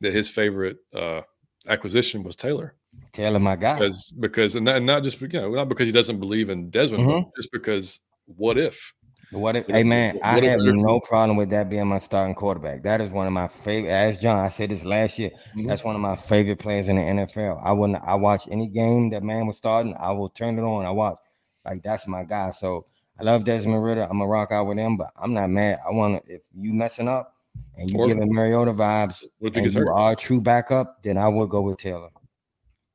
that 0.00 0.14
his 0.14 0.28
favorite 0.28 0.78
uh, 0.94 1.20
acquisition 1.68 2.22
was 2.22 2.34
Taylor. 2.34 2.74
Taylor, 3.12 3.38
my 3.38 3.56
guy, 3.56 3.74
because 3.74 4.12
because 4.20 4.54
and 4.54 4.64
not, 4.64 4.76
and 4.76 4.86
not 4.86 5.02
just 5.02 5.20
you 5.20 5.28
know 5.28 5.50
not 5.50 5.68
because 5.68 5.86
he 5.86 5.92
doesn't 5.92 6.20
believe 6.20 6.50
in 6.50 6.70
Desmond, 6.70 7.04
mm-hmm. 7.04 7.30
just 7.36 7.50
because 7.52 8.00
what 8.26 8.58
if? 8.58 8.92
What 9.32 9.56
if? 9.56 9.66
hey 9.66 9.82
man, 9.82 10.16
what, 10.16 10.24
I 10.24 10.40
have 10.40 10.60
no 10.60 11.00
problem 11.00 11.38
with 11.38 11.48
that 11.50 11.70
being 11.70 11.86
my 11.86 11.98
starting 11.98 12.34
quarterback. 12.34 12.82
That 12.82 13.00
is 13.00 13.10
one 13.10 13.26
of 13.26 13.32
my 13.32 13.48
favorite. 13.48 13.90
As 13.90 14.20
John, 14.20 14.38
I 14.38 14.48
said 14.48 14.70
this 14.70 14.84
last 14.84 15.18
year. 15.18 15.30
Mm-hmm. 15.30 15.68
That's 15.68 15.82
one 15.82 15.94
of 15.94 16.02
my 16.02 16.16
favorite 16.16 16.58
players 16.58 16.88
in 16.88 16.96
the 16.96 17.02
NFL. 17.02 17.62
I 17.64 17.72
wouldn't. 17.72 18.02
I 18.04 18.14
watch 18.16 18.46
any 18.50 18.68
game 18.68 19.08
that 19.10 19.22
man 19.22 19.46
was 19.46 19.56
starting. 19.56 19.96
I 19.98 20.10
will 20.10 20.28
turn 20.28 20.58
it 20.58 20.62
on. 20.62 20.84
I 20.84 20.90
watch. 20.90 21.16
Like 21.64 21.82
that's 21.82 22.06
my 22.06 22.24
guy. 22.24 22.50
So 22.50 22.86
I 23.18 23.22
love 23.22 23.44
Desmond 23.44 23.82
Ridder. 23.82 24.02
I'm 24.02 24.18
gonna 24.18 24.26
rock 24.26 24.52
out 24.52 24.66
with 24.66 24.76
him, 24.76 24.98
but 24.98 25.10
I'm 25.16 25.32
not 25.32 25.48
mad. 25.48 25.78
I 25.86 25.92
want 25.92 26.26
to. 26.26 26.34
If 26.34 26.42
you 26.54 26.74
messing 26.74 27.08
up 27.08 27.34
and 27.76 27.90
you 27.90 28.06
giving 28.06 28.30
Mariota 28.30 28.74
vibes, 28.74 29.24
and 29.40 29.72
you 29.72 29.80
hurt? 29.80 29.88
are 29.94 30.14
true 30.14 30.42
backup, 30.42 31.02
then 31.02 31.16
I 31.16 31.28
would 31.28 31.48
go 31.48 31.62
with 31.62 31.78
Taylor. 31.78 32.10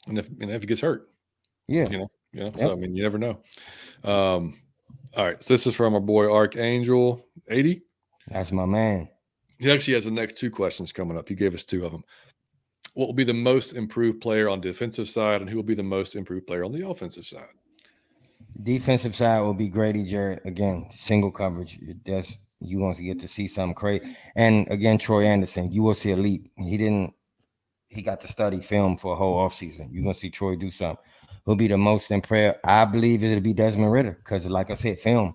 And 0.07 0.19
if 0.19 0.27
and 0.39 0.51
if 0.51 0.61
he 0.61 0.67
gets 0.67 0.81
hurt, 0.81 1.09
yeah, 1.67 1.89
you 1.89 1.97
know, 1.97 2.11
you 2.31 2.39
know. 2.41 2.45
Yep. 2.45 2.59
So 2.59 2.71
I 2.73 2.75
mean, 2.75 2.95
you 2.95 3.01
never 3.01 3.17
know. 3.17 3.39
Um, 4.03 4.59
all 5.15 5.25
right. 5.25 5.43
So 5.43 5.53
this 5.53 5.67
is 5.67 5.75
from 5.75 5.93
our 5.93 5.99
boy 5.99 6.31
Archangel 6.31 7.25
eighty. 7.49 7.83
That's 8.27 8.51
my 8.51 8.65
man. 8.65 9.09
He 9.59 9.71
actually 9.71 9.95
has 9.95 10.05
the 10.05 10.11
next 10.11 10.37
two 10.37 10.51
questions 10.51 10.91
coming 10.91 11.17
up. 11.17 11.27
He 11.27 11.35
gave 11.35 11.55
us 11.55 11.63
two 11.63 11.85
of 11.85 11.91
them. 11.91 12.03
What 12.93 13.07
will 13.07 13.13
be 13.13 13.23
the 13.23 13.33
most 13.33 13.73
improved 13.73 14.21
player 14.21 14.49
on 14.49 14.59
the 14.59 14.69
defensive 14.69 15.09
side, 15.09 15.41
and 15.41 15.49
who 15.49 15.55
will 15.55 15.63
be 15.63 15.75
the 15.75 15.83
most 15.83 16.15
improved 16.15 16.47
player 16.47 16.63
on 16.63 16.71
the 16.71 16.87
offensive 16.87 17.25
side? 17.25 17.47
Defensive 18.63 19.15
side 19.15 19.41
will 19.41 19.53
be 19.53 19.69
Grady 19.69 20.03
Jarrett 20.03 20.41
again, 20.45 20.89
single 20.95 21.31
coverage. 21.31 21.79
That's 22.05 22.37
you 22.59 22.79
going 22.79 22.95
to 22.95 23.03
get 23.03 23.19
to 23.21 23.27
see 23.27 23.47
something 23.47 23.75
crazy. 23.75 24.15
And 24.35 24.67
again, 24.69 24.97
Troy 24.97 25.25
Andersen, 25.25 25.71
you 25.71 25.83
will 25.83 25.93
see 25.93 26.11
a 26.11 26.15
leap. 26.15 26.51
He 26.57 26.77
didn't. 26.77 27.13
He 27.87 28.01
got 28.01 28.19
to 28.21 28.27
study 28.27 28.59
film 28.59 28.97
for 28.97 29.13
a 29.13 29.15
whole 29.15 29.37
offseason. 29.37 29.89
You're 29.91 30.03
gonna 30.03 30.15
see 30.15 30.29
Troy 30.29 30.55
do 30.55 30.71
something. 30.71 31.03
Who'll 31.47 31.55
be 31.55 31.69
the 31.69 31.77
most 31.77 32.11
in 32.11 32.19
prayer? 32.19 32.59
I 32.65 32.83
believe 32.83 33.23
it'll 33.23 33.39
be 33.39 33.53
Desmond 33.53 33.89
Ridder 33.89 34.19
because, 34.21 34.45
like 34.47 34.69
I 34.69 34.73
said, 34.73 34.99
film. 34.99 35.33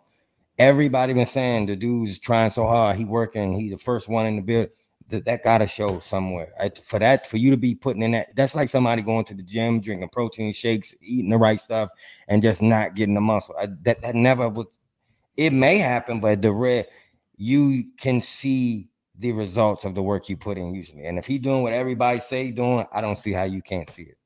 Everybody 0.59 1.15
been 1.15 1.25
saying 1.25 1.65
the 1.65 1.75
dude's 1.75 2.19
trying 2.19 2.51
so 2.51 2.67
hard. 2.67 2.97
He 2.97 3.07
working. 3.07 3.55
He 3.55 3.71
the 3.71 3.79
first 3.79 4.11
one 4.11 4.27
in 4.27 4.37
the 4.37 4.43
build 4.43 4.69
that, 5.09 5.25
that 5.25 5.43
gotta 5.43 5.67
show 5.67 6.01
somewhere. 6.01 6.53
I, 6.61 6.69
for 6.69 6.99
that, 6.99 7.27
for 7.27 7.39
you 7.39 7.51
to 7.51 7.57
be 7.57 7.75
putting 7.75 8.03
in 8.03 8.11
that, 8.11 8.37
that's 8.37 8.55
like 8.55 8.69
somebody 8.69 9.01
going 9.01 9.25
to 9.25 9.35
the 9.35 9.43
gym, 9.43 9.81
drinking 9.81 10.11
protein 10.11 10.53
shakes, 10.53 10.95
eating 11.01 11.31
the 11.31 11.39
right 11.39 11.59
stuff, 11.59 11.89
and 12.29 12.43
just 12.43 12.61
not 12.61 12.95
getting 12.95 13.15
the 13.15 13.23
muscle. 13.23 13.55
I, 13.59 13.69
that 13.81 14.03
that 14.03 14.15
never 14.15 14.51
would. 14.51 14.67
It 15.39 15.55
may 15.55 15.79
happen, 15.79 16.21
but 16.21 16.43
the 16.43 16.53
red, 16.53 16.89
you 17.39 17.85
can 17.97 18.21
see 18.21 18.91
the 19.19 19.33
results 19.33 19.87
of 19.87 19.95
the 19.95 20.03
work 20.03 20.29
you 20.29 20.37
put 20.37 20.59
in 20.59 20.75
usually. 20.75 21.07
And 21.07 21.19
if 21.19 21.25
he's 21.25 21.41
doing 21.41 21.63
what 21.63 21.73
everybody 21.73 22.21
say 22.21 22.51
doing, 22.51 22.85
I 22.93 23.01
don't 23.01 23.19
see 23.19 23.33
how 23.33 23.45
you 23.45 23.63
can't 23.63 23.89
see 23.89 24.03
it. 24.03 24.19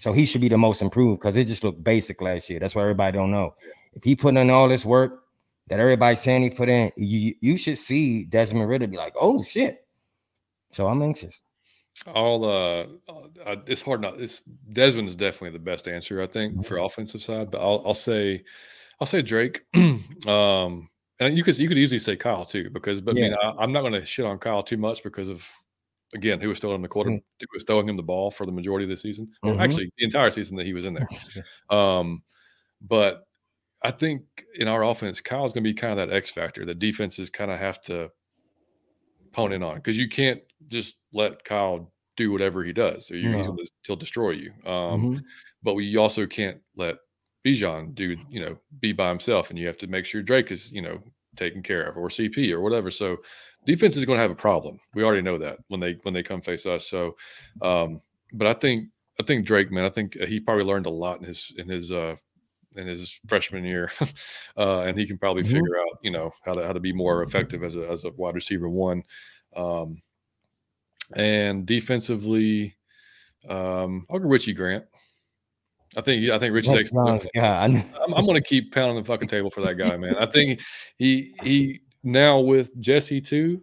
So 0.00 0.12
he 0.12 0.26
should 0.26 0.40
be 0.40 0.48
the 0.48 0.58
most 0.58 0.82
improved 0.82 1.20
because 1.20 1.36
it 1.36 1.46
just 1.46 1.64
looked 1.64 1.82
basic 1.82 2.20
last 2.20 2.50
year. 2.50 2.60
That's 2.60 2.74
why 2.74 2.82
everybody 2.82 3.16
don't 3.16 3.30
know. 3.30 3.54
If 3.94 4.04
he 4.04 4.16
put 4.16 4.36
in 4.36 4.50
all 4.50 4.68
this 4.68 4.84
work 4.84 5.24
that 5.68 5.80
everybody's 5.80 6.20
saying 6.20 6.42
he 6.42 6.50
put 6.50 6.68
in, 6.68 6.90
you 6.96 7.34
you 7.40 7.56
should 7.56 7.78
see 7.78 8.24
Desmond 8.24 8.68
Ridder 8.68 8.86
be 8.86 8.96
like, 8.96 9.14
oh 9.18 9.42
shit, 9.42 9.86
so 10.72 10.88
I'm 10.88 11.02
anxious. 11.02 11.40
I'll 12.06 12.44
uh, 12.44 12.86
uh 13.46 13.56
it's 13.66 13.80
hard 13.80 14.00
not. 14.00 14.20
It's 14.20 14.40
Desmond 14.72 15.08
is 15.08 15.14
definitely 15.14 15.56
the 15.56 15.64
best 15.64 15.88
answer 15.88 16.20
I 16.20 16.26
think 16.26 16.52
mm-hmm. 16.52 16.62
for 16.62 16.78
offensive 16.78 17.22
side, 17.22 17.50
but 17.50 17.60
I'll 17.60 17.82
I'll 17.86 17.94
say 17.94 18.44
I'll 19.00 19.06
say 19.06 19.22
Drake. 19.22 19.62
um, 20.26 20.88
and 21.20 21.36
you 21.36 21.44
could 21.44 21.58
you 21.58 21.68
could 21.68 21.78
easily 21.78 21.98
say 21.98 22.16
Kyle 22.16 22.44
too 22.44 22.70
because 22.70 23.00
but 23.00 23.16
yeah. 23.16 23.26
I 23.26 23.28
mean 23.28 23.38
I, 23.58 23.64
am 23.64 23.72
not 23.72 23.82
going 23.82 23.92
to 23.92 24.04
shit 24.04 24.26
on 24.26 24.38
Kyle 24.38 24.62
too 24.62 24.76
much 24.76 25.02
because 25.02 25.28
of 25.28 25.48
again 26.14 26.40
who 26.40 26.48
was 26.48 26.58
still 26.58 26.74
in 26.74 26.82
the 26.82 26.88
quarter 26.88 27.10
mm-hmm. 27.10 27.16
who 27.40 27.46
was 27.52 27.64
throwing 27.64 27.88
him 27.88 27.96
the 27.96 28.02
ball 28.02 28.30
for 28.30 28.46
the 28.46 28.52
majority 28.52 28.84
of 28.84 28.90
the 28.90 28.96
season, 28.96 29.28
mm-hmm. 29.44 29.60
actually 29.60 29.90
the 29.98 30.04
entire 30.04 30.30
season 30.30 30.56
that 30.56 30.66
he 30.66 30.72
was 30.72 30.84
in 30.84 30.94
there. 30.94 31.08
um, 31.70 32.22
but 32.80 33.26
I 33.82 33.90
think 33.90 34.22
in 34.54 34.66
our 34.66 34.82
offense, 34.84 35.20
Kyle's 35.20 35.52
going 35.52 35.62
to 35.64 35.70
be 35.70 35.74
kind 35.74 35.98
of 35.98 36.08
that 36.08 36.14
X 36.14 36.30
factor. 36.30 36.64
The 36.64 36.74
defenses 36.74 37.28
kind 37.28 37.50
of 37.50 37.58
have 37.58 37.82
to 37.82 38.10
hone 39.34 39.52
in 39.52 39.62
on 39.62 39.76
because 39.76 39.98
you 39.98 40.08
can't 40.08 40.40
just 40.68 40.96
let 41.12 41.44
Kyle 41.44 41.92
do 42.16 42.32
whatever 42.32 42.62
he 42.62 42.72
does, 42.72 43.10
or 43.10 43.16
no. 43.16 43.56
he's 43.58 43.70
he'll 43.86 43.96
destroy 43.96 44.30
you. 44.30 44.52
Um, 44.64 45.02
mm-hmm. 45.02 45.16
But 45.62 45.74
we 45.74 45.96
also 45.96 46.26
can't 46.26 46.58
let 46.76 46.96
Bijan 47.44 47.94
do 47.94 48.16
you 48.30 48.40
know 48.40 48.56
be 48.80 48.92
by 48.92 49.08
himself, 49.08 49.50
and 49.50 49.58
you 49.58 49.66
have 49.66 49.78
to 49.78 49.86
make 49.86 50.06
sure 50.06 50.22
Drake 50.22 50.50
is 50.50 50.72
you 50.72 50.82
know 50.82 51.02
taken 51.36 51.62
care 51.62 51.82
of, 51.82 51.96
or 51.96 52.08
CP, 52.08 52.52
or 52.52 52.60
whatever. 52.60 52.90
So 52.90 53.18
defense 53.66 53.96
is 53.96 54.04
going 54.04 54.18
to 54.18 54.22
have 54.22 54.30
a 54.30 54.36
problem. 54.36 54.80
We 54.94 55.02
already 55.02 55.22
know 55.22 55.38
that 55.38 55.58
when 55.68 55.80
they 55.80 55.98
when 56.02 56.14
they 56.14 56.22
come 56.22 56.40
face 56.40 56.66
us. 56.66 56.88
So, 56.88 57.16
um, 57.62 58.00
but 58.32 58.46
I 58.46 58.54
think 58.54 58.88
I 59.20 59.22
think 59.22 59.46
Drake, 59.46 59.70
man, 59.70 59.84
I 59.84 59.90
think 59.90 60.14
he 60.14 60.40
probably 60.40 60.64
learned 60.64 60.86
a 60.86 60.90
lot 60.90 61.20
in 61.20 61.24
his 61.24 61.52
in 61.56 61.68
his 61.68 61.92
uh, 61.92 62.16
in 62.76 62.86
his 62.86 63.18
freshman 63.28 63.64
year, 63.64 63.90
uh, 64.56 64.80
and 64.80 64.98
he 64.98 65.06
can 65.06 65.18
probably 65.18 65.42
mm-hmm. 65.42 65.52
figure 65.52 65.78
out 65.78 65.98
you 66.02 66.10
know 66.10 66.32
how 66.44 66.54
to 66.54 66.66
how 66.66 66.72
to 66.72 66.80
be 66.80 66.92
more 66.92 67.22
effective 67.22 67.62
as 67.62 67.76
a 67.76 67.88
as 67.88 68.04
a 68.04 68.10
wide 68.10 68.34
receiver 68.34 68.68
one. 68.68 69.02
Um, 69.56 70.02
and 71.14 71.66
defensively, 71.66 72.74
um, 73.48 74.06
I'll 74.10 74.18
go 74.18 74.28
Richie 74.28 74.54
Grant. 74.54 74.84
I 75.96 76.00
think 76.00 76.28
I 76.30 76.38
think 76.38 76.54
Richie 76.54 76.72
takes. 76.72 76.90
I'm, 78.02 78.14
I'm 78.14 78.24
going 78.24 78.34
to 78.34 78.42
keep 78.42 78.74
pounding 78.74 78.96
the 78.96 79.06
fucking 79.06 79.28
table 79.28 79.50
for 79.50 79.60
that 79.60 79.74
guy, 79.74 79.96
man. 79.96 80.16
I 80.16 80.26
think 80.26 80.60
he 80.96 81.34
he 81.42 81.82
now 82.04 82.40
with 82.40 82.78
Jessie 82.80 83.20
too. 83.20 83.62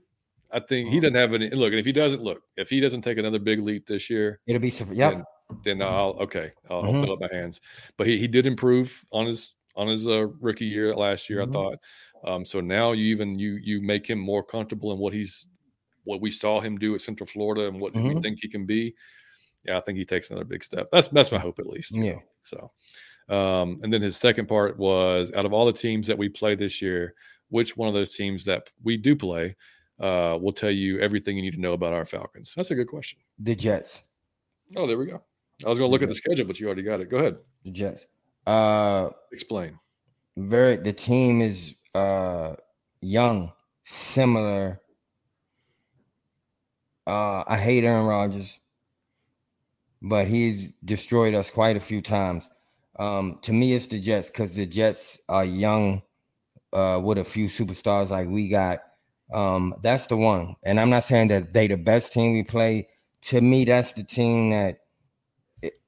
I 0.52 0.60
think 0.60 0.90
he 0.90 0.98
uh-huh. 0.98 1.02
doesn't 1.02 1.16
have 1.16 1.34
any. 1.34 1.50
Look, 1.50 1.72
and 1.72 1.80
if 1.80 1.86
he 1.86 1.94
doesn't 1.94 2.22
look, 2.22 2.42
if 2.58 2.70
he 2.70 2.80
doesn't 2.80 3.02
take 3.02 3.18
another 3.18 3.40
big 3.40 3.60
leap 3.60 3.88
this 3.88 4.10
year, 4.10 4.40
it'll 4.48 4.60
be 4.60 4.74
yeah. 4.92 5.10
Then, 5.12 5.24
then 5.64 5.82
I'll 5.82 6.18
okay, 6.20 6.52
I'll, 6.70 6.84
mm-hmm. 6.84 7.04
Fill 7.04 7.14
up 7.14 7.20
my 7.22 7.30
hands. 7.32 7.62
But 7.98 8.08
he 8.08 8.18
he 8.18 8.28
did 8.28 8.46
improve 8.46 9.06
on 9.12 9.28
his 9.28 9.54
on 9.76 9.88
his 9.88 10.08
uh, 10.08 10.28
rookie 10.40 10.66
year 10.66 10.94
last 10.96 11.30
year. 11.30 11.40
Mm-hmm. 11.40 11.50
I 11.50 11.54
thought. 11.54 11.80
Um, 12.24 12.46
so 12.46 12.62
now 12.62 12.92
you 12.92 13.06
even 13.06 13.40
you 13.40 13.54
you 13.54 13.82
make 13.82 14.10
him 14.10 14.20
more 14.20 14.44
comfortable 14.44 14.92
in 14.92 15.00
what 15.00 15.14
he's 15.14 15.48
what 16.04 16.22
we 16.22 16.32
saw 16.32 16.60
him 16.60 16.78
do 16.78 16.96
at 16.96 17.02
Central 17.02 17.28
Florida 17.28 17.68
and 17.68 17.80
what 17.80 17.94
mm-hmm. 17.94 18.16
we 18.16 18.22
think 18.22 18.40
he 18.42 18.48
can 18.48 18.66
be. 18.66 18.96
Yeah, 19.64 19.78
I 19.78 19.82
think 19.82 19.98
he 19.98 20.06
takes 20.06 20.30
another 20.30 20.46
big 20.46 20.64
step. 20.64 20.90
That's 20.92 21.08
that's 21.10 21.32
my 21.32 21.40
hope 21.40 21.60
at 21.60 21.68
least. 21.68 21.96
Yeah. 21.96 22.20
So, 22.44 22.72
um, 23.30 23.80
and 23.84 23.94
then 23.94 24.02
his 24.02 24.18
second 24.18 24.48
part 24.48 24.78
was 24.78 25.32
out 25.36 25.46
of 25.46 25.54
all 25.54 25.66
the 25.66 25.74
teams 25.74 26.08
that 26.08 26.18
we 26.18 26.30
play 26.30 26.56
this 26.56 26.82
year, 26.82 27.14
which 27.52 27.78
one 27.78 27.88
of 27.88 27.94
those 27.94 28.16
teams 28.16 28.44
that 28.46 28.72
we 28.84 28.98
do 28.98 29.16
play 29.16 29.56
uh, 30.00 30.38
will 30.42 30.52
tell 30.54 30.72
you 30.72 31.00
everything 31.00 31.36
you 31.36 31.44
need 31.44 31.54
to 31.54 31.62
know 31.62 31.74
about 31.74 31.94
our 31.94 32.06
Falcons? 32.06 32.54
That's 32.56 32.72
a 32.72 32.76
good 32.76 32.88
question. 32.88 33.20
The 33.40 33.56
Jets. 33.56 34.02
Oh, 34.76 34.88
there 34.88 34.98
we 34.98 35.06
go. 35.06 35.22
I 35.64 35.70
was 35.70 35.78
going 35.78 35.88
to 35.88 35.92
look 35.92 36.02
at 36.02 36.10
the 36.10 36.16
schedule, 36.16 36.46
but 36.46 36.60
you 36.60 36.66
already 36.66 36.82
got 36.82 37.02
it. 37.02 37.10
Go 37.10 37.18
ahead. 37.18 37.38
The 37.64 37.72
Jets. 37.72 38.08
Uh, 38.48 39.10
Explain. 39.32 39.80
Very. 40.38 40.78
The 40.78 40.94
team 40.94 41.42
is 41.42 41.76
uh, 41.94 42.56
young, 43.02 43.52
similar 43.86 44.82
uh, 47.08 47.44
I 47.48 47.58
hate 47.58 47.84
Aaron 47.84 48.06
Rodgers, 48.06 48.60
but 50.02 50.28
he's 50.28 50.72
destroyed 50.86 51.34
us 51.34 51.50
quite 51.50 51.76
a 51.76 51.80
few 51.80 52.02
times. 52.02 52.50
Um, 52.98 53.40
to 53.42 53.54
me, 53.54 53.74
it's 53.74 53.88
the 53.88 54.00
Jets 54.00 54.30
because 54.30 54.54
the 54.54 54.66
Jets 54.66 55.20
are 55.28 55.46
young 55.46 56.04
uh, 56.74 57.02
with 57.04 57.18
a 57.18 57.24
few 57.24 57.48
superstars 57.48 58.10
like 58.10 58.28
we 58.28 58.48
got. 58.48 58.80
Um, 59.34 59.76
that's 59.82 60.08
the 60.08 60.18
one. 60.18 60.56
And 60.64 60.80
I'm 60.80 60.90
not 60.90 61.04
saying 61.04 61.30
that 61.30 61.54
they 61.54 61.68
the 61.68 61.78
best 61.78 62.14
team 62.14 62.34
we 62.34 62.44
play. 62.44 62.88
To 63.24 63.40
me, 63.40 63.66
that's 63.66 63.94
the 63.94 64.04
team 64.04 64.50
that 64.52 64.80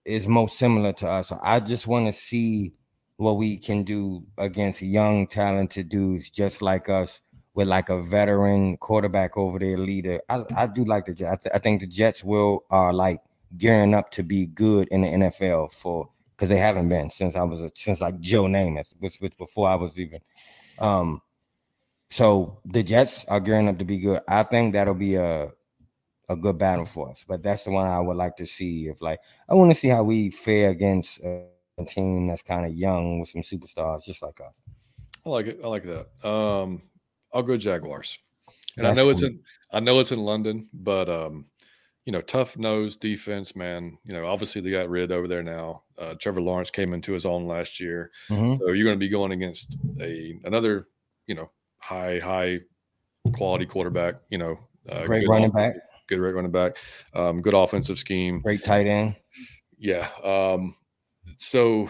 is 0.06 0.28
most 0.28 0.58
similar 0.58 0.94
to 0.94 1.08
us. 1.08 1.32
I 1.42 1.60
just 1.60 1.88
want 1.88 2.08
to 2.08 2.14
see 2.14 2.74
what 3.18 3.38
we 3.38 3.58
can 3.58 3.84
do 3.84 4.26
against 4.38 4.82
young, 4.82 5.28
talented 5.28 5.90
dudes 5.90 6.30
just 6.30 6.62
like 6.62 6.90
us 6.90 7.22
with 7.54 7.68
like 7.68 7.90
a 7.90 8.02
veteran 8.02 8.78
quarterback 8.78 9.38
over 9.38 9.60
there 9.60 9.78
leader. 9.78 10.22
I, 10.30 10.44
I 10.56 10.68
do 10.68 10.86
like 10.86 11.06
the 11.06 11.14
Jets. 11.14 11.32
I, 11.32 11.36
th- 11.36 11.56
I 11.56 11.60
think 11.60 11.82
the 11.82 11.88
Jets 11.88 12.24
will 12.24 12.66
are 12.70 12.94
like 12.94 13.20
gearing 13.58 13.94
up 13.94 14.10
to 14.12 14.24
be 14.24 14.48
good 14.48 14.88
in 14.90 15.02
the 15.02 15.08
NFL 15.08 15.74
for 15.74 16.10
because 16.36 16.50
they 16.50 16.58
haven't 16.58 16.90
been 16.90 17.12
since 17.12 17.36
I 17.36 17.44
was 17.44 17.62
a, 17.62 17.72
since 17.76 18.02
like 18.02 18.20
Joe 18.20 18.46
Namath, 18.46 18.94
which 19.00 19.20
was 19.22 19.32
before 19.38 19.70
I 19.70 19.76
was 19.76 20.00
even. 20.00 20.20
Um, 20.84 21.22
so 22.12 22.60
the 22.66 22.84
Jets 22.84 23.26
are 23.26 23.40
gearing 23.40 23.70
up 23.70 23.80
to 23.80 23.86
be 23.86 23.98
good. 23.98 24.22
I 24.28 24.44
think 24.44 24.74
that'll 24.74 24.94
be 24.94 25.16
a 25.16 25.52
a 26.30 26.36
good 26.36 26.58
battle 26.58 26.86
for 26.86 27.10
us. 27.10 27.26
But 27.28 27.42
that's 27.42 27.64
the 27.64 27.72
one 27.72 27.88
I 27.88 28.00
would 28.00 28.18
like 28.18 28.36
to 28.38 28.46
see. 28.46 28.88
If 28.88 29.02
like 29.02 29.20
I 29.50 29.56
want 29.56 29.72
to 29.72 29.80
see 29.80 29.88
how 29.88 30.04
we 30.04 30.30
fare 30.30 30.70
against 30.70 31.20
a, 31.24 31.48
team 31.88 32.28
that's 32.28 32.44
kind 32.44 32.68
of 32.68 32.74
young 32.76 33.20
with 33.20 33.30
some 33.30 33.42
superstars, 33.42 34.06
just 34.06 34.22
like 34.22 34.40
us. 34.40 34.54
I 35.26 35.30
like 35.30 35.48
it. 35.48 35.60
I 35.64 35.68
like 35.68 35.84
that. 35.84 36.28
Um, 36.28 36.84
I'll 37.34 37.42
go 37.42 37.58
Jaguars. 37.58 38.20
And 38.78 38.86
That's 38.86 38.98
I 38.98 39.02
know 39.02 39.10
it's 39.10 39.24
in 39.24 39.40
I 39.72 39.80
know 39.80 40.00
it's 40.00 40.12
in 40.12 40.20
London, 40.20 40.70
but 40.72 41.10
um, 41.10 41.46
you 42.06 42.12
know, 42.12 42.22
tough 42.22 42.58
nose 42.58 42.96
defense, 42.96 43.56
man. 43.56 43.98
You 44.06 44.14
know, 44.14 44.26
obviously 44.26 44.62
they 44.62 44.72
got 44.72 44.90
rid 44.90 45.12
over 45.12 45.28
there 45.28 45.44
now. 45.44 45.84
Uh, 45.98 46.16
Trevor 46.20 46.42
Lawrence 46.42 46.70
came 46.70 46.94
into 46.94 47.14
his 47.14 47.26
own 47.26 47.48
last 47.48 47.80
year, 47.80 48.12
mm-hmm. 48.30 48.58
so 48.58 48.72
you're 48.72 48.86
going 48.86 49.00
to 49.00 49.06
be 49.06 49.10
going 49.10 49.32
against 49.32 49.78
a 50.02 50.40
another, 50.44 50.88
you 51.28 51.36
know, 51.36 51.50
high 51.78 52.20
high 52.20 52.60
quality 53.34 53.66
quarterback. 53.66 54.16
You 54.30 54.38
know, 54.38 54.60
uh, 54.90 55.06
great 55.06 55.28
running 55.28 55.52
back, 55.52 55.76
good 56.08 56.20
running 56.20 56.52
back, 56.52 56.78
um, 57.14 57.42
good 57.42 57.54
offensive 57.54 57.98
scheme, 57.98 58.42
great 58.42 58.64
tight 58.64 58.88
end. 58.88 59.16
Yeah. 59.78 60.08
Um, 60.24 60.76
so 61.38 61.88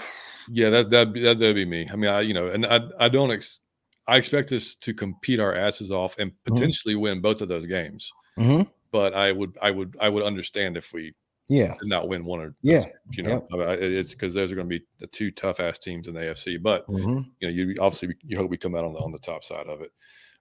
yeah, 0.49 0.70
that 0.70 0.89
that 0.89 1.14
that 1.14 1.39
that'd 1.39 1.55
be 1.55 1.66
me. 1.66 1.88
I 1.91 1.95
mean, 1.95 2.09
I 2.09 2.22
you 2.22 2.34
know, 2.34 2.47
and 2.47 2.66
I 2.66 2.82
I 2.99 3.09
don't 3.09 3.32
ex- 3.32 3.61
I 4.07 4.18
expect 4.18 4.51
us 4.51 4.76
to 4.76 4.93
compete 4.93 5.39
our 5.39 5.55
asses 5.55 5.91
off 5.91 6.18
and 6.20 6.32
mm-hmm. 6.32 6.53
potentially 6.53 6.95
mm-hmm. 6.95 7.03
win 7.03 7.22
both 7.22 7.41
of 7.41 7.47
those 7.47 7.66
games. 7.66 8.11
Mm-hmm. 8.38 8.64
But 8.94 9.14
I 9.14 9.34
would, 9.34 9.58
I 9.62 9.72
would, 9.72 9.98
I 10.00 10.08
would 10.08 10.24
understand 10.24 10.78
if 10.78 10.94
we, 10.94 11.14
yeah, 11.50 11.74
did 11.80 11.89
not 11.89 12.08
win 12.08 12.24
one 12.24 12.39
or 12.39 12.56
yeah, 12.62 12.86
you 13.12 13.24
know, 13.24 13.46
yep. 13.52 13.80
it's 13.82 14.14
because 14.14 14.34
those 14.34 14.52
are 14.52 14.56
going 14.56 14.70
to 14.70 14.80
be 14.80 14.86
the 15.00 15.08
two 15.08 15.30
tough 15.32 15.60
ass 15.60 15.78
teams 15.78 16.08
in 16.08 16.14
the 16.14 16.22
AFC. 16.22 16.62
But 16.62 16.88
mm-hmm. 16.88 17.22
you 17.39 17.48
know, 17.48 17.50
you 17.50 17.76
obviously 17.82 18.16
you 18.24 18.38
hope 18.38 18.50
we 18.50 18.58
come 18.58 18.76
out 18.76 18.86
on 18.86 18.94
the 18.94 19.00
on 19.00 19.12
the 19.12 19.20
top 19.20 19.44
side 19.44 19.68
of 19.68 19.82
it. 19.82 19.91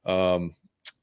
Um, 0.09 0.55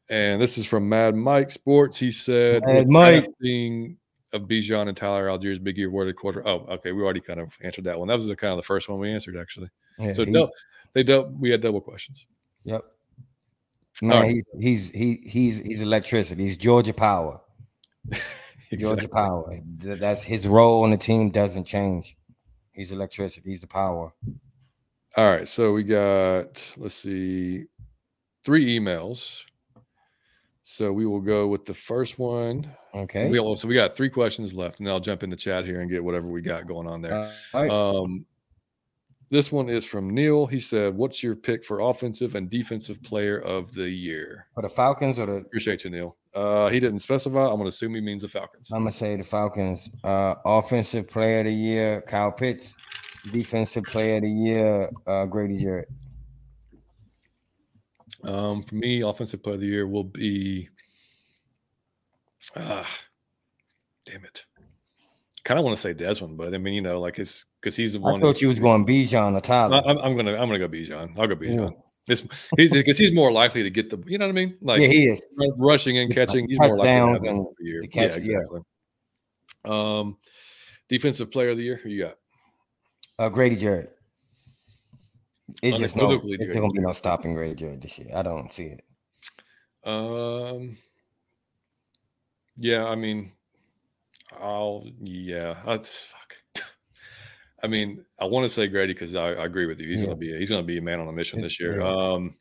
and 0.10 0.42
this 0.42 0.58
is 0.58 0.66
from 0.66 0.88
Mad 0.88 1.16
Mike 1.16 1.52
Sports. 1.52 1.98
He 1.98 2.12
said, 2.12 2.64
Mad 2.66 2.88
Mike 2.88 3.28
being 3.42 3.98
of 4.32 4.44
Bijan 4.44 4.88
and 4.88 4.96
Tyler 4.96 5.28
Allgeier's 5.28 5.60
big 5.60 5.78
year 5.78 5.88
awarded 5.88 6.16
quarter. 6.16 6.48
Oh, 6.48 6.66
okay, 6.70 6.92
we 6.92 7.02
already 7.02 7.20
kind 7.20 7.40
of 7.40 7.58
answered 7.62 7.86
that 7.86 7.98
one. 7.98 8.08
That 8.08 8.16
was 8.16 8.28
the 8.28 8.36
kind 8.36 8.52
of 8.52 8.58
the 8.58 8.64
first 8.64 8.90
one 8.90 9.00
we 9.00 9.12
answered 9.12 9.38
actually. 9.38 9.70
Yeah, 9.98 10.14
so 10.14 10.24
he, 10.24 10.32
no, 10.32 10.50
they 10.94 11.04
don't. 11.04 11.40
We 11.40 11.50
had 11.50 11.62
double 11.62 11.82
questions. 11.82 12.26
Yep. 12.64 12.84
Man, 14.02 14.22
right. 14.22 14.44
he's 14.60 14.90
he's 14.90 15.22
he's 15.24 15.58
he's 15.58 15.82
electricity. 15.82 16.46
He's 16.46 16.58
Georgia 16.58 16.94
Power. 16.94 17.42
exactly. 18.08 18.78
Georgia 18.78 19.10
Power. 19.10 19.60
That's 19.78 20.24
his 20.24 20.48
role 20.48 20.84
on 20.84 20.92
the 20.92 20.98
team 20.98 21.30
doesn't 21.30 21.66
change. 21.66 22.16
He's 22.72 22.94
electricity. 22.94 23.50
He's 23.50 23.62
the 23.62 23.68
power. 23.68 24.14
All 25.18 25.30
right. 25.30 25.48
So 25.48 25.74
we 25.74 25.84
got 25.84 26.74
let's 26.78 26.96
see, 26.96 27.66
three 28.46 28.80
emails. 28.80 29.44
So 30.64 30.94
we 30.94 31.06
will 31.06 31.20
go 31.20 31.48
with 31.48 31.66
the 31.66 31.74
first 31.74 32.20
one. 32.20 32.72
Okay. 32.94 33.28
We 33.28 33.40
also 33.40 33.68
we 33.68 33.74
got 33.74 33.96
three 33.96 34.10
questions 34.10 34.54
left, 34.54 34.80
and 34.80 34.88
then 34.88 34.94
I'll 34.94 35.02
jump 35.02 35.24
in 35.24 35.30
the 35.30 35.36
chat 35.36 35.66
here 35.66 35.82
and 35.82 35.90
get 35.90 36.02
whatever 36.02 36.28
we 36.28 36.42
got 36.42 36.68
going 36.68 36.88
on 36.88 37.02
there. 37.02 37.34
Uh, 37.54 38.02
um, 38.04 38.26
this 39.30 39.52
one 39.52 39.70
is 39.70 39.86
from 39.86 40.10
Neil. 40.10 40.46
He 40.46 40.60
said, 40.60 40.96
"What's 40.96 41.22
your 41.22 41.36
pick 41.36 41.64
for 41.64 41.82
offensive 41.82 42.36
and 42.36 42.50
defensive 42.50 43.02
player 43.04 43.40
of 43.40 43.72
the 43.74 43.90
year 43.90 44.48
for 44.56 44.64
the 44.64 44.70
Falcons 44.70 45.20
or 45.20 45.28
the?" 45.28 45.34
Appreciate 45.34 45.84
you, 45.84 45.92
Neil. 45.92 46.18
Uh, 46.34 46.70
he 46.70 46.80
didn't 46.80 47.00
specify. 47.00 47.46
I'm 47.46 47.58
gonna 47.58 47.70
assume 47.70 47.96
he 47.96 48.02
means 48.02 48.24
the 48.24 48.28
Falcons. 48.28 48.72
I'm 48.72 48.82
gonna 48.84 48.92
say 48.92 49.16
the 49.16 49.24
Falcons. 49.24 49.90
Uh, 50.04 50.36
offensive 50.46 51.10
player 51.10 51.40
of 51.40 51.46
the 51.46 51.54
year, 51.54 52.02
Kyle 52.02 52.32
Pitts. 52.32 52.74
Defensive 53.32 53.84
player 53.84 54.16
of 54.16 54.24
the 54.24 54.30
year, 54.30 54.90
uh, 55.06 55.26
Grady 55.26 55.58
Jarrett. 55.58 55.90
Um, 58.24 58.64
for 58.64 58.76
me, 58.76 59.02
offensive 59.02 59.44
player 59.44 59.56
of 59.56 59.62
the 59.62 59.68
year 59.68 59.88
will 59.88 60.06
be. 60.06 60.70
Ah, 62.56 62.90
damn 64.06 64.24
it 64.24 64.46
kind 65.50 65.58
of 65.58 65.66
want 65.66 65.76
to 65.76 65.82
say 65.82 65.94
Desmond, 65.94 66.38
but 66.38 66.54
I 66.54 66.60
mean, 66.60 66.76
you 66.76 66.82
know, 66.82 67.02
like 67.02 67.18
it's 67.18 67.46
because 67.60 67.76
he's 67.76 67.94
the 67.94 68.00
one. 68.00 68.22
I 68.22 68.24
thought 68.24 68.40
you 68.40 68.50
was 68.50 68.60
going 68.60 68.86
Bijan 68.86 69.36
or 69.36 69.42
Tyler. 69.42 69.82
I, 69.84 69.92
am 70.08 70.16
gonna 70.16 70.34
I'm 70.34 70.48
gonna 70.48 70.60
go 70.60 70.68
Bijan. 70.68 71.18
I'll 71.18 71.28
go 71.28 71.36
Bijan. 71.36 71.74
It's 72.08 72.22
he's 72.56 72.72
because 72.72 73.00
he's 73.00 73.16
more 73.16 73.32
likely 73.32 73.64
to 73.64 73.72
get 73.72 73.90
the 73.90 74.00
you 74.06 74.20
know 74.20 74.28
what 74.28 74.32
I 74.32 74.36
mean? 74.36 74.58
Like 74.62 74.80
yeah, 74.80 74.90
he 74.90 75.08
is 75.08 75.20
rushing 75.58 75.98
and 75.98 76.14
catching. 76.14 76.48
He's 76.48 76.60
more 76.60 76.78
likely 76.78 76.86
to 76.86 77.14
have 77.14 77.22
that 77.24 77.54
year. 77.62 77.82
Catch, 77.82 78.12
yeah, 78.12 78.18
exactly. 78.18 78.62
Yeah. 79.66 79.72
Um, 80.00 80.18
defensive 80.88 81.32
player 81.32 81.50
of 81.50 81.58
the 81.58 81.64
year. 81.64 81.80
Who 81.82 81.90
you 81.90 82.04
got? 82.04 82.18
Uh, 83.18 83.30
Grady 83.30 83.56
Jarrett. 83.56 83.92
It's 85.64 85.80
just 85.80 85.96
no. 85.96 86.12
It's 86.12 86.54
gonna 86.54 86.70
be 86.70 86.80
no 86.80 86.94
stopping 86.94 87.34
Grady 87.34 87.56
Jarrett 87.56 87.82
this 87.82 87.98
year. 87.98 88.10
I 88.14 88.22
don't 88.22 88.54
see 88.54 88.76
it. 88.78 88.84
Um. 89.84 90.78
Yeah, 92.56 92.86
I 92.86 92.96
mean, 92.96 93.32
I'll 94.42 94.86
yeah, 95.02 95.56
that's 95.66 96.06
fuck. 96.06 96.36
I 97.62 97.68
mean, 97.68 98.06
I 98.20 98.26
want 98.26 98.46
to 98.46 98.50
say 98.50 98.68
Grady 98.68 98.94
because 98.94 99.16
I, 99.16 99.34
I, 99.34 99.46
agree 99.46 99.66
with 99.66 99.80
you. 99.80 99.90
He's 99.90 100.00
yeah. 100.00 100.06
gonna 100.06 100.18
be 100.18 100.38
he's 100.38 100.50
gonna 100.50 100.64
be 100.64 100.78
a 100.78 100.82
man 100.82 101.00
on 101.00 101.08
a 101.08 101.12
mission 101.12 101.42
this 101.42 101.60
year. 101.60 101.80
Yeah. 101.80 102.14
Um, 102.14 102.36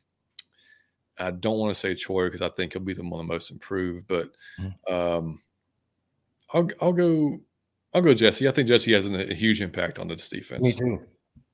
I 1.18 1.30
don't 1.32 1.58
want 1.58 1.74
to 1.74 1.78
say 1.78 1.94
Troy 1.94 2.26
because 2.26 2.42
I 2.42 2.48
think 2.50 2.72
he'll 2.72 2.82
be 2.82 2.94
the 2.94 3.02
one 3.02 3.18
the 3.18 3.32
most 3.32 3.50
improved, 3.50 4.06
but 4.06 4.30
mm. 4.60 4.72
um, 4.90 5.40
I'll 6.52 6.68
I'll 6.80 6.92
go 6.92 7.40
I'll 7.92 8.02
go 8.02 8.14
Jessie. 8.14 8.48
I 8.48 8.52
think 8.52 8.68
Jessie 8.68 8.92
has 8.92 9.10
a 9.10 9.34
huge 9.34 9.60
impact 9.60 9.98
on 9.98 10.08
this 10.08 10.28
defense. 10.28 10.62
Me 10.62 10.72
too. 10.72 11.00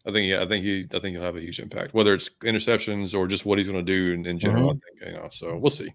I 0.06 0.12
think 0.12 0.28
yeah, 0.28 0.42
I 0.42 0.46
think 0.46 0.64
he 0.64 0.86
I 0.92 0.98
think 0.98 1.14
he'll 1.14 1.22
have 1.22 1.36
a 1.36 1.40
huge 1.40 1.60
impact, 1.60 1.94
whether 1.94 2.12
it's 2.12 2.28
interceptions 2.42 3.14
or 3.14 3.26
just 3.26 3.46
what 3.46 3.58
he's 3.58 3.68
going 3.68 3.84
to 3.84 3.92
do 3.92 4.12
in, 4.12 4.26
in 4.26 4.38
general. 4.38 4.74
Mm-hmm. 4.74 4.78
I 5.00 5.06
think 5.06 5.16
you 5.16 5.22
know. 5.22 5.28
So 5.30 5.56
we'll 5.56 5.70
see. 5.70 5.92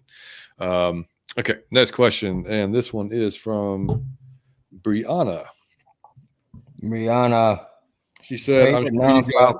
Um, 0.58 1.06
okay, 1.38 1.58
next 1.70 1.92
question, 1.92 2.44
and 2.48 2.74
this 2.74 2.92
one 2.92 3.12
is 3.12 3.36
from 3.36 4.16
Brianna. 4.74 5.46
Brianna. 6.82 7.66
She 8.22 8.36
said, 8.36 8.74
"I'm 8.74 8.86
sure 8.86 9.22
guys, 9.22 9.54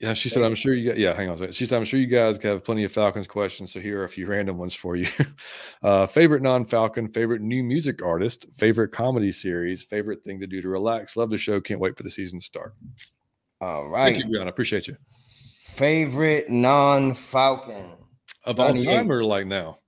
yeah." 0.00 0.14
She 0.14 0.28
said, 0.28 0.42
"I'm 0.42 0.54
sure 0.54 0.74
you 0.74 0.88
got." 0.88 0.98
Yeah, 0.98 1.14
hang 1.14 1.28
on. 1.28 1.52
She 1.52 1.66
said, 1.66 1.76
"I'm 1.76 1.84
sure 1.84 2.00
you 2.00 2.06
guys 2.06 2.38
have 2.38 2.64
plenty 2.64 2.84
of 2.84 2.92
Falcons 2.92 3.26
questions, 3.26 3.72
so 3.72 3.80
here 3.80 4.00
are 4.00 4.04
a 4.04 4.08
few 4.08 4.26
random 4.26 4.58
ones 4.58 4.74
for 4.74 4.96
you. 4.96 5.06
uh, 5.82 6.06
favorite 6.06 6.42
non-Falcon, 6.42 7.08
favorite 7.08 7.40
new 7.40 7.62
music 7.62 8.02
artist, 8.02 8.46
favorite 8.56 8.88
comedy 8.88 9.30
series, 9.30 9.82
favorite 9.82 10.22
thing 10.24 10.40
to 10.40 10.46
do 10.46 10.60
to 10.60 10.68
relax. 10.68 11.16
Love 11.16 11.30
the 11.30 11.38
show. 11.38 11.60
Can't 11.60 11.80
wait 11.80 11.96
for 11.96 12.02
the 12.02 12.10
season 12.10 12.40
to 12.40 12.44
start." 12.44 12.74
All 13.60 13.88
right. 13.88 14.16
Thank 14.16 14.24
you, 14.24 14.38
Brianna. 14.38 14.48
Appreciate 14.48 14.88
you. 14.88 14.96
Favorite 15.62 16.50
non-Falcon 16.50 17.92
of 18.44 18.60
all 18.60 18.74
time 18.74 19.10
or 19.10 19.24
like 19.24 19.46
now? 19.46 19.78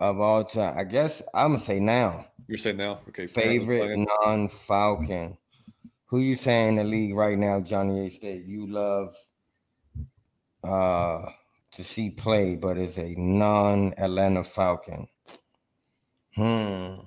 Of 0.00 0.20
all 0.20 0.44
time, 0.44 0.78
I 0.78 0.84
guess 0.84 1.22
I'm 1.34 1.52
gonna 1.52 1.64
say 1.64 1.80
now. 1.80 2.26
You're 2.46 2.56
saying 2.56 2.76
now, 2.76 3.00
okay. 3.08 3.26
Favorite 3.26 3.98
non-Falcon. 4.24 5.36
Who 6.06 6.20
you 6.20 6.36
saying 6.36 6.68
in 6.68 6.76
the 6.76 6.84
league 6.84 7.14
right 7.14 7.36
now, 7.36 7.60
Johnny 7.60 8.06
H. 8.06 8.16
State? 8.16 8.44
You 8.44 8.66
love 8.68 9.14
uh 10.62 11.26
to 11.72 11.84
see 11.84 12.10
play, 12.10 12.56
but 12.56 12.78
is 12.78 12.96
a 12.96 13.14
non-Atlanta 13.16 14.44
Falcon. 14.44 15.08
Hmm. 16.34 17.02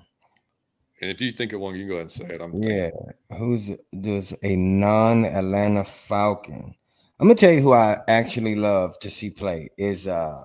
And 1.00 1.10
if 1.10 1.20
you 1.20 1.32
think 1.32 1.52
of 1.52 1.60
one, 1.60 1.74
you 1.74 1.80
can 1.80 1.88
go 1.88 1.94
ahead 1.94 2.02
and 2.02 2.12
say 2.12 2.26
it. 2.26 2.40
I'm 2.40 2.62
yeah. 2.62 2.90
Who's 3.36 3.70
there's 3.92 4.34
a 4.42 4.54
non-Atlanta 4.54 5.84
Falcon? 5.84 6.74
I'm 7.18 7.26
gonna 7.26 7.34
tell 7.36 7.50
you 7.50 7.62
who 7.62 7.72
I 7.72 8.00
actually 8.06 8.54
love 8.54 8.98
to 9.00 9.10
see 9.10 9.30
play 9.30 9.70
is 9.78 10.06
uh 10.06 10.44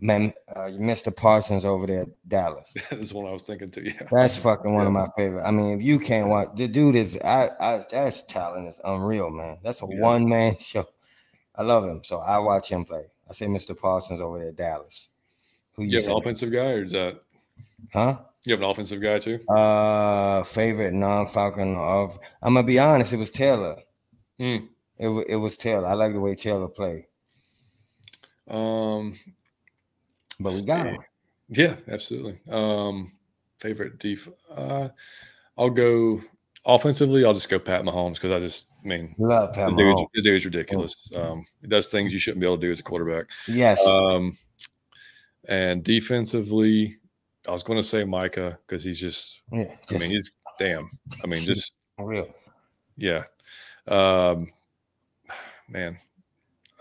man 0.00 0.32
uh, 0.54 0.70
Mr. 0.70 1.14
Parsons 1.14 1.64
over 1.64 1.86
there 1.86 2.02
at 2.02 2.28
Dallas. 2.28 2.72
that's 2.90 3.12
one 3.12 3.26
I 3.26 3.32
was 3.32 3.42
thinking 3.42 3.70
too. 3.70 3.82
Yeah. 3.82 4.06
That's 4.10 4.36
fucking 4.36 4.72
one 4.72 4.82
yeah. 4.82 4.86
of 4.88 4.92
my 4.92 5.08
favorite. 5.16 5.42
I 5.42 5.50
mean, 5.50 5.78
if 5.78 5.82
you 5.82 5.98
can't 5.98 6.28
watch 6.28 6.50
the 6.54 6.68
dude 6.68 6.96
is 6.96 7.18
I 7.24 7.50
I 7.60 7.84
that's 7.90 8.22
talent 8.22 8.68
is 8.68 8.80
unreal, 8.84 9.30
man. 9.30 9.58
That's 9.62 9.82
a 9.82 9.86
yeah. 9.88 10.00
one 10.00 10.28
man 10.28 10.56
show. 10.60 10.86
I 11.54 11.62
love 11.62 11.84
him. 11.84 12.02
So 12.04 12.18
I 12.18 12.38
watch 12.38 12.68
him 12.68 12.84
play. 12.84 13.06
I 13.28 13.32
say 13.32 13.46
Mr. 13.46 13.76
Parsons 13.76 14.20
over 14.20 14.38
there 14.38 14.48
at 14.48 14.56
Dallas. 14.56 15.08
Who 15.72 15.82
you, 15.82 15.90
you 15.90 16.00
have 16.00 16.10
an 16.10 16.16
offensive 16.16 16.52
guy 16.52 16.72
or 16.72 16.84
is 16.84 16.92
that 16.92 17.20
huh? 17.92 18.18
You 18.44 18.52
have 18.52 18.62
an 18.62 18.70
offensive 18.70 19.02
guy 19.02 19.18
too? 19.18 19.40
Uh, 19.48 20.42
favorite 20.44 20.94
non-Falcon 20.94 21.76
of. 21.76 22.18
I'm 22.40 22.54
gonna 22.54 22.66
be 22.66 22.78
honest. 22.78 23.12
It 23.12 23.16
was 23.16 23.30
Taylor. 23.30 23.82
Hmm. 24.38 24.66
It 24.96 25.08
it 25.28 25.36
was 25.36 25.56
Taylor. 25.56 25.88
I 25.88 25.94
like 25.94 26.12
the 26.12 26.20
way 26.20 26.34
Taylor 26.34 26.68
played. 26.68 27.04
Um, 28.48 29.18
but 30.40 30.52
we 30.52 30.62
got 30.62 30.86
him. 30.86 30.98
Yeah, 31.48 31.76
absolutely. 31.88 32.38
Um, 32.50 33.12
favorite 33.58 33.98
def. 33.98 34.28
Uh, 34.50 34.88
I'll 35.56 35.70
go 35.70 36.20
offensively. 36.64 37.24
I'll 37.24 37.34
just 37.34 37.48
go 37.48 37.58
Pat 37.58 37.82
Mahomes 37.82 38.14
because 38.14 38.34
I 38.34 38.40
just 38.40 38.66
I 38.84 38.88
mean 38.88 39.14
love 39.18 39.54
Pat 39.54 39.70
the 39.70 39.76
dude's, 39.76 40.02
the 40.14 40.22
dude's 40.22 40.44
ridiculous. 40.44 41.10
Um, 41.14 41.46
he 41.60 41.68
does 41.68 41.88
things 41.88 42.12
you 42.12 42.18
shouldn't 42.18 42.40
be 42.40 42.46
able 42.46 42.58
to 42.58 42.66
do 42.66 42.70
as 42.70 42.80
a 42.80 42.84
quarterback. 42.84 43.26
Yes. 43.46 43.84
Um, 43.84 44.36
and 45.48 45.82
defensively, 45.82 46.98
I 47.46 47.52
was 47.52 47.62
going 47.62 47.78
to 47.78 47.82
say 47.82 48.04
Micah 48.04 48.58
because 48.66 48.84
he's 48.84 49.00
just, 49.00 49.40
yeah, 49.50 49.74
just, 49.88 49.94
I 49.94 49.98
mean, 49.98 50.10
he's 50.10 50.30
damn. 50.58 50.90
I 51.24 51.26
mean, 51.26 51.40
just 51.40 51.72
real. 51.98 52.28
Yeah. 52.96 53.24
Um, 53.86 54.52
man, 55.68 55.98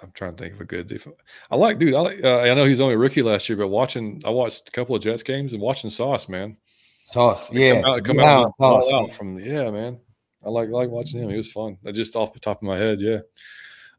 I'm 0.01 0.11
trying 0.11 0.35
to 0.35 0.43
think 0.43 0.55
of 0.55 0.61
a 0.61 0.65
good. 0.65 1.01
I 1.49 1.55
like, 1.55 1.79
dude. 1.79 1.95
I 1.95 1.99
like. 1.99 2.23
Uh, 2.23 2.39
I 2.39 2.53
know 2.53 2.65
he's 2.65 2.79
only 2.79 2.95
rookie 2.95 3.23
last 3.23 3.49
year, 3.49 3.57
but 3.57 3.69
watching, 3.69 4.21
I 4.25 4.29
watched 4.29 4.67
a 4.67 4.71
couple 4.71 4.95
of 4.95 5.01
Jets 5.01 5.23
games 5.23 5.53
and 5.53 5.61
watching 5.61 5.89
Sauce, 5.89 6.29
man. 6.29 6.57
Sauce, 7.07 7.51
yeah, 7.51 7.81
come 7.81 7.85
out, 7.85 8.03
come 8.03 8.17
yeah, 8.17 8.37
out, 8.39 8.53
Sauce. 8.59 8.93
out 8.93 9.13
from 9.13 9.39
yeah, 9.39 9.71
man. 9.71 9.99
I 10.45 10.49
like 10.49 10.69
like 10.69 10.89
watching 10.89 11.21
him. 11.21 11.29
He 11.29 11.37
was 11.37 11.51
fun. 11.51 11.77
Just 11.93 12.15
off 12.15 12.33
the 12.33 12.39
top 12.39 12.57
of 12.57 12.63
my 12.63 12.77
head, 12.77 13.01
yeah. 13.01 13.19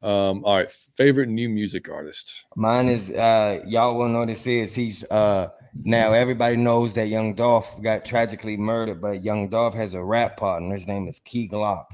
Um, 0.02 0.44
all 0.44 0.54
right, 0.54 0.70
favorite 0.96 1.28
new 1.28 1.48
music 1.48 1.90
artist. 1.90 2.44
Mine 2.54 2.88
is 2.88 3.10
uh 3.10 3.62
y'all 3.66 3.98
will 3.98 4.08
know 4.08 4.24
this 4.24 4.46
is 4.46 4.74
he's 4.74 5.04
uh 5.10 5.48
now 5.82 6.12
everybody 6.12 6.56
knows 6.56 6.94
that 6.94 7.08
Young 7.08 7.34
Dolph 7.34 7.82
got 7.82 8.04
tragically 8.04 8.56
murdered, 8.56 9.00
but 9.00 9.22
Young 9.22 9.48
Dolph 9.48 9.74
has 9.74 9.94
a 9.94 10.04
rap 10.04 10.36
partner. 10.36 10.74
His 10.74 10.86
name 10.86 11.08
is 11.08 11.20
Key 11.20 11.48
Glock. 11.48 11.86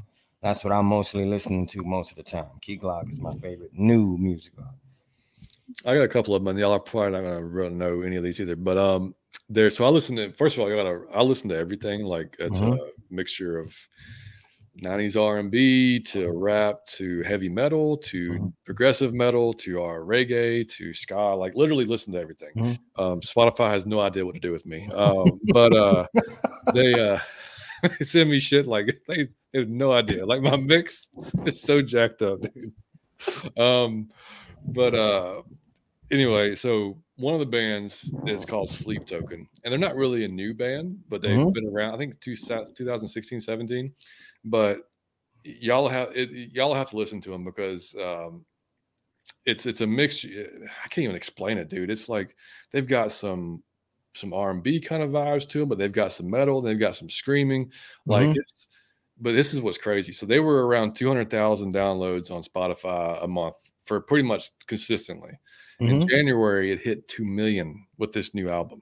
That's 0.44 0.62
what 0.62 0.74
I'm 0.74 0.84
mostly 0.84 1.24
listening 1.24 1.66
to 1.68 1.82
most 1.82 2.10
of 2.10 2.18
the 2.18 2.22
time. 2.22 2.50
Key 2.60 2.78
Glock 2.78 3.10
is 3.10 3.18
my 3.18 3.32
favorite 3.36 3.70
new 3.72 4.18
music 4.18 4.52
artist. 4.58 4.76
I 5.86 5.94
got 5.94 6.02
a 6.02 6.08
couple 6.08 6.34
of 6.34 6.42
them. 6.42 6.48
and 6.48 6.58
Y'all 6.58 6.72
are 6.72 6.78
probably 6.78 7.12
not 7.12 7.22
gonna 7.22 7.42
really 7.42 7.72
know 7.72 8.02
any 8.02 8.16
of 8.16 8.24
these 8.24 8.42
either. 8.42 8.54
But 8.54 8.76
um, 8.76 9.14
there. 9.48 9.70
So 9.70 9.86
I 9.86 9.88
listen 9.88 10.16
to. 10.16 10.32
First 10.32 10.56
of 10.56 10.60
all, 10.60 10.70
I 10.70 10.76
gotta. 10.76 11.00
I 11.14 11.22
listen 11.22 11.48
to 11.48 11.56
everything. 11.56 12.04
Like 12.04 12.36
it's 12.38 12.58
mm-hmm. 12.58 12.74
a 12.74 12.90
mixture 13.10 13.58
of 13.58 13.74
90s 14.82 15.18
R&B 15.18 16.00
to 16.00 16.30
rap 16.32 16.84
to 16.88 17.22
heavy 17.22 17.48
metal 17.48 17.96
to 17.96 18.32
mm-hmm. 18.32 18.46
progressive 18.66 19.14
metal 19.14 19.54
to 19.54 19.80
our 19.80 20.00
reggae 20.00 20.68
to 20.68 20.92
ska 20.92 21.16
like 21.16 21.54
literally 21.54 21.84
listen 21.84 22.12
to 22.12 22.18
everything 22.18 22.50
mm-hmm. 22.56 23.00
um, 23.00 23.20
Spotify 23.20 23.70
has 23.70 23.86
no 23.86 24.00
idea 24.00 24.26
what 24.26 24.34
to 24.34 24.40
do 24.40 24.50
with 24.50 24.66
me 24.66 24.88
um, 24.88 25.38
but 25.52 25.72
uh, 25.76 26.06
they 26.74 26.92
uh, 26.92 27.20
they 27.98 28.04
send 28.04 28.30
me 28.30 28.38
shit 28.38 28.66
like 28.66 28.86
they, 29.08 29.26
they, 29.52 29.58
have 29.60 29.68
no 29.68 29.92
idea 29.92 30.24
like 30.24 30.42
my 30.42 30.56
mix 30.56 31.08
is 31.44 31.60
so 31.60 31.80
jacked 31.80 32.22
up 32.22 32.40
dude 32.40 32.72
um, 33.58 34.10
but 34.68 34.94
uh, 34.94 35.42
anyway 36.10 36.54
so 36.54 36.98
one 37.16 37.34
of 37.34 37.40
the 37.40 37.46
bands 37.46 38.10
is 38.26 38.44
called 38.44 38.68
Sleep 38.68 39.06
Token 39.06 39.48
and 39.62 39.72
they're 39.72 39.78
not 39.78 39.96
really 39.96 40.24
a 40.24 40.28
new 40.28 40.54
band 40.54 40.98
but 41.08 41.22
they've 41.22 41.38
mm-hmm. 41.38 41.50
been 41.50 41.68
around 41.68 41.94
I 41.94 41.98
think 41.98 42.18
two, 42.20 42.34
2016 42.34 43.40
17 43.40 43.92
but 44.44 44.80
y'all 45.44 45.88
have 45.88 46.10
it, 46.14 46.30
y'all 46.52 46.74
have 46.74 46.90
to 46.90 46.96
listen 46.96 47.20
to 47.20 47.30
them 47.30 47.44
because 47.44 47.94
um, 48.02 48.44
it's 49.46 49.66
it's 49.66 49.80
a 49.80 49.86
mix. 49.86 50.24
I 50.24 50.88
can't 50.88 51.04
even 51.04 51.16
explain 51.16 51.58
it, 51.58 51.68
dude. 51.68 51.90
It's 51.90 52.08
like 52.08 52.34
they've 52.72 52.86
got 52.86 53.12
some 53.12 53.62
some 54.14 54.32
R 54.32 54.50
and 54.50 54.62
B 54.62 54.80
kind 54.80 55.02
of 55.02 55.10
vibes 55.10 55.48
to 55.48 55.60
them, 55.60 55.68
but 55.68 55.78
they've 55.78 55.92
got 55.92 56.12
some 56.12 56.30
metal, 56.30 56.60
they've 56.60 56.78
got 56.78 56.96
some 56.96 57.10
screaming. 57.10 57.70
Like 58.06 58.28
mm-hmm. 58.28 58.38
it's, 58.38 58.68
but 59.20 59.32
this 59.32 59.54
is 59.54 59.60
what's 59.60 59.78
crazy. 59.78 60.12
So 60.12 60.26
they 60.26 60.40
were 60.40 60.66
around 60.66 60.94
two 60.94 61.08
hundred 61.08 61.30
thousand 61.30 61.74
downloads 61.74 62.30
on 62.30 62.42
Spotify 62.42 63.22
a 63.22 63.28
month 63.28 63.56
for 63.84 64.00
pretty 64.00 64.26
much 64.26 64.50
consistently. 64.66 65.38
Mm-hmm. 65.80 65.92
In 65.92 66.08
January, 66.08 66.72
it 66.72 66.80
hit 66.80 67.08
two 67.08 67.24
million 67.24 67.86
with 67.98 68.12
this 68.12 68.34
new 68.34 68.48
album. 68.48 68.80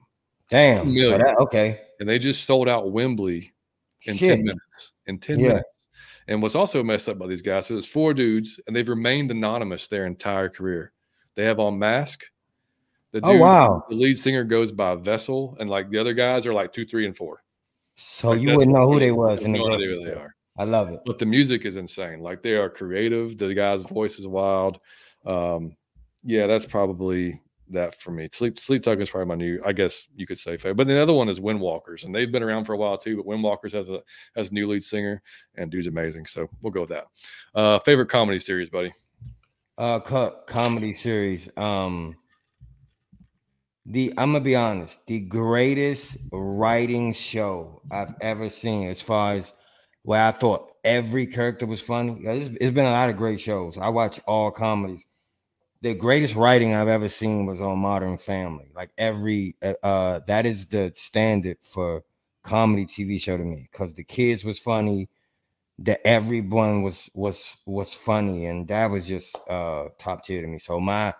Damn. 0.49 0.95
So 0.99 1.17
that, 1.17 1.37
okay. 1.39 1.81
And 1.99 2.07
they 2.07 2.19
just 2.19 2.45
sold 2.45 2.69
out 2.69 2.91
Wembley 2.91 3.53
in 4.05 4.15
Shit. 4.15 4.37
10 4.37 4.43
minutes. 4.43 4.91
In 5.07 5.19
10 5.19 5.39
yeah. 5.39 5.47
minutes. 5.47 5.69
And 6.27 6.41
what's 6.41 6.55
also 6.55 6.83
messed 6.83 7.09
up 7.09 7.19
by 7.19 7.27
these 7.27 7.41
guys, 7.41 7.67
so 7.67 7.75
it's 7.75 7.87
four 7.87 8.13
dudes, 8.13 8.59
and 8.65 8.75
they've 8.75 8.87
remained 8.87 9.31
anonymous 9.31 9.87
their 9.87 10.05
entire 10.05 10.47
career. 10.47 10.93
They 11.35 11.43
have 11.45 11.59
on 11.59 11.79
mask. 11.79 12.23
The 13.13 13.19
oh, 13.21 13.33
dude, 13.33 13.41
oh 13.41 13.43
wow! 13.43 13.85
The 13.89 13.95
lead 13.95 14.17
singer 14.17 14.43
goes 14.43 14.71
by 14.71 14.95
Vessel, 14.95 15.55
and 15.59 15.69
like 15.69 15.91
the 15.91 15.99
other 15.99 16.13
guys 16.13 16.47
are 16.47 16.53
like 16.53 16.73
two, 16.73 16.83
three, 16.83 17.05
and 17.05 17.15
four. 17.15 17.43
So 17.95 18.31
like 18.31 18.41
you 18.41 18.55
wouldn't 18.55 18.71
know 18.71 18.91
who 18.91 18.99
they 18.99 19.11
was. 19.11 19.43
In 19.43 19.51
no 19.51 19.71
idea 19.71 19.89
who 19.89 20.03
they 20.03 20.13
are. 20.13 20.35
I 20.57 20.63
love 20.63 20.89
it. 20.89 20.99
But 21.05 21.19
the 21.19 21.27
music 21.27 21.63
is 21.65 21.75
insane. 21.75 22.21
Like 22.21 22.41
they 22.41 22.55
are 22.55 22.69
creative. 22.69 23.37
The 23.37 23.53
guy's 23.53 23.83
voice 23.83 24.17
is 24.17 24.27
wild. 24.27 24.79
Um, 25.27 25.75
yeah, 26.23 26.47
that's 26.47 26.65
probably 26.65 27.39
that 27.69 27.99
for 28.01 28.09
me. 28.09 28.29
Sleep 28.31 28.57
Sleep 28.57 28.81
Token 28.81 29.03
is 29.03 29.11
probably 29.11 29.27
my 29.27 29.35
new, 29.35 29.61
I 29.63 29.73
guess 29.73 30.07
you 30.15 30.25
could 30.25 30.39
say 30.39 30.57
favorite. 30.57 30.75
But 30.75 30.87
the 30.87 30.99
other 30.99 31.13
one 31.13 31.29
is 31.29 31.39
Windwalkers, 31.39 32.05
and 32.05 32.15
they've 32.15 32.31
been 32.31 32.43
around 32.43 32.65
for 32.65 32.73
a 32.73 32.77
while 32.77 32.97
too. 32.97 33.17
But 33.17 33.27
Windwalkers 33.27 33.73
has 33.73 33.89
a 33.89 34.01
has 34.35 34.49
a 34.49 34.53
new 34.55 34.67
lead 34.67 34.83
singer, 34.83 35.21
and 35.55 35.69
dude's 35.69 35.85
amazing. 35.85 36.25
So 36.25 36.49
we'll 36.63 36.73
go 36.73 36.81
with 36.81 36.89
that. 36.89 37.05
Uh, 37.53 37.77
favorite 37.79 38.09
comedy 38.09 38.39
series, 38.39 38.71
buddy. 38.71 38.91
Uh, 39.77 39.99
co- 39.99 40.39
comedy 40.47 40.93
series. 40.93 41.47
Um, 41.57 42.15
the 43.85 44.13
I'm 44.17 44.31
gonna 44.31 44.43
be 44.43 44.55
honest, 44.55 44.97
the 45.07 45.19
greatest 45.21 46.17
writing 46.31 47.13
show 47.13 47.81
I've 47.91 48.15
ever 48.21 48.49
seen, 48.49 48.87
as 48.87 49.01
far 49.01 49.33
as 49.33 49.53
where 50.03 50.23
I 50.23 50.31
thought 50.31 50.71
every 50.83 51.27
character 51.27 51.65
was 51.65 51.81
funny. 51.81 52.19
It's, 52.23 52.49
it's 52.61 52.71
been 52.71 52.85
a 52.85 52.91
lot 52.91 53.09
of 53.09 53.17
great 53.17 53.39
shows. 53.39 53.77
I 53.77 53.89
watch 53.89 54.19
all 54.27 54.51
comedies 54.51 55.05
the 55.81 55.93
greatest 55.93 56.35
writing 56.35 56.73
I've 56.73 56.87
ever 56.87 57.09
seen 57.09 57.45
was 57.45 57.59
on 57.61 57.79
Modern 57.79 58.17
Family. 58.17 58.71
Like 58.75 58.91
every 58.97 59.55
uh, 59.61 59.73
uh 59.83 60.19
that 60.27 60.45
is 60.45 60.67
the 60.67 60.93
standard 60.95 61.57
for 61.61 62.03
comedy 62.43 62.85
TV 62.85 63.17
show 63.17 63.37
to 63.37 63.43
me 63.43 63.67
because 63.71 63.93
the 63.93 64.03
kids 64.03 64.45
was 64.45 64.59
funny, 64.59 65.09
that 65.79 66.05
everyone 66.05 66.83
was 66.83 67.09
was 67.13 67.57
was 67.65 67.93
funny 67.93 68.45
and 68.45 68.67
that 68.67 68.89
was 68.89 69.07
just 69.07 69.35
uh 69.49 69.85
top 69.99 70.23
tier 70.23 70.41
to 70.41 70.47
me 70.47 70.59
so 70.59 70.79
my 70.79 71.13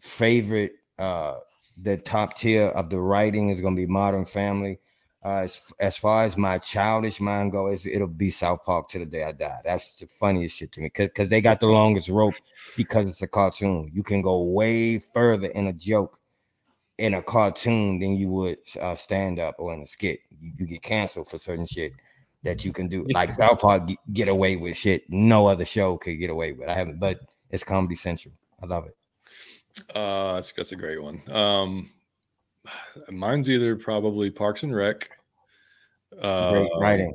favorite 0.00 0.72
uh 0.98 1.36
the 1.76 1.96
top 1.96 2.36
tier 2.36 2.68
of 2.68 2.90
the 2.90 3.00
writing 3.00 3.50
is 3.50 3.60
going 3.60 3.74
to 3.74 3.82
be 3.82 3.86
modern 3.86 4.24
family 4.24 4.78
uh, 5.24 5.40
as, 5.44 5.72
as 5.80 5.96
far 5.96 6.24
as 6.24 6.36
my 6.36 6.58
childish 6.58 7.18
mind 7.18 7.50
goes, 7.50 7.86
it'll 7.86 8.06
be 8.06 8.30
South 8.30 8.62
Park 8.62 8.90
to 8.90 8.98
the 8.98 9.06
day 9.06 9.24
I 9.24 9.32
die. 9.32 9.60
That's 9.64 9.98
the 9.98 10.06
funniest 10.06 10.58
shit 10.58 10.70
to 10.72 10.82
me 10.82 10.90
because 10.94 11.30
they 11.30 11.40
got 11.40 11.60
the 11.60 11.66
longest 11.66 12.10
rope 12.10 12.34
because 12.76 13.06
it's 13.06 13.22
a 13.22 13.26
cartoon. 13.26 13.90
You 13.94 14.02
can 14.02 14.20
go 14.20 14.42
way 14.42 14.98
further 14.98 15.46
in 15.46 15.68
a 15.68 15.72
joke 15.72 16.20
in 16.98 17.14
a 17.14 17.22
cartoon 17.22 17.98
than 18.00 18.16
you 18.16 18.28
would 18.28 18.58
uh, 18.78 18.94
stand 18.96 19.40
up 19.40 19.56
or 19.58 19.72
in 19.72 19.80
a 19.80 19.86
skit. 19.86 20.20
You, 20.28 20.52
you, 20.58 20.66
get 20.66 20.82
canceled 20.82 21.28
for 21.28 21.38
certain 21.38 21.66
shit 21.66 21.92
that 22.42 22.62
you 22.66 22.72
can 22.74 22.88
do. 22.88 23.06
Like 23.10 23.32
South 23.32 23.60
Park 23.60 23.88
get 24.12 24.28
away 24.28 24.56
with 24.56 24.76
shit 24.76 25.04
no 25.08 25.46
other 25.46 25.64
show 25.64 25.96
could 25.96 26.20
get 26.20 26.28
away 26.28 26.52
with. 26.52 26.68
I 26.68 26.74
haven't, 26.74 27.00
but 27.00 27.20
it's 27.48 27.64
Comedy 27.64 27.94
Central. 27.94 28.34
I 28.62 28.66
love 28.66 28.86
it. 28.86 28.96
Uh, 29.94 30.34
that's, 30.34 30.52
that's 30.52 30.72
a 30.72 30.76
great 30.76 31.02
one. 31.02 31.22
Um, 31.30 31.90
mine's 33.10 33.50
either 33.50 33.76
probably 33.76 34.30
Parks 34.30 34.62
and 34.62 34.74
Rec. 34.74 35.10
Uh, 36.20 36.50
Great 36.50 36.70
writing. 36.78 37.14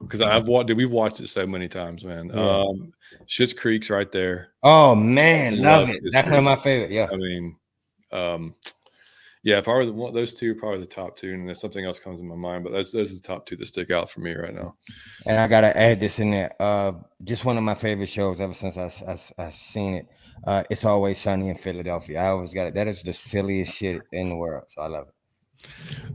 Because 0.00 0.20
I've 0.20 0.46
watched, 0.46 0.72
we've 0.74 0.90
watched 0.90 1.20
it 1.20 1.28
so 1.28 1.46
many 1.46 1.68
times, 1.68 2.04
man. 2.04 2.30
Yeah. 2.32 2.58
Um, 2.58 2.92
Schitt's 3.26 3.52
Creek's 3.52 3.90
right 3.90 4.10
there. 4.12 4.52
Oh 4.62 4.94
man, 4.94 5.60
love, 5.60 5.88
love 5.88 5.96
it. 5.96 6.02
That's 6.12 6.28
one 6.28 6.38
of 6.38 6.44
my 6.44 6.56
favorite. 6.56 6.92
Yeah. 6.92 7.08
I 7.12 7.16
mean, 7.16 7.56
um, 8.12 8.54
yeah, 9.42 9.58
I 9.58 9.60
probably 9.60 9.86
the, 9.86 9.92
one, 9.92 10.14
those 10.14 10.34
two, 10.34 10.52
are 10.52 10.54
probably 10.54 10.80
the 10.80 10.86
top 10.86 11.16
two, 11.16 11.32
and 11.32 11.50
if 11.50 11.58
something 11.58 11.84
else 11.84 11.98
comes 11.98 12.20
in 12.20 12.28
my 12.28 12.34
mind, 12.34 12.64
but 12.64 12.72
those 12.72 12.92
those 12.92 13.12
are 13.12 13.16
the 13.16 13.20
top 13.20 13.46
two 13.46 13.56
that 13.56 13.66
stick 13.66 13.90
out 13.90 14.10
for 14.10 14.20
me 14.20 14.32
right 14.34 14.54
now. 14.54 14.74
And 15.26 15.38
I 15.38 15.46
gotta 15.48 15.76
add 15.76 16.00
this 16.00 16.18
in 16.18 16.30
there. 16.30 16.52
Uh, 16.60 16.92
just 17.24 17.44
one 17.44 17.56
of 17.56 17.64
my 17.64 17.74
favorite 17.74 18.08
shows 18.08 18.40
ever 18.40 18.54
since 18.54 18.76
I 18.76 18.90
I, 19.06 19.44
I 19.46 19.50
seen 19.50 19.94
it. 19.94 20.06
Uh, 20.44 20.64
it's 20.70 20.84
always 20.84 21.18
sunny 21.18 21.48
in 21.48 21.56
Philadelphia. 21.56 22.20
I 22.20 22.26
always 22.28 22.52
got 22.52 22.66
it. 22.66 22.74
That 22.74 22.88
is 22.88 23.02
the 23.02 23.12
silliest 23.12 23.74
shit 23.74 24.02
in 24.12 24.28
the 24.28 24.36
world, 24.36 24.64
so 24.68 24.82
I 24.82 24.86
love 24.88 25.08
it. 25.08 25.14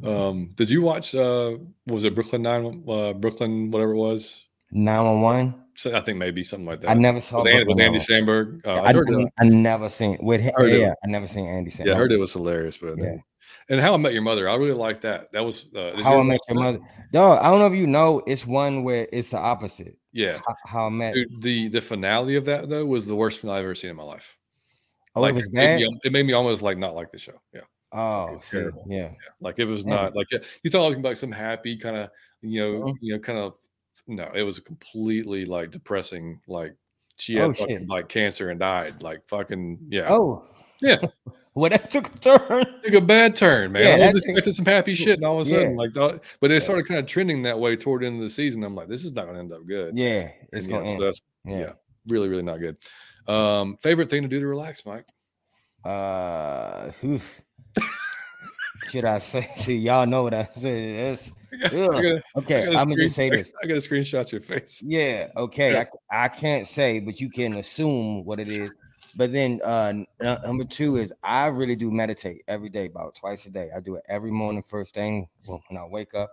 Um, 0.08 0.50
did 0.56 0.70
you 0.70 0.82
watch? 0.82 1.16
Uh, 1.16 1.58
was 1.88 2.04
it 2.04 2.16
Brooklyn 2.16 2.42
Nine? 2.42 2.84
Uh, 2.88 3.14
Brooklyn, 3.14 3.72
whatever 3.72 3.92
it 3.92 3.98
was. 3.98 4.44
Nine 4.72 5.06
one 5.06 5.22
one. 5.22 5.63
I 5.86 6.02
think 6.02 6.18
maybe 6.18 6.44
something 6.44 6.66
like 6.66 6.82
that. 6.82 6.90
I 6.90 6.94
never 6.94 7.22
saw. 7.22 7.44
Was, 7.44 7.54
Andy, 7.54 7.66
was 7.66 7.80
Andy 7.80 8.00
Samberg? 8.00 8.66
Uh, 8.66 8.82
I, 8.82 8.92
I, 8.92 9.46
I, 9.46 9.50
never 9.50 9.90
seen 9.90 10.18
with 10.22 10.42
him. 10.42 10.54
Yeah, 10.60 10.92
it, 10.92 10.98
I 11.04 11.08
never 11.08 11.28
seen 11.28 11.48
Andy 11.48 11.72
Samberg. 11.72 11.86
Yeah, 11.88 11.94
I 11.94 11.98
heard 11.98 12.12
it 12.12 12.18
was 12.18 12.34
hilarious, 12.34 12.78
but 12.78 12.98
yeah. 12.98 13.18
And 13.70 13.80
How 13.80 13.94
I 13.94 13.98
Met 13.98 14.14
Your 14.14 14.22
Mother, 14.22 14.50
I 14.50 14.56
really 14.56 14.74
like 14.74 15.02
that. 15.02 15.32
That 15.32 15.44
was 15.44 15.68
uh, 15.76 16.02
How 16.02 16.20
I 16.20 16.24
Met 16.24 16.40
Your 16.50 16.60
Mother. 16.60 16.80
Dog, 17.12 17.40
I 17.40 17.50
don't 17.50 17.60
know 17.60 17.68
if 17.68 17.76
you 17.76 17.88
know, 17.88 18.22
it's 18.28 18.46
one 18.46 18.84
where 18.84 19.08
it's 19.14 19.30
the 19.32 19.38
opposite. 19.38 19.98
Yeah. 20.12 20.40
How, 20.46 20.56
how 20.66 20.86
I 20.88 20.90
Met. 20.90 21.14
Dude, 21.14 21.42
the 21.42 21.68
the 21.70 21.82
finale 21.82 22.36
of 22.36 22.46
that 22.46 22.70
though 22.70 22.86
was 22.86 23.08
the 23.08 23.16
worst 23.16 23.40
finale 23.40 23.60
I've 23.60 23.66
ever 23.66 23.76
seen 23.76 23.90
in 23.90 23.96
my 23.96 24.04
life. 24.04 24.38
Oh, 25.16 25.22
like, 25.22 25.32
it 25.32 25.36
was 25.36 25.50
bad. 25.50 25.82
It, 25.82 25.90
it 26.04 26.12
made 26.12 26.26
me 26.26 26.34
almost 26.34 26.62
like 26.62 26.78
not 26.78 26.96
like 26.96 27.12
the 27.12 27.18
show. 27.18 27.40
Yeah. 27.54 27.62
Oh, 27.92 28.42
yeah. 28.52 28.70
yeah. 28.88 29.12
Like 29.40 29.60
it 29.60 29.66
was 29.66 29.86
not 29.86 30.16
like 30.16 30.28
you 30.32 30.72
thought 30.72 30.82
it 30.82 30.86
was 30.86 30.96
gonna 30.96 31.04
be 31.04 31.10
like 31.10 31.18
some 31.18 31.32
happy 31.32 31.78
kind 31.78 31.96
of, 31.96 32.10
you 32.42 32.60
know, 32.60 32.84
uh-huh. 32.84 32.94
you 33.02 33.14
know, 33.14 33.20
kind 33.20 33.38
of 33.38 33.56
no, 34.08 34.30
it 34.34 34.44
was 34.44 34.60
completely 34.60 35.46
like 35.46 35.72
depressing. 35.72 36.40
Like 36.48 36.76
she 37.18 37.36
had 37.36 37.50
oh, 37.50 37.54
fucking, 37.54 37.88
like 37.88 38.10
cancer 38.10 38.50
and 38.50 38.60
died. 38.60 39.02
Like 39.02 39.28
fucking 39.28 39.80
yeah. 39.90 40.08
Oh 40.10 40.46
yeah. 40.82 40.98
well, 41.56 41.70
that 41.70 41.90
took 41.90 42.14
a 42.14 42.20
turn. 42.20 42.66
Took 42.84 42.94
a 42.94 43.02
bad 43.02 43.36
turn, 43.36 43.72
man. 43.72 44.00
Yeah, 44.00 44.06
I 44.06 44.08
was 44.08 44.16
expecting 44.16 44.54
some 44.54 44.66
happy 44.66 44.94
shit, 44.94 45.18
and 45.18 45.26
all 45.26 45.40
of 45.40 45.48
a 45.48 45.50
sudden, 45.50 45.72
yeah. 45.72 45.78
like, 45.78 46.22
but 46.40 46.52
it 46.52 46.64
started 46.64 46.88
kind 46.88 47.00
of 47.00 47.08
trending 47.08 47.44
that 47.44 47.60
way 47.60 47.76
toward 47.76 48.02
the 48.02 48.08
end 48.08 48.18
of 48.18 48.24
the 48.24 48.30
season. 48.30 48.64
I'm 48.64 48.76
like, 48.76 48.88
this 48.88 49.04
is 49.04 49.14
not 49.14 49.26
gonna 49.28 49.40
end 49.40 49.54
up 49.54 49.66
good. 49.66 49.98
Yeah, 49.98 50.32
it's 50.52 50.68
going. 50.68 50.86
Yeah, 50.86 51.12
so 51.12 51.12
yeah. 51.46 51.58
yeah, 51.58 51.74
really, 52.08 52.28
really 52.28 52.44
not 52.44 52.60
good. 52.60 52.78
Um, 53.28 53.78
favorite 53.82 54.10
thing 54.10 54.24
to 54.24 54.28
do 54.28 54.40
to 54.40 54.48
relax, 54.48 54.86
Mike? 54.86 55.06
Uh, 55.86 56.92
should 58.90 59.06
I 59.06 59.20
say? 59.20 59.50
See, 59.56 59.78
y'all 59.78 60.06
know 60.06 60.24
what 60.24 60.34
I 60.34 60.50
said. 60.56 61.20
gotta, 61.72 62.24
okay, 62.38 62.68
I'm 62.68 62.90
gonna 62.90 62.96
just 62.96 63.16
say 63.16 63.30
this. 63.30 63.52
I 63.64 63.68
gotta 63.68 63.80
screenshot 63.80 64.32
your 64.32 64.42
face. 64.42 64.82
Yeah, 64.82 65.28
okay. 65.38 65.74
Yeah. 65.74 65.86
I, 66.12 66.26
I 66.26 66.28
can't 66.28 66.68
say, 66.68 67.00
but 67.00 67.20
you 67.20 67.30
can 67.30 67.54
assume 67.54 68.26
what 68.26 68.40
it 68.40 68.50
is. 68.50 68.72
But 69.16 69.32
then 69.32 69.62
uh 69.64 69.94
number 70.20 70.66
two 70.66 70.98
is 70.98 71.14
I 71.24 71.48
really 71.48 71.76
do 71.76 71.92
meditate 71.92 72.44
every 72.48 72.70
day, 72.70 72.88
about 72.88 73.16
twice 73.16 73.46
a 73.46 73.52
day. 73.52 73.70
I 73.76 73.80
do 73.80 73.96
it 73.96 74.04
every 74.10 74.32
morning, 74.32 74.64
first 74.64 74.94
thing 74.94 75.28
when 75.46 75.78
I 75.78 75.88
wake 75.88 76.14
up. 76.16 76.32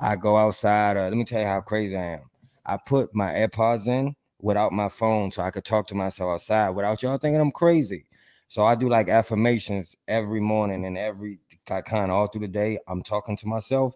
I 0.00 0.16
go 0.16 0.36
outside. 0.36 0.96
Uh, 0.96 1.04
let 1.04 1.14
me 1.14 1.24
tell 1.24 1.40
you 1.40 1.46
how 1.46 1.60
crazy 1.60 1.96
I 1.96 2.14
am. 2.14 2.30
I 2.64 2.76
put 2.76 3.14
my 3.14 3.32
AirPods 3.32 3.86
in 3.86 4.14
without 4.40 4.72
my 4.72 4.88
phone 4.88 5.30
so 5.30 5.42
I 5.42 5.50
could 5.50 5.64
talk 5.64 5.86
to 5.88 5.94
myself 5.94 6.34
outside 6.34 6.70
without 6.70 7.02
y'all 7.02 7.18
thinking 7.18 7.40
I'm 7.40 7.50
crazy. 7.50 8.06
So 8.48 8.64
I 8.64 8.74
do 8.74 8.88
like 8.88 9.08
affirmations 9.08 9.96
every 10.08 10.40
morning 10.40 10.84
and 10.84 10.98
every 10.98 11.38
kind 11.66 11.84
of 11.92 12.10
all 12.10 12.26
through 12.26 12.40
the 12.42 12.48
day. 12.48 12.78
I'm 12.88 13.02
talking 13.02 13.36
to 13.36 13.46
myself 13.46 13.94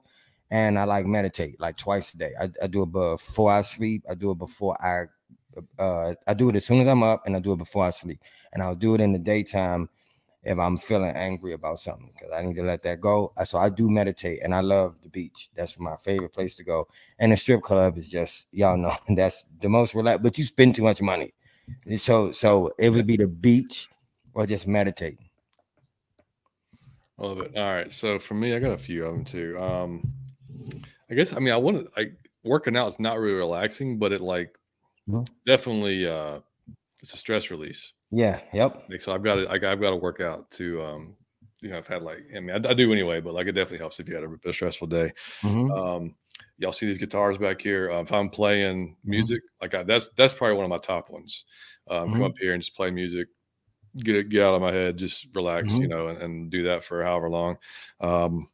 and 0.51 0.79
I 0.79 0.85
like 0.85 1.07
meditate 1.07 1.61
like 1.61 1.77
twice 1.77 2.13
a 2.15 2.19
day. 2.19 2.33
I, 2.41 2.51
I 2.63 2.67
do 2.67 2.83
it 2.83 2.93
before 2.93 3.53
I 3.53 3.63
sleep. 3.63 4.05
I 4.09 4.15
do 4.15 4.31
it 4.33 4.39
before 4.39 4.77
I 4.85 5.07
uh 5.79 6.15
I 6.27 6.35
do 6.35 6.49
it 6.49 6.57
as 6.57 6.65
soon 6.65 6.81
as 6.81 6.89
I'm 6.89 7.03
up 7.03 7.27
and 7.27 7.37
I 7.37 7.41
do 7.41 7.53
it 7.53 7.59
before 7.59 7.85
I 7.85 7.91
sleep. 7.91 8.21
And 8.53 8.63
I'll 8.63 8.75
do 8.75 8.95
it 8.95 9.01
in 9.01 9.13
the 9.13 9.19
daytime 9.19 9.89
if 10.43 10.59
I'm 10.59 10.77
feeling 10.77 11.11
angry 11.11 11.55
about 11.55 11.81
something 11.81 12.11
because 12.13 12.33
I 12.33 12.43
need 12.43 12.57
to 12.57 12.63
let 12.63 12.83
that 12.83 13.01
go. 13.01 13.33
So 13.45 13.59
I 13.59 13.71
do 13.71 13.89
meditate 13.89 14.43
and 14.43 14.55
I 14.55 14.61
love 14.61 15.01
the 15.03 15.09
beach. 15.09 15.51
That's 15.55 15.79
my 15.79 15.97
favorite 15.97 16.33
place 16.33 16.55
to 16.57 16.65
go. 16.65 16.87
And 17.19 17.33
the 17.33 17.37
strip 17.37 17.63
club 17.63 17.97
is 17.99 18.11
just 18.11 18.47
y'all 18.53 18.77
know 18.77 18.95
that's 19.17 19.45
the 19.61 19.69
most 19.69 19.95
relaxed, 19.95 20.23
but 20.23 20.39
you 20.39 20.45
spend 20.45 20.75
too 20.77 20.83
much 20.83 21.01
money. 21.01 21.33
So 21.97 22.31
so 22.33 22.73
it 22.79 22.91
would 22.91 23.07
be 23.07 23.17
the 23.17 23.29
beach 23.29 23.89
or 24.35 24.47
just 24.47 24.67
meditate? 24.67 25.19
I 27.19 27.23
love 27.27 27.41
it. 27.41 27.57
All 27.57 27.73
right. 27.73 27.93
So 27.93 28.19
for 28.19 28.35
me, 28.35 28.55
I 28.55 28.59
got 28.59 28.73
a 28.73 28.79
few 28.79 29.07
of 29.07 29.15
them 29.15 29.25
too. 29.25 29.59
Um, 29.59 30.13
I 31.11 31.15
guess 31.15 31.33
I 31.33 31.39
mean 31.39 31.53
I 31.53 31.57
want 31.57 31.79
to 31.79 31.91
like 31.97 32.15
working 32.43 32.77
out 32.77 32.89
is 32.89 33.01
not 33.01 33.19
really 33.19 33.35
relaxing, 33.35 33.99
but 33.99 34.13
it 34.13 34.21
like 34.21 34.57
mm-hmm. 35.09 35.23
definitely 35.47 36.07
uh 36.07 36.41
it's 37.03 37.15
a 37.15 37.17
stress 37.17 37.51
release. 37.51 37.93
Yeah. 38.11 38.41
Yep. 38.53 38.85
Like, 38.89 39.03
so 39.03 39.15
I've 39.15 39.23
got 39.23 39.37
to 39.37 39.49
I, 39.49 39.55
have 39.55 39.81
got 39.81 39.91
to 39.91 39.97
work 39.97 40.21
out 40.21 40.51
to 40.53 40.83
um 40.83 41.17
you 41.61 41.71
know 41.71 41.79
I've 41.79 41.87
had 41.87 42.03
like 42.03 42.23
I 42.35 42.41
mean 42.41 42.51
I, 42.51 42.71
I, 42.71 42.75
do 42.75 42.93
anyway, 42.93 43.21
but 43.21 43.35
like 43.35 43.47
it 43.47 43.53
definitely 43.53 43.79
helps 43.79 44.01
if 44.01 44.09
you 44.09 44.15
had 44.15 44.25
a, 44.25 44.49
a 44.49 44.53
stressful 44.53 44.89
day. 44.89 45.13
Mm-hmm. 45.43 45.71
Um, 45.73 46.15
y'all 46.59 46.73
see 46.73 46.87
these 46.87 46.99
guitars 46.99 47.39
back 47.39 47.61
here. 47.61 47.91
Uh, 47.91 48.03
if 48.03 48.13
I'm 48.13 48.31
playing 48.31 48.89
mm-hmm. 48.89 49.11
music, 49.11 49.39
mm-hmm. 49.39 49.65
like 49.65 49.75
I, 49.75 49.83
that's 49.83 50.11
that's 50.17 50.35
probably 50.35 50.57
one 50.57 50.65
of 50.65 50.71
my 50.71 50.79
top 50.79 51.11
ones. 51.11 51.45
Um, 51.91 52.07
come 52.07 52.15
mm-hmm. 52.15 52.25
up 52.25 52.33
here 52.39 52.55
and 52.55 52.63
just 52.63 52.77
play 52.77 52.91
music 52.91 53.29
get 54.03 54.17
it, 54.17 54.29
get 54.29 54.43
out 54.43 54.55
of 54.55 54.63
my 54.63 54.73
head, 54.73 54.97
just 54.97 55.29
relax, 55.35 55.73
mm-hmm. 55.73 55.83
you 55.83 55.89
know, 55.89 56.09
and, 56.09 56.19
and, 56.19 56.51
do 56.51 56.65
that 56.65 56.83
for 56.83 57.03
however 57.03 57.31
long. 57.31 57.57
Um, 58.01 58.49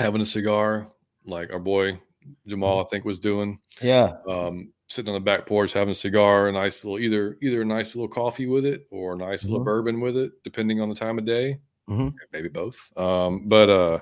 having 0.00 0.20
a 0.20 0.26
cigar, 0.26 0.88
like 1.24 1.52
our 1.52 1.60
boy 1.60 2.00
Jamal, 2.46 2.78
mm-hmm. 2.78 2.86
I 2.86 2.88
think 2.88 3.04
was 3.04 3.18
doing. 3.18 3.60
Yeah. 3.80 4.14
Um, 4.28 4.72
sitting 4.88 5.14
on 5.14 5.20
the 5.20 5.24
back 5.24 5.46
porch 5.46 5.72
having 5.72 5.92
a 5.92 5.94
cigar, 5.94 6.48
a 6.48 6.52
nice 6.52 6.84
little 6.84 6.98
either 6.98 7.38
either 7.40 7.62
a 7.62 7.64
nice 7.64 7.94
little 7.94 8.08
coffee 8.08 8.46
with 8.46 8.66
it 8.66 8.86
or 8.90 9.14
a 9.14 9.16
nice 9.16 9.42
mm-hmm. 9.42 9.52
little 9.52 9.64
bourbon 9.64 10.00
with 10.00 10.16
it, 10.16 10.32
depending 10.42 10.80
on 10.80 10.88
the 10.88 10.94
time 10.94 11.18
of 11.18 11.24
day. 11.24 11.58
Mm-hmm. 11.88 12.08
Maybe 12.32 12.48
both. 12.48 12.78
Um, 12.96 13.48
but 13.48 13.70
uh, 13.70 14.00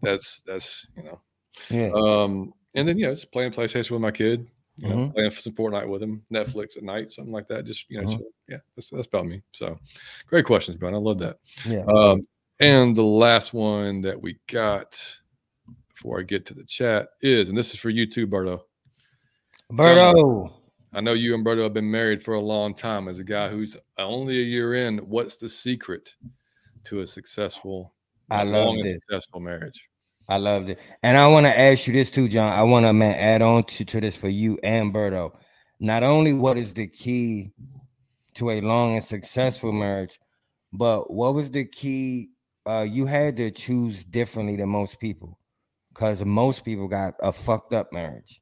that's 0.00 0.42
that's 0.46 0.86
you 0.96 1.02
know. 1.02 1.20
Yeah. 1.68 1.90
Um, 1.94 2.54
and 2.74 2.88
then 2.88 2.98
yeah, 2.98 3.10
just 3.10 3.32
playing 3.32 3.52
PlayStation 3.52 3.90
with 3.90 4.00
my 4.00 4.10
kid 4.10 4.46
you 4.78 4.88
know, 4.88 4.96
mm-hmm. 4.96 5.12
playing 5.12 5.30
some 5.30 5.52
Fortnite 5.52 5.88
with 5.88 6.02
him, 6.02 6.22
Netflix 6.32 6.76
at 6.76 6.82
night, 6.82 7.10
something 7.10 7.32
like 7.32 7.48
that. 7.48 7.64
Just 7.64 7.86
you 7.88 8.00
know, 8.00 8.08
mm-hmm. 8.08 8.22
yeah, 8.48 8.58
that's, 8.74 8.90
that's 8.90 9.06
about 9.06 9.26
me. 9.26 9.42
So, 9.52 9.78
great 10.26 10.46
questions, 10.46 10.78
Brian. 10.78 10.94
I 10.94 10.98
love 10.98 11.18
that. 11.18 11.36
Yeah. 11.66 11.84
Um, 11.84 12.26
and 12.58 12.96
the 12.96 13.02
last 13.02 13.52
one 13.52 14.00
that 14.02 14.20
we 14.20 14.38
got 14.48 15.20
before 16.02 16.18
I 16.18 16.24
get 16.24 16.44
to 16.46 16.54
the 16.54 16.64
chat 16.64 17.10
is, 17.20 17.48
and 17.48 17.56
this 17.56 17.72
is 17.72 17.78
for 17.78 17.88
you 17.88 18.06
too, 18.06 18.26
Berto. 18.26 18.62
Berto. 19.70 20.52
I 20.92 21.00
know 21.00 21.12
you 21.12 21.32
and 21.32 21.46
Berto 21.46 21.62
have 21.62 21.74
been 21.74 21.90
married 21.90 22.22
for 22.22 22.34
a 22.34 22.40
long 22.40 22.74
time. 22.74 23.06
As 23.06 23.20
a 23.20 23.24
guy 23.24 23.48
who's 23.48 23.76
only 23.98 24.40
a 24.40 24.42
year 24.42 24.74
in, 24.74 24.98
what's 24.98 25.36
the 25.36 25.48
secret 25.48 26.12
to 26.84 27.00
a 27.00 27.06
successful, 27.06 27.94
I 28.30 28.42
long 28.42 28.80
and 28.80 28.88
successful 28.88 29.38
marriage? 29.38 29.88
I 30.28 30.38
loved 30.38 30.70
it. 30.70 30.80
And 31.04 31.16
I 31.16 31.28
want 31.28 31.46
to 31.46 31.56
ask 31.56 31.86
you 31.86 31.92
this 31.92 32.10
too, 32.10 32.28
John. 32.28 32.52
I 32.52 32.64
want 32.64 32.84
to 32.84 32.92
man 32.92 33.14
add 33.14 33.40
on 33.40 33.62
to, 33.62 33.84
to 33.84 34.00
this 34.00 34.16
for 34.16 34.28
you 34.28 34.58
and 34.64 34.92
Berto. 34.92 35.36
Not 35.78 36.02
only 36.02 36.32
what 36.32 36.58
is 36.58 36.74
the 36.74 36.88
key 36.88 37.52
to 38.34 38.50
a 38.50 38.60
long 38.60 38.96
and 38.96 39.04
successful 39.04 39.70
marriage, 39.70 40.18
but 40.72 41.12
what 41.12 41.34
was 41.34 41.52
the 41.52 41.64
key? 41.64 42.30
Uh, 42.66 42.86
you 42.88 43.06
had 43.06 43.36
to 43.36 43.52
choose 43.52 44.04
differently 44.04 44.56
than 44.56 44.68
most 44.68 44.98
people 44.98 45.38
because 45.92 46.24
most 46.24 46.64
people 46.64 46.88
got 46.88 47.14
a 47.20 47.32
fucked 47.32 47.72
up 47.72 47.92
marriage. 47.92 48.40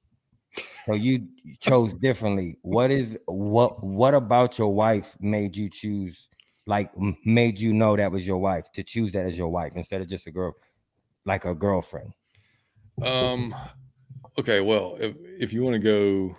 So 0.86 0.94
you 0.94 1.28
chose 1.60 1.94
differently. 1.94 2.56
What 2.62 2.90
is 2.90 3.18
what 3.26 3.82
what 3.84 4.14
about 4.14 4.58
your 4.58 4.74
wife 4.74 5.16
made 5.20 5.56
you 5.56 5.68
choose 5.68 6.28
like 6.66 6.90
made 7.24 7.60
you 7.60 7.72
know 7.72 7.96
that 7.96 8.10
was 8.10 8.26
your 8.26 8.38
wife 8.38 8.70
to 8.72 8.82
choose 8.82 9.12
that 9.12 9.26
as 9.26 9.38
your 9.38 9.48
wife 9.48 9.72
instead 9.76 10.00
of 10.00 10.08
just 10.08 10.26
a 10.26 10.30
girl? 10.30 10.54
like 11.24 11.44
a 11.44 11.54
girlfriend? 11.54 12.12
Um. 13.02 13.54
Okay. 14.38 14.60
Well, 14.60 14.96
if 15.00 15.14
if 15.38 15.52
you 15.52 15.62
want 15.62 15.74
to 15.74 15.78
go 15.78 16.36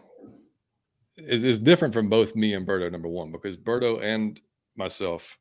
it's, 1.18 1.44
it's 1.44 1.60
different 1.60 1.94
from 1.94 2.10
both 2.10 2.36
me 2.36 2.54
and 2.54 2.68
Berto. 2.68 2.92
Number 2.92 3.08
one, 3.08 3.32
because 3.32 3.58
Berto 3.58 4.02
and 4.04 4.40
myself, 4.76 5.38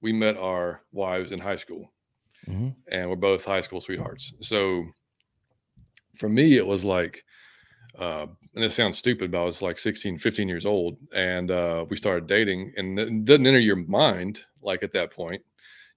we 0.00 0.12
met 0.12 0.36
our 0.36 0.82
wives 0.92 1.32
in 1.32 1.38
high 1.38 1.56
school, 1.56 1.92
mm-hmm. 2.48 2.70
and 2.88 3.08
we're 3.08 3.16
both 3.16 3.44
high 3.44 3.60
school 3.60 3.80
sweethearts. 3.80 4.34
So 4.40 4.84
for 6.16 6.28
me, 6.28 6.56
it 6.56 6.66
was 6.66 6.84
like, 6.84 7.24
uh, 7.98 8.26
and 8.54 8.64
it 8.64 8.70
sounds 8.70 8.98
stupid, 8.98 9.30
but 9.30 9.40
I 9.40 9.44
was 9.44 9.62
like 9.62 9.78
16, 9.78 10.18
15 10.18 10.48
years 10.48 10.66
old, 10.66 10.96
and 11.14 11.50
uh, 11.50 11.84
we 11.88 11.96
started 11.96 12.26
dating, 12.26 12.72
and 12.76 12.98
it 12.98 13.24
doesn't 13.24 13.46
enter 13.46 13.58
your 13.58 13.76
mind 13.76 14.42
like 14.62 14.82
at 14.82 14.92
that 14.92 15.12
point, 15.12 15.42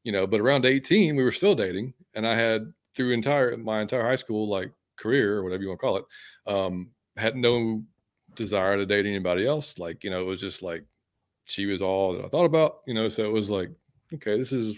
you 0.04 0.12
know. 0.12 0.28
But 0.28 0.42
around 0.42 0.66
18, 0.66 1.16
we 1.16 1.24
were 1.24 1.32
still 1.32 1.56
dating, 1.56 1.94
and 2.14 2.28
I 2.28 2.36
had 2.36 2.72
through 2.96 3.12
entire 3.12 3.56
my 3.58 3.82
entire 3.82 4.04
high 4.04 4.16
school 4.16 4.48
like 4.48 4.72
career 4.98 5.38
or 5.38 5.44
whatever 5.44 5.62
you 5.62 5.70
want 5.70 5.80
to 5.80 5.86
call 5.86 5.98
it, 5.98 6.06
um, 6.48 6.90
had 7.16 7.36
no 7.36 7.84
desire 8.36 8.78
to 8.78 8.86
date 8.86 9.06
anybody 9.06 9.46
else. 9.46 9.78
Like, 9.78 10.04
you 10.04 10.10
know, 10.10 10.22
it 10.22 10.26
was 10.26 10.42
just 10.42 10.62
like 10.62 10.84
she 11.46 11.66
was 11.66 11.82
all 11.82 12.14
that 12.14 12.26
I 12.26 12.30
thought 12.30 12.46
about, 12.46 12.78
you 12.88 12.94
know. 12.94 13.08
So 13.08 13.24
it 13.24 13.32
was 13.32 13.50
like, 13.50 13.70
okay, 14.14 14.38
this 14.38 14.52
is 14.52 14.76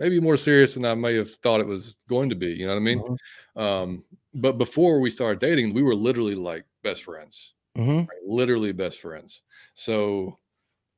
maybe 0.00 0.18
more 0.18 0.36
serious 0.38 0.74
than 0.74 0.86
I 0.86 0.94
may 0.94 1.14
have 1.14 1.30
thought 1.30 1.60
it 1.60 1.66
was 1.66 1.94
going 2.08 2.30
to 2.30 2.34
be. 2.34 2.48
You 2.48 2.66
know 2.66 2.72
what 2.72 2.80
I 2.80 2.82
mean? 2.82 2.98
Mm-hmm. 3.00 3.60
Um, 3.60 4.02
but 4.34 4.56
before 4.56 4.98
we 4.98 5.10
started 5.10 5.38
dating, 5.38 5.74
we 5.74 5.82
were 5.82 5.94
literally 5.94 6.34
like 6.34 6.64
best 6.82 7.04
friends, 7.04 7.52
mm-hmm. 7.76 7.98
right? 7.98 8.08
literally 8.26 8.72
best 8.72 9.00
friends. 9.00 9.42
So 9.74 10.38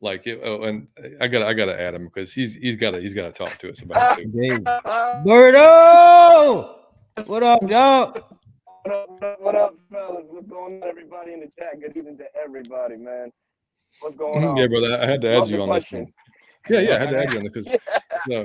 like 0.00 0.26
it, 0.28 0.40
oh, 0.44 0.62
and 0.62 0.86
I 1.20 1.26
got 1.26 1.42
I 1.42 1.52
got 1.52 1.66
to 1.66 1.78
add 1.78 1.94
him 1.94 2.04
because 2.04 2.32
he's 2.32 2.54
he's 2.54 2.76
got 2.76 2.92
to 2.92 3.00
he's 3.00 3.12
got 3.12 3.26
to 3.26 3.32
talk 3.32 3.58
to 3.58 3.70
us 3.70 3.82
about 3.82 4.20
it. 4.20 4.32
Too. 4.32 4.60
Berto, 5.26 6.76
what 7.26 7.42
up, 7.42 7.60
dog? 7.68 8.22
What 8.84 8.94
up, 8.94 9.40
what 9.40 9.54
up, 9.56 9.74
fellas? 9.90 10.24
What's 10.28 10.46
going 10.46 10.82
on, 10.82 10.88
everybody 10.88 11.32
in 11.32 11.40
the 11.40 11.46
chat? 11.46 11.80
Good 11.80 11.96
evening 11.96 12.18
to 12.18 12.26
everybody, 12.40 12.96
man. 12.96 13.32
What's 14.00 14.14
going 14.14 14.44
on? 14.48 14.56
Yeah, 14.56 14.68
brother. 14.68 15.00
I 15.02 15.06
had 15.06 15.20
to 15.22 15.28
add 15.28 15.48
you 15.48 15.60
on 15.60 15.68
question. 15.68 15.98
this 16.00 16.06
one. 16.06 16.14
Yeah, 16.68 16.90
yeah, 16.90 16.96
I 16.96 16.98
had 17.00 17.10
to 17.10 17.18
add 17.22 17.32
you 17.32 17.38
on 17.40 17.44
because, 17.44 17.68
yeah. 18.28 18.44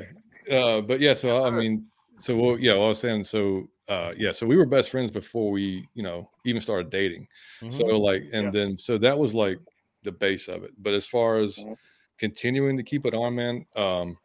Uh, 0.51 0.81
but 0.81 0.99
yeah. 0.99 1.13
So 1.13 1.45
I 1.45 1.49
mean, 1.49 1.85
so 2.19 2.35
well, 2.35 2.59
yeah, 2.59 2.73
well, 2.73 2.85
I 2.85 2.87
was 2.89 2.99
saying, 2.99 3.23
so 3.23 3.67
uh, 3.87 4.13
yeah, 4.17 4.31
so 4.31 4.45
we 4.45 4.57
were 4.57 4.65
best 4.65 4.89
friends 4.89 5.11
before 5.11 5.51
we, 5.51 5.87
you 5.93 6.03
know, 6.03 6.29
even 6.45 6.61
started 6.61 6.89
dating. 6.89 7.27
Mm-hmm. 7.61 7.69
So 7.69 7.85
like, 7.85 8.23
and 8.33 8.45
yeah. 8.45 8.51
then 8.51 8.77
so 8.77 8.97
that 8.97 9.17
was 9.17 9.33
like 9.33 9.59
the 10.03 10.11
base 10.11 10.47
of 10.47 10.63
it. 10.63 10.71
But 10.79 10.93
as 10.93 11.05
far 11.05 11.37
as 11.37 11.57
mm-hmm. 11.57 11.73
continuing 12.17 12.77
to 12.77 12.83
keep 12.83 13.05
it 13.05 13.13
on, 13.13 13.35
man, 13.35 13.65
um, 13.75 14.17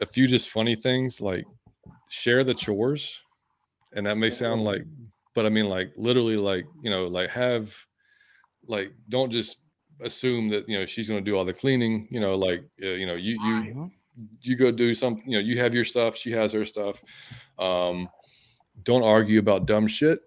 a 0.00 0.06
few 0.06 0.26
just 0.26 0.50
funny 0.50 0.76
things 0.76 1.20
like 1.20 1.44
share 2.08 2.44
the 2.44 2.54
chores, 2.54 3.20
and 3.94 4.06
that 4.06 4.16
may 4.16 4.30
sound 4.30 4.60
mm-hmm. 4.60 4.66
like 4.66 4.82
but 5.34 5.46
I 5.46 5.48
mean, 5.48 5.68
like 5.68 5.92
literally, 5.96 6.36
like 6.36 6.66
you 6.82 6.90
know, 6.90 7.06
like 7.06 7.30
have, 7.30 7.74
like 8.66 8.92
don't 9.08 9.30
just 9.30 9.58
assume 10.02 10.48
that 10.48 10.68
you 10.68 10.78
know 10.78 10.86
she's 10.86 11.08
going 11.08 11.24
to 11.24 11.30
do 11.30 11.36
all 11.36 11.44
the 11.44 11.52
cleaning. 11.52 12.08
You 12.10 12.20
know, 12.20 12.34
like 12.36 12.64
uh, 12.82 12.88
you 12.88 13.06
know, 13.06 13.14
you 13.14 13.38
you 13.42 13.90
you 14.42 14.56
go 14.56 14.70
do 14.70 14.94
something. 14.94 15.24
You 15.26 15.38
know, 15.38 15.44
you 15.44 15.58
have 15.58 15.74
your 15.74 15.84
stuff, 15.84 16.16
she 16.16 16.32
has 16.32 16.52
her 16.52 16.64
stuff. 16.64 17.02
Um, 17.58 18.08
don't 18.82 19.02
argue 19.02 19.38
about 19.38 19.66
dumb 19.66 19.86
shit. 19.86 20.20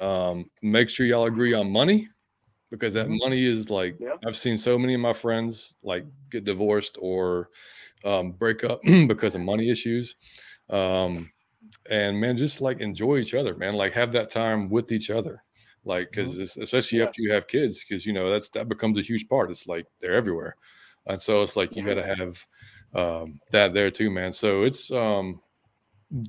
Um, 0.00 0.50
make 0.62 0.88
sure 0.88 1.06
y'all 1.06 1.26
agree 1.26 1.54
on 1.54 1.70
money 1.70 2.08
because 2.70 2.94
that 2.94 3.06
mm-hmm. 3.06 3.18
money 3.18 3.44
is 3.44 3.70
like 3.70 3.96
yep. 4.00 4.18
I've 4.26 4.36
seen 4.36 4.56
so 4.56 4.78
many 4.78 4.94
of 4.94 5.00
my 5.00 5.12
friends 5.12 5.76
like 5.82 6.04
get 6.30 6.44
divorced 6.44 6.98
or 7.00 7.50
um, 8.04 8.32
break 8.32 8.64
up 8.64 8.80
because 9.06 9.34
of 9.34 9.40
money 9.40 9.70
issues. 9.70 10.16
Um, 10.70 11.30
and 11.90 12.20
man, 12.20 12.36
just 12.36 12.60
like 12.60 12.80
enjoy 12.80 13.18
each 13.18 13.34
other, 13.34 13.54
man. 13.56 13.74
Like 13.74 13.92
have 13.92 14.12
that 14.12 14.30
time 14.30 14.68
with 14.68 14.92
each 14.92 15.10
other, 15.10 15.42
like 15.84 16.10
because 16.10 16.38
mm-hmm. 16.38 16.62
especially 16.62 16.98
yeah. 16.98 17.04
after 17.04 17.22
you 17.22 17.32
have 17.32 17.46
kids, 17.46 17.84
because 17.84 18.04
you 18.04 18.12
know 18.12 18.30
that's 18.30 18.48
that 18.50 18.68
becomes 18.68 18.98
a 18.98 19.02
huge 19.02 19.28
part. 19.28 19.50
It's 19.50 19.66
like 19.66 19.86
they're 20.00 20.14
everywhere, 20.14 20.56
and 21.06 21.20
so 21.20 21.42
it's 21.42 21.56
like 21.56 21.76
you 21.76 21.84
got 21.84 21.94
to 21.94 22.16
have 22.16 22.44
um, 22.94 23.40
that 23.52 23.74
there 23.74 23.90
too, 23.90 24.10
man. 24.10 24.32
So 24.32 24.62
it's 24.62 24.90
um, 24.90 25.40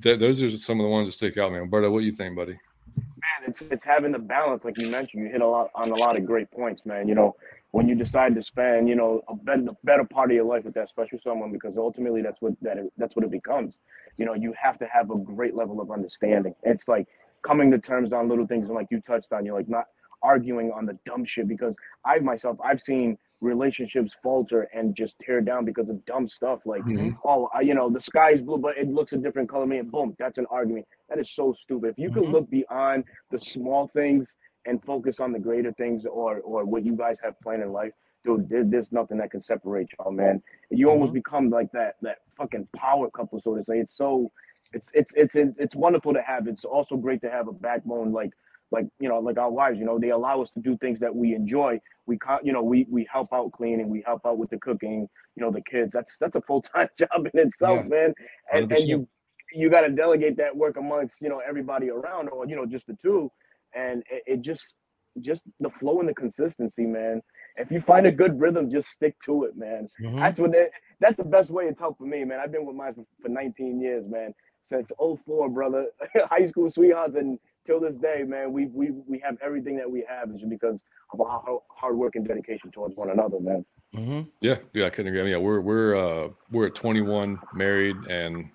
th- 0.02 0.18
those 0.18 0.42
are 0.42 0.50
some 0.56 0.80
of 0.80 0.84
the 0.84 0.90
ones 0.90 1.08
that 1.08 1.12
stick 1.12 1.38
out, 1.38 1.52
man. 1.52 1.70
Berto, 1.70 1.90
what 1.90 2.00
do 2.00 2.06
you 2.06 2.12
think, 2.12 2.36
buddy? 2.36 2.58
Man, 2.96 3.48
it's 3.48 3.62
it's 3.62 3.84
having 3.84 4.12
the 4.12 4.18
balance, 4.18 4.64
like 4.64 4.78
you 4.78 4.88
mentioned. 4.88 5.24
You 5.24 5.30
hit 5.30 5.40
a 5.40 5.46
lot 5.46 5.70
on 5.74 5.90
a 5.90 5.96
lot 5.96 6.16
of 6.16 6.26
great 6.26 6.50
points, 6.50 6.82
man. 6.84 7.08
You 7.08 7.14
know, 7.14 7.36
when 7.70 7.88
you 7.88 7.94
decide 7.94 8.34
to 8.34 8.42
spend, 8.42 8.88
you 8.88 8.96
know, 8.96 9.22
a 9.28 9.34
better, 9.34 9.66
better 9.84 10.04
part 10.04 10.30
of 10.30 10.34
your 10.34 10.44
life 10.44 10.64
with 10.64 10.74
that 10.74 10.88
special 10.88 11.18
someone, 11.22 11.52
because 11.52 11.76
ultimately 11.76 12.22
that's 12.22 12.40
what 12.40 12.54
that 12.62 12.76
that's 12.96 13.14
what 13.16 13.24
it 13.24 13.30
becomes 13.30 13.74
you 14.18 14.26
know, 14.26 14.34
you 14.34 14.52
have 14.60 14.78
to 14.80 14.86
have 14.86 15.10
a 15.10 15.16
great 15.16 15.54
level 15.54 15.80
of 15.80 15.90
understanding. 15.90 16.54
It's 16.64 16.86
like 16.88 17.06
coming 17.42 17.70
to 17.70 17.78
terms 17.78 18.12
on 18.12 18.28
little 18.28 18.46
things 18.46 18.66
and 18.66 18.74
like 18.74 18.88
you 18.90 19.00
touched 19.00 19.32
on, 19.32 19.46
you're 19.46 19.56
like 19.56 19.68
not 19.68 19.86
arguing 20.22 20.72
on 20.72 20.84
the 20.84 20.98
dumb 21.06 21.24
shit 21.24 21.46
because 21.46 21.76
I 22.04 22.18
myself 22.18 22.58
I've 22.62 22.80
seen 22.80 23.16
relationships 23.40 24.16
falter 24.22 24.68
and 24.74 24.96
just 24.96 25.18
tear 25.20 25.40
down 25.40 25.64
because 25.64 25.90
of 25.90 26.04
dumb 26.06 26.28
stuff 26.28 26.58
like 26.64 26.82
mm-hmm. 26.82 27.10
oh 27.24 27.48
I, 27.54 27.60
you 27.60 27.74
know 27.74 27.88
the 27.88 28.00
sky 28.00 28.32
is 28.32 28.40
blue 28.40 28.58
but 28.58 28.76
it 28.76 28.88
looks 28.88 29.12
a 29.12 29.16
different 29.16 29.48
color 29.48 29.66
me 29.66 29.78
and 29.78 29.90
boom 29.90 30.16
that's 30.18 30.38
an 30.38 30.46
argument 30.50 30.86
that 31.08 31.20
is 31.20 31.30
so 31.30 31.54
stupid 31.62 31.90
if 31.90 31.98
you 31.98 32.10
mm-hmm. 32.10 32.22
can 32.22 32.32
look 32.32 32.50
beyond 32.50 33.04
the 33.30 33.38
small 33.38 33.88
things 33.94 34.34
and 34.66 34.82
focus 34.84 35.20
on 35.20 35.32
the 35.32 35.38
greater 35.38 35.72
things 35.74 36.04
or 36.04 36.40
or 36.40 36.64
what 36.64 36.84
you 36.84 36.96
guys 36.96 37.18
have 37.22 37.38
planned 37.40 37.62
in 37.62 37.72
life 37.72 37.92
dude, 38.24 38.48
there, 38.48 38.64
there's 38.64 38.92
nothing 38.92 39.18
that 39.18 39.30
can 39.30 39.40
separate 39.40 39.88
y'all, 39.98 40.12
man. 40.12 40.42
You 40.70 40.90
almost 40.90 41.08
mm-hmm. 41.08 41.18
become 41.18 41.50
like 41.50 41.70
that 41.72 41.96
that 42.02 42.18
fucking 42.36 42.68
power 42.76 43.10
couple, 43.10 43.40
so 43.40 43.56
to 43.56 43.64
say. 43.64 43.78
It's 43.78 43.96
so, 43.96 44.30
it's 44.72 44.90
it's 44.94 45.14
it's 45.14 45.36
it's 45.36 45.76
wonderful 45.76 46.12
to 46.14 46.22
have. 46.22 46.46
It's 46.46 46.64
also 46.64 46.96
great 46.96 47.20
to 47.22 47.30
have 47.30 47.48
a 47.48 47.52
backbone 47.52 48.12
like 48.12 48.30
like 48.70 48.86
you 49.00 49.08
know 49.08 49.18
like 49.18 49.38
our 49.38 49.50
wives. 49.50 49.78
You 49.78 49.84
know, 49.84 49.98
they 49.98 50.10
allow 50.10 50.42
us 50.42 50.50
to 50.50 50.60
do 50.60 50.76
things 50.78 51.00
that 51.00 51.14
we 51.14 51.34
enjoy. 51.34 51.80
We 52.06 52.18
you 52.42 52.52
know 52.52 52.62
we 52.62 52.86
we 52.90 53.06
help 53.10 53.28
out 53.32 53.52
cleaning, 53.52 53.88
we 53.88 54.02
help 54.06 54.22
out 54.26 54.38
with 54.38 54.50
the 54.50 54.58
cooking. 54.58 55.08
You 55.36 55.42
know, 55.42 55.50
the 55.50 55.62
kids. 55.62 55.92
That's 55.92 56.16
that's 56.18 56.36
a 56.36 56.42
full 56.42 56.62
time 56.62 56.88
job 56.98 57.28
in 57.32 57.40
itself, 57.40 57.80
yeah. 57.84 57.88
man. 57.88 58.14
And 58.52 58.70
and 58.70 58.88
you 58.88 59.08
you 59.52 59.70
got 59.70 59.82
to 59.82 59.90
delegate 59.90 60.36
that 60.36 60.54
work 60.54 60.76
amongst 60.76 61.22
you 61.22 61.28
know 61.28 61.40
everybody 61.46 61.90
around, 61.90 62.28
or 62.28 62.46
you 62.46 62.56
know 62.56 62.66
just 62.66 62.86
the 62.86 62.96
two, 63.02 63.30
and 63.74 64.02
it, 64.10 64.22
it 64.26 64.40
just 64.42 64.74
just 65.20 65.44
the 65.60 65.70
flow 65.70 66.00
and 66.00 66.08
the 66.08 66.14
consistency, 66.14 66.86
man 66.86 67.22
if 67.58 67.70
you 67.72 67.80
find 67.80 68.06
a 68.06 68.12
good 68.12 68.40
rhythm, 68.40 68.70
just 68.70 68.88
stick 68.88 69.16
to 69.24 69.44
it, 69.44 69.56
man. 69.56 69.88
Mm-hmm. 70.00 70.18
That's 70.18 70.40
what 70.40 70.52
they, 70.52 70.68
that's 71.00 71.16
the 71.16 71.24
best 71.24 71.50
way 71.50 71.64
it's 71.64 71.80
helped 71.80 71.98
for 71.98 72.06
me, 72.06 72.24
man. 72.24 72.38
I've 72.38 72.52
been 72.52 72.64
with 72.64 72.76
mine 72.76 72.94
for, 72.94 73.04
for 73.20 73.28
19 73.28 73.80
years, 73.80 74.04
man. 74.08 74.32
Since 74.66 74.92
04, 74.98 75.48
brother. 75.50 75.86
High 76.30 76.44
school 76.46 76.70
sweethearts 76.70 77.16
and 77.16 77.38
till 77.68 77.80
this 77.80 77.94
day, 77.96 78.24
man, 78.26 78.52
we 78.52 78.66
we 78.66 78.90
we 79.06 79.18
have 79.20 79.36
everything 79.44 79.76
that 79.76 79.90
we 79.90 80.04
have 80.08 80.30
is 80.30 80.42
because 80.42 80.82
of 81.12 81.20
our 81.20 81.60
hard 81.68 81.96
work 81.96 82.16
and 82.16 82.26
dedication 82.26 82.70
towards 82.70 82.96
one 82.96 83.10
another, 83.10 83.38
man. 83.38 83.64
Mm-hmm. 83.94 84.20
Yeah, 84.40 84.56
yeah, 84.72 84.86
I 84.86 84.90
couldn't 84.90 85.14
agree. 85.14 85.30
Yeah, 85.30 85.36
we're 85.36 85.60
we're 85.60 85.94
uh 85.94 86.28
we're 86.50 86.66
at 86.66 86.74
21, 86.74 87.38
married, 87.52 87.96
and 88.08 88.50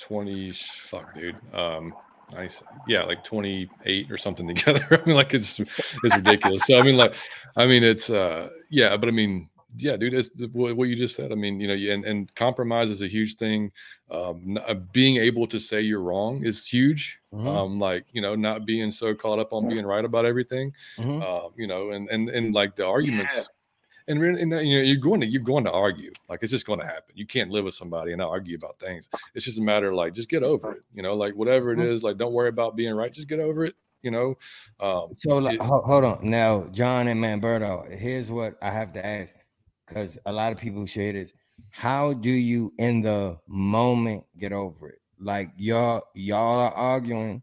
20. 0.00 0.52
Fuck, 0.52 1.14
dude. 1.14 1.36
Um, 1.52 1.94
nice 2.32 2.62
yeah 2.88 3.04
like 3.04 3.22
28 3.22 4.10
or 4.10 4.16
something 4.16 4.48
together 4.54 4.86
i 4.90 5.06
mean 5.06 5.14
like 5.14 5.34
it's 5.34 5.60
it's 5.60 6.16
ridiculous 6.16 6.62
so 6.66 6.78
i 6.78 6.82
mean 6.82 6.96
like 6.96 7.14
i 7.54 7.66
mean 7.66 7.84
it's 7.84 8.08
uh 8.08 8.48
yeah 8.70 8.96
but 8.96 9.10
i 9.10 9.12
mean 9.12 9.48
yeah 9.76 9.96
dude 9.96 10.14
it's 10.14 10.30
what 10.52 10.88
you 10.88 10.94
just 10.94 11.14
said 11.14 11.32
i 11.32 11.34
mean 11.34 11.60
you 11.60 11.68
know 11.68 11.92
and, 11.92 12.04
and 12.04 12.34
compromise 12.34 12.90
is 12.90 13.02
a 13.02 13.08
huge 13.08 13.36
thing 13.36 13.70
um 14.10 14.58
uh, 14.66 14.74
being 14.92 15.16
able 15.16 15.46
to 15.46 15.58
say 15.58 15.80
you're 15.80 16.00
wrong 16.00 16.44
is 16.44 16.66
huge 16.66 17.18
mm-hmm. 17.32 17.46
um 17.46 17.78
like 17.78 18.04
you 18.12 18.20
know 18.20 18.34
not 18.34 18.66
being 18.66 18.90
so 18.92 19.14
caught 19.14 19.38
up 19.38 19.52
on 19.52 19.68
being 19.68 19.84
right 19.84 20.04
about 20.04 20.24
everything 20.24 20.72
mm-hmm. 20.96 21.22
uh, 21.22 21.48
you 21.56 21.66
know 21.66 21.90
and 21.90 22.08
and 22.10 22.28
and 22.30 22.54
like 22.54 22.76
the 22.76 22.86
arguments 22.86 23.36
yeah 23.36 23.44
and, 24.08 24.22
and 24.22 24.50
you 24.50 24.76
know 24.76 24.82
you're 24.82 24.96
going 24.96 25.20
to 25.20 25.26
you're 25.26 25.42
going 25.42 25.64
to 25.64 25.72
argue 25.72 26.12
like 26.28 26.42
it's 26.42 26.52
just 26.52 26.66
going 26.66 26.78
to 26.78 26.84
happen 26.84 27.14
you 27.14 27.26
can't 27.26 27.50
live 27.50 27.64
with 27.64 27.74
somebody 27.74 28.12
and 28.12 28.18
not 28.18 28.28
argue 28.28 28.56
about 28.56 28.76
things 28.76 29.08
it's 29.34 29.44
just 29.44 29.58
a 29.58 29.62
matter 29.62 29.88
of 29.88 29.94
like 29.94 30.12
just 30.12 30.28
get 30.28 30.42
over 30.42 30.72
it 30.72 30.82
you 30.92 31.02
know 31.02 31.14
like 31.14 31.34
whatever 31.34 31.72
it 31.72 31.78
mm-hmm. 31.78 31.88
is 31.88 32.02
like 32.02 32.16
don't 32.16 32.32
worry 32.32 32.48
about 32.48 32.76
being 32.76 32.94
right 32.94 33.12
just 33.12 33.28
get 33.28 33.40
over 33.40 33.64
it 33.64 33.74
you 34.02 34.10
know 34.10 34.36
um 34.80 35.14
so 35.16 35.38
like, 35.38 35.54
it, 35.54 35.60
hold 35.62 36.04
on 36.04 36.18
now 36.22 36.66
john 36.70 37.08
and 37.08 37.22
manberto 37.22 37.90
here's 37.96 38.30
what 38.30 38.56
i 38.60 38.70
have 38.70 38.92
to 38.92 39.04
ask 39.04 39.34
because 39.86 40.18
a 40.26 40.32
lot 40.32 40.52
of 40.52 40.58
people 40.58 40.86
share 40.86 41.12
this 41.12 41.32
how 41.70 42.12
do 42.12 42.30
you 42.30 42.72
in 42.78 43.02
the 43.02 43.38
moment 43.46 44.24
get 44.38 44.52
over 44.52 44.90
it? 44.90 45.00
Like 45.18 45.50
y'all 45.56 46.02
y'all 46.14 46.60
are 46.60 46.72
arguing 46.72 47.42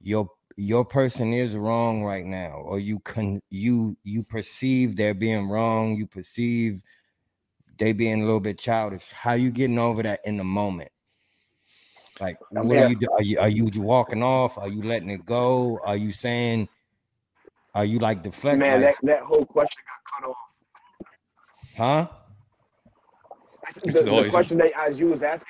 your 0.00 0.28
your 0.56 0.84
person 0.84 1.32
is 1.32 1.54
wrong 1.54 2.02
right 2.02 2.24
now 2.24 2.62
or 2.64 2.78
you 2.78 2.98
can 3.00 3.40
you 3.50 3.96
you 4.04 4.22
perceive 4.22 4.96
they're 4.96 5.14
being 5.14 5.48
wrong 5.48 5.94
you 5.94 6.06
perceive 6.06 6.82
they 7.78 7.92
being 7.92 8.22
a 8.22 8.24
little 8.24 8.40
bit 8.40 8.58
childish. 8.58 9.08
How 9.12 9.34
you 9.34 9.50
getting 9.50 9.78
over 9.78 10.02
that 10.02 10.20
in 10.24 10.36
the 10.36 10.44
moment? 10.44 10.90
Like 12.20 12.38
what 12.50 12.74
yeah. 12.74 12.86
are 12.86 12.90
you 12.90 12.98
are 13.12 13.22
you 13.22 13.38
are 13.38 13.48
you 13.48 13.70
walking 13.76 14.22
off? 14.22 14.58
Are 14.58 14.68
you 14.68 14.82
letting 14.82 15.10
it 15.10 15.24
go? 15.24 15.78
Are 15.84 15.96
you 15.96 16.12
saying 16.12 16.68
are 17.74 17.84
you 17.84 17.98
like 17.98 18.22
deflecting? 18.22 18.60
Man 18.60 18.80
that, 18.80 18.96
that 19.02 19.20
whole 19.22 19.44
question 19.44 19.82
got 19.86 20.22
cut 20.22 20.30
off 20.30 20.47
huh? 21.78 22.08
The, 23.84 24.02
the 24.02 24.28
question 24.30 24.58
that 24.58 24.72
as 24.76 24.98
you 24.98 25.08
was 25.08 25.22
asking 25.22 25.46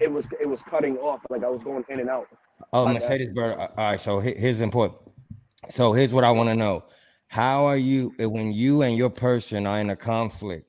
it 0.00 0.10
was 0.10 0.28
it 0.40 0.48
was 0.48 0.62
cutting 0.62 0.96
off 0.98 1.20
like 1.28 1.44
i 1.44 1.48
was 1.48 1.62
going 1.62 1.84
in 1.88 2.00
and 2.00 2.08
out. 2.08 2.26
Oh, 2.72 2.86
Mercedes 2.88 3.30
All 3.36 3.68
right, 3.76 4.00
so 4.00 4.18
here's 4.20 4.60
important. 4.60 4.98
So 5.68 5.92
here's 5.92 6.12
what 6.12 6.24
I 6.24 6.30
want 6.30 6.48
to 6.48 6.54
know: 6.54 6.84
how 7.28 7.66
are 7.66 7.76
you 7.76 8.14
eh, 8.18 8.24
when 8.24 8.52
you 8.52 8.82
and 8.82 8.96
your 8.96 9.10
person 9.10 9.66
are 9.66 9.80
in 9.80 9.90
a 9.90 9.96
conflict 9.96 10.68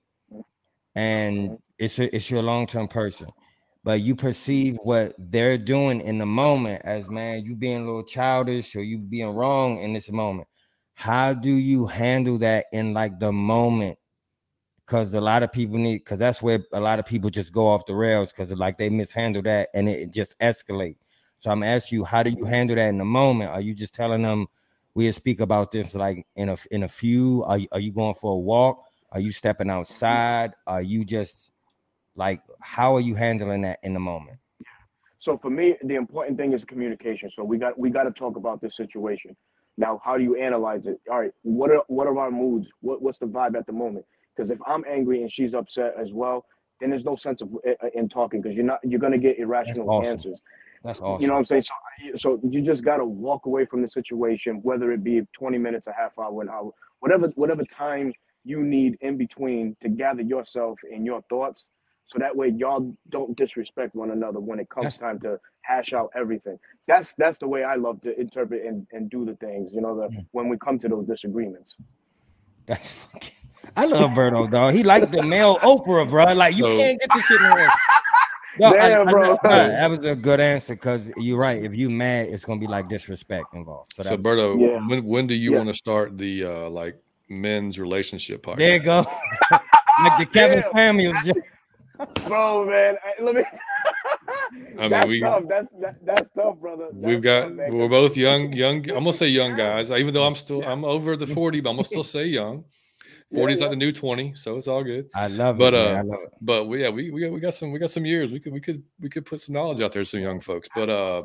and 0.96 1.58
it's 1.78 2.00
a, 2.00 2.14
it's 2.16 2.32
your 2.32 2.42
long-term 2.42 2.88
person 2.88 3.28
but 3.84 4.02
you 4.02 4.16
perceive 4.16 4.78
what 4.82 5.14
they're 5.20 5.60
doing 5.60 6.02
in 6.02 6.18
the 6.18 6.26
moment 6.26 6.82
as 6.86 7.10
man 7.10 7.44
you 7.46 7.56
being 7.56 7.84
a 7.84 7.86
little 7.86 8.04
childish 8.04 8.76
or 8.76 8.82
you 8.82 8.98
being 8.98 9.28
wrong 9.28 9.78
in 9.80 9.94
this 9.94 10.10
moment 10.10 10.48
how 10.94 11.34
do 11.34 11.52
you 11.52 11.86
handle 11.86 12.38
that 12.38 12.66
in 12.72 12.94
like 12.94 13.20
the 13.20 13.32
moment 13.32 13.98
because 14.86 15.14
a 15.14 15.22
lot 15.22 15.44
of 15.44 15.52
people 15.52 15.78
need 15.78 15.98
because 15.98 16.20
that's 16.20 16.42
where 16.42 16.64
a 16.74 16.80
lot 16.80 17.00
of 17.00 17.06
people 17.06 17.30
just 17.30 17.54
go 17.54 17.68
off 17.68 17.86
the 17.86 17.96
rails 17.96 18.32
because 18.32 18.52
like 18.52 18.78
they 18.78 18.90
mishandle 18.90 19.42
that 19.42 19.70
and 19.74 19.90
it, 19.90 20.12
just 20.12 20.38
escalate 20.40 20.98
so 21.38 21.52
i'm 21.52 21.64
asking 21.64 22.00
you 22.00 22.06
how 22.06 22.22
do 22.24 22.30
you 22.30 22.46
handle 22.46 22.76
that 22.76 22.88
in 22.88 22.98
the 22.98 23.06
moment 23.06 23.50
are 23.50 23.62
you 23.62 23.74
just 23.74 23.96
telling 23.96 24.22
them 24.22 24.46
we'll 24.94 25.14
speak 25.14 25.40
about 25.40 25.72
this 25.72 25.96
like 25.96 26.26
in 26.36 26.50
a 26.50 26.58
in 26.72 26.84
a 26.84 26.88
few 26.88 27.44
are, 27.46 27.60
are 27.72 27.80
you 27.80 27.92
going 27.92 28.14
for 28.14 28.34
a 28.34 28.40
walk 28.40 28.84
are 29.12 29.20
you 29.20 29.32
stepping 29.32 29.70
outside 29.70 30.52
are 30.68 30.82
you 30.82 31.04
just 31.04 31.52
like, 32.16 32.42
how 32.62 32.96
are 32.96 33.02
you 33.02 33.16
handling 33.16 33.62
that 33.64 33.80
in 33.84 33.94
the 33.94 34.00
moment? 34.00 34.38
So 35.20 35.38
for 35.38 35.50
me, 35.50 35.76
the 35.84 35.96
important 35.96 36.38
thing 36.38 36.54
is 36.54 36.64
communication. 36.64 37.30
So 37.36 37.44
we 37.44 37.58
got 37.58 37.78
we 37.78 37.90
got 37.90 38.04
to 38.04 38.12
talk 38.12 38.38
about 38.38 38.62
this 38.62 38.78
situation. 38.78 39.36
Now, 39.78 40.00
how 40.04 40.18
do 40.18 40.24
you 40.24 40.36
analyze 40.36 40.86
it? 40.86 41.00
All 41.12 41.20
right, 41.20 41.32
what 41.42 41.72
are 41.72 41.84
what 41.88 42.08
are 42.08 42.18
our 42.18 42.32
moods? 42.32 42.68
What 42.82 43.02
what's 43.02 43.20
the 43.20 43.26
vibe 43.26 43.58
at 43.58 43.66
the 43.66 43.74
moment? 43.74 44.06
Because 44.36 44.52
if 44.52 44.60
I'm 44.66 44.84
angry 44.90 45.22
and 45.22 45.32
she's 45.32 45.54
upset 45.54 45.94
as 46.00 46.12
well, 46.12 46.46
then 46.80 46.90
there's 46.90 47.06
no 47.06 47.16
sense 47.16 47.42
of 47.42 47.50
uh, 47.68 47.72
uh, 47.84 47.88
in 47.94 48.10
talking 48.10 48.42
because 48.42 48.56
you're 48.56 48.66
not 48.66 48.80
you're 48.84 49.00
gonna 49.00 49.18
get 49.18 49.40
irrational 49.40 49.90
awesome. 49.90 50.12
answers. 50.12 50.42
That's 50.84 51.00
awesome. 51.02 51.22
You 51.22 51.28
know 51.28 51.34
what 51.34 51.40
I'm 51.40 51.46
saying? 51.46 51.64
So 51.64 51.74
so 52.16 52.40
you 52.44 52.62
just 52.62 52.84
gotta 52.84 53.06
walk 53.06 53.46
away 53.46 53.66
from 53.66 53.82
the 53.82 53.88
situation, 53.88 54.60
whether 54.62 54.92
it 54.92 55.04
be 55.04 55.22
20 55.34 55.58
minutes, 55.58 55.88
a 55.88 55.94
half 55.94 56.18
hour, 56.20 56.42
an 56.42 56.50
hour, 56.50 56.72
whatever 57.00 57.28
whatever 57.36 57.64
time 57.64 58.14
you 58.44 58.62
need 58.62 58.98
in 59.02 59.18
between 59.18 59.76
to 59.82 59.90
gather 59.90 60.22
yourself 60.22 60.80
and 60.92 61.06
your 61.06 61.22
thoughts 61.30 61.66
so 62.08 62.20
that 62.20 62.36
way 62.36 62.50
y'all 62.50 62.96
don't 63.10 63.36
disrespect 63.36 63.96
one 63.96 64.12
another 64.12 64.40
when 64.40 64.60
it 64.60 64.70
comes 64.70 64.86
that's, 64.86 64.98
time 64.98 65.20
to 65.20 65.40
hash 65.62 65.94
out 65.94 66.12
everything. 66.16 66.60
That's 66.88 67.16
that's 67.16 67.40
the 67.40 67.48
way 67.48 67.64
I 67.64 67.76
love 67.76 68.02
to 68.02 68.20
interpret 68.20 68.66
and, 68.66 68.86
and 68.92 69.10
do 69.10 69.26
the 69.26 69.36
things, 69.36 69.72
you 69.74 69.82
know, 69.82 69.96
the 69.96 70.16
mm. 70.16 70.26
when 70.32 70.50
we 70.50 70.58
come 70.58 70.78
to 70.80 70.88
those 70.88 71.08
disagreements. 71.08 71.76
That's 72.68 72.92
fucking 73.12 73.32
I 73.76 73.86
love 73.86 74.12
Berto, 74.12 74.50
dog. 74.50 74.74
He 74.74 74.84
like 74.84 75.12
the 75.12 75.24
male 75.24 75.58
Oprah, 75.58 76.10
bro. 76.10 76.34
Like 76.34 76.56
you 76.56 76.64
so, 76.64 76.78
can't 76.78 77.00
get 77.00 77.10
this 77.14 77.26
shit 77.26 77.42
in 77.42 77.50
the 77.50 77.72
no, 78.58 78.72
Damn, 78.74 79.08
I, 79.08 79.12
bro. 79.12 79.40
I, 79.44 79.48
I, 79.48 79.68
that 79.68 79.90
was 79.90 80.06
a 80.06 80.16
good 80.16 80.40
answer 80.40 80.76
because 80.76 81.12
you're 81.18 81.38
right. 81.38 81.62
If 81.62 81.76
you 81.76 81.90
mad, 81.90 82.30
it's 82.30 82.46
gonna 82.46 82.60
be 82.60 82.68
like 82.68 82.88
disrespect 82.88 83.54
involved. 83.54 83.94
So, 83.96 84.04
so 84.04 84.18
Berto, 84.18 84.60
yeah. 84.60 84.86
when 84.88 85.06
when 85.06 85.28
do 85.28 85.34
you 85.34 85.52
yeah. 85.52 85.58
want 85.58 85.70
to 85.70 85.76
start 85.76 86.18
the 86.18 86.46
uh 86.46 86.70
like 86.70 86.98
men's 87.30 87.80
relationship 87.80 88.44
part? 88.44 88.58
There 88.58 88.74
you 88.74 88.80
go. 88.80 89.06
like 89.52 90.20
the 90.20 90.26
Kevin 90.32 90.64
Samuels 90.74 91.18
bro, 92.28 92.66
man. 92.66 92.96
Let 93.20 93.36
me. 93.36 93.44
I 94.78 94.82
mean, 94.82 94.90
that's 94.90 95.12
we, 95.12 95.20
tough. 95.20 95.44
That's 95.48 95.70
that, 95.82 96.06
that's 96.06 96.30
tough, 96.30 96.58
brother. 96.60 96.88
That's 96.92 97.06
we've 97.06 97.22
got. 97.22 97.50
Tough, 97.50 97.70
we're 97.70 97.90
both 97.90 98.18
young, 98.18 98.54
young. 98.54 98.90
I'm 98.90 99.04
gonna 99.04 99.14
say 99.14 99.28
young 99.28 99.56
guys. 99.56 99.92
Even 99.92 100.14
though 100.14 100.26
I'm 100.26 100.36
still, 100.36 100.64
I'm 100.64 100.86
over 100.86 101.16
the 101.18 101.28
forty, 101.28 101.62
but 101.62 101.72
I'm 101.72 101.76
gonna 101.78 101.86
still 101.86 102.04
say 102.04 102.26
young. 102.26 102.66
40 103.34 103.54
is 103.54 103.60
yeah, 103.60 103.66
like 103.66 103.72
the 103.72 103.78
new 103.78 103.92
20, 103.92 104.36
so 104.36 104.56
it's 104.56 104.68
all 104.68 104.84
good. 104.84 105.10
I 105.16 105.28
love 105.28 105.58
but, 105.58 105.74
it. 105.74 105.88
Uh, 105.88 105.92
I 105.92 106.02
love 106.02 106.20
it. 106.24 106.34
But 106.42 106.66
we, 106.66 106.82
yeah, 106.84 106.90
we, 106.90 107.10
we 107.10 107.22
got 107.22 107.32
we 107.32 107.40
got 107.40 107.54
some 107.56 107.72
we 107.72 107.80
got 107.80 107.90
some 107.90 108.06
years. 108.06 108.32
We 108.32 108.40
could 108.40 108.54
we 108.54 108.62
could 108.62 108.84
we 109.00 109.10
could 109.10 109.26
put 109.26 109.42
some 109.42 109.54
knowledge 109.54 109.82
out 109.82 109.92
there 109.94 110.04
to 110.04 110.10
some 110.10 110.20
young 110.20 110.40
folks. 110.40 110.70
But 110.76 110.90
uh 110.90 111.24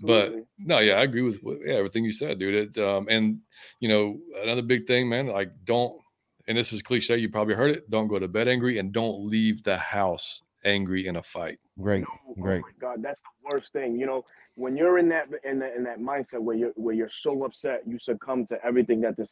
but 0.00 0.34
no, 0.58 0.78
yeah, 0.78 0.94
I 0.94 1.02
agree 1.02 1.22
with 1.22 1.40
yeah, 1.64 1.74
everything 1.74 2.04
you 2.04 2.10
said, 2.10 2.38
dude. 2.38 2.76
It 2.76 2.82
um 2.82 3.06
and 3.10 3.38
you 3.80 3.88
know, 3.88 4.18
another 4.42 4.62
big 4.62 4.86
thing, 4.86 5.08
man, 5.08 5.26
like 5.26 5.50
don't 5.64 6.00
and 6.48 6.56
this 6.56 6.72
is 6.72 6.80
cliche, 6.80 7.18
you 7.18 7.28
probably 7.28 7.54
heard 7.54 7.70
it. 7.70 7.90
Don't 7.90 8.08
go 8.08 8.18
to 8.18 8.28
bed 8.28 8.48
angry 8.48 8.78
and 8.78 8.92
don't 8.92 9.26
leave 9.26 9.62
the 9.62 9.76
house 9.76 10.42
angry 10.64 11.06
in 11.06 11.16
a 11.16 11.22
fight. 11.22 11.58
Great, 11.80 12.04
great. 12.40 12.62
Oh 12.64 12.70
God, 12.80 13.02
that's 13.02 13.20
the 13.20 13.50
worst 13.52 13.72
thing. 13.72 13.98
You 13.98 14.06
know, 14.06 14.24
when 14.54 14.76
you're 14.76 14.98
in 14.98 15.08
that 15.10 15.28
in 15.44 15.58
that 15.58 15.76
in 15.76 15.84
that 15.84 16.00
mindset 16.00 16.40
where 16.40 16.56
you're 16.56 16.72
where 16.76 16.94
you're 16.94 17.08
so 17.08 17.44
upset, 17.44 17.82
you 17.86 17.98
succumb 17.98 18.46
to 18.46 18.58
everything 18.64 19.00
that 19.02 19.16
this 19.16 19.28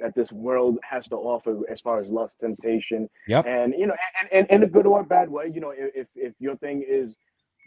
that 0.00 0.14
this 0.14 0.30
world 0.32 0.78
has 0.88 1.08
to 1.08 1.16
offer 1.16 1.60
as 1.70 1.80
far 1.80 2.00
as 2.00 2.10
lust, 2.10 2.36
temptation, 2.40 3.08
yep. 3.28 3.46
and 3.46 3.74
you 3.76 3.86
know, 3.86 3.94
and, 4.20 4.30
and 4.32 4.50
in 4.50 4.62
a 4.62 4.66
good 4.66 4.86
or 4.86 5.02
bad 5.02 5.28
way. 5.28 5.50
You 5.52 5.60
know, 5.60 5.72
if 5.76 6.06
if 6.14 6.34
your 6.38 6.56
thing 6.56 6.84
is 6.86 7.16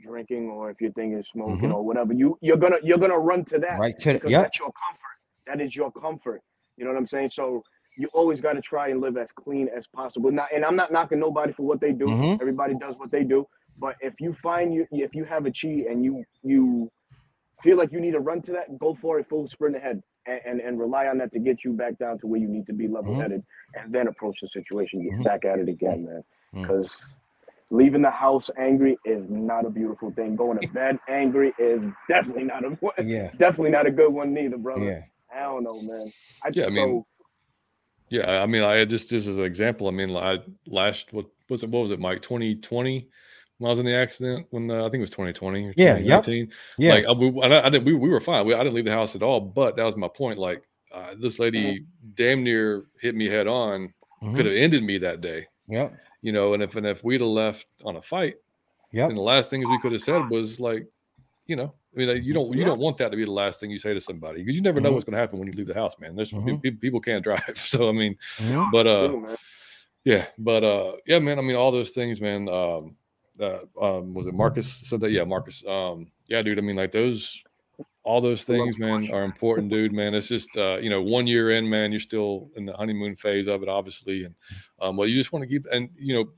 drinking 0.03 0.49
or 0.49 0.69
if 0.69 0.79
your 0.79 0.91
thing 0.93 1.13
is 1.13 1.25
smoking 1.31 1.57
mm-hmm. 1.57 1.73
or 1.73 1.85
whatever, 1.85 2.13
you 2.13 2.37
you're 2.41 2.57
gonna 2.57 2.77
you're 2.83 2.97
gonna 2.97 3.17
run 3.17 3.45
to 3.45 3.59
that 3.59 3.79
right 3.79 3.97
to 3.99 4.13
because 4.13 4.31
yep. 4.31 4.43
that's 4.43 4.59
your 4.59 4.71
comfort. 4.71 5.17
That 5.47 5.61
is 5.61 5.75
your 5.75 5.91
comfort. 5.91 6.41
You 6.77 6.85
know 6.85 6.91
what 6.91 6.97
I'm 6.97 7.07
saying? 7.07 7.31
So 7.31 7.63
you 7.97 8.07
always 8.13 8.39
got 8.39 8.53
to 8.53 8.61
try 8.61 8.89
and 8.89 9.01
live 9.01 9.17
as 9.17 9.29
clean 9.31 9.67
as 9.75 9.85
possible. 9.87 10.31
Not, 10.31 10.47
and 10.55 10.63
I'm 10.63 10.77
not 10.77 10.89
knocking 10.89 11.19
nobody 11.19 11.51
for 11.51 11.63
what 11.63 11.81
they 11.81 11.91
do. 11.91 12.05
Mm-hmm. 12.05 12.41
Everybody 12.41 12.75
does 12.79 12.95
what 12.97 13.11
they 13.11 13.25
do. 13.25 13.45
But 13.77 13.95
if 13.99 14.13
you 14.19 14.33
find 14.41 14.73
you, 14.73 14.87
if 14.91 15.13
you 15.13 15.25
have 15.25 15.45
a 15.45 15.51
cheat 15.51 15.87
and 15.87 16.03
you 16.03 16.23
you 16.41 16.89
feel 17.63 17.77
like 17.77 17.91
you 17.91 17.99
need 17.99 18.11
to 18.11 18.19
run 18.19 18.41
to 18.43 18.53
that, 18.53 18.77
go 18.79 18.95
for 19.01 19.19
it, 19.19 19.27
full 19.29 19.47
sprint 19.49 19.75
ahead, 19.75 20.01
and 20.29 20.41
and, 20.45 20.61
and 20.61 20.79
rely 20.79 21.07
on 21.07 21.17
that 21.19 21.31
to 21.33 21.39
get 21.39 21.63
you 21.63 21.73
back 21.73 21.97
down 21.97 22.19
to 22.19 22.27
where 22.27 22.39
you 22.39 22.47
need 22.47 22.67
to 22.67 22.73
be 22.73 22.87
level 22.87 23.15
headed, 23.19 23.41
mm-hmm. 23.41 23.83
and 23.83 23.93
then 23.93 24.07
approach 24.07 24.37
the 24.41 24.47
situation, 24.47 25.03
get 25.03 25.13
mm-hmm. 25.13 25.23
back 25.23 25.45
at 25.45 25.59
it 25.59 25.69
again, 25.69 26.05
man. 26.05 26.23
Because 26.53 26.87
mm-hmm. 26.87 27.77
leaving 27.77 28.01
the 28.01 28.11
house 28.11 28.49
angry 28.57 28.97
is 29.05 29.25
not 29.29 29.65
a 29.65 29.69
beautiful 29.69 30.11
thing. 30.11 30.35
Going 30.35 30.59
to 30.59 30.67
bed 30.69 30.99
angry 31.07 31.53
is 31.57 31.81
definitely 32.07 32.43
not 32.43 32.63
a 32.63 33.03
yeah. 33.03 33.31
definitely 33.37 33.71
not 33.71 33.87
a 33.87 33.91
good 33.91 34.11
one 34.11 34.33
neither, 34.33 34.57
brother. 34.57 34.85
Yeah. 34.85 35.01
I 35.35 35.43
don't 35.43 35.63
know, 35.63 35.81
man. 35.81 36.11
I, 36.43 36.49
yeah, 36.53 36.65
I 36.65 36.69
mean, 36.71 37.05
yeah, 38.09 38.41
I 38.41 38.45
mean, 38.47 38.63
I 38.63 38.83
just 38.85 39.09
just 39.09 39.27
as 39.27 39.37
an 39.37 39.43
example, 39.43 39.87
I 39.87 39.91
mean, 39.91 40.15
I 40.15 40.39
last 40.65 41.13
what 41.13 41.27
was 41.49 41.63
it? 41.63 41.69
What 41.69 41.81
was 41.81 41.91
it, 41.91 41.99
Mike? 41.99 42.21
Twenty 42.21 42.55
twenty 42.55 43.09
when 43.59 43.67
I 43.67 43.71
was 43.71 43.79
in 43.79 43.85
the 43.85 43.95
accident 43.95 44.47
when 44.49 44.71
uh, 44.71 44.79
I 44.79 44.89
think 44.89 44.95
it 44.95 45.01
was 45.01 45.09
2020 45.11 45.67
or 45.67 45.73
yeah, 45.77 45.97
yep. 45.97 46.25
yeah. 46.77 46.93
Like 46.93 47.05
I, 47.05 47.11
we, 47.11 47.41
I, 47.41 47.67
I 47.67 47.69
did, 47.69 47.85
we, 47.85 47.93
we 47.93 48.09
were 48.09 48.19
fine. 48.19 48.45
We, 48.45 48.53
I 48.53 48.59
didn't 48.59 48.73
leave 48.73 48.85
the 48.85 48.91
house 48.91 49.15
at 49.15 49.23
all. 49.23 49.39
But 49.39 49.75
that 49.75 49.83
was 49.83 49.95
my 49.95 50.07
point. 50.07 50.39
Like 50.39 50.63
uh, 50.91 51.13
this 51.19 51.39
lady 51.39 51.79
mm-hmm. 51.79 52.09
damn 52.15 52.43
near 52.43 52.85
hit 52.99 53.15
me 53.15 53.27
head 53.27 53.47
on. 53.47 53.93
Mm-hmm. 54.23 54.35
Could 54.35 54.45
have 54.47 54.55
ended 54.55 54.83
me 54.83 54.97
that 54.97 55.21
day. 55.21 55.47
Yeah. 55.67 55.89
You 56.21 56.31
know, 56.31 56.53
and 56.53 56.63
if 56.63 56.75
and 56.75 56.85
if 56.87 57.03
we'd 57.03 57.21
have 57.21 57.29
left 57.29 57.67
on 57.85 57.95
a 57.95 58.01
fight, 58.01 58.35
yeah. 58.91 59.05
And 59.05 59.17
the 59.17 59.21
last 59.21 59.49
things 59.49 59.67
we 59.67 59.79
could 59.79 59.91
have 59.91 60.01
said 60.01 60.29
was 60.29 60.59
like, 60.59 60.87
you 61.45 61.55
know, 61.55 61.73
I 61.93 61.97
mean, 61.97 62.07
like, 62.07 62.23
you 62.23 62.33
don't 62.33 62.55
you 62.55 62.63
don't 62.63 62.79
want 62.79 62.97
that 62.97 63.11
to 63.11 63.17
be 63.17 63.25
the 63.25 63.31
last 63.31 63.59
thing 63.59 63.71
you 63.71 63.79
say 63.79 63.93
to 63.93 64.01
somebody 64.01 64.39
because 64.39 64.55
you 64.55 64.61
never 64.61 64.79
know 64.79 64.89
mm-hmm. 64.89 64.95
what's 64.95 65.05
going 65.05 65.13
to 65.13 65.19
happen 65.19 65.39
when 65.39 65.47
you 65.47 65.53
leave 65.53 65.67
the 65.67 65.73
house, 65.73 65.95
man. 65.99 66.15
There's 66.15 66.31
mm-hmm. 66.31 66.57
people, 66.57 66.79
people 66.79 67.01
can't 67.01 67.23
drive, 67.23 67.43
so 67.55 67.89
I 67.89 67.91
mean, 67.91 68.17
but 68.71 68.87
uh, 68.87 69.35
yeah, 70.05 70.25
but 70.37 70.63
uh, 70.63 70.93
yeah, 71.05 71.19
man. 71.19 71.39
I 71.39 71.41
mean, 71.41 71.55
all 71.55 71.71
those 71.71 71.91
things, 71.91 72.21
man. 72.21 72.49
Um, 72.49 72.95
uh, 73.39 73.59
um, 73.81 74.13
was 74.13 74.27
it 74.27 74.33
Marcus 74.33 74.71
said 74.71 74.99
that? 75.01 75.11
Yeah, 75.11 75.23
Marcus. 75.23 75.63
Um, 75.65 76.11
yeah, 76.27 76.41
dude. 76.41 76.57
I 76.57 76.61
mean, 76.61 76.75
like 76.75 76.91
those, 76.91 77.41
all 78.03 78.21
those 78.21 78.43
things, 78.43 78.77
man, 78.77 79.11
are 79.11 79.23
important, 79.23 79.69
dude. 79.69 79.93
Man, 79.93 80.13
it's 80.13 80.27
just 80.27 80.55
uh, 80.57 80.77
you 80.77 80.89
know, 80.89 81.01
one 81.01 81.27
year 81.27 81.51
in, 81.51 81.69
man, 81.69 81.91
you're 81.91 81.99
still 81.99 82.49
in 82.55 82.65
the 82.65 82.73
honeymoon 82.73 83.15
phase 83.15 83.47
of 83.47 83.63
it, 83.63 83.69
obviously, 83.69 84.25
and 84.25 84.35
um, 84.81 84.97
well, 84.97 85.07
you 85.07 85.15
just 85.15 85.31
want 85.31 85.43
to 85.43 85.49
keep 85.49 85.65
and 85.71 85.89
you 85.97 86.13
know 86.13 86.29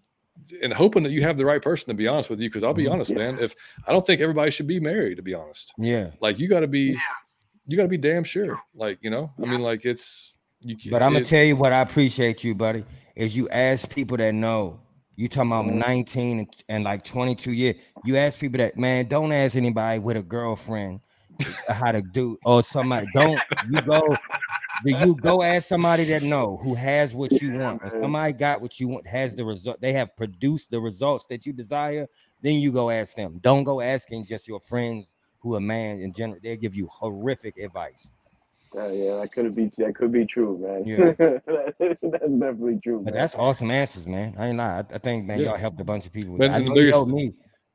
and 0.61 0.73
hoping 0.73 1.03
that 1.03 1.11
you 1.11 1.21
have 1.21 1.37
the 1.37 1.45
right 1.45 1.61
person 1.61 1.87
to 1.87 1.93
be 1.93 2.07
honest 2.07 2.29
with 2.29 2.39
you. 2.39 2.49
Because 2.49 2.63
I'll 2.63 2.73
be 2.73 2.83
mm-hmm. 2.83 2.93
honest, 2.93 3.11
yeah. 3.11 3.17
man. 3.17 3.39
If 3.39 3.55
I 3.87 3.91
don't 3.91 4.05
think 4.05 4.21
everybody 4.21 4.51
should 4.51 4.67
be 4.67 4.79
married, 4.79 5.15
to 5.15 5.23
be 5.23 5.33
honest. 5.33 5.73
Yeah. 5.77 6.11
Like 6.19 6.39
you 6.39 6.47
got 6.47 6.61
to 6.61 6.67
be, 6.67 6.81
yeah. 6.81 6.99
you 7.67 7.77
got 7.77 7.83
to 7.83 7.89
be 7.89 7.97
damn 7.97 8.23
sure. 8.23 8.59
Like 8.75 8.99
you 9.01 9.09
know, 9.09 9.31
I 9.41 9.45
mean, 9.45 9.61
like 9.61 9.85
it's. 9.85 10.33
You, 10.63 10.91
but 10.91 11.01
I'm 11.01 11.13
gonna 11.13 11.25
tell 11.25 11.43
you 11.43 11.55
what 11.55 11.73
I 11.73 11.81
appreciate 11.81 12.43
you, 12.43 12.53
buddy. 12.53 12.85
Is 13.15 13.35
you 13.35 13.49
ask 13.49 13.89
people 13.89 14.17
that 14.17 14.33
know. 14.33 14.79
You 15.15 15.27
talking 15.27 15.51
about 15.51 15.65
mm-hmm. 15.65 15.79
19 15.79 16.39
and, 16.39 16.47
and 16.69 16.83
like 16.83 17.03
22 17.03 17.51
years. 17.51 17.75
You 18.05 18.17
ask 18.17 18.39
people 18.39 18.57
that 18.59 18.77
man, 18.77 19.05
don't 19.07 19.31
ask 19.31 19.55
anybody 19.55 19.99
with 19.99 20.17
a 20.17 20.23
girlfriend 20.23 21.01
how 21.67 21.91
to 21.91 22.01
do 22.01 22.37
or 22.45 22.63
somebody. 22.63 23.07
Don't 23.13 23.39
you 23.69 23.81
go 23.81 24.01
do 24.83 24.93
you 24.97 25.15
go 25.15 25.43
ask 25.43 25.67
somebody 25.67 26.05
that 26.05 26.23
know 26.23 26.57
who 26.57 26.73
has 26.73 27.13
what 27.13 27.31
you 27.33 27.57
want? 27.57 27.81
If 27.83 27.91
somebody 27.91 28.33
got 28.33 28.61
what 28.61 28.79
you 28.79 28.87
want, 28.87 29.05
has 29.05 29.35
the 29.35 29.45
result, 29.45 29.79
they 29.79 29.93
have 29.93 30.15
produced 30.15 30.71
the 30.71 30.79
results 30.79 31.27
that 31.27 31.45
you 31.45 31.53
desire, 31.53 32.07
then 32.41 32.55
you 32.55 32.71
go 32.71 32.89
ask 32.89 33.15
them. 33.15 33.39
Don't 33.43 33.63
go 33.63 33.81
asking 33.81 34.25
just 34.25 34.47
your 34.47 34.59
friends 34.59 35.13
who 35.39 35.55
are 35.55 35.59
man 35.59 35.99
in 35.99 36.13
general. 36.13 36.39
They'll 36.41 36.55
give 36.55 36.75
you 36.75 36.87
horrific 36.87 37.57
advice. 37.57 38.09
Uh, 38.75 38.87
yeah, 38.87 39.17
that 39.17 39.31
could 39.33 39.53
be 39.53 39.69
that 39.77 39.95
could 39.95 40.11
be 40.11 40.25
true, 40.25 40.57
man. 40.57 40.83
Yeah. 40.85 41.13
that's 41.77 42.01
definitely 42.01 42.79
true. 42.81 43.01
Man. 43.03 43.13
that's 43.13 43.35
awesome 43.35 43.69
answers, 43.69 44.07
man. 44.07 44.33
I 44.37 44.47
ain't 44.47 44.57
lie. 44.57 44.79
I, 44.89 44.95
I 44.95 44.97
think 44.97 45.25
man, 45.25 45.39
yeah. 45.39 45.47
y'all 45.47 45.57
helped 45.57 45.81
a 45.81 45.83
bunch 45.83 46.05
of 46.05 46.13
people. 46.13 46.41
I 46.41 46.59
know 46.59 46.73
biggest, 46.73 47.07
me. 47.07 47.33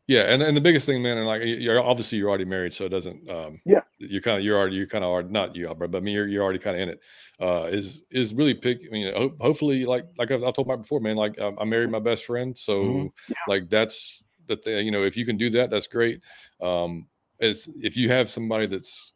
Yeah, 0.08 0.22
and, 0.22 0.40
and 0.40 0.56
the 0.56 0.60
biggest 0.60 0.86
thing, 0.86 1.02
man, 1.02 1.18
and 1.18 1.26
like 1.26 1.42
you're 1.44 1.82
obviously 1.82 2.18
you're 2.18 2.28
already 2.28 2.44
married, 2.44 2.72
so 2.72 2.84
it 2.84 2.90
doesn't. 2.90 3.28
Um, 3.28 3.60
yeah, 3.66 3.80
you 3.98 4.20
kind 4.20 4.38
of 4.38 4.44
you're 4.44 4.56
already 4.56 4.76
you 4.76 4.86
kind 4.86 5.04
of 5.04 5.10
are 5.10 5.22
not 5.22 5.56
you, 5.56 5.72
but 5.76 5.94
I 5.94 6.00
mean 6.00 6.14
you're 6.14 6.28
you're 6.28 6.44
already 6.44 6.60
kind 6.60 6.76
of 6.76 6.82
in 6.82 6.88
it. 6.90 7.00
Uh, 7.40 7.64
is 7.64 8.04
is 8.10 8.32
really 8.32 8.54
pick. 8.54 8.78
I 8.86 8.90
mean, 8.90 9.12
ho- 9.12 9.34
hopefully, 9.40 9.84
like 9.84 10.06
like 10.16 10.30
I've, 10.30 10.44
I've 10.44 10.54
told 10.54 10.68
about 10.68 10.82
before, 10.82 11.00
man. 11.00 11.16
Like 11.16 11.38
um, 11.40 11.58
I 11.60 11.64
married 11.64 11.90
my 11.90 11.98
best 11.98 12.24
friend, 12.24 12.56
so 12.56 12.82
mm-hmm. 12.82 13.06
yeah. 13.28 13.34
like 13.48 13.68
that's 13.68 14.22
the 14.46 14.56
thing. 14.56 14.86
You 14.86 14.92
know, 14.92 15.02
if 15.02 15.16
you 15.16 15.26
can 15.26 15.36
do 15.36 15.50
that, 15.50 15.70
that's 15.70 15.88
great. 15.88 16.20
Um, 16.62 17.08
it's 17.40 17.68
if 17.80 17.96
you 17.96 18.08
have 18.08 18.30
somebody 18.30 18.66
that's 18.66 19.12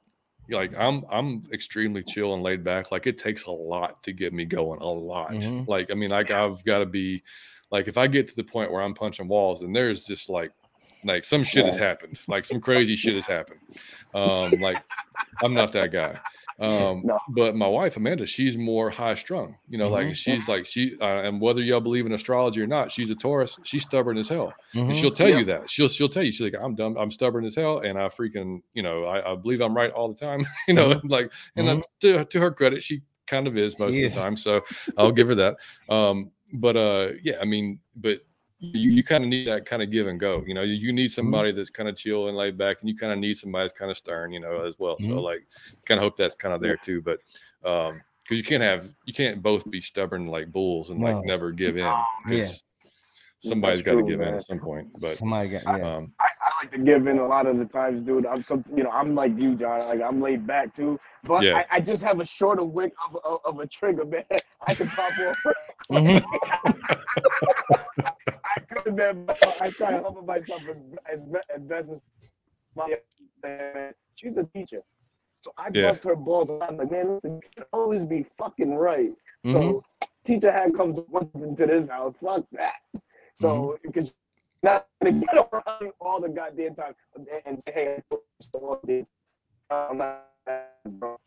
like 0.50 0.76
I'm 0.76 1.04
I'm 1.10 1.44
extremely 1.52 2.02
chill 2.02 2.34
and 2.34 2.42
laid 2.42 2.64
back. 2.64 2.90
Like 2.90 3.06
it 3.06 3.18
takes 3.18 3.44
a 3.44 3.50
lot 3.50 4.02
to 4.04 4.12
get 4.12 4.32
me 4.32 4.44
going. 4.44 4.80
A 4.80 4.86
lot. 4.86 5.32
Mm-hmm. 5.32 5.70
Like 5.70 5.90
I 5.90 5.94
mean, 5.94 6.10
like 6.10 6.30
I've 6.30 6.64
got 6.64 6.78
to 6.78 6.86
be 6.86 7.22
like 7.70 7.88
if 7.88 7.96
I 7.96 8.06
get 8.06 8.28
to 8.28 8.36
the 8.36 8.44
point 8.44 8.72
where 8.72 8.82
I'm 8.82 8.94
punching 8.94 9.28
walls 9.28 9.62
and 9.62 9.74
there's 9.74 10.04
just 10.04 10.28
like 10.28 10.52
like 11.04 11.24
some 11.24 11.42
shit 11.42 11.64
has 11.64 11.76
happened. 11.76 12.20
Like 12.28 12.44
some 12.44 12.60
crazy 12.60 12.96
shit 12.96 13.14
has 13.14 13.26
happened. 13.26 13.60
Um, 14.12 14.50
like 14.60 14.82
I'm 15.44 15.54
not 15.54 15.70
that 15.70 15.92
guy. 15.92 16.18
Um, 16.60 17.02
no. 17.04 17.18
but 17.30 17.56
my 17.56 17.66
wife 17.66 17.96
Amanda, 17.96 18.26
she's 18.26 18.58
more 18.58 18.90
high 18.90 19.14
strung. 19.14 19.56
You 19.68 19.78
know, 19.78 19.86
mm-hmm. 19.86 20.08
like 20.08 20.16
she's 20.16 20.46
like 20.46 20.66
she, 20.66 20.94
uh, 21.00 21.22
and 21.22 21.40
whether 21.40 21.62
y'all 21.62 21.80
believe 21.80 22.04
in 22.04 22.12
astrology 22.12 22.60
or 22.60 22.66
not, 22.66 22.90
she's 22.90 23.08
a 23.08 23.14
Taurus. 23.14 23.58
She's 23.64 23.82
stubborn 23.82 24.18
as 24.18 24.28
hell, 24.28 24.52
mm-hmm. 24.74 24.90
and 24.90 24.96
she'll 24.96 25.10
tell 25.10 25.30
yeah. 25.30 25.38
you 25.38 25.44
that. 25.46 25.70
She'll 25.70 25.88
she'll 25.88 26.08
tell 26.08 26.22
you 26.22 26.30
she's 26.30 26.52
like, 26.52 26.62
I'm 26.62 26.74
dumb, 26.74 26.98
I'm 26.98 27.10
stubborn 27.10 27.46
as 27.46 27.54
hell, 27.54 27.78
and 27.78 27.98
I 27.98 28.08
freaking, 28.08 28.60
you 28.74 28.82
know, 28.82 29.04
I, 29.04 29.32
I 29.32 29.36
believe 29.36 29.62
I'm 29.62 29.74
right 29.74 29.90
all 29.90 30.12
the 30.12 30.18
time. 30.18 30.46
you 30.68 30.74
know, 30.74 30.90
mm-hmm. 30.90 31.08
like, 31.08 31.32
and 31.56 31.66
mm-hmm. 31.66 31.80
to, 32.00 32.24
to 32.26 32.40
her 32.40 32.50
credit, 32.50 32.82
she 32.82 33.00
kind 33.26 33.46
of 33.46 33.56
is 33.56 33.78
most 33.78 33.94
she 33.94 34.04
of 34.04 34.14
the 34.14 34.20
time. 34.20 34.36
So 34.36 34.60
I'll 34.98 35.12
give 35.12 35.28
her 35.28 35.34
that. 35.36 35.56
Um, 35.88 36.30
but 36.52 36.76
uh, 36.76 37.10
yeah, 37.22 37.36
I 37.40 37.44
mean, 37.44 37.80
but 37.96 38.20
you, 38.60 38.90
you 38.90 39.02
kind 39.02 39.24
of 39.24 39.30
need 39.30 39.48
that 39.48 39.66
kind 39.66 39.82
of 39.82 39.90
give 39.90 40.06
and 40.06 40.20
go. 40.20 40.44
You 40.46 40.54
know, 40.54 40.62
you, 40.62 40.92
need 40.92 41.06
mm-hmm. 41.06 41.12
somebody 41.12 41.50
mm-hmm. 41.50 41.58
that's 41.58 41.70
kind 41.70 41.88
of 41.88 41.96
chill 41.96 42.28
and 42.28 42.36
laid 42.36 42.58
back, 42.58 42.78
and 42.80 42.88
you 42.88 42.96
kind 42.96 43.12
of 43.12 43.18
need 43.18 43.36
somebody 43.36 43.64
that's 43.64 43.78
kind 43.78 43.90
of 43.90 43.96
stern, 43.96 44.32
you 44.32 44.40
know, 44.40 44.64
as 44.64 44.78
well. 44.78 44.96
Mm-hmm. 44.96 45.10
So 45.10 45.20
like, 45.20 45.46
kind 45.86 45.98
of 45.98 46.02
hope 46.02 46.16
that's 46.16 46.34
kind 46.34 46.54
of 46.54 46.60
there 46.60 46.76
too. 46.76 47.02
But 47.02 47.18
um, 47.64 48.00
because 48.30 48.38
you 48.38 48.44
can't 48.44 48.62
have 48.62 48.88
you 49.06 49.12
can't 49.12 49.42
both 49.42 49.68
be 49.70 49.80
stubborn 49.80 50.28
like 50.28 50.52
bulls 50.52 50.90
and 50.90 51.00
no. 51.00 51.10
like 51.10 51.24
never 51.24 51.50
give 51.50 51.76
in 51.76 51.92
because 52.24 52.62
yeah. 52.84 53.48
somebody's 53.50 53.82
got 53.82 53.94
to 53.94 54.02
give 54.04 54.20
man. 54.20 54.28
in 54.28 54.34
at 54.34 54.42
some 54.42 54.60
point. 54.60 54.88
But 55.00 55.16
somebody 55.16 55.48
got 55.48 55.62
yeah. 55.64 55.96
Um, 55.96 56.12
I, 56.20 56.24
I, 56.24 56.64
like 56.64 56.70
to 56.72 56.78
give 56.78 57.08
in 57.08 57.18
a 57.18 57.26
lot 57.26 57.46
of 57.46 57.58
the 57.58 57.64
times, 57.64 58.06
dude. 58.06 58.26
I'm 58.26 58.42
some 58.42 58.64
you 58.74 58.84
know 58.84 58.90
I'm 58.90 59.14
like 59.14 59.32
you, 59.36 59.56
John. 59.56 59.80
Like 59.80 60.00
I'm 60.00 60.20
laid 60.20 60.46
back 60.46 60.76
too, 60.76 61.00
but 61.24 61.42
yeah. 61.42 61.64
I, 61.70 61.76
I, 61.76 61.80
just 61.80 62.04
have 62.04 62.20
a 62.20 62.24
shorter 62.24 62.62
wick 62.62 62.92
of, 63.08 63.16
of, 63.24 63.40
of 63.44 63.58
a 63.58 63.66
trigger, 63.66 64.04
man. 64.06 64.24
I 64.66 64.74
can 64.74 64.88
pop 64.88 65.12
off. 65.18 65.54
Mm-hmm. 65.90 66.24
I 68.44 68.60
could 68.74 68.96
man. 68.96 69.24
I 69.60 69.70
try 69.70 69.90
to 69.92 70.02
humble 70.02 70.22
myself 70.22 70.62
as, 70.68 70.80
as, 71.12 71.20
as 71.54 71.62
best 71.62 71.90
as 71.90 72.00
possible. 72.74 73.92
She's 74.16 74.36
a 74.36 74.44
teacher. 74.44 74.82
So 75.40 75.52
I 75.56 75.68
yeah. 75.72 75.88
bust 75.88 76.04
her 76.04 76.16
balls. 76.16 76.50
I'm 76.50 76.76
like, 76.76 76.90
man, 76.90 77.14
listen, 77.14 77.40
you 77.42 77.48
can 77.54 77.64
always 77.72 78.02
be 78.02 78.26
fucking 78.38 78.74
right. 78.74 79.12
Mm-hmm. 79.46 79.52
So 79.52 79.84
teacher 80.24 80.52
had 80.52 80.74
come 80.74 80.94
to 80.94 81.54
this 81.56 81.88
house. 81.88 82.14
Fuck 82.22 82.44
that. 82.52 82.74
So 83.38 83.48
mm-hmm. 83.48 83.86
you 83.86 83.92
can 83.92 84.06
not 84.62 84.86
to 85.02 85.12
get 85.12 85.34
around 85.34 85.92
all 86.00 86.20
the 86.20 86.28
goddamn 86.28 86.74
time 86.74 86.94
and 87.46 87.62
say, 87.62 87.72
hey, 87.72 88.02
I'm 89.70 89.96
not, 89.96 90.26
bro. 90.86 91.18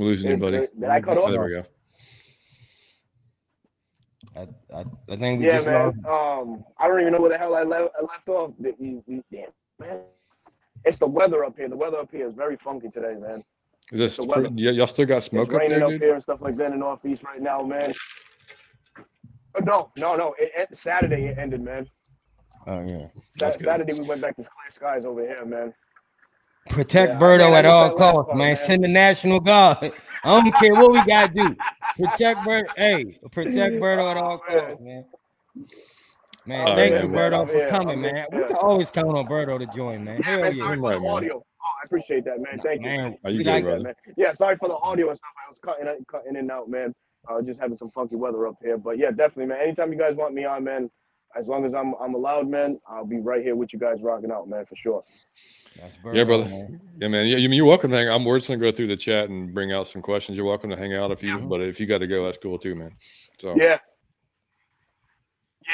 We're 0.00 0.06
losing 0.06 0.30
you, 0.30 0.38
buddy. 0.38 0.66
Did 0.80 0.88
I 0.88 0.98
cut 1.02 1.18
off? 1.18 1.30
There 1.30 1.44
we 1.44 1.50
go. 1.50 1.64
I, 4.34 4.40
I, 4.74 4.84
I 5.10 5.16
think 5.16 5.40
we 5.40 5.46
yeah, 5.46 5.56
just 5.56 5.66
man. 5.66 5.88
Um, 6.08 6.64
I 6.78 6.88
don't 6.88 7.02
even 7.02 7.12
know 7.12 7.20
where 7.20 7.28
the 7.28 7.36
hell 7.36 7.54
I 7.54 7.64
left, 7.64 7.90
I 7.98 8.00
left 8.00 8.26
off. 8.30 8.52
We, 8.58 9.02
we, 9.06 9.22
damn, 9.30 9.50
man. 9.78 9.98
It's 10.86 10.98
the 10.98 11.06
weather 11.06 11.44
up 11.44 11.54
here. 11.58 11.68
The 11.68 11.76
weather 11.76 11.98
up 11.98 12.08
here 12.10 12.26
is 12.26 12.32
very 12.32 12.56
funky 12.64 12.88
today, 12.88 13.14
man. 13.20 13.44
Is 13.92 14.00
this 14.00 14.16
for, 14.16 14.46
y'all 14.54 14.86
still 14.86 15.04
got 15.04 15.22
smoke 15.22 15.48
it's 15.48 15.54
up 15.54 15.60
raining 15.60 15.80
there, 15.80 15.94
up 15.94 16.00
here 16.00 16.14
and 16.14 16.22
stuff 16.22 16.40
like 16.40 16.56
that 16.56 16.66
in 16.66 16.72
the 16.72 16.78
northeast 16.78 17.22
right 17.22 17.42
now, 17.42 17.60
man. 17.60 17.92
No, 19.64 19.90
no, 19.98 20.14
no. 20.14 20.34
It, 20.38 20.50
it, 20.56 20.74
Saturday 20.74 21.26
it 21.26 21.36
ended, 21.36 21.60
man. 21.60 21.86
Oh 22.66 22.82
yeah. 22.86 23.08
Sa- 23.32 23.50
Saturday 23.50 23.92
we 23.92 24.06
went 24.06 24.22
back 24.22 24.34
to 24.36 24.42
clear 24.42 24.70
skies 24.70 25.04
over 25.04 25.20
here, 25.20 25.44
man. 25.44 25.74
Protect 26.68 27.12
yeah, 27.12 27.18
Berto 27.18 27.50
at 27.52 27.64
all 27.64 27.94
costs, 27.94 28.28
man. 28.28 28.38
man. 28.38 28.56
Send 28.56 28.84
the 28.84 28.88
National 28.88 29.40
Guard. 29.40 29.78
I 30.24 30.40
don't 30.40 30.54
care 30.54 30.72
what 30.72 30.92
we 30.92 31.02
gotta 31.04 31.32
do. 31.32 31.56
Protect 31.96 32.40
Berto. 32.40 32.66
Hey, 32.76 33.18
protect 33.32 33.76
Berto 33.82 34.10
at 34.10 34.16
all 34.16 34.38
costs, 34.38 34.80
man. 34.80 35.04
Man, 36.46 36.68
oh, 36.68 36.74
thank 36.74 36.94
yeah, 36.94 37.02
you, 37.02 37.08
Berto, 37.08 37.50
for 37.50 37.68
coming, 37.68 38.00
man. 38.00 38.26
We 38.32 38.44
can 38.44 38.56
always 38.56 38.90
count 38.90 39.08
on 39.08 39.26
Berto 39.26 39.58
to 39.58 39.66
join, 39.66 40.04
man. 40.04 40.22
Hell 40.22 40.40
yeah. 40.40 40.50
Sorry 40.52 40.78
for 40.78 40.98
the 40.98 41.06
audio. 41.06 41.36
Oh, 41.36 41.42
I 41.80 41.84
appreciate 41.84 42.24
that, 42.24 42.40
man. 42.40 42.58
Thank 42.62 42.82
man, 42.82 43.12
you. 43.12 43.18
Are 43.24 43.30
you 43.30 43.44
good, 43.44 43.64
that, 43.64 43.82
man. 43.82 43.94
Yeah, 44.16 44.32
sorry 44.32 44.56
for 44.56 44.68
the 44.68 44.76
audio 44.76 45.08
and 45.08 45.16
stuff. 45.16 45.30
I 45.46 45.48
was 45.50 45.58
cutting, 45.58 45.86
cutting 46.10 46.30
in 46.30 46.36
and 46.36 46.50
out, 46.50 46.68
man. 46.70 46.94
Uh, 47.28 47.42
just 47.42 47.60
having 47.60 47.76
some 47.76 47.90
funky 47.90 48.16
weather 48.16 48.46
up 48.46 48.56
here. 48.62 48.78
But 48.78 48.98
yeah, 48.98 49.10
definitely, 49.10 49.46
man. 49.46 49.58
Anytime 49.62 49.92
you 49.92 49.98
guys 49.98 50.16
want 50.16 50.34
me 50.34 50.44
on, 50.44 50.64
man, 50.64 50.90
as 51.38 51.46
long 51.46 51.64
as 51.64 51.74
I'm 51.74 51.94
I'm 52.00 52.14
allowed, 52.14 52.48
man, 52.48 52.80
I'll 52.88 53.06
be 53.06 53.18
right 53.18 53.42
here 53.42 53.56
with 53.56 53.72
you 53.72 53.78
guys 53.78 53.98
rocking 54.00 54.30
out, 54.30 54.48
man, 54.48 54.64
for 54.66 54.76
sure. 54.76 55.04
yeah, 56.12 56.24
brother. 56.24 56.46
Man. 56.46 56.80
Yeah, 56.98 57.08
man. 57.08 57.26
Yeah, 57.26 57.36
you're 57.36 57.64
welcome 57.64 57.90
to 57.90 57.96
hang. 57.96 58.08
I'm 58.08 58.24
we're 58.24 58.38
just 58.38 58.48
gonna 58.48 58.60
go 58.60 58.72
through 58.72 58.88
the 58.88 58.96
chat 58.96 59.28
and 59.28 59.54
bring 59.54 59.72
out 59.72 59.86
some 59.86 60.02
questions. 60.02 60.36
You're 60.36 60.46
welcome 60.46 60.70
to 60.70 60.76
hang 60.76 60.94
out 60.94 61.10
if 61.10 61.22
you, 61.22 61.38
yeah. 61.38 61.44
but 61.44 61.60
if 61.60 61.78
you 61.80 61.86
got 61.86 61.98
to 61.98 62.06
go, 62.06 62.24
that's 62.24 62.38
cool 62.38 62.58
too, 62.58 62.74
man. 62.74 62.92
So 63.38 63.54
yeah, 63.56 63.78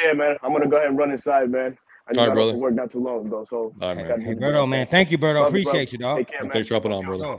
yeah, 0.05 0.13
man. 0.13 0.37
I'm 0.43 0.53
gonna 0.53 0.69
go 0.69 0.77
ahead 0.77 0.89
and 0.89 0.99
run 0.99 1.11
inside, 1.11 1.51
man. 1.51 1.77
I 2.09 2.13
just 2.13 2.21
All 2.21 2.29
right, 2.29 2.35
brother. 2.35 2.53
To 2.53 2.59
work 2.59 2.75
not 2.75 2.93
too 2.93 3.03
long 3.03 3.27
ago, 3.27 3.47
so. 3.51 3.75
All 3.81 3.95
right, 3.95 3.97
man. 3.97 4.21
Hey, 4.21 4.35
Berto, 4.35 4.69
man. 4.69 4.87
Thank 4.87 5.11
you, 5.11 5.19
Berto. 5.19 5.47
Appreciate 5.47 5.93
you, 5.93 5.99
dog. 5.99 6.27
Care, 6.29 6.49
Thanks 6.49 6.69
for 6.69 6.75
hopping 6.75 6.93
on, 6.93 7.05
brother. 7.05 7.39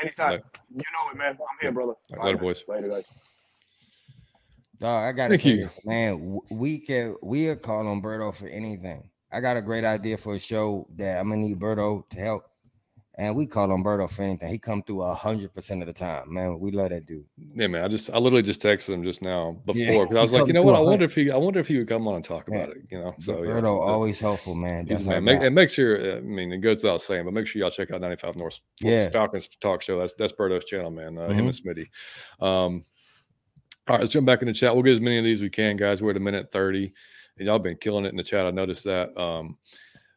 Anytime. 0.00 0.40
You 0.74 0.78
know 0.78 1.12
it, 1.12 1.16
man. 1.16 1.30
I'm 1.32 1.58
here, 1.60 1.70
brother. 1.70 1.92
All 2.10 2.16
right, 2.16 2.26
later, 2.26 2.38
boys. 2.38 2.64
Later, 2.66 2.88
guys. 2.88 3.04
Dog, 4.82 5.04
I 5.04 5.12
gotta 5.12 5.38
Thank 5.38 5.44
you. 5.44 5.70
man. 5.84 6.40
We 6.50 6.78
can 6.78 7.14
we 7.22 7.46
are 7.48 7.54
call 7.54 7.86
on 7.86 8.02
Berto 8.02 8.34
for 8.34 8.48
anything. 8.48 9.08
I 9.30 9.40
got 9.40 9.56
a 9.56 9.62
great 9.62 9.84
idea 9.84 10.18
for 10.18 10.34
a 10.34 10.40
show 10.40 10.88
that 10.96 11.20
I'm 11.20 11.28
gonna 11.28 11.40
need 11.40 11.60
Berto 11.60 12.02
to 12.10 12.16
help 12.18 12.46
and 13.16 13.36
we 13.36 13.46
call 13.46 13.70
on 13.70 13.84
Berto 13.84 14.10
for 14.10 14.22
anything. 14.22 14.48
He 14.48 14.58
come 14.58 14.82
through 14.82 15.02
a 15.02 15.14
hundred 15.14 15.54
percent 15.54 15.82
of 15.82 15.86
the 15.86 15.92
time, 15.92 16.32
man. 16.32 16.58
We 16.58 16.70
love 16.70 16.90
that 16.90 17.06
dude. 17.06 17.26
Yeah, 17.54 17.66
man. 17.66 17.84
I 17.84 17.88
just 17.88 18.10
I 18.10 18.18
literally 18.18 18.42
just 18.42 18.62
texted 18.62 18.94
him 18.94 19.04
just 19.04 19.22
now 19.22 19.56
before 19.66 20.06
because 20.06 20.14
yeah, 20.14 20.18
I 20.18 20.22
was 20.22 20.32
like, 20.32 20.46
you 20.46 20.52
know 20.52 20.62
what? 20.62 20.74
I 20.74 20.80
wonder 20.80 21.04
if 21.04 21.14
he 21.14 21.30
I 21.30 21.36
wonder 21.36 21.60
if 21.60 21.68
he 21.68 21.78
would 21.78 21.88
come 21.88 22.08
on 22.08 22.16
and 22.16 22.24
talk 22.24 22.48
yeah. 22.48 22.56
about 22.56 22.70
it. 22.70 22.82
You 22.90 22.98
know, 22.98 23.14
so 23.18 23.36
Berto 23.36 23.62
yeah, 23.62 23.92
always 23.92 24.18
helpful, 24.18 24.54
man. 24.54 24.86
He's 24.86 25.06
man. 25.06 25.24
Make, 25.24 25.42
and 25.42 25.54
make 25.54 25.70
sure. 25.70 26.16
I 26.16 26.20
mean, 26.20 26.52
it 26.52 26.58
goes 26.58 26.82
without 26.82 27.02
saying, 27.02 27.24
but 27.24 27.34
make 27.34 27.46
sure 27.46 27.60
y'all 27.60 27.70
check 27.70 27.90
out 27.90 28.00
95 28.00 28.36
North 28.36 28.58
yeah. 28.80 29.10
Falcons 29.10 29.46
Talk 29.60 29.82
Show. 29.82 30.00
That's 30.00 30.14
that's 30.14 30.32
Berto's 30.32 30.64
channel, 30.64 30.90
man. 30.90 31.18
Uh, 31.18 31.22
mm-hmm. 31.22 31.38
Him 31.38 31.46
and 31.46 31.54
Smitty. 31.54 32.44
Um, 32.44 32.84
all 33.88 33.94
right, 33.94 34.00
let's 34.00 34.12
jump 34.12 34.26
back 34.26 34.42
in 34.42 34.48
the 34.48 34.54
chat. 34.54 34.74
We'll 34.74 34.84
get 34.84 34.92
as 34.92 35.00
many 35.00 35.18
of 35.18 35.24
these 35.24 35.38
as 35.38 35.42
we 35.42 35.50
can, 35.50 35.76
guys. 35.76 36.02
We're 36.02 36.10
at 36.10 36.16
a 36.16 36.20
minute 36.20 36.52
30, 36.52 36.92
and 37.38 37.46
y'all 37.46 37.58
been 37.58 37.76
killing 37.76 38.04
it 38.04 38.10
in 38.10 38.16
the 38.16 38.22
chat. 38.22 38.46
I 38.46 38.50
noticed 38.50 38.84
that. 38.84 39.16
Um, 39.20 39.58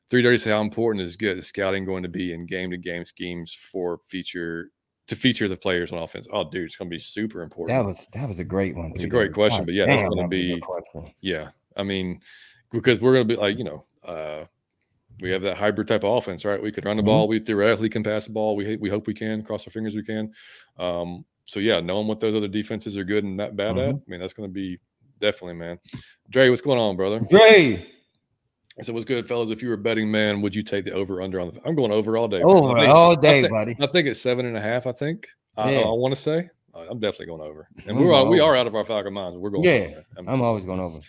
Three 0.10 0.22
Dirty 0.22 0.38
say 0.38 0.52
how 0.52 0.62
important 0.62 1.04
is 1.04 1.16
good 1.16 1.44
scouting 1.44 1.84
going 1.84 2.04
to 2.04 2.10
be 2.10 2.32
in 2.32 2.46
game 2.46 2.70
to 2.72 2.78
game 2.78 3.06
schemes 3.06 3.54
for 3.54 4.00
feature 4.06 4.70
to 5.08 5.16
feature 5.16 5.48
the 5.48 5.58
players 5.58 5.92
on 5.92 6.00
offense. 6.00 6.28
Oh, 6.32 6.50
dude, 6.50 6.66
it's 6.66 6.76
going 6.76 6.90
to 6.90 6.94
be 6.94 7.00
super 7.00 7.42
important. 7.42 7.76
That 7.76 7.86
was 7.86 8.08
that 8.14 8.28
was 8.28 8.40
a 8.40 8.44
great 8.44 8.76
one. 8.76 8.92
It's 8.92 9.04
a 9.04 9.10
great 9.10 9.34
question, 9.34 9.66
but 9.66 9.74
yeah, 9.74 9.88
that's 9.88 10.04
going 10.04 10.18
to 10.18 10.28
be 10.28 10.62
yeah. 11.22 11.50
I 11.76 11.84
mean, 11.84 12.22
because 12.72 13.02
we're 13.02 13.14
going 13.14 13.28
to 13.28 13.36
be 13.36 13.40
like 13.40 13.58
you 13.58 13.64
know, 13.64 13.86
uh, 14.04 14.46
we 15.22 15.32
have 15.32 15.42
that 15.42 15.58
hybrid 15.58 15.88
type 15.88 16.04
of 16.04 16.18
offense, 16.18 16.46
right? 16.46 16.62
We 16.62 16.72
could 16.72 16.86
run 16.86 16.98
the 16.98 17.02
mm-hmm. 17.02 17.08
ball, 17.08 17.28
we 17.28 17.40
theoretically 17.40 17.90
can 17.90 18.04
pass 18.04 18.26
the 18.26 18.32
ball. 18.32 18.56
We 18.56 18.78
we 18.78 18.90
hope 18.90 19.08
we 19.08 19.16
can. 19.16 19.44
Cross 19.44 19.66
our 19.66 19.72
fingers, 19.72 19.96
we 19.96 20.04
can. 20.04 20.32
Um, 20.78 21.26
so 21.46 21.60
yeah, 21.60 21.80
knowing 21.80 22.08
what 22.08 22.20
those 22.20 22.36
other 22.36 22.48
defenses 22.48 22.98
are 22.98 23.04
good 23.04 23.24
and 23.24 23.38
not 23.38 23.56
bad 23.56 23.76
mm-hmm. 23.76 23.90
at, 23.90 23.96
I 23.96 24.02
mean, 24.08 24.20
that's 24.20 24.34
going 24.34 24.50
to 24.50 24.54
be 24.54 24.80
definitely, 25.22 25.56
man. 25.56 25.80
Dre, 26.30 26.50
what's 26.50 26.62
going 26.62 26.80
on, 26.80 26.96
brother? 26.96 27.20
Dre. 27.20 27.92
I 28.78 28.82
said, 28.82 28.94
"What's 28.94 29.06
good, 29.06 29.26
fellas? 29.26 29.52
If 29.52 29.62
you 29.62 29.70
were 29.70 29.76
a 29.76 29.78
betting 29.78 30.12
man, 30.12 30.42
would 30.42 30.54
you 30.54 30.62
take 30.62 30.84
the 30.84 30.92
over 30.92 31.22
under 31.22 31.40
on 31.40 31.52
the? 31.52 31.62
I'm 31.66 31.76
going 31.76 31.92
over 31.92 32.18
all 32.18 32.28
day. 32.28 32.42
Over 32.42 32.76
think, 32.76 32.90
all 32.90 33.16
day, 33.16 33.40
I 33.40 33.42
think, 33.42 33.52
buddy. 33.52 33.78
I 33.80 33.88
think 33.88 34.08
it's 34.08 34.20
seven 34.20 34.46
and 34.46 34.58
a 34.58 34.62
half. 34.62 34.86
I 34.86 34.92
think. 34.92 35.28
Yeah. 35.58 35.64
I, 35.64 35.74
I 35.82 35.92
want 35.92 36.14
to 36.14 36.20
say. 36.20 36.50
I'm 36.76 37.00
definitely 37.00 37.28
going 37.28 37.42
over, 37.42 37.70
and 37.88 37.98
we're 37.98 38.12
all, 38.12 38.28
we 38.28 38.42
are 38.42 38.54
out 38.54 38.68
of 38.68 38.76
our 38.76 38.84
Falcon 38.84 39.14
minds. 39.14 39.38
We're 39.38 39.50
going. 39.50 39.64
Yeah, 39.64 40.02
I'm, 40.18 40.28
I'm, 40.28 40.42
always 40.42 40.66
going 40.66 40.82
over. 40.82 41.00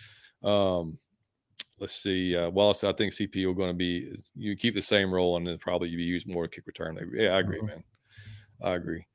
Um, 0.49 0.97
let's 1.77 1.93
see. 1.93 2.37
Uh, 2.37 2.49
Wallace, 2.51 2.85
I 2.85 2.93
think 2.93 3.11
CP 3.11 3.45
are 3.45 3.53
going 3.53 3.71
to 3.71 3.73
be. 3.73 4.15
You 4.33 4.55
keep 4.55 4.75
the 4.75 4.81
same 4.81 5.13
role, 5.13 5.35
and 5.35 5.45
then 5.45 5.57
probably 5.57 5.89
you 5.89 5.97
be 5.97 6.05
used 6.05 6.25
more 6.25 6.47
kick 6.47 6.67
return. 6.67 6.97
Yeah, 7.13 7.31
I 7.31 7.39
agree, 7.39 7.57
mm-hmm. 7.57 7.67
man. 7.67 7.83
I 8.63 8.75
agree. 8.75 9.05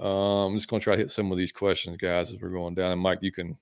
Um, 0.00 0.52
I'm 0.52 0.56
just 0.56 0.68
going 0.68 0.80
to 0.80 0.84
try 0.84 0.94
to 0.94 1.00
hit 1.00 1.10
some 1.10 1.30
of 1.30 1.38
these 1.38 1.52
questions, 1.52 1.96
guys, 1.98 2.32
as 2.32 2.40
we're 2.40 2.48
going 2.48 2.74
down. 2.74 2.92
And 2.92 3.00
Mike, 3.00 3.18
you 3.20 3.32
can 3.32 3.58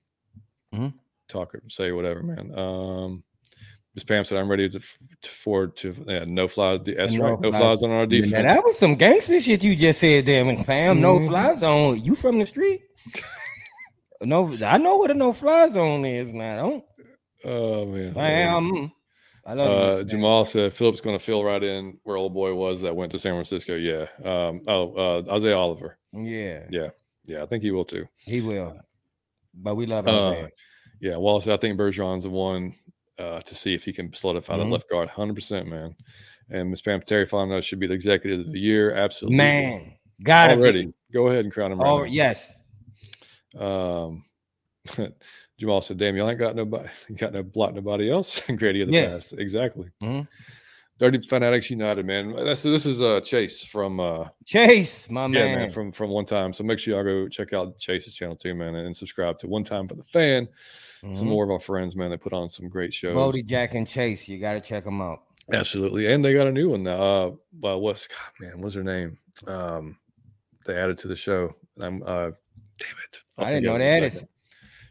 mm-hmm. 0.73 0.87
talk 1.27 1.53
or 1.53 1.61
say 1.67 1.91
whatever, 1.91 2.23
man. 2.23 2.57
Um, 2.57 3.23
Miss 3.95 4.03
Pam 4.03 4.23
said, 4.23 4.37
"I'm 4.37 4.49
ready 4.49 4.69
to, 4.69 4.79
to 4.79 5.29
forward 5.29 5.75
to 5.77 5.95
yeah, 6.07 6.23
no 6.25 6.47
flies. 6.47 6.79
That's 6.85 7.13
no 7.13 7.31
right, 7.31 7.39
no 7.41 7.51
flies 7.51 7.83
on 7.83 7.91
our 7.91 8.05
defense." 8.05 8.31
That 8.31 8.63
was 8.63 8.77
some 8.77 8.95
gangster 8.95 9.41
shit 9.41 9.63
you 9.63 9.75
just 9.75 9.99
said 9.99 10.25
there, 10.25 10.45
Miss 10.45 10.63
Pam. 10.63 10.95
Mm-hmm. 10.95 11.01
No 11.01 11.27
fly 11.27 11.55
zone. 11.55 11.99
You 12.03 12.15
from 12.15 12.39
the 12.39 12.45
street? 12.45 12.81
no, 14.21 14.55
I 14.63 14.77
know 14.77 14.97
what 14.97 15.11
a 15.11 15.15
no 15.15 15.33
fly 15.33 15.67
zone 15.69 16.05
is 16.05 16.31
now. 16.31 16.83
Oh 17.43 17.85
man, 17.87 18.17
I 18.17 18.31
am. 18.31 18.91
I 19.49 19.53
love 19.53 19.71
uh, 19.71 20.03
Jamal 20.03 20.45
said 20.45 20.73
Phillips 20.73 21.01
going 21.01 21.17
to 21.17 21.23
fill 21.23 21.43
right 21.43 21.63
in 21.63 21.97
where 22.03 22.17
old 22.17 22.35
boy 22.35 22.53
was 22.53 22.81
that 22.81 22.95
went 22.95 23.11
to 23.13 23.19
San 23.19 23.33
Francisco. 23.33 23.75
Yeah. 23.75 24.05
Um, 24.23 24.61
oh, 24.67 24.93
uh, 24.93 25.23
Isaiah 25.33 25.57
Oliver. 25.57 25.97
Yeah. 26.13 26.67
Yeah. 26.69 26.89
Yeah. 27.25 27.41
I 27.41 27.47
think 27.47 27.63
he 27.63 27.71
will 27.71 27.83
too. 27.83 28.05
He 28.17 28.41
will. 28.41 28.79
But 29.55 29.73
we 29.73 29.87
love 29.87 30.07
uh, 30.07 30.49
Yeah. 31.01 31.17
Wallace, 31.17 31.47
I 31.47 31.57
think 31.57 31.79
Bergeron's 31.79 32.25
the 32.25 32.29
one 32.29 32.75
uh, 33.17 33.41
to 33.41 33.55
see 33.55 33.73
if 33.73 33.83
he 33.83 33.91
can 33.91 34.13
solidify 34.13 34.53
mm-hmm. 34.53 34.65
the 34.65 34.71
left 34.71 34.87
guard. 34.87 35.09
Hundred 35.09 35.33
percent, 35.33 35.67
man. 35.67 35.95
And 36.51 36.69
Miss 36.69 36.83
Pam 36.83 37.01
Terry 37.01 37.25
Fontenot 37.25 37.63
should 37.63 37.79
be 37.79 37.87
the 37.87 37.95
executive 37.95 38.41
of 38.41 38.53
the 38.53 38.59
year. 38.59 38.91
Absolutely, 38.91 39.37
man. 39.37 39.93
Got 40.23 40.51
it 40.51 40.59
already. 40.59 40.93
Go 41.11 41.27
ahead 41.27 41.45
and 41.45 41.51
crown 41.51 41.71
him. 41.71 41.81
Oh 41.81 42.01
right 42.01 42.11
yes. 42.11 42.51
Um, 43.57 44.23
Jamal 45.59 45.81
said, 45.81 45.97
"Damn, 45.97 46.15
y'all 46.15 46.29
ain't 46.29 46.39
got 46.39 46.55
nobody, 46.55 46.89
got 47.17 47.33
no 47.33 47.43
block 47.43 47.73
nobody 47.73 48.11
else." 48.11 48.41
Grady 48.55 48.81
of 48.81 48.87
the 48.87 48.95
yeah. 48.95 49.07
past, 49.09 49.33
exactly. 49.33 49.89
Mm-hmm. 50.01 50.21
Dirty 50.99 51.21
Fanatics 51.21 51.69
United, 51.69 52.05
man. 52.05 52.35
That's 52.35 52.63
this 52.63 52.85
is 52.85 53.01
uh 53.01 53.21
Chase 53.21 53.63
from 53.63 53.99
uh 53.99 54.27
Chase, 54.45 55.09
my 55.09 55.23
yeah, 55.27 55.27
man. 55.27 55.59
man. 55.59 55.69
from 55.69 55.91
from 55.91 56.09
one 56.09 56.25
time. 56.25 56.51
So 56.53 56.63
make 56.63 56.79
sure 56.79 56.95
y'all 56.95 57.03
go 57.03 57.27
check 57.27 57.53
out 57.53 57.77
Chase's 57.77 58.13
channel 58.13 58.35
too, 58.35 58.53
man, 58.55 58.75
and 58.75 58.95
subscribe 58.95 59.39
to 59.39 59.47
One 59.47 59.63
Time 59.63 59.87
for 59.87 59.95
the 59.95 60.03
Fan. 60.03 60.47
Mm-hmm. 61.03 61.13
Some 61.13 61.29
more 61.29 61.45
of 61.45 61.51
our 61.51 61.59
friends, 61.59 61.95
man. 61.95 62.09
They 62.09 62.17
put 62.17 62.33
on 62.33 62.49
some 62.49 62.67
great 62.67 62.93
shows. 62.93 63.15
Bodie 63.15 63.43
Jack 63.43 63.75
and 63.75 63.87
Chase, 63.87 64.27
you 64.27 64.39
got 64.39 64.53
to 64.53 64.61
check 64.61 64.83
them 64.83 65.01
out. 65.01 65.23
Absolutely, 65.53 66.11
and 66.11 66.23
they 66.23 66.33
got 66.33 66.47
a 66.47 66.51
new 66.51 66.69
one 66.69 66.83
now. 66.83 67.01
Uh, 67.01 67.31
well, 67.61 67.79
what's 67.79 68.07
God, 68.07 68.31
man? 68.41 68.61
What's 68.61 68.75
her 68.75 68.83
name? 68.83 69.17
Um, 69.47 69.97
they 70.65 70.75
added 70.75 70.97
to 70.99 71.07
the 71.07 71.15
show. 71.15 71.55
I'm 71.79 72.03
uh, 72.03 72.31
damn 72.77 72.97
it. 73.03 73.19
I'll 73.37 73.45
I 73.45 73.51
did 73.51 73.63
not 73.63 73.73
know 73.73 73.77
they 73.79 73.87
added. 73.87 74.27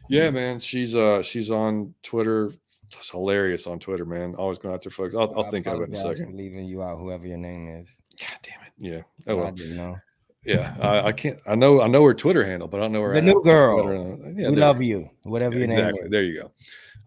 Yeah, 0.09 0.29
man. 0.31 0.59
She's 0.59 0.95
uh 0.95 1.23
she's 1.23 1.49
on 1.49 1.93
Twitter 2.03 2.51
it's 2.97 3.09
hilarious 3.09 3.67
on 3.67 3.79
Twitter, 3.79 4.05
man. 4.05 4.35
Always 4.35 4.57
going 4.57 4.73
out 4.73 4.83
there, 4.83 4.91
folks. 4.91 5.15
I'll, 5.15 5.33
I'll 5.35 5.51
think 5.51 5.67
of 5.67 5.81
it 5.81 5.89
in 5.89 5.93
a 5.93 5.97
second. 5.97 6.35
leaving 6.35 6.65
you 6.65 6.81
out, 6.81 6.97
whoever 6.97 7.27
your 7.27 7.37
name 7.37 7.67
is. 7.81 7.87
God 8.19 8.37
damn 8.43 8.61
it. 8.61 8.73
Yeah. 8.77 9.01
Oh, 9.27 9.37
well. 9.37 9.47
I 9.47 9.51
didn't 9.51 9.77
know. 9.77 9.97
Yeah, 10.45 10.75
I, 10.79 11.07
I, 11.07 11.11
can't. 11.11 11.39
I 11.45 11.55
know. 11.55 11.81
I 11.81 11.87
know 11.87 12.03
her 12.05 12.13
Twitter 12.13 12.45
handle, 12.45 12.67
but 12.67 12.77
I 12.77 12.83
don't 12.83 12.93
know 12.93 13.01
her. 13.01 13.13
The 13.13 13.21
new 13.21 13.43
girl. 13.43 14.17
Yeah, 14.35 14.49
we 14.49 14.55
love 14.55 14.81
you. 14.81 15.09
Whatever 15.23 15.55
your 15.55 15.65
exactly. 15.65 15.83
name. 15.83 15.89
Exactly. 15.89 16.09
There 16.09 16.23
you 16.23 16.41
go. 16.41 16.51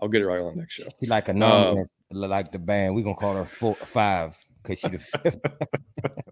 I'll 0.01 0.09
get 0.09 0.21
it 0.21 0.27
right 0.27 0.41
on 0.41 0.55
the 0.55 0.61
next 0.61 0.75
show. 0.75 0.85
She's 1.01 1.09
like 1.09 1.29
a 1.29 1.33
number, 1.33 1.81
um, 1.81 1.87
like 2.11 2.53
the 2.53 2.59
band. 2.59 2.95
We're 2.95 3.05
gonna 3.05 3.17
call 3.17 3.35
her 3.35 3.47
four, 3.47 3.75
five 3.75 4.37
because 4.63 4.81
she 4.81 4.89
the 4.89 4.99
fifth. 4.99 5.41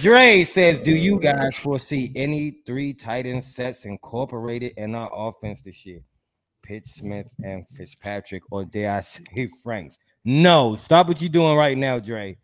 Dre 0.00 0.44
says, 0.44 0.80
"Do 0.80 0.90
you 0.90 1.18
guys 1.20 1.56
foresee 1.56 2.12
any 2.16 2.62
three 2.66 2.92
tight 2.92 3.26
end 3.26 3.44
sets 3.44 3.84
incorporated 3.84 4.72
in 4.76 4.94
our 4.94 5.10
offense 5.12 5.62
this 5.62 5.84
year? 5.86 6.00
Pitts, 6.62 6.96
Smith, 6.96 7.30
and 7.42 7.66
Fitzpatrick, 7.68 8.42
or 8.50 8.64
dare 8.64 8.92
I 8.92 9.00
say 9.00 9.48
Franks? 9.62 9.98
No, 10.24 10.74
stop 10.74 11.08
what 11.08 11.20
you're 11.20 11.28
doing 11.28 11.56
right 11.56 11.76
now, 11.76 11.98
Dre. 11.98 12.38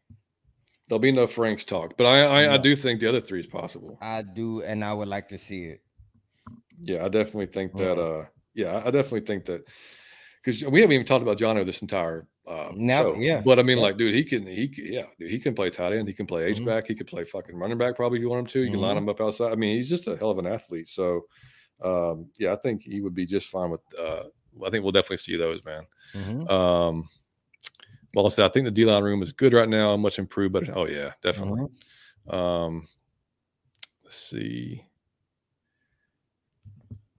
There'll 0.89 1.01
be 1.01 1.13
no 1.13 1.27
Franks 1.27 1.65
talk, 1.65 1.97
but 1.97 2.05
I 2.05 2.25
I, 2.25 2.47
no. 2.47 2.55
I 2.55 2.57
do 2.59 2.77
think 2.77 3.01
the 3.01 3.09
other 3.09 3.21
three 3.21 3.41
is 3.41 3.47
possible. 3.47 3.99
I 4.01 4.23
do, 4.23 4.63
and 4.63 4.85
I 4.85 4.93
would 4.93 5.09
like 5.09 5.29
to 5.29 5.39
see 5.39 5.65
it. 5.65 5.81
Yeah, 6.81 7.05
I 7.05 7.09
definitely 7.09 7.47
think 7.47 7.77
that. 7.77 7.99
Uh, 7.99 8.25
yeah, 8.55 8.79
I 8.85 8.91
definitely 8.91 9.21
think 9.21 9.47
that 9.47 9.65
because 10.45 10.65
we 10.65 10.81
haven't 10.81 10.95
even 10.95 11.07
talked 11.07 11.23
about 11.23 11.39
Jonnu 11.39 11.65
this 11.65 11.83
entire 11.83 12.27
uh, 12.51 12.73
now, 12.75 13.15
yeah. 13.15 13.41
But 13.45 13.61
I 13.61 13.63
mean, 13.63 13.77
yeah. 13.77 13.85
like, 13.85 13.97
dude, 13.97 14.13
he 14.13 14.25
can, 14.25 14.45
he, 14.45 14.69
yeah, 14.77 15.05
dude, 15.19 15.31
he 15.31 15.39
can 15.39 15.55
play 15.55 15.71
tight 15.71 15.93
end. 15.93 16.09
He 16.09 16.15
can 16.15 16.27
play 16.27 16.47
H 16.47 16.57
mm-hmm. 16.57 16.67
back. 16.67 16.87
He 16.89 16.97
could 16.97 17.07
play 17.07 17.23
fucking 17.23 17.57
running 17.57 17.79
back. 17.79 17.95
Probably 17.95 18.19
if 18.19 18.23
you 18.23 18.29
want 18.29 18.41
him 18.41 18.47
to. 18.47 18.59
You 18.59 18.65
mm-hmm. 18.67 18.75
can 18.75 18.81
line 18.81 18.97
mm-hmm. 18.97 19.05
him 19.05 19.09
up 19.09 19.21
outside. 19.21 19.53
I 19.53 19.55
mean, 19.55 19.77
he's 19.77 19.89
just 19.89 20.09
a 20.09 20.17
hell 20.17 20.31
of 20.31 20.39
an 20.39 20.47
athlete. 20.47 20.89
So, 20.89 21.27
um, 21.85 22.27
yeah, 22.39 22.53
I 22.53 22.57
think 22.57 22.83
he 22.83 23.01
would 23.01 23.15
be 23.15 23.25
just 23.25 23.49
fine 23.49 23.71
with. 23.71 23.81
Uh, 23.97 24.25
I 24.67 24.71
think 24.71 24.83
we'll 24.83 24.91
definitely 24.91 25.19
see 25.19 25.37
those, 25.37 25.65
man. 25.65 25.85
Mm-hmm. 26.13 26.49
Um, 26.49 27.09
well, 28.15 28.27
I 28.27 28.31
said 28.31 28.47
I 28.47 28.49
think 28.49 28.65
the 28.65 28.73
D 28.73 28.85
line 28.85 29.05
room 29.05 29.23
is 29.23 29.31
good 29.31 29.53
right 29.53 29.69
now, 29.69 29.97
much 29.97 30.19
improved. 30.19 30.53
But 30.53 30.77
oh 30.77 30.89
yeah, 30.89 31.13
definitely. 31.23 31.69
Mm-hmm. 32.29 32.35
Um, 32.35 32.89
let's 34.03 34.17
see. 34.17 34.85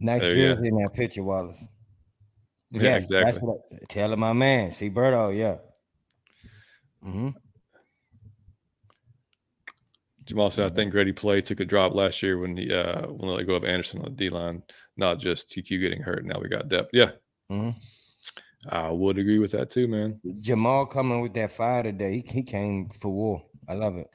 Nice 0.01 0.23
jersey 0.23 0.67
in 0.67 0.75
that 0.75 0.93
picture, 0.93 1.23
Wallace. 1.23 1.63
Yeah, 2.71 2.95
exactly. 2.95 3.23
That's 3.23 3.39
what 3.39 3.59
I, 3.71 3.77
tell 3.89 4.15
my 4.15 4.33
man. 4.33 4.71
See 4.71 4.89
Berto, 4.89 5.35
yeah. 5.35 5.57
Mm-hmm. 7.05 7.29
Jamal 10.25 10.49
said, 10.49 10.71
I 10.71 10.73
think 10.73 10.91
Grady 10.91 11.11
play 11.11 11.41
took 11.41 11.59
a 11.59 11.65
drop 11.65 11.93
last 11.93 12.23
year 12.23 12.37
when 12.37 12.55
he 12.55 12.73
uh 12.73 13.07
when 13.07 13.29
they 13.29 13.35
let 13.37 13.47
go 13.47 13.55
of 13.55 13.65
Anderson 13.65 13.99
on 13.99 14.05
the 14.05 14.11
D 14.11 14.29
line, 14.29 14.63
not 14.95 15.19
just 15.19 15.49
TQ 15.49 15.81
getting 15.81 16.01
hurt. 16.01 16.25
Now 16.25 16.39
we 16.39 16.47
got 16.47 16.69
depth. 16.69 16.91
Yeah. 16.93 17.11
Mm-hmm. 17.51 17.77
I 18.69 18.89
would 18.89 19.17
agree 19.17 19.39
with 19.39 19.51
that 19.51 19.69
too, 19.71 19.87
man. 19.87 20.19
Jamal 20.39 20.85
coming 20.85 21.21
with 21.21 21.33
that 21.33 21.51
fire 21.51 21.83
today. 21.83 22.23
He, 22.25 22.33
he 22.33 22.43
came 22.43 22.89
for 22.89 23.09
war. 23.09 23.43
I 23.67 23.73
love 23.73 23.97
it. 23.97 24.07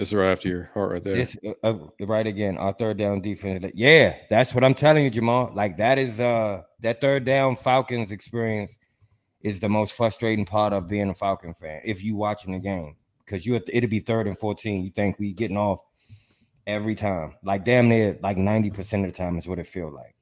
Is 0.00 0.14
right 0.14 0.32
after 0.32 0.48
your 0.48 0.70
heart 0.72 0.92
right 0.92 1.04
there. 1.04 1.14
This, 1.14 1.36
uh, 1.44 1.52
uh, 1.62 2.06
right 2.06 2.26
again. 2.26 2.56
Our 2.56 2.72
third 2.72 2.96
down 2.96 3.20
defense. 3.20 3.66
Yeah, 3.74 4.16
that's 4.30 4.54
what 4.54 4.64
I'm 4.64 4.74
telling 4.74 5.04
you, 5.04 5.10
Jamal. 5.10 5.52
Like 5.54 5.76
that 5.76 5.98
is 5.98 6.18
uh 6.18 6.62
that 6.80 7.00
third 7.00 7.26
down 7.26 7.56
Falcons 7.56 8.10
experience 8.10 8.78
is 9.42 9.60
the 9.60 9.68
most 9.68 9.92
frustrating 9.92 10.46
part 10.46 10.72
of 10.72 10.88
being 10.88 11.10
a 11.10 11.14
Falcon 11.14 11.52
fan. 11.52 11.82
If 11.84 12.02
you 12.02 12.16
watching 12.16 12.52
the 12.52 12.58
game, 12.58 12.96
because 13.24 13.44
you 13.44 13.60
it'll 13.68 13.90
be 13.90 14.00
third 14.00 14.26
and 14.26 14.38
14. 14.38 14.82
You 14.82 14.90
think 14.90 15.18
we 15.18 15.32
getting 15.34 15.58
off 15.58 15.80
every 16.66 16.94
time, 16.94 17.34
like 17.42 17.64
damn 17.64 17.88
near 17.88 18.18
like 18.22 18.38
90 18.38 18.70
percent 18.70 19.04
of 19.04 19.12
the 19.12 19.16
time 19.16 19.36
is 19.36 19.46
what 19.46 19.58
it 19.58 19.66
feel 19.66 19.92
like. 19.92 20.14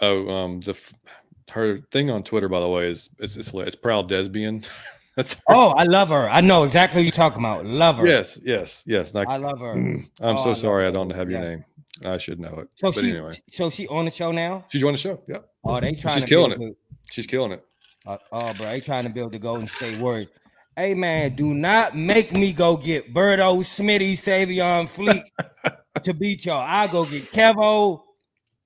Oh, 0.00 0.28
um, 0.28 0.60
the 0.60 0.78
her 1.50 1.80
thing 1.90 2.10
on 2.10 2.22
Twitter, 2.22 2.48
by 2.48 2.60
the 2.60 2.68
way, 2.68 2.88
is 2.88 3.10
it's 3.18 3.36
it's, 3.36 3.52
it's 3.52 3.76
proud 3.76 4.10
lesbian. 4.10 4.64
That's 5.18 5.36
oh, 5.48 5.70
I 5.70 5.82
love 5.82 6.10
her. 6.10 6.30
I 6.30 6.40
know 6.40 6.62
exactly 6.62 7.00
what 7.00 7.04
you're 7.04 7.10
talking 7.10 7.40
about. 7.40 7.66
Love 7.66 7.96
her. 7.96 8.06
Yes, 8.06 8.40
yes, 8.44 8.84
yes. 8.86 9.14
Like, 9.14 9.26
I 9.26 9.36
love 9.36 9.58
her. 9.58 9.72
I'm 9.72 10.08
oh, 10.20 10.44
so 10.44 10.50
I 10.52 10.54
sorry 10.54 10.86
I 10.86 10.92
don't 10.92 11.10
have 11.10 11.28
your 11.28 11.40
name. 11.40 11.64
I 12.04 12.18
should 12.18 12.38
know 12.38 12.54
it. 12.60 12.68
So 12.76 12.92
but 12.92 13.02
she, 13.02 13.10
anyway. 13.10 13.32
so 13.50 13.68
she 13.68 13.88
on 13.88 14.04
the 14.04 14.12
show 14.12 14.30
now. 14.30 14.64
She's 14.68 14.84
on 14.84 14.92
the 14.92 14.98
show. 14.98 15.20
Yeah. 15.26 15.38
Oh, 15.64 15.80
they 15.80 15.94
trying. 15.94 16.14
She's 16.14 16.24
killing 16.24 16.62
it. 16.62 16.76
She's 17.10 17.26
killing 17.26 17.50
it. 17.50 17.64
Uh, 18.06 18.18
oh, 18.30 18.54
bro, 18.54 18.66
they 18.66 18.80
trying 18.80 19.04
to 19.04 19.10
build 19.10 19.32
the 19.32 19.40
Golden 19.40 19.66
State 19.66 19.98
Warriors. 19.98 20.28
Hey 20.76 20.94
man, 20.94 21.34
do 21.34 21.52
not 21.52 21.96
make 21.96 22.30
me 22.30 22.52
go 22.52 22.76
get 22.76 23.12
Berto, 23.12 23.58
Smitty, 23.64 24.12
Savion, 24.12 24.88
Fleet 24.88 25.24
to 26.04 26.14
beat 26.14 26.46
y'all. 26.46 26.64
I 26.64 26.86
go 26.86 27.04
get 27.04 27.32
Kevo, 27.32 28.02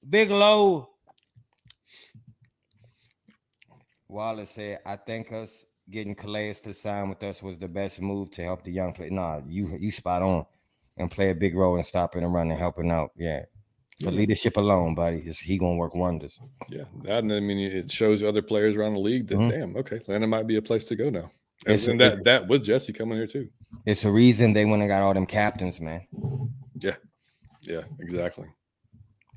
Big 0.06 0.30
Low. 0.30 0.90
Wallace 4.06 4.50
said, 4.50 4.80
I 4.84 4.96
think 4.96 5.32
us 5.32 5.64
getting 5.92 6.14
Calais 6.14 6.54
to 6.64 6.74
sign 6.74 7.08
with 7.08 7.22
us 7.22 7.42
was 7.42 7.58
the 7.58 7.68
best 7.68 8.00
move 8.00 8.30
to 8.32 8.42
help 8.42 8.64
the 8.64 8.72
young 8.72 8.92
player. 8.92 9.10
Nah, 9.10 9.40
you 9.46 9.76
you 9.78 9.92
spot 9.92 10.22
on 10.22 10.46
and 10.96 11.10
play 11.10 11.30
a 11.30 11.34
big 11.34 11.54
role 11.54 11.76
in 11.76 11.84
stopping 11.84 12.24
and 12.24 12.34
running, 12.34 12.58
helping 12.58 12.90
out. 12.90 13.10
Yeah. 13.16 13.42
For 14.02 14.10
yeah. 14.10 14.16
leadership 14.16 14.56
alone, 14.56 14.94
buddy, 14.94 15.18
is 15.18 15.38
he 15.38 15.58
gonna 15.58 15.76
work 15.76 15.94
wonders. 15.94 16.40
Yeah, 16.68 16.84
that 17.04 17.22
and 17.22 17.32
I 17.32 17.40
mean 17.40 17.58
it 17.58 17.90
shows 17.90 18.22
other 18.22 18.42
players 18.42 18.76
around 18.76 18.94
the 18.94 19.00
league 19.00 19.28
that 19.28 19.36
mm-hmm. 19.36 19.50
damn, 19.50 19.76
okay, 19.76 19.96
Atlanta 19.96 20.26
might 20.26 20.46
be 20.46 20.56
a 20.56 20.62
place 20.62 20.84
to 20.84 20.96
go 20.96 21.10
now. 21.10 21.30
And, 21.66 21.80
and 21.88 22.00
that 22.00 22.24
that 22.24 22.48
with 22.48 22.64
Jessie 22.64 22.92
coming 22.92 23.18
here 23.18 23.28
too. 23.28 23.48
It's 23.86 24.04
a 24.04 24.10
reason 24.10 24.54
they 24.54 24.64
went 24.64 24.82
and 24.82 24.88
got 24.88 25.02
all 25.02 25.14
them 25.14 25.26
captains, 25.26 25.80
man. 25.80 26.06
Yeah, 26.80 26.96
yeah, 27.62 27.82
exactly. 28.00 28.48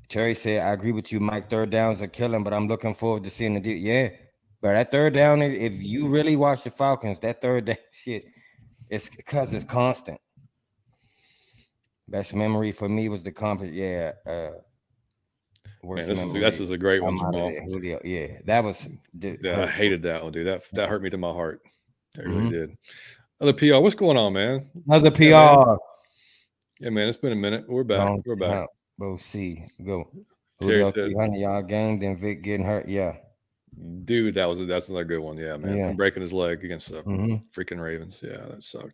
Terry 0.08 0.34
said, 0.34 0.66
I 0.66 0.72
agree 0.72 0.92
with 0.92 1.12
you. 1.12 1.20
Mike, 1.20 1.50
third 1.50 1.70
downs 1.70 2.00
are 2.00 2.06
killing, 2.06 2.42
but 2.42 2.54
I'm 2.54 2.68
looking 2.68 2.94
forward 2.94 3.24
to 3.24 3.30
seeing 3.30 3.54
the 3.54 3.60
deal. 3.60 3.76
Yeah, 3.76 4.08
but 4.60 4.72
that 4.72 4.90
third 4.90 5.14
down, 5.14 5.42
if 5.42 5.72
you 5.82 6.08
really 6.08 6.36
watch 6.36 6.64
the 6.64 6.70
Falcons, 6.70 7.18
that 7.20 7.40
third 7.40 7.66
down 7.66 7.76
shit, 7.92 8.24
it's 8.88 9.08
because 9.08 9.52
it's 9.52 9.64
constant. 9.64 10.20
Best 12.08 12.34
memory 12.34 12.72
for 12.72 12.88
me 12.88 13.08
was 13.08 13.22
the 13.22 13.32
conference. 13.32 13.74
Yeah. 13.74 14.12
Uh, 14.26 14.50
Man, 15.82 16.06
this 16.06 16.20
is 16.20 16.32
this 16.32 16.58
is 16.58 16.70
a 16.70 16.78
great 16.78 17.00
one, 17.02 17.16
Jamal. 17.16 17.52
Yeah, 18.04 18.38
that 18.44 18.64
was. 18.64 18.88
Yeah, 19.12 19.62
I 19.62 19.66
hated 19.66 20.02
that 20.02 20.22
one, 20.22 20.32
dude. 20.32 20.46
That 20.46 20.64
that 20.72 20.88
hurt 20.88 21.00
me 21.00 21.10
to 21.10 21.16
my 21.16 21.30
heart. 21.30 21.60
That 22.14 22.24
mm-hmm. 22.24 22.38
really 22.38 22.50
did. 22.50 22.76
Other 23.40 23.52
PR, 23.52 23.76
what's 23.76 23.94
going 23.94 24.16
on, 24.16 24.32
man? 24.32 24.68
Another 24.86 25.10
PR. 25.10 25.24
Yeah 25.24 25.64
man. 25.64 25.76
yeah, 26.80 26.90
man. 26.90 27.08
It's 27.08 27.16
been 27.16 27.32
a 27.32 27.36
minute. 27.36 27.66
We're 27.68 27.84
back. 27.84 27.98
Don't 27.98 28.26
We're 28.26 28.36
back. 28.36 28.68
Go 28.98 29.16
see. 29.16 29.68
Go. 29.84 30.10
Terry 30.60 30.84
said, 30.86 30.94
300 30.94 31.38
yard 31.38 31.68
game, 31.68 32.00
then 32.00 32.16
Vic 32.16 32.42
getting 32.42 32.64
hurt. 32.64 32.88
Yeah. 32.88 33.16
Dude, 34.04 34.34
that 34.36 34.48
was 34.48 34.64
that's 34.66 34.88
another 34.88 35.04
good 35.04 35.18
one. 35.18 35.36
Yeah, 35.36 35.56
man. 35.58 35.76
Yeah. 35.76 35.92
breaking 35.92 36.22
his 36.22 36.32
leg 36.32 36.64
against 36.64 36.90
the 36.90 37.02
mm-hmm. 37.02 37.36
freaking 37.54 37.80
Ravens. 37.80 38.20
Yeah, 38.22 38.38
that 38.48 38.62
sucked. 38.62 38.92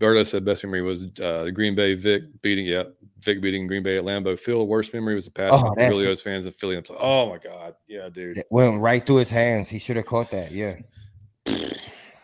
Berto 0.00 0.26
said 0.26 0.44
best 0.44 0.64
memory 0.64 0.80
was 0.80 1.04
uh, 1.20 1.44
the 1.44 1.52
Green 1.52 1.74
Bay 1.74 1.94
Vic 1.94 2.22
beating, 2.40 2.64
yeah, 2.64 2.84
Vic 3.20 3.42
beating 3.42 3.66
Green 3.66 3.82
Bay 3.82 3.98
at 3.98 4.04
Lambeau. 4.04 4.38
Phil, 4.38 4.66
worst 4.66 4.94
memory 4.94 5.14
was 5.14 5.26
the 5.26 5.30
pass 5.30 5.52
oh, 5.52 5.74
Berlioz 5.74 6.22
fans 6.22 6.46
of 6.46 6.56
Philly. 6.56 6.82
Oh 6.98 7.28
my 7.28 7.38
God. 7.38 7.74
Yeah, 7.86 8.08
dude. 8.08 8.38
It 8.38 8.46
went 8.50 8.80
right 8.80 9.04
through 9.04 9.16
his 9.16 9.30
hands. 9.30 9.68
He 9.68 9.78
should 9.78 9.96
have 9.96 10.06
caught 10.06 10.30
that. 10.30 10.50
Yeah. 10.52 10.76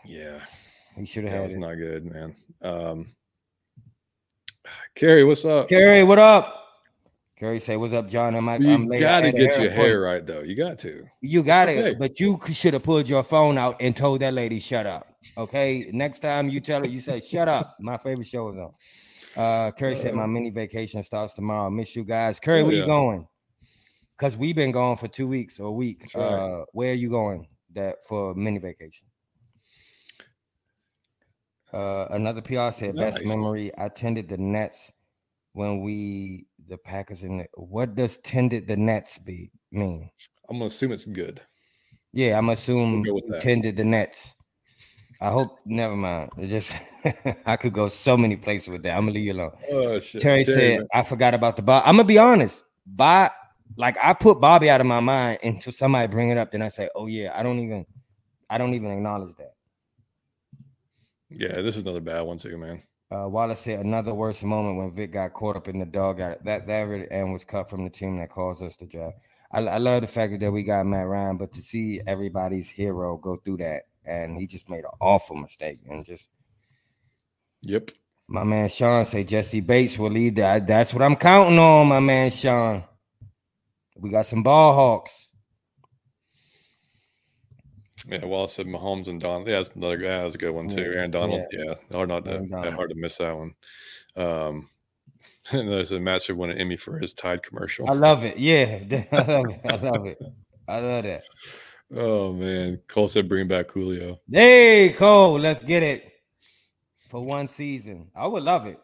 yeah. 0.05 0.41
He 0.97 1.05
should 1.05 1.25
have 1.25 1.33
had 1.33 1.43
was 1.43 1.55
it. 1.55 1.59
not 1.59 1.75
good, 1.75 2.05
man. 2.07 2.37
Um 2.63 3.07
Kerry, 4.95 5.25
what's 5.25 5.45
up? 5.45 5.69
Kerry, 5.69 6.03
what 6.05 6.19
up? 6.19 6.60
Kerry 7.41 7.59
say, 7.59 7.77
"What's 7.77 7.95
up, 7.95 8.09
John?" 8.09 8.37
I'm 8.37 8.47
like, 8.47 8.61
you 8.61 8.71
I'm 8.71 8.87
gotta 8.87 9.33
get 9.33 9.59
your 9.59 9.71
hair 9.71 10.01
right, 10.03 10.25
though. 10.25 10.43
You 10.43 10.55
got 10.55 10.79
to. 10.81 11.05
You 11.23 11.43
got 11.43 11.69
it, 11.69 11.99
but 11.99 12.21
you 12.21 12.39
should 12.53 12.75
have 12.75 12.83
pulled 12.83 13.09
your 13.09 13.25
phone 13.25 13.59
out 13.59 13.77
and 13.81 13.97
told 13.97 14.21
that 14.21 14.35
lady, 14.35 14.61
"Shut 14.61 14.87
up." 14.87 15.07
Okay, 15.37 15.91
next 15.93 16.21
time 16.21 16.49
you 16.49 16.61
tell 16.61 16.81
her, 16.81 16.87
you 16.87 17.01
say, 17.01 17.21
"Shut 17.21 17.49
up." 17.49 17.77
My 17.81 17.97
favorite 17.97 18.27
show 18.27 18.51
is 18.51 18.59
on. 18.59 18.75
Uh, 19.37 19.71
Curry 19.73 19.95
uh, 19.95 19.97
said, 19.97 20.15
"My 20.15 20.27
mini 20.27 20.51
vacation 20.51 21.03
starts 21.03 21.35
tomorrow. 21.35 21.71
Miss 21.71 21.97
you 21.97 22.05
guys." 22.05 22.39
Curry, 22.39 22.61
oh, 22.61 22.67
where 22.67 22.75
yeah. 22.75 22.81
you 22.81 22.87
going? 22.87 23.27
because 24.21 24.37
we've 24.37 24.55
been 24.55 24.71
gone 24.71 24.99
for 24.99 25.09
two 25.09 25.27
weeks 25.27 25.59
or 25.59 25.69
a 25.69 25.73
week. 25.73 26.11
Right. 26.15 26.23
Uh, 26.23 26.65
where 26.73 26.91
are 26.91 26.95
you 26.95 27.09
going 27.09 27.49
that 27.73 27.97
for 28.07 28.35
mini 28.35 28.59
vacation? 28.59 29.07
Uh, 31.73 32.09
another 32.11 32.43
PR 32.43 32.71
said 32.71 32.95
nice. 32.95 33.15
best 33.15 33.25
memory. 33.25 33.75
I 33.79 33.87
attended 33.87 34.29
the 34.29 34.37
Nets 34.37 34.93
when 35.53 35.81
we 35.81 36.47
the 36.71 36.79
Packers 36.79 37.23
and 37.23 37.41
the, 37.41 37.47
what 37.55 37.95
does 37.95 38.17
tended 38.19 38.67
the 38.67 38.77
Nets 38.77 39.19
be 39.19 39.51
mean? 39.71 40.11
I'm 40.49 40.57
gonna 40.57 40.67
assume 40.67 40.93
it's 40.93 41.05
good. 41.05 41.41
Yeah, 42.13 42.39
I'm 42.39 42.49
assuming 42.49 43.03
we'll 43.03 43.41
tended 43.41 43.77
the 43.77 43.85
Nets. 43.85 44.35
I 45.21 45.31
hope. 45.31 45.59
Never 45.67 45.97
mind. 45.97 46.31
It 46.39 46.49
just 46.49 46.75
I 47.47 47.57
could 47.57 47.75
go 47.75 47.89
so 47.89 48.17
many 48.17 48.37
places 48.37 48.69
with 48.69 48.83
that. 48.85 48.97
I'm 48.97 49.03
gonna 49.03 49.13
leave 49.13 49.27
you 49.27 49.33
alone. 49.35 49.53
Oh, 49.71 50.01
shit. 50.01 50.23
Terry 50.23 50.45
Damn, 50.45 50.55
said, 50.55 50.87
"I 50.95 51.03
forgot 51.03 51.35
about 51.35 51.57
the 51.57 51.63
Bob." 51.63 51.83
I'm 51.85 51.97
gonna 51.97 52.05
be 52.05 52.19
honest. 52.19 52.65
Bob, 52.87 53.33
like 53.77 53.99
I 54.03 54.15
put 54.15 54.41
Bobby 54.41 54.71
out 54.71 54.81
of 54.81 54.87
my 54.87 55.01
mind 55.01 55.41
until 55.43 55.73
somebody 55.73 56.09
bring 56.11 56.31
it 56.31 56.39
up. 56.39 56.53
Then 56.53 56.63
I 56.63 56.69
say, 56.69 56.89
"Oh 56.95 57.07
yeah," 57.07 57.33
I 57.39 57.43
don't 57.43 57.59
even, 57.59 57.85
I 58.49 58.57
don't 58.57 58.75
even 58.75 58.91
acknowledge 58.91 59.37
that. 59.37 59.53
Yeah, 61.29 61.61
this 61.61 61.77
is 61.77 61.83
another 61.83 62.01
bad 62.01 62.23
one 62.23 62.39
too, 62.39 62.57
man. 62.57 62.83
Uh, 63.13 63.29
Wallace 63.29 63.61
said 63.61 63.85
another 63.85 64.15
worst 64.15 64.45
moment 64.45 64.79
when 64.79 64.95
Vic 64.95 65.13
got 65.13 65.33
caught 65.33 65.57
up 65.57 65.67
in 65.67 65.81
the 65.81 65.87
dog. 65.87 66.19
That 66.19 66.45
that 66.45 66.83
really 66.83 67.11
and 67.11 67.33
was 67.33 67.45
cut 67.45 67.69
from 67.69 67.83
the 67.83 67.91
team 67.91 68.19
that 68.19 68.31
caused 68.31 68.63
us 68.63 68.77
to 68.77 68.87
draft. 68.87 69.19
I, 69.51 69.61
I 69.61 69.79
love 69.79 70.03
the 70.03 70.07
fact 70.07 70.39
that 70.39 70.53
we 70.53 70.63
got 70.63 70.87
Matt 70.87 71.09
Ryan, 71.09 71.37
but 71.37 71.53
to 71.55 71.61
see 71.61 72.01
everybody's 72.07 72.71
hero 72.71 73.17
go 73.17 73.37
through 73.37 73.59
that 73.59 73.83
and 74.05 74.39
he 74.39 74.47
just 74.47 74.71
made 74.71 74.85
an 74.85 74.93
awful 75.01 75.37
mistake 75.37 75.81
and 75.89 76.05
just. 76.05 76.29
Yep. 77.63 77.91
My 78.29 78.45
man 78.45 78.69
Sean 78.69 79.05
say 79.05 79.25
Jessie 79.25 79.61
Bates 79.61 79.99
will 79.99 80.11
lead 80.11 80.37
that. 80.37 80.67
That's 80.67 80.95
what 80.95 81.03
I'm 81.03 81.17
counting 81.17 81.59
on, 81.59 81.89
my 81.89 81.99
man 81.99 82.31
Sean. 82.31 82.85
We 83.97 84.11
got 84.11 84.27
some 84.27 84.45
ball 84.45 84.73
hawks. 84.73 85.30
Yeah, 88.07 88.25
well, 88.25 88.45
I 88.45 88.47
said 88.47 88.67
Mahomes 88.67 89.09
and 89.09 89.21
Don. 89.21 89.47
Yeah, 89.47 89.57
that's 89.57 89.71
another 89.71 89.97
guy. 89.97 90.23
That's 90.23 90.35
a 90.35 90.39
good 90.39 90.53
one 90.53 90.69
too. 90.69 90.81
Aaron 90.81 91.11
Donald. 91.11 91.45
Yeah, 91.53 91.65
yeah 91.65 91.75
hard 91.93 92.09
not 92.09 92.25
to, 92.25 92.73
hard 92.73 92.91
to 92.91 92.97
miss 92.97 93.17
that 93.19 93.37
one. 93.37 93.55
Um, 94.17 94.69
and 95.53 95.69
there's 95.69 95.93
a 95.93 96.19
should 96.19 96.37
win 96.37 96.51
an 96.51 96.59
Emmy 96.59 96.77
for 96.77 96.99
his 96.99 97.13
Tide 97.13 97.43
commercial. 97.43 97.89
I 97.89 97.95
love 97.95 98.25
it. 98.25 98.39
Yeah, 98.39 98.81
I 99.13 99.23
love 99.23 99.47
it. 99.51 99.61
I 99.65 99.77
love 99.77 100.07
it. 100.07 100.19
I 100.69 100.81
love 100.81 101.05
that. 101.05 101.25
Oh 101.95 102.33
man, 102.33 102.81
Cole 102.87 103.09
said 103.09 103.29
bring 103.29 103.49
back 103.49 103.71
Julio. 103.71 104.21
Hey 104.31 104.95
Cole, 104.97 105.39
let's 105.39 105.63
get 105.63 105.83
it 105.83 106.13
for 107.09 107.25
one 107.25 107.49
season. 107.49 108.11
I 108.15 108.27
would 108.27 108.45
love 108.45 108.67
it. 108.67 108.79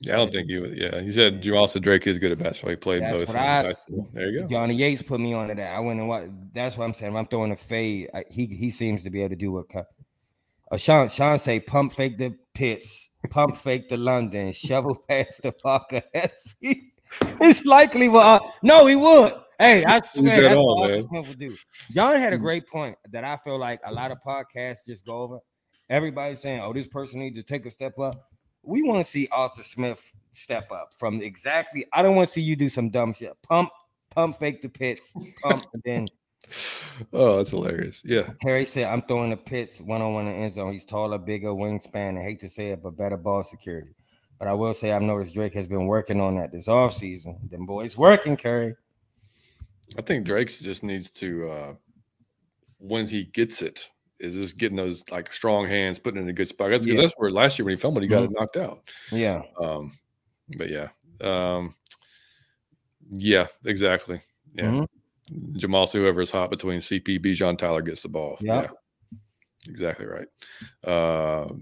Yeah, 0.00 0.14
I 0.14 0.16
don't 0.16 0.30
think 0.30 0.48
you 0.48 0.60
would. 0.60 0.78
Yeah, 0.78 1.00
he 1.00 1.10
said 1.10 1.42
Jamal 1.42 1.66
said 1.66 1.82
Drake 1.82 2.06
is 2.06 2.20
good 2.20 2.30
at 2.30 2.38
basketball. 2.38 2.70
He 2.70 2.76
played 2.76 3.02
that's 3.02 3.24
both. 3.24 3.34
I, 3.34 3.74
there 4.12 4.30
you 4.30 4.40
go. 4.40 4.46
Johnny 4.46 4.76
Yates 4.76 5.02
put 5.02 5.18
me 5.18 5.34
onto 5.34 5.56
that. 5.56 5.74
I 5.74 5.80
went 5.80 5.98
and 5.98 6.08
what? 6.08 6.28
That's 6.52 6.76
what 6.76 6.84
I'm 6.84 6.94
saying. 6.94 7.16
I'm 7.16 7.26
throwing 7.26 7.50
a 7.50 7.56
fade. 7.56 8.08
I, 8.14 8.24
he 8.30 8.46
he 8.46 8.70
seems 8.70 9.02
to 9.02 9.10
be 9.10 9.22
able 9.22 9.30
to 9.30 9.36
do 9.36 9.52
what. 9.52 9.66
Uh, 9.74 10.76
Sean 10.76 11.08
Sean 11.08 11.40
say 11.40 11.58
pump 11.58 11.92
fake 11.92 12.16
the 12.16 12.36
Pitts, 12.54 13.08
pump 13.30 13.56
fake 13.56 13.88
the 13.88 13.96
London, 13.96 14.52
shovel 14.52 15.02
past 15.08 15.42
the 15.42 15.50
Parker. 15.50 16.02
it's 16.14 17.64
likely. 17.64 18.08
Well, 18.08 18.54
no, 18.62 18.86
he 18.86 18.94
would. 18.94 19.34
Hey, 19.58 19.84
I 19.84 20.00
swear 20.02 20.42
that's 20.42 20.54
all, 20.54 20.78
what 20.78 21.02
Smith 21.02 21.26
would 21.26 21.38
do. 21.40 21.56
John 21.90 22.14
had 22.14 22.32
a 22.32 22.38
mm. 22.38 22.42
great 22.42 22.68
point 22.68 22.96
that 23.10 23.24
I 23.24 23.36
feel 23.38 23.58
like 23.58 23.80
a 23.84 23.92
lot 23.92 24.12
of 24.12 24.18
podcasts 24.24 24.86
just 24.86 25.04
go 25.04 25.22
over. 25.22 25.38
Everybody's 25.90 26.40
saying, 26.40 26.60
"Oh, 26.60 26.72
this 26.72 26.86
person 26.86 27.18
needs 27.18 27.36
to 27.36 27.42
take 27.42 27.66
a 27.66 27.70
step 27.72 27.98
up." 27.98 28.14
We 28.68 28.82
want 28.82 29.04
to 29.04 29.10
see 29.10 29.28
Arthur 29.32 29.62
Smith 29.62 30.02
step 30.30 30.70
up 30.70 30.92
from 30.92 31.22
exactly. 31.22 31.86
I 31.94 32.02
don't 32.02 32.14
want 32.14 32.28
to 32.28 32.32
see 32.34 32.42
you 32.42 32.54
do 32.54 32.68
some 32.68 32.90
dumb 32.90 33.14
shit. 33.14 33.32
Pump, 33.42 33.70
pump, 34.10 34.38
fake 34.38 34.60
the 34.60 34.68
Pitts, 34.68 35.14
pump, 35.42 35.64
and 35.72 35.82
then. 35.84 36.06
Oh, 37.12 37.36
that's 37.36 37.50
hilarious. 37.50 38.00
Yeah. 38.06 38.30
Harry 38.42 38.64
said, 38.64 38.86
I'm 38.86 39.02
throwing 39.02 39.28
the 39.28 39.36
Pitts 39.36 39.82
one 39.82 40.00
on 40.00 40.14
one 40.14 40.26
in 40.28 40.32
the 40.32 40.38
end 40.38 40.54
zone. 40.54 40.72
He's 40.72 40.86
taller, 40.86 41.18
bigger, 41.18 41.48
wingspan. 41.48 42.18
I 42.18 42.22
hate 42.22 42.40
to 42.40 42.48
say 42.48 42.70
it, 42.70 42.82
but 42.82 42.96
better 42.96 43.18
ball 43.18 43.42
security. 43.42 43.94
But 44.38 44.48
I 44.48 44.54
will 44.54 44.72
say, 44.72 44.92
I've 44.92 45.02
noticed 45.02 45.34
Drake 45.34 45.52
has 45.52 45.68
been 45.68 45.86
working 45.86 46.22
on 46.22 46.36
that 46.36 46.50
this 46.50 46.66
off 46.66 46.94
offseason. 46.94 47.50
Them 47.50 47.66
boys 47.66 47.98
working, 47.98 48.34
Curry. 48.34 48.74
I 49.98 50.00
think 50.02 50.24
Drake 50.24 50.48
just 50.48 50.82
needs 50.82 51.10
to, 51.12 51.50
uh, 51.50 51.74
when 52.78 53.06
he 53.06 53.24
gets 53.24 53.60
it, 53.60 53.90
is 54.20 54.34
just 54.34 54.58
getting 54.58 54.76
those 54.76 55.04
like 55.10 55.32
strong 55.32 55.66
hands, 55.66 55.98
putting 55.98 56.22
in 56.22 56.28
a 56.28 56.32
good 56.32 56.48
spot. 56.48 56.70
That's 56.70 56.84
because 56.84 56.96
yeah. 56.96 57.02
that's 57.02 57.14
where 57.16 57.30
last 57.30 57.58
year 57.58 57.66
when 57.66 57.74
he 57.74 57.80
filmed 57.80 57.96
it, 57.98 58.02
he 58.02 58.08
got 58.08 58.24
mm-hmm. 58.24 58.36
it 58.36 58.40
knocked 58.40 58.56
out. 58.56 58.80
Yeah. 59.10 59.42
Um, 59.60 59.92
but 60.56 60.70
yeah. 60.70 60.88
Um, 61.20 61.74
yeah, 63.10 63.46
exactly. 63.64 64.20
Yeah. 64.54 64.64
Mm-hmm. 64.64 65.56
Jamal, 65.56 65.86
whoever 65.86 66.20
is 66.20 66.30
hot 66.30 66.50
between 66.50 66.80
CP, 66.80 67.24
Bijan, 67.24 67.58
Tyler 67.58 67.82
gets 67.82 68.02
the 68.02 68.08
ball. 68.08 68.38
Yep. 68.40 68.70
Yeah. 68.70 69.18
Exactly 69.68 70.06
right. 70.06 70.28
Uh, 70.84 71.52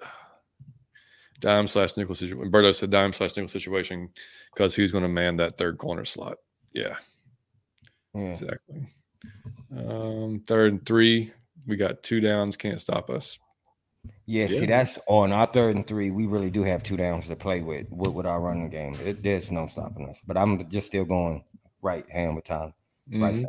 dime 1.40 1.66
slash 1.66 1.96
nickel 1.96 2.14
situation. 2.14 2.50
Berto 2.50 2.74
said 2.74 2.90
dime 2.90 3.12
slash 3.12 3.36
nickel 3.36 3.48
situation 3.48 4.10
because 4.54 4.74
he's 4.74 4.92
going 4.92 5.02
to 5.02 5.08
man 5.08 5.36
that 5.36 5.58
third 5.58 5.78
corner 5.78 6.04
slot. 6.04 6.38
Yeah. 6.72 6.96
Yeah. 8.14 8.22
Exactly. 8.22 8.86
Um, 9.76 10.42
third 10.46 10.72
and 10.72 10.86
three, 10.86 11.32
we 11.70 11.76
got 11.76 12.02
two 12.02 12.20
downs, 12.20 12.56
can't 12.56 12.80
stop 12.80 13.08
us. 13.08 13.38
Yeah, 14.26 14.46
yeah, 14.46 14.60
see, 14.60 14.66
that's 14.66 14.98
on 15.06 15.32
our 15.32 15.46
third 15.46 15.76
and 15.76 15.86
three. 15.86 16.10
We 16.10 16.26
really 16.26 16.50
do 16.50 16.62
have 16.62 16.82
two 16.82 16.96
downs 16.96 17.26
to 17.28 17.36
play 17.36 17.60
with 17.60 17.86
with, 17.90 18.12
with 18.12 18.26
our 18.26 18.40
running 18.40 18.70
game. 18.70 18.98
It, 19.04 19.22
there's 19.22 19.50
no 19.50 19.66
stopping 19.66 20.08
us. 20.08 20.18
But 20.26 20.36
I'm 20.36 20.68
just 20.70 20.86
still 20.86 21.04
going 21.04 21.44
right 21.82 22.08
hand 22.10 22.36
with 22.36 22.44
time. 22.44 22.72
Mm-hmm. 23.10 23.22
Right 23.22 23.36
side. 23.36 23.46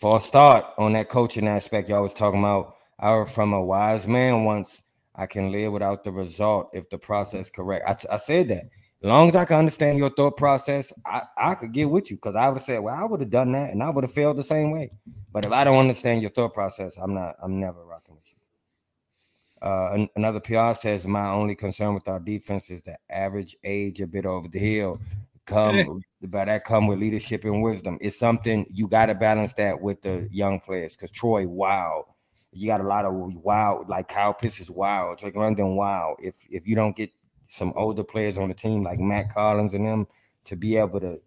For 0.00 0.16
a 0.16 0.20
start 0.20 0.66
on 0.78 0.94
that 0.94 1.08
coaching 1.08 1.46
aspect, 1.46 1.88
y'all 1.88 2.02
was 2.02 2.14
talking 2.14 2.40
about. 2.40 2.74
I 2.98 3.12
heard 3.12 3.30
from 3.30 3.52
a 3.52 3.62
wise 3.62 4.06
man 4.06 4.44
once. 4.44 4.82
I 5.14 5.26
can 5.26 5.52
live 5.52 5.72
without 5.72 6.04
the 6.04 6.12
result 6.12 6.70
if 6.72 6.88
the 6.88 6.98
process 6.98 7.50
correct. 7.50 7.84
I, 7.86 8.14
I 8.14 8.16
said 8.18 8.48
that. 8.48 8.64
As 9.02 9.08
long 9.08 9.30
as 9.30 9.36
I 9.36 9.46
can 9.46 9.56
understand 9.56 9.96
your 9.96 10.10
thought 10.10 10.36
process, 10.36 10.92
I, 11.06 11.22
I 11.36 11.54
could 11.54 11.72
get 11.72 11.88
with 11.88 12.10
you 12.10 12.18
because 12.18 12.34
I 12.34 12.48
would 12.48 12.58
have 12.58 12.64
said, 12.64 12.80
well, 12.80 12.94
I 12.94 13.04
would 13.04 13.20
have 13.20 13.30
done 13.30 13.52
that 13.52 13.70
and 13.70 13.82
I 13.82 13.88
would 13.88 14.04
have 14.04 14.12
failed 14.12 14.36
the 14.36 14.44
same 14.44 14.72
way. 14.72 14.90
But 15.32 15.46
if 15.46 15.52
I 15.52 15.64
don't 15.64 15.78
understand 15.78 16.20
your 16.20 16.30
thought 16.30 16.52
process, 16.52 16.98
I'm 16.98 17.14
not, 17.14 17.36
I'm 17.42 17.58
never 17.58 17.82
rocking 17.82 18.16
with 18.16 18.24
you. 18.26 19.66
Uh, 19.66 20.06
another 20.16 20.40
PR 20.40 20.74
says, 20.74 21.06
my 21.06 21.30
only 21.30 21.54
concern 21.54 21.94
with 21.94 22.08
our 22.08 22.20
defense 22.20 22.68
is 22.68 22.82
the 22.82 22.98
average 23.08 23.56
age 23.64 24.02
a 24.02 24.06
bit 24.06 24.26
over 24.26 24.48
the 24.48 24.58
hill. 24.58 25.00
Come 25.46 26.02
by 26.22 26.44
that 26.44 26.64
come 26.64 26.86
with 26.86 26.98
leadership 26.98 27.44
and 27.44 27.62
wisdom. 27.62 27.96
It's 28.00 28.18
something 28.18 28.66
you 28.68 28.86
got 28.86 29.06
to 29.06 29.14
balance 29.14 29.54
that 29.54 29.80
with 29.80 30.02
the 30.02 30.28
young 30.30 30.60
players 30.60 30.94
because 30.94 31.10
Troy, 31.10 31.48
wow. 31.48 32.14
You 32.52 32.66
got 32.66 32.80
a 32.80 32.86
lot 32.86 33.04
of 33.04 33.14
wild, 33.14 33.88
like 33.88 34.08
Kyle 34.08 34.34
Pitts 34.34 34.60
is 34.60 34.70
wild, 34.70 35.18
Drake 35.18 35.36
London, 35.36 35.76
wow. 35.76 36.16
If 36.20 36.36
if 36.50 36.66
you 36.66 36.74
don't 36.74 36.96
get 36.96 37.10
some 37.50 37.72
older 37.74 38.04
players 38.04 38.38
on 38.38 38.48
the 38.48 38.54
team 38.54 38.84
like 38.84 39.00
Matt 39.00 39.34
Collins 39.34 39.74
and 39.74 39.84
them 39.84 40.06
to 40.44 40.56
be 40.56 40.76
able 40.76 41.00
to, 41.00 41.20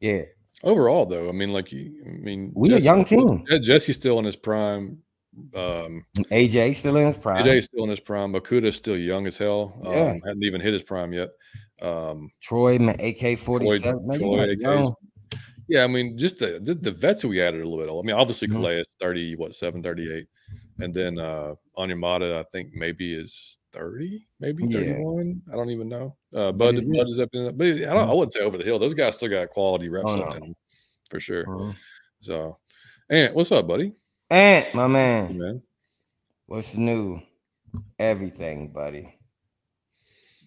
yeah. 0.00 0.22
Overall, 0.62 1.04
though, 1.04 1.28
I 1.28 1.32
mean, 1.32 1.50
like 1.50 1.72
I 1.72 1.90
mean, 2.08 2.48
we 2.54 2.70
Jessie, 2.70 2.82
a 2.82 2.84
young 2.84 3.04
team. 3.04 3.44
Jessie's 3.62 3.96
still 3.96 4.18
in 4.18 4.24
his 4.24 4.36
prime. 4.36 4.98
Um, 5.54 6.06
AJ 6.32 6.76
still 6.76 6.96
in 6.96 7.08
his 7.08 7.18
prime. 7.18 7.44
AJ 7.44 7.64
still 7.64 7.84
in 7.84 7.90
his 7.90 8.00
prime. 8.00 8.32
Okudah's 8.32 8.76
still 8.76 8.96
young 8.96 9.26
as 9.26 9.36
hell. 9.36 9.78
Um, 9.84 9.92
yeah. 9.92 10.12
hadn't 10.24 10.42
even 10.42 10.62
hit 10.62 10.72
his 10.72 10.82
prime 10.82 11.12
yet. 11.12 11.28
Um, 11.82 12.30
Troy, 12.40 12.76
AK 12.76 13.38
forty 13.38 13.78
seven. 13.80 14.94
Yeah, 15.68 15.84
I 15.84 15.88
mean, 15.88 16.16
just 16.16 16.38
the, 16.38 16.60
the, 16.62 16.74
the 16.74 16.92
vets 16.92 17.24
we 17.24 17.42
added 17.42 17.60
a 17.60 17.68
little. 17.68 18.00
Bit. 18.00 18.06
I 18.06 18.06
mean, 18.06 18.20
obviously 18.20 18.48
mm-hmm. 18.48 18.56
Calais 18.56 18.84
thirty 18.98 19.36
what 19.36 19.54
seven 19.54 19.82
thirty 19.82 20.10
eight, 20.10 20.28
and 20.78 20.94
then 20.94 21.18
uh 21.18 21.54
Onyemata 21.76 22.40
I 22.40 22.44
think 22.50 22.72
maybe 22.72 23.12
is 23.12 23.58
30, 23.76 24.26
maybe 24.40 24.66
31. 24.66 25.42
Yeah. 25.46 25.52
I 25.52 25.56
don't 25.56 25.70
even 25.70 25.88
know. 25.88 26.16
Uh, 26.34 26.52
Bud, 26.52 26.76
Bud 26.76 27.08
is 27.08 27.18
up 27.18 27.28
in 27.32 27.56
but 27.56 27.66
I, 27.66 27.70
don't, 27.70 27.86
I 27.86 27.92
mm-hmm. 27.92 28.16
wouldn't 28.16 28.32
say 28.32 28.40
over 28.40 28.58
the 28.58 28.64
hill. 28.64 28.78
Those 28.78 28.94
guys 28.94 29.16
still 29.16 29.28
got 29.28 29.50
quality 29.50 29.88
reps 29.88 30.08
oh, 30.08 30.16
no. 30.16 30.54
for 31.10 31.20
sure. 31.20 31.44
Uh-huh. 31.48 31.72
So, 32.20 32.58
Ant, 33.10 33.34
what's 33.34 33.52
up, 33.52 33.66
buddy? 33.66 33.92
Ant, 34.30 34.74
my 34.74 34.86
man. 34.86 35.28
Hey, 35.28 35.34
man. 35.34 35.62
What's 36.46 36.74
new? 36.76 37.20
Everything, 37.98 38.72
buddy. 38.72 39.18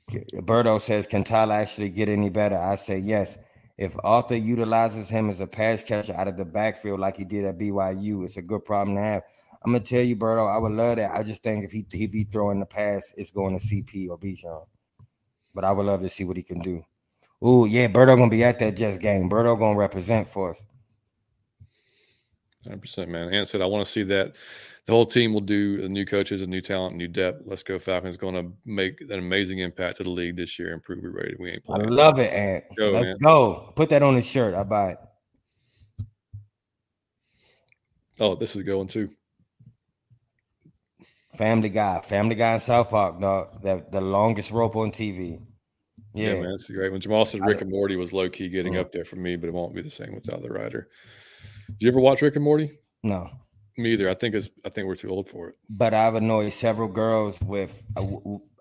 Berto 0.10 0.82
says, 0.82 1.06
Can 1.06 1.24
Tyler 1.24 1.56
actually 1.56 1.90
get 1.90 2.10
any 2.10 2.30
better? 2.30 2.58
I 2.58 2.76
say 2.76 2.98
yes. 2.98 3.38
If 3.78 3.96
Arthur 4.04 4.36
utilizes 4.36 5.08
him 5.08 5.30
as 5.30 5.40
a 5.40 5.48
pass 5.48 5.84
catcher 5.84 6.14
out 6.14 6.28
of 6.28 6.36
the 6.36 6.44
backfield 6.44 7.00
like 7.00 7.16
he 7.16 7.24
did 7.24 7.46
at 7.46 7.58
BYU, 7.58 8.26
it's 8.26 8.36
a 8.38 8.42
good 8.42 8.66
problem 8.66 8.98
to 8.98 9.02
have. 9.02 9.24
I'm 9.64 9.72
gonna 9.72 9.84
tell 9.84 10.02
you, 10.02 10.16
Berto, 10.16 10.50
I 10.50 10.58
would 10.58 10.72
love 10.72 10.98
that. 10.98 11.12
I 11.12 11.24
just 11.24 11.44
think 11.44 11.66
if 11.66 11.72
he 11.72 11.86
if 11.92 12.12
he 12.12 12.24
throwing 12.24 12.60
the 12.60 12.66
pass, 12.66 13.14
it's 13.18 13.32
going 13.32 13.58
to 13.58 13.66
CP 13.66 14.10
or 14.10 14.18
Bijan. 14.18 14.66
But 15.54 15.66
I 15.66 15.72
would 15.72 15.86
love 15.86 16.02
to 16.02 16.10
see 16.10 16.24
what 16.24 16.38
he 16.38 16.44
can 16.44 16.60
do. 16.60 16.84
Oh 17.42 17.66
yeah, 17.66 17.88
Berto 17.88 18.16
gonna 18.16 18.30
be 18.30 18.44
at 18.44 18.60
that 18.60 18.76
Jets 18.76 18.98
game. 18.98 19.30
Berto 19.30 19.58
gonna 19.60 19.78
represent 19.78 20.28
for 20.28 20.52
us. 20.52 20.64
Hundred 22.64 22.82
percent, 22.82 23.10
man. 23.10 23.34
Ant 23.34 23.48
said, 23.48 23.62
"I 23.62 23.66
want 23.66 23.86
to 23.86 23.92
see 23.92 24.04
that 24.04 24.36
the 24.90 24.96
whole 24.96 25.06
team 25.06 25.34
will 25.34 25.42
do 25.42 25.80
the 25.84 25.88
new 25.88 26.04
coaches, 26.04 26.42
a 26.42 26.48
new 26.48 26.62
talent, 26.62 26.96
new 26.96 27.08
depth. 27.08 27.44
Let's 27.46 27.62
go 27.62 27.78
Falcons. 27.78 28.18
Going 28.18 28.34
to 28.34 28.52
make 28.66 29.00
an 29.02 29.20
amazing 29.20 29.60
impact 29.60 29.98
to 29.98 30.04
the 30.04 30.10
league 30.10 30.36
this 30.36 30.58
year. 30.58 30.70
And 30.70 30.78
improve 30.78 31.04
your 31.04 31.12
ready. 31.12 31.36
We 31.38 31.52
ain't 31.52 31.64
playing. 31.64 31.86
I 31.86 31.90
love 31.90 32.18
it, 32.18 32.34
Ant. 32.34 32.64
Go, 32.76 32.90
Let's 32.90 33.04
man. 33.04 33.18
go. 33.22 33.72
Put 33.76 33.92
that 33.92 34.02
on 34.02 34.16
his 34.16 34.26
shirt. 34.26 34.56
I 34.56 34.64
buy 34.64 34.92
it. 34.94 34.98
Oh, 38.20 38.34
this 38.34 38.56
is 38.56 38.64
going 38.64 38.88
too. 38.88 39.10
Family 41.40 41.70
Guy, 41.70 42.02
Family 42.02 42.36
Guy 42.36 42.56
in 42.56 42.60
South 42.60 42.90
Park, 42.90 43.22
dog. 43.22 43.62
The, 43.64 43.86
the 43.90 44.02
longest 44.02 44.52
rope 44.52 44.76
on 44.76 44.92
TV. 44.92 45.40
Yeah, 46.14 46.34
yeah 46.34 46.42
man, 46.42 46.52
it's 46.52 46.70
great. 46.70 46.92
When 46.92 47.00
Jamal 47.00 47.24
said 47.24 47.46
Rick 47.46 47.62
and 47.62 47.72
Morty 47.72 47.96
was 47.96 48.12
low 48.12 48.30
key 48.30 48.50
getting 48.50 48.74
mm. 48.74 48.80
up 48.80 48.92
there 48.92 49.06
for 49.06 49.16
me, 49.16 49.38
but 49.38 49.48
it 49.48 49.54
won't 49.54 49.74
be 49.74 49.82
the 49.82 49.90
same 49.90 50.14
without 50.14 50.42
the 50.42 50.50
writer. 50.50 50.90
Did 51.68 51.78
you 51.80 51.88
ever 51.88 52.02
watch 52.02 52.22
Rick 52.22 52.36
and 52.36 52.44
Morty? 52.44 52.78
No. 53.04 53.30
Me 53.78 53.94
either. 53.94 54.10
I 54.10 54.16
think 54.16 54.36
it's. 54.36 54.50
I 54.66 54.70
think 54.70 54.88
we're 54.88 54.98
too 54.98 55.12
old 55.12 55.30
for 55.30 55.48
it. 55.48 55.56
But 55.70 55.94
I've 55.94 56.16
annoyed 56.16 56.52
several 56.52 56.90
girls 56.90 57.42
with. 57.42 57.86
Uh, 57.96 58.06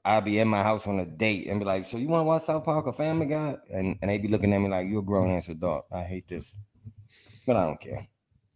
I'll 0.05 0.21
be 0.21 0.39
in 0.39 0.47
my 0.47 0.63
house 0.63 0.87
on 0.87 1.01
a 1.01 1.05
date 1.05 1.49
and 1.49 1.59
be 1.59 1.67
like, 1.67 1.85
"So 1.85 1.99
you 1.99 2.07
want 2.07 2.21
to 2.21 2.27
watch 2.27 2.45
South 2.45 2.65
Park 2.65 2.87
or 2.87 2.93
Family 2.93 3.27
Guy?" 3.27 3.57
And 3.75 3.99
and 4.01 4.09
they 4.09 4.19
be 4.19 4.29
looking 4.29 4.53
at 4.53 4.61
me 4.61 4.69
like, 4.69 4.89
"You're 4.89 5.01
a 5.01 5.05
grown 5.05 5.33
ass 5.33 5.49
adult. 5.49 5.87
I 5.91 6.05
hate 6.05 6.29
this," 6.29 6.57
but 7.45 7.57
I 7.57 7.65
don't 7.65 7.81
care. 7.81 8.07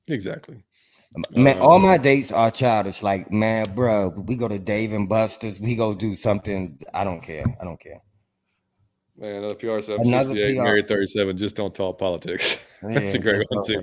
Exactly. 0.09 0.63
Man, 1.31 1.59
all 1.59 1.79
my 1.79 1.99
dates 1.99 2.33
are 2.33 2.51
childish. 2.51 3.03
Like, 3.03 3.31
man, 3.31 3.75
bro, 3.75 4.09
we 4.09 4.35
go 4.35 4.49
to 4.49 4.59
Dave 4.59 4.93
and 4.93 5.09
Buster's. 5.09 5.61
We 5.61 5.75
go 5.75 5.95
do 5.95 6.15
something. 6.15 6.79
I 6.95 7.05
don't 7.05 7.23
care. 7.23 7.45
I 7.61 7.65
don't 7.65 7.81
care. 7.81 8.01
Man, 9.19 9.37
another 9.37 9.55
PR 9.55 9.81
seven 9.81 10.07
sixty-eight, 10.07 10.57
married 10.57 10.89
thirty-seven. 10.89 11.37
Just 11.37 11.57
don't 11.57 11.75
talk 11.75 11.99
politics. 11.99 12.59
Yeah, 12.85 12.99
That's 12.99 13.15
a 13.15 13.19
great 13.21 13.47
one 13.49 13.65
too. 13.65 13.81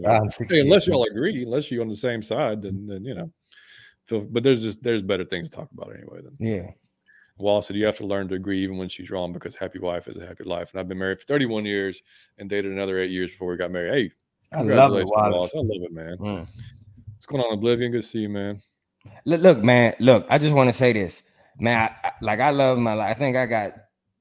Hey, 0.49 0.60
unless 0.60 0.85
y'all 0.85 1.06
agree, 1.10 1.43
unless 1.43 1.72
you're 1.72 1.81
on 1.81 1.88
the 1.88 1.95
same 1.95 2.22
side, 2.22 2.61
then 2.61 2.85
then 2.85 3.06
you 3.06 3.15
know. 3.15 3.31
So, 4.10 4.19
but 4.19 4.43
there's 4.43 4.61
just 4.61 4.84
there's 4.84 5.01
better 5.01 5.23
things 5.23 5.49
to 5.49 5.56
talk 5.56 5.69
about 5.72 5.95
anyway. 5.95 6.19
Then 6.22 6.35
yeah. 6.38 6.72
Wallace 7.38 7.68
said 7.68 7.77
you 7.77 7.85
have 7.85 7.95
to 7.99 8.06
learn 8.06 8.27
to 8.27 8.35
agree 8.35 8.61
even 8.61 8.77
when 8.77 8.89
she's 8.89 9.10
wrong 9.10 9.31
because 9.31 9.56
happy 9.56 9.80
wife 9.80 10.10
is 10.10 10.18
a 10.18 10.26
happy 10.26 10.43
life. 10.43 10.72
And 10.73 10.81
I've 10.81 10.89
been 10.89 10.97
married 10.97 11.22
for 11.22 11.26
31 11.27 11.65
years 11.65 12.01
and 12.38 12.49
dated 12.49 12.73
another 12.73 12.99
eight 12.99 13.11
years 13.11 13.31
before 13.31 13.51
we 13.51 13.56
got 13.56 13.72
married. 13.72 14.11
Hey, 14.51 14.57
I 14.57 14.61
love 14.64 14.95
it, 14.95 15.06
Wallace. 15.06 15.10
Wallace. 15.10 15.51
I 15.56 15.60
love 15.60 15.84
it, 15.84 15.93
man. 15.93 16.18
Mm. 16.18 16.49
What's 17.19 17.25
going 17.25 17.43
on, 17.43 17.51
Oblivion? 17.51 17.91
Good 17.91 18.01
to 18.01 18.07
see 18.07 18.19
you, 18.19 18.29
man. 18.29 18.61
Look, 19.25 19.41
look, 19.41 19.61
man. 19.61 19.93
Look, 19.99 20.25
I 20.29 20.37
just 20.37 20.55
want 20.55 20.69
to 20.69 20.73
say 20.73 20.93
this, 20.93 21.21
man. 21.59 21.91
I, 22.01 22.13
like 22.21 22.39
I 22.39 22.51
love 22.51 22.77
my 22.77 22.93
life. 22.93 23.11
I 23.11 23.13
think 23.13 23.35
I 23.35 23.45
got. 23.45 23.73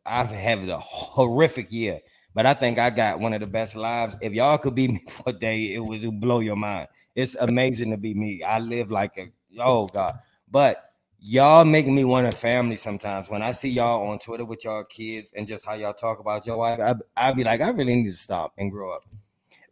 I've 0.04 0.30
had 0.30 0.68
a 0.68 0.80
horrific 0.80 1.70
year, 1.70 2.00
but 2.34 2.44
I 2.44 2.54
think 2.54 2.80
I 2.80 2.90
got 2.90 3.20
one 3.20 3.32
of 3.34 3.38
the 3.38 3.46
best 3.46 3.76
lives. 3.76 4.16
If 4.20 4.32
y'all 4.32 4.58
could 4.58 4.74
be 4.74 4.88
me 4.88 5.04
for 5.10 5.22
a 5.28 5.32
day, 5.32 5.74
it 5.74 5.78
would 5.78 6.20
blow 6.20 6.40
your 6.40 6.56
mind. 6.56 6.88
It's 7.14 7.36
amazing 7.36 7.92
to 7.92 7.96
be 7.96 8.14
me. 8.14 8.42
I 8.42 8.58
live 8.58 8.90
like 8.90 9.16
a 9.16 9.28
oh 9.60 9.86
god, 9.86 10.18
but 10.50 10.90
y'all 11.20 11.64
make 11.64 11.86
me 11.86 12.02
want 12.02 12.26
a 12.26 12.32
family 12.32 12.74
sometimes. 12.74 13.30
When 13.30 13.42
I 13.42 13.52
see 13.52 13.68
y'all 13.68 14.08
on 14.08 14.18
Twitter 14.18 14.44
with 14.44 14.64
y'all 14.64 14.82
kids 14.82 15.32
and 15.36 15.46
just 15.46 15.64
how 15.64 15.74
y'all 15.74 15.94
talk 15.94 16.18
about 16.18 16.48
your 16.48 16.56
wife, 16.56 16.80
I, 16.80 16.94
I'd 17.16 17.36
be 17.36 17.44
like, 17.44 17.60
I 17.60 17.68
really 17.68 17.94
need 17.94 18.06
to 18.06 18.12
stop 18.12 18.54
and 18.58 18.72
grow 18.72 18.92
up. 18.92 19.04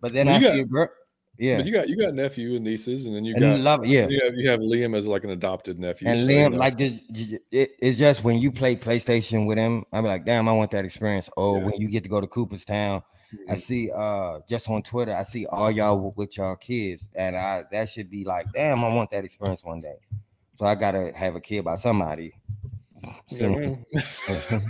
But 0.00 0.12
then 0.12 0.28
well, 0.28 0.36
I 0.36 0.38
see 0.38 0.46
got, 0.46 0.58
a 0.58 0.64
girl. 0.64 0.88
Yeah, 1.38 1.58
but 1.58 1.66
you 1.66 1.72
got 1.72 1.88
you 1.88 1.96
got 1.96 2.14
nephew 2.14 2.54
and 2.56 2.64
nieces, 2.64 3.06
and 3.06 3.14
then 3.14 3.24
you 3.24 3.34
and 3.34 3.42
got 3.42 3.60
love, 3.60 3.86
yeah. 3.86 4.06
You 4.08 4.20
have, 4.24 4.34
you 4.36 4.48
have 4.48 4.60
Liam 4.60 4.96
as 4.96 5.06
like 5.06 5.24
an 5.24 5.30
adopted 5.30 5.78
nephew. 5.78 6.08
And 6.08 6.20
so 6.20 6.26
Liam, 6.26 6.44
you 6.44 6.50
know. 6.50 6.56
like 6.56 6.80
it, 6.80 7.72
it's 7.78 7.98
just 7.98 8.24
when 8.24 8.38
you 8.38 8.50
play 8.50 8.74
PlayStation 8.74 9.46
with 9.46 9.58
him, 9.58 9.84
I'm 9.92 10.04
like, 10.04 10.24
damn, 10.24 10.48
I 10.48 10.52
want 10.52 10.70
that 10.70 10.84
experience. 10.84 11.28
Oh, 11.36 11.58
yeah. 11.58 11.64
when 11.64 11.74
you 11.80 11.88
get 11.88 12.04
to 12.04 12.08
go 12.08 12.20
to 12.20 12.26
Cooperstown, 12.26 13.02
mm-hmm. 13.34 13.52
I 13.52 13.56
see 13.56 13.90
uh 13.94 14.40
just 14.48 14.70
on 14.70 14.82
Twitter, 14.82 15.14
I 15.14 15.24
see 15.24 15.46
all 15.46 15.70
y'all 15.70 16.14
with 16.16 16.38
y'all 16.38 16.56
kids, 16.56 17.08
and 17.14 17.36
I 17.36 17.64
that 17.70 17.90
should 17.90 18.10
be 18.10 18.24
like, 18.24 18.46
damn, 18.52 18.82
I 18.82 18.94
want 18.94 19.10
that 19.10 19.24
experience 19.24 19.62
one 19.62 19.82
day. 19.82 19.96
So 20.56 20.64
I 20.64 20.74
gotta 20.74 21.12
have 21.14 21.36
a 21.36 21.40
kid 21.40 21.64
by 21.64 21.76
somebody. 21.76 22.32
Yeah, 23.28 23.74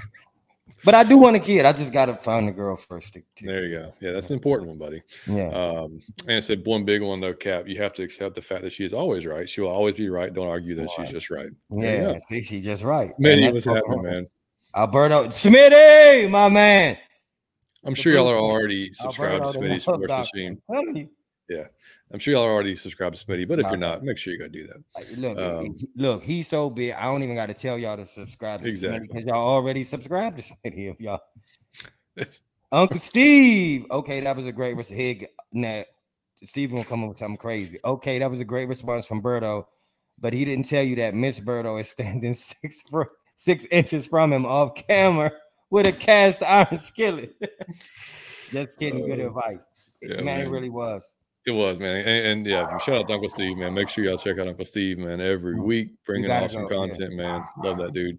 But 0.86 0.94
I 0.94 1.02
do 1.02 1.18
want 1.18 1.34
a 1.34 1.40
kid. 1.40 1.64
I 1.64 1.72
just 1.72 1.92
gotta 1.92 2.14
find 2.14 2.48
a 2.48 2.52
girl 2.52 2.76
first. 2.76 3.14
To, 3.14 3.20
to, 3.20 3.44
there 3.44 3.64
you 3.64 3.76
go. 3.76 3.92
Yeah, 3.98 4.12
that's 4.12 4.28
an 4.28 4.34
important 4.34 4.68
one, 4.68 4.78
buddy. 4.78 5.02
Yeah. 5.26 5.48
Um, 5.48 6.00
and 6.28 6.36
I 6.36 6.40
said 6.40 6.64
one 6.64 6.84
big 6.84 7.02
one 7.02 7.20
though, 7.20 7.34
Cap. 7.34 7.66
You 7.66 7.76
have 7.82 7.92
to 7.94 8.04
accept 8.04 8.36
the 8.36 8.40
fact 8.40 8.62
that 8.62 8.72
she 8.72 8.84
is 8.84 8.92
always 8.92 9.26
right. 9.26 9.48
She 9.48 9.60
will 9.60 9.68
always 9.68 9.96
be 9.96 10.08
right. 10.08 10.32
Don't 10.32 10.46
argue 10.46 10.76
that 10.76 10.82
right. 10.82 10.90
she's 10.96 11.10
just 11.10 11.28
right. 11.28 11.50
Yeah, 11.72 12.20
yeah. 12.30 12.40
she's 12.40 12.64
just 12.64 12.84
right. 12.84 13.12
Many 13.18 13.50
was 13.50 13.64
happening, 13.64 14.02
man. 14.04 14.26
Alberto 14.76 15.26
Smitty, 15.26 16.30
my 16.30 16.48
man. 16.48 16.96
I'm 17.84 17.96
sure 17.96 18.12
y'all 18.12 18.28
are 18.28 18.38
already 18.38 18.92
subscribed 18.92 19.42
Alberto 19.42 19.52
to 19.54 19.58
Smitty's 19.58 19.82
Sports 19.82 20.08
Machine. 20.08 21.10
Yeah. 21.48 21.64
I'm 22.12 22.20
sure 22.20 22.34
y'all 22.34 22.44
are 22.44 22.52
already 22.52 22.74
subscribed 22.76 23.16
to 23.16 23.26
Smitty, 23.26 23.48
but 23.48 23.58
if 23.58 23.66
you're 23.66 23.76
not, 23.76 24.04
make 24.04 24.16
sure 24.16 24.32
you 24.32 24.38
go 24.38 24.46
do 24.46 24.68
that. 24.68 25.18
Look, 25.18 25.38
um, 25.38 25.76
look, 25.96 26.22
he's 26.22 26.46
so 26.46 26.70
big. 26.70 26.92
I 26.92 27.04
don't 27.04 27.22
even 27.22 27.34
got 27.34 27.46
to 27.46 27.54
tell 27.54 27.76
y'all 27.76 27.96
to 27.96 28.06
subscribe 28.06 28.62
to 28.62 28.68
exactly. 28.68 29.08
because 29.08 29.24
y'all 29.24 29.48
already 29.48 29.82
subscribed 29.82 30.36
to 30.36 30.42
Smitty. 30.42 30.92
If 30.92 31.00
y'all, 31.00 31.20
Uncle 32.72 32.98
Steve. 32.98 33.86
Okay, 33.90 34.20
that 34.20 34.36
was 34.36 34.46
a 34.46 34.52
great 34.52 34.76
response. 34.76 35.24
Now, 35.52 35.84
Steve 36.44 36.70
gonna 36.70 36.84
come 36.84 37.02
up 37.02 37.10
with 37.10 37.18
something 37.18 37.36
crazy. 37.36 37.78
Okay, 37.84 38.18
that 38.18 38.30
was 38.30 38.40
a 38.40 38.44
great 38.44 38.68
response 38.68 39.06
from 39.06 39.22
Berto, 39.22 39.66
but 40.18 40.32
he 40.32 40.44
didn't 40.44 40.68
tell 40.68 40.82
you 40.82 40.96
that 40.96 41.14
Miss 41.14 41.40
Berto 41.40 41.80
is 41.80 41.88
standing 41.88 42.34
six 42.34 42.82
for 42.90 43.12
six 43.36 43.64
inches 43.66 44.06
from 44.06 44.32
him 44.32 44.46
off 44.46 44.74
camera 44.74 45.32
with 45.70 45.86
a 45.86 45.92
cast 45.92 46.42
iron 46.42 46.78
skillet. 46.78 47.34
Just 48.50 48.76
kidding. 48.78 49.06
Good 49.06 49.20
uh, 49.20 49.26
advice. 49.26 49.66
Yeah, 50.02 50.16
man, 50.16 50.24
man, 50.24 50.40
it 50.42 50.50
really 50.50 50.70
was. 50.70 51.12
It 51.46 51.52
was, 51.52 51.78
man. 51.78 51.96
And, 51.98 52.26
and, 52.26 52.46
yeah, 52.46 52.76
shout 52.78 52.96
out 52.96 53.08
to 53.08 53.14
Uncle 53.14 53.28
Steve, 53.28 53.56
man. 53.56 53.72
Make 53.72 53.88
sure 53.88 54.04
y'all 54.04 54.18
check 54.18 54.36
out 54.38 54.48
Uncle 54.48 54.64
Steve, 54.64 54.98
man, 54.98 55.20
every 55.20 55.54
week, 55.54 55.90
bringing 56.04 56.28
awesome 56.28 56.62
go, 56.62 56.68
content, 56.68 57.14
man. 57.14 57.44
Love 57.62 57.78
that 57.78 57.92
dude. 57.92 58.18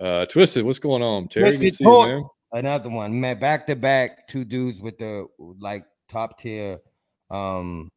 Uh 0.00 0.26
Twisted, 0.26 0.64
what's 0.64 0.80
going 0.80 1.02
on? 1.02 1.28
Terry, 1.28 1.56
Twisted 1.56 1.74
see, 1.74 1.84
man. 1.84 2.24
Another 2.52 2.90
one, 2.90 3.20
man. 3.20 3.38
Back 3.38 3.66
to 3.66 3.76
back, 3.76 4.26
two 4.26 4.44
dudes 4.44 4.80
with 4.80 4.98
the 4.98 5.26
like 5.38 5.84
top 6.08 6.38
tier 6.40 6.80
um 7.30 7.90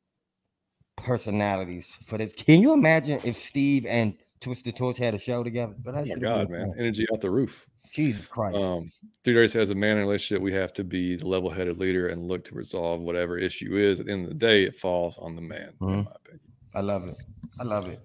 personalities 0.96 1.96
for 2.06 2.20
this. 2.20 2.36
Can 2.36 2.62
you 2.62 2.74
imagine 2.74 3.20
if 3.24 3.36
Steve 3.36 3.88
and 3.88 4.16
Twisted 4.42 4.76
Torch 4.76 4.98
had 4.98 5.16
a 5.16 5.20
show 5.20 5.44
together? 5.44 5.76
But 5.84 5.96
oh 5.96 6.06
my 6.06 6.16
God, 6.16 6.52
man. 6.52 6.74
Energy 6.78 7.08
out 7.12 7.22
the 7.22 7.32
roof. 7.32 7.66
Jesus 7.92 8.26
Christ. 8.26 8.58
Um, 8.58 8.92
Three 9.24 9.34
Days 9.34 9.56
as 9.56 9.70
a 9.70 9.76
man 9.76 9.92
in 9.92 9.98
a 9.98 10.02
relationship, 10.02 10.42
we 10.42 10.54
have 10.54 10.74
to 10.74 10.84
be 10.84 11.16
the 11.16 11.28
level 11.28 11.50
headed 11.50 11.80
leader 11.80 12.08
and 12.08 12.28
look 12.28 12.44
to 12.46 12.56
resolve 12.56 13.02
whatever 13.02 13.38
issue 13.38 13.76
is. 13.76 14.00
At 14.00 14.06
the 14.08 14.12
end 14.14 14.24
of 14.24 14.30
the 14.30 14.36
day, 14.36 14.64
it 14.64 14.76
falls 14.76 15.18
on 15.18 15.36
the 15.36 15.42
man, 15.42 15.74
mm-hmm. 15.80 15.94
in 15.94 16.04
my 16.06 16.12
opinion. 16.12 16.42
I 16.74 16.82
love 16.82 17.04
it. 17.06 17.18
I 17.60 17.64
love 17.64 17.88
it. 17.88 18.00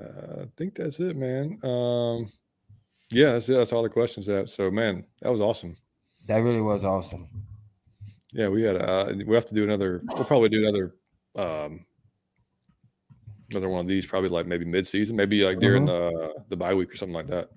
Uh, 0.00 0.42
I 0.42 0.46
think 0.56 0.74
that's 0.74 1.00
it, 1.00 1.16
man. 1.16 1.58
Um, 1.62 2.28
yeah, 3.10 3.32
that's 3.32 3.48
it. 3.48 3.54
That's 3.54 3.72
all 3.72 3.82
the 3.82 3.88
questions 3.88 4.26
that. 4.26 4.50
So, 4.50 4.70
man, 4.70 5.04
that 5.22 5.30
was 5.30 5.40
awesome. 5.40 5.76
That 6.26 6.38
really 6.38 6.60
was 6.60 6.84
awesome. 6.84 7.28
Yeah, 8.32 8.48
we 8.48 8.62
had. 8.62 8.76
Uh, 8.76 9.12
we 9.26 9.34
have 9.34 9.46
to 9.46 9.54
do 9.54 9.64
another. 9.64 10.02
We'll 10.14 10.24
probably 10.24 10.48
do 10.48 10.66
another. 10.66 10.94
Um, 11.36 11.86
another 13.50 13.68
one 13.68 13.80
of 13.80 13.86
these, 13.86 14.06
probably 14.06 14.28
like 14.28 14.46
maybe 14.46 14.64
mid 14.64 14.86
season, 14.86 15.16
maybe 15.16 15.42
like 15.44 15.60
during 15.60 15.86
mm-hmm. 15.86 16.16
the 16.16 16.34
the 16.48 16.56
bye 16.56 16.74
week 16.74 16.92
or 16.92 16.96
something 16.96 17.14
like 17.14 17.28
that. 17.28 17.50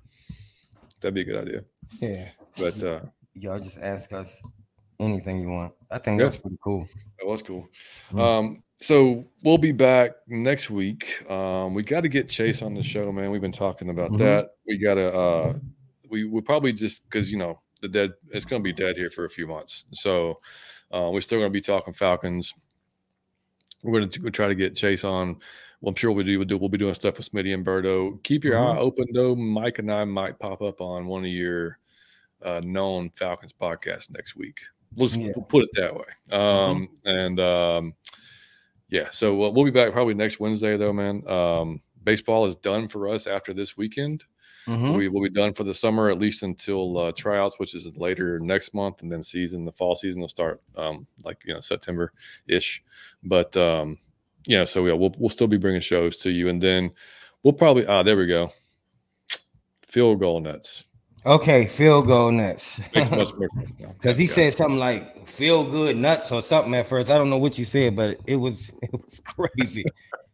That'd 1.01 1.13
be 1.13 1.21
a 1.21 1.25
good 1.25 1.47
idea. 1.47 1.63
Yeah. 1.99 2.29
But 2.57 2.83
uh 2.83 3.01
y'all 3.33 3.59
just 3.59 3.77
ask 3.77 4.11
us 4.13 4.41
anything 4.99 5.39
you 5.39 5.49
want. 5.49 5.73
I 5.89 5.97
think 5.97 6.19
yeah. 6.19 6.27
that's 6.27 6.39
pretty 6.39 6.57
cool. 6.63 6.87
That 7.19 7.25
was 7.25 7.41
cool. 7.41 7.67
Mm-hmm. 8.09 8.19
Um, 8.19 8.63
so 8.79 9.25
we'll 9.43 9.57
be 9.57 9.71
back 9.71 10.11
next 10.27 10.69
week. 10.69 11.29
Um, 11.29 11.73
we 11.73 11.83
got 11.83 12.01
to 12.01 12.09
get 12.09 12.29
Chase 12.29 12.61
on 12.61 12.73
the 12.73 12.83
show, 12.83 13.11
man. 13.11 13.31
We've 13.31 13.41
been 13.41 13.51
talking 13.51 13.89
about 13.89 14.11
mm-hmm. 14.11 14.23
that. 14.23 14.51
We 14.65 14.77
gotta 14.77 15.13
uh 15.13 15.53
we 16.09 16.25
we 16.25 16.41
probably 16.41 16.73
just 16.73 17.03
because 17.03 17.31
you 17.31 17.37
know 17.37 17.59
the 17.81 17.87
dead 17.87 18.11
it's 18.31 18.45
gonna 18.45 18.63
be 18.63 18.73
dead 18.73 18.97
here 18.97 19.09
for 19.09 19.25
a 19.25 19.29
few 19.29 19.47
months. 19.47 19.85
So 19.93 20.39
uh, 20.91 21.09
we're 21.11 21.21
still 21.21 21.39
gonna 21.39 21.49
be 21.49 21.61
talking 21.61 21.93
Falcons. 21.93 22.53
We're 23.83 23.99
gonna 23.99 24.11
we'll 24.21 24.31
try 24.31 24.47
to 24.47 24.55
get 24.55 24.75
Chase 24.75 25.03
on 25.03 25.37
well, 25.81 25.89
I'm 25.89 25.95
sure 25.95 26.11
we'll 26.11 26.25
do, 26.25 26.57
we'll 26.57 26.69
be 26.69 26.77
doing 26.77 26.93
stuff 26.93 27.17
with 27.17 27.31
Smitty 27.31 27.53
and 27.53 27.65
Berto. 27.65 28.21
Keep 28.23 28.43
your 28.43 28.55
mm-hmm. 28.55 28.77
eye 28.77 28.81
open 28.81 29.05
though. 29.13 29.35
Mike 29.35 29.79
and 29.79 29.91
I 29.91 30.03
might 30.03 30.39
pop 30.39 30.61
up 30.61 30.81
on 30.81 31.07
one 31.07 31.23
of 31.23 31.31
your 31.31 31.79
uh, 32.43 32.61
known 32.63 33.11
Falcons 33.15 33.53
podcasts 33.53 34.09
next 34.09 34.35
week. 34.35 34.59
Let's 34.95 35.15
yeah. 35.15 35.31
we'll 35.35 35.45
put 35.45 35.63
it 35.63 35.69
that 35.75 35.95
way. 35.95 36.03
Um, 36.31 36.89
mm-hmm. 37.05 37.07
And 37.07 37.39
um, 37.39 37.93
yeah, 38.89 39.09
so 39.11 39.35
we'll, 39.35 39.53
we'll, 39.53 39.65
be 39.65 39.71
back 39.71 39.93
probably 39.93 40.15
next 40.15 40.39
Wednesday 40.39 40.75
though, 40.77 40.93
man. 40.93 41.27
Um, 41.27 41.81
baseball 42.03 42.45
is 42.45 42.55
done 42.55 42.87
for 42.87 43.07
us 43.07 43.27
after 43.27 43.53
this 43.53 43.77
weekend. 43.77 44.25
Mm-hmm. 44.67 44.93
We 44.93 45.07
will 45.07 45.23
be 45.23 45.29
done 45.29 45.53
for 45.53 45.63
the 45.63 45.73
summer 45.73 46.09
at 46.09 46.19
least 46.19 46.43
until 46.43 46.97
uh, 46.97 47.11
tryouts, 47.13 47.57
which 47.57 47.73
is 47.73 47.87
later 47.97 48.39
next 48.39 48.73
month, 48.73 49.01
and 49.01 49.11
then 49.11 49.23
season. 49.23 49.65
The 49.65 49.71
fall 49.71 49.95
season 49.95 50.21
will 50.21 50.27
start 50.27 50.61
um, 50.75 51.07
like 51.23 51.37
you 51.45 51.53
know 51.53 51.59
September 51.59 52.13
ish. 52.47 52.83
But 53.23 53.55
um, 53.57 53.97
yeah, 54.45 54.65
so 54.65 54.85
yeah, 54.85 54.93
we'll 54.93 55.13
we'll 55.17 55.29
still 55.29 55.47
be 55.47 55.57
bringing 55.57 55.81
shows 55.81 56.17
to 56.17 56.31
you, 56.31 56.49
and 56.49 56.61
then 56.61 56.91
we'll 57.43 57.53
probably 57.53 57.85
ah 57.85 58.03
there 58.03 58.17
we 58.17 58.27
go, 58.27 58.51
field 59.85 60.19
goal 60.19 60.39
nuts. 60.39 60.83
Okay, 61.25 61.65
feel 61.65 62.01
goal 62.01 62.31
nuts. 62.31 62.79
Because 62.93 64.17
he 64.17 64.25
yeah. 64.25 64.31
said 64.31 64.53
something 64.53 64.79
like 64.79 65.27
feel 65.27 65.69
good 65.69 65.97
nuts 65.97 66.31
or 66.31 66.41
something 66.41 66.73
at 66.75 66.87
first. 66.87 67.09
I 67.09 67.17
don't 67.17 67.29
know 67.29 67.37
what 67.37 67.57
you 67.57 67.65
said, 67.65 67.95
but 67.95 68.17
it 68.25 68.37
was 68.37 68.71
it 68.81 68.91
was 68.91 69.19
crazy. 69.19 69.85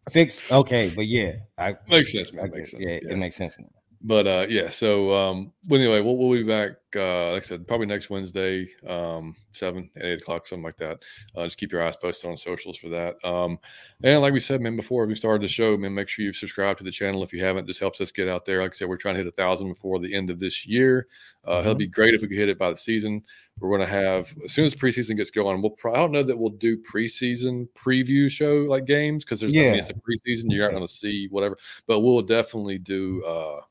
Fix 0.09 0.39
okay, 0.51 0.91
but 0.95 1.07
yeah, 1.07 1.33
I 1.57 1.75
makes 1.89 2.11
sense, 2.11 2.31
man. 2.31 2.51
Makes 2.51 2.71
sense. 2.71 2.83
Yeah, 2.85 2.99
yeah, 3.01 3.13
it 3.13 3.17
makes 3.17 3.35
sense. 3.35 3.57
But 4.01 4.27
uh, 4.27 4.45
yeah, 4.47 4.69
so 4.69 5.11
um, 5.13 5.51
well, 5.67 5.81
anyway, 5.81 6.01
we'll, 6.01 6.15
we'll 6.15 6.37
be 6.37 6.43
back. 6.43 6.71
Uh, 6.95 7.31
like 7.31 7.43
I 7.43 7.45
said, 7.45 7.67
probably 7.67 7.87
next 7.87 8.09
Wednesday, 8.09 8.67
um, 8.87 9.35
seven, 9.51 9.89
eight 9.97 10.21
o'clock, 10.21 10.47
something 10.47 10.63
like 10.63 10.77
that. 10.77 11.03
Uh, 11.35 11.43
just 11.43 11.57
keep 11.57 11.71
your 11.71 11.83
eyes 11.83 11.95
posted 11.95 12.29
on 12.29 12.37
socials 12.37 12.77
for 12.77 12.89
that. 12.89 13.15
Um, 13.23 13.59
and 14.03 14.21
like 14.21 14.33
we 14.33 14.39
said, 14.39 14.61
man, 14.61 14.75
before 14.75 15.05
we 15.05 15.15
started 15.15 15.41
the 15.41 15.47
show, 15.47 15.75
man, 15.77 15.93
make 15.93 16.07
sure 16.07 16.25
you 16.25 16.33
subscribe 16.33 16.77
to 16.77 16.83
the 16.83 16.91
channel 16.91 17.23
if 17.23 17.33
you 17.33 17.43
haven't. 17.43 17.67
This 17.67 17.79
helps 17.79 18.01
us 18.01 18.11
get 18.11 18.27
out 18.27 18.45
there. 18.45 18.61
Like 18.61 18.71
I 18.71 18.73
said, 18.73 18.89
we're 18.89 18.97
trying 18.97 19.15
to 19.15 19.19
hit 19.19 19.27
a 19.27 19.31
thousand 19.31 19.69
before 19.69 19.99
the 19.99 20.13
end 20.13 20.29
of 20.29 20.39
this 20.39 20.65
year. 20.65 21.07
Uh, 21.45 21.51
mm-hmm. 21.51 21.59
It'll 21.61 21.75
be 21.75 21.87
great 21.87 22.13
if 22.13 22.21
we 22.21 22.27
could 22.27 22.37
hit 22.37 22.49
it 22.49 22.57
by 22.57 22.71
the 22.71 22.77
season. 22.77 23.23
We're 23.59 23.69
going 23.69 23.81
to 23.81 23.87
have 23.87 24.33
as 24.43 24.51
soon 24.51 24.65
as 24.65 24.75
preseason 24.75 25.15
gets 25.15 25.31
going. 25.31 25.61
We'll. 25.61 25.71
Pro- 25.71 25.93
I 25.93 25.97
don't 25.97 26.11
know 26.11 26.23
that 26.23 26.37
we'll 26.37 26.49
do 26.49 26.77
preseason 26.77 27.67
preview 27.75 28.29
show 28.29 28.65
like 28.67 28.85
games 28.85 29.23
because 29.23 29.39
there's 29.39 29.53
yeah. 29.53 29.71
Mean, 29.71 29.79
it's 29.79 29.89
a 29.89 29.93
preseason. 29.93 30.45
You're 30.47 30.65
not 30.65 30.75
going 30.75 30.85
to 30.85 30.93
see 30.93 31.27
whatever, 31.29 31.57
but 31.87 32.01
we'll 32.01 32.21
definitely 32.21 32.79
do. 32.79 33.23
Uh, 33.23 33.61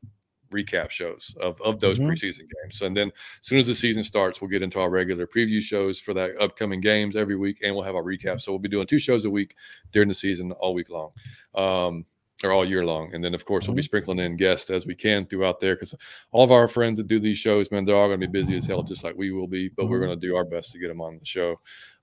recap 0.55 0.91
shows 0.91 1.35
of, 1.41 1.61
of 1.63 1.81
those 1.81 1.99
mm-hmm. 1.99 2.11
preseason 2.11 2.49
games. 2.63 2.83
And 2.83 2.97
then 2.97 3.09
as 3.09 3.47
soon 3.47 3.59
as 3.59 3.67
the 3.67 3.75
season 3.75 4.05
starts, 4.05 4.41
we'll 4.41 4.51
get 4.51 4.63
into 4.63 4.81
our 4.81 4.91
regular 4.91 5.27
preview 5.27 5.61
shows 5.61 5.99
for 5.99 6.15
that 6.15 6.41
upcoming 6.41 6.81
games 6.81 7.17
every 7.17 7.37
week, 7.37 7.59
and 7.63 7.75
we'll 7.75 7.85
have 7.85 7.97
our 7.97 8.03
recap. 8.03 8.41
So 8.41 8.53
we'll 8.53 8.59
be 8.59 8.69
doing 8.69 8.87
two 8.87 8.99
shows 8.99 9.25
a 9.25 9.31
week 9.31 9.57
during 9.93 10.09
the 10.09 10.15
season 10.15 10.53
all 10.53 10.75
week 10.75 10.91
long. 10.91 11.11
Um, 11.55 12.07
or 12.43 12.53
all 12.53 12.65
year 12.65 12.85
long. 12.85 13.15
And 13.15 13.23
then, 13.23 13.35
of 13.35 13.45
course, 13.45 13.65
mm-hmm. 13.65 13.73
we'll 13.73 13.77
be 13.77 13.83
mm-hmm. 13.83 13.87
sprinkling 13.87 14.19
in 14.19 14.37
guests 14.37 14.71
as 14.71 14.87
we 14.87 14.95
can 14.95 15.27
throughout 15.27 15.61
there 15.61 15.77
because 15.77 15.95
all 16.33 16.43
of 16.43 16.51
our 16.51 16.67
friends 16.67 16.99
that 16.99 17.07
do 17.07 17.21
these 17.21 17.39
shows, 17.39 17.71
man, 17.71 17.85
they're 17.85 17.97
all 17.97 18.09
going 18.09 18.21
to 18.21 18.27
be 18.27 18.41
busy 18.41 18.57
as 18.57 18.67
hell, 18.67 18.83
just 18.83 19.05
like 19.05 19.15
we 19.17 19.31
will 19.31 19.47
be. 19.47 19.69
But 19.69 19.85
mm-hmm. 19.85 19.91
we're 19.93 20.01
going 20.01 20.19
to 20.19 20.27
do 20.27 20.37
our 20.37 20.45
best 20.45 20.73
to 20.73 20.79
get 20.79 20.89
them 20.89 21.01
on 21.01 21.19
the 21.19 21.25
show 21.25 21.57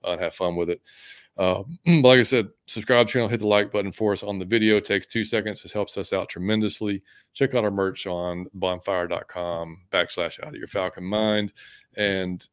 uh, 0.04 0.12
and 0.12 0.22
have 0.22 0.34
fun 0.34 0.56
with 0.56 0.70
it. 0.70 0.82
Uh, 1.38 1.64
like 1.88 2.20
I 2.20 2.24
said, 2.24 2.50
subscribe 2.68 3.08
channel, 3.08 3.28
hit 3.28 3.40
the 3.40 3.48
like 3.48 3.72
button 3.72 3.92
for 3.92 4.12
us 4.12 4.22
on 4.22 4.38
the 4.38 4.46
video. 4.46 4.76
It 4.76 4.86
takes 4.86 5.08
two 5.08 5.24
seconds. 5.24 5.64
This 5.64 5.72
helps 5.72 5.98
us 5.98 6.14
out 6.14 6.30
tremendously. 6.30 7.02
Check 7.34 7.56
out 7.56 7.64
our 7.64 7.72
merch 7.72 8.06
on 8.06 8.48
bonfire.com 8.54 9.78
backslash 9.92 10.44
out 10.44 10.50
of 10.50 10.56
your 10.56 10.68
falcon 10.68 11.06
mind. 11.06 11.54
And 11.96 12.48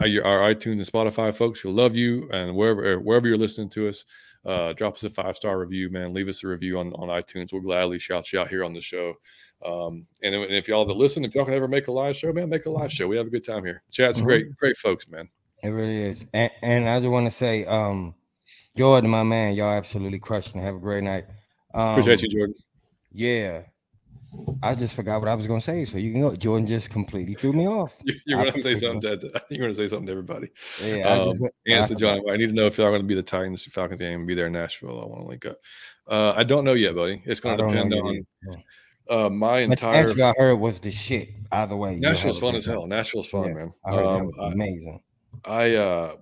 our 0.00 0.54
iTunes 0.54 0.72
and 0.72 0.86
Spotify 0.86 1.34
folks, 1.34 1.62
we 1.64 1.70
love 1.70 1.96
you. 1.96 2.28
And 2.32 2.56
wherever 2.56 2.98
wherever 2.98 3.28
you're 3.28 3.38
listening 3.38 3.70
to 3.70 3.88
us, 3.88 4.04
uh, 4.44 4.72
drop 4.72 4.94
us 4.94 5.04
a 5.04 5.10
five 5.10 5.36
star 5.36 5.58
review, 5.58 5.90
man. 5.90 6.14
Leave 6.14 6.28
us 6.28 6.42
a 6.42 6.48
review 6.48 6.78
on, 6.78 6.92
on 6.94 7.08
iTunes. 7.08 7.52
We'll 7.52 7.62
gladly 7.62 7.98
shout 7.98 8.32
you 8.32 8.40
out 8.40 8.48
here 8.48 8.64
on 8.64 8.72
the 8.72 8.80
show. 8.80 9.14
Um, 9.64 10.06
and, 10.22 10.34
and, 10.34 10.54
if 10.54 10.68
y'all 10.68 10.86
that 10.86 10.96
listen, 10.96 11.24
if 11.24 11.34
y'all 11.34 11.44
can 11.44 11.52
ever 11.52 11.68
make 11.68 11.88
a 11.88 11.92
live 11.92 12.16
show, 12.16 12.32
man, 12.32 12.48
make 12.48 12.64
a 12.64 12.70
live 12.70 12.90
show. 12.90 13.06
We 13.06 13.18
have 13.18 13.26
a 13.26 13.30
good 13.30 13.44
time 13.44 13.64
here. 13.64 13.82
Chat's 13.90 14.18
mm-hmm. 14.18 14.26
great, 14.26 14.56
great 14.56 14.76
folks, 14.78 15.06
man. 15.08 15.28
It 15.62 15.68
really 15.68 16.02
is. 16.02 16.24
And, 16.32 16.50
and 16.62 16.88
I 16.88 17.00
just 17.00 17.10
want 17.10 17.26
to 17.26 17.30
say, 17.30 17.64
um, 17.66 18.14
Jordan, 18.76 19.10
my 19.10 19.22
man, 19.22 19.54
y'all 19.54 19.72
absolutely 19.72 20.18
crushed 20.18 20.52
crushing. 20.52 20.62
Have 20.62 20.76
a 20.76 20.80
great 20.80 21.04
night. 21.04 21.26
Um, 21.74 21.90
Appreciate 21.90 22.22
you, 22.22 22.28
Jordan. 22.28 22.54
Yeah. 23.12 23.62
I 24.62 24.74
just 24.74 24.94
forgot 24.94 25.20
what 25.20 25.28
I 25.28 25.34
was 25.34 25.46
going 25.46 25.60
to 25.60 25.64
say, 25.64 25.84
so 25.84 25.98
you 25.98 26.12
can 26.12 26.20
go. 26.20 26.36
Jordan 26.36 26.66
just 26.66 26.88
completely 26.90 27.34
threw 27.34 27.52
me 27.52 27.66
off. 27.66 28.00
You're 28.26 28.38
going 28.38 28.52
to 28.52 28.60
say 28.60 28.74
something. 28.76 29.00
To, 29.00 29.42
you're 29.50 29.60
going 29.60 29.72
to 29.72 29.76
say 29.76 29.88
something 29.88 30.06
to 30.06 30.12
everybody. 30.12 30.50
Yeah. 30.80 31.08
Um, 31.08 31.20
I 31.20 31.24
just, 31.24 31.52
and 31.66 31.88
so, 31.88 31.94
John, 31.96 32.20
I 32.30 32.36
need 32.36 32.46
to 32.46 32.52
know 32.52 32.66
if 32.66 32.78
y'all 32.78 32.90
going 32.90 33.02
to 33.02 33.08
be 33.08 33.16
the 33.16 33.22
Titans 33.24 33.64
Falcons 33.64 34.00
game 34.00 34.20
and 34.20 34.28
be 34.28 34.34
there 34.34 34.46
in 34.46 34.52
Nashville. 34.52 35.00
I 35.00 35.06
want 35.06 35.22
to 35.22 35.26
link 35.26 35.46
up. 35.46 35.58
Uh, 36.06 36.32
I 36.36 36.44
don't 36.44 36.64
know 36.64 36.74
yet, 36.74 36.94
buddy. 36.94 37.22
It's 37.26 37.40
going 37.40 37.58
to 37.58 37.66
depend 37.66 37.92
on 37.92 38.24
uh, 39.10 39.28
my 39.30 39.60
entire. 39.60 40.06
Nashville, 40.06 40.26
I 40.26 40.34
heard 40.38 40.56
was 40.56 40.78
the 40.78 40.92
shit. 40.92 41.30
Either 41.50 41.76
way, 41.76 41.96
Nashville's 41.96 42.38
fun 42.38 42.54
as 42.54 42.64
hell. 42.64 42.86
Nashville's 42.86 43.26
fun, 43.26 43.48
yeah, 43.48 43.54
man. 43.54 43.72
Um, 43.84 44.30
amazing. 44.40 45.00
I 45.02 45.09
uh 45.44 46.16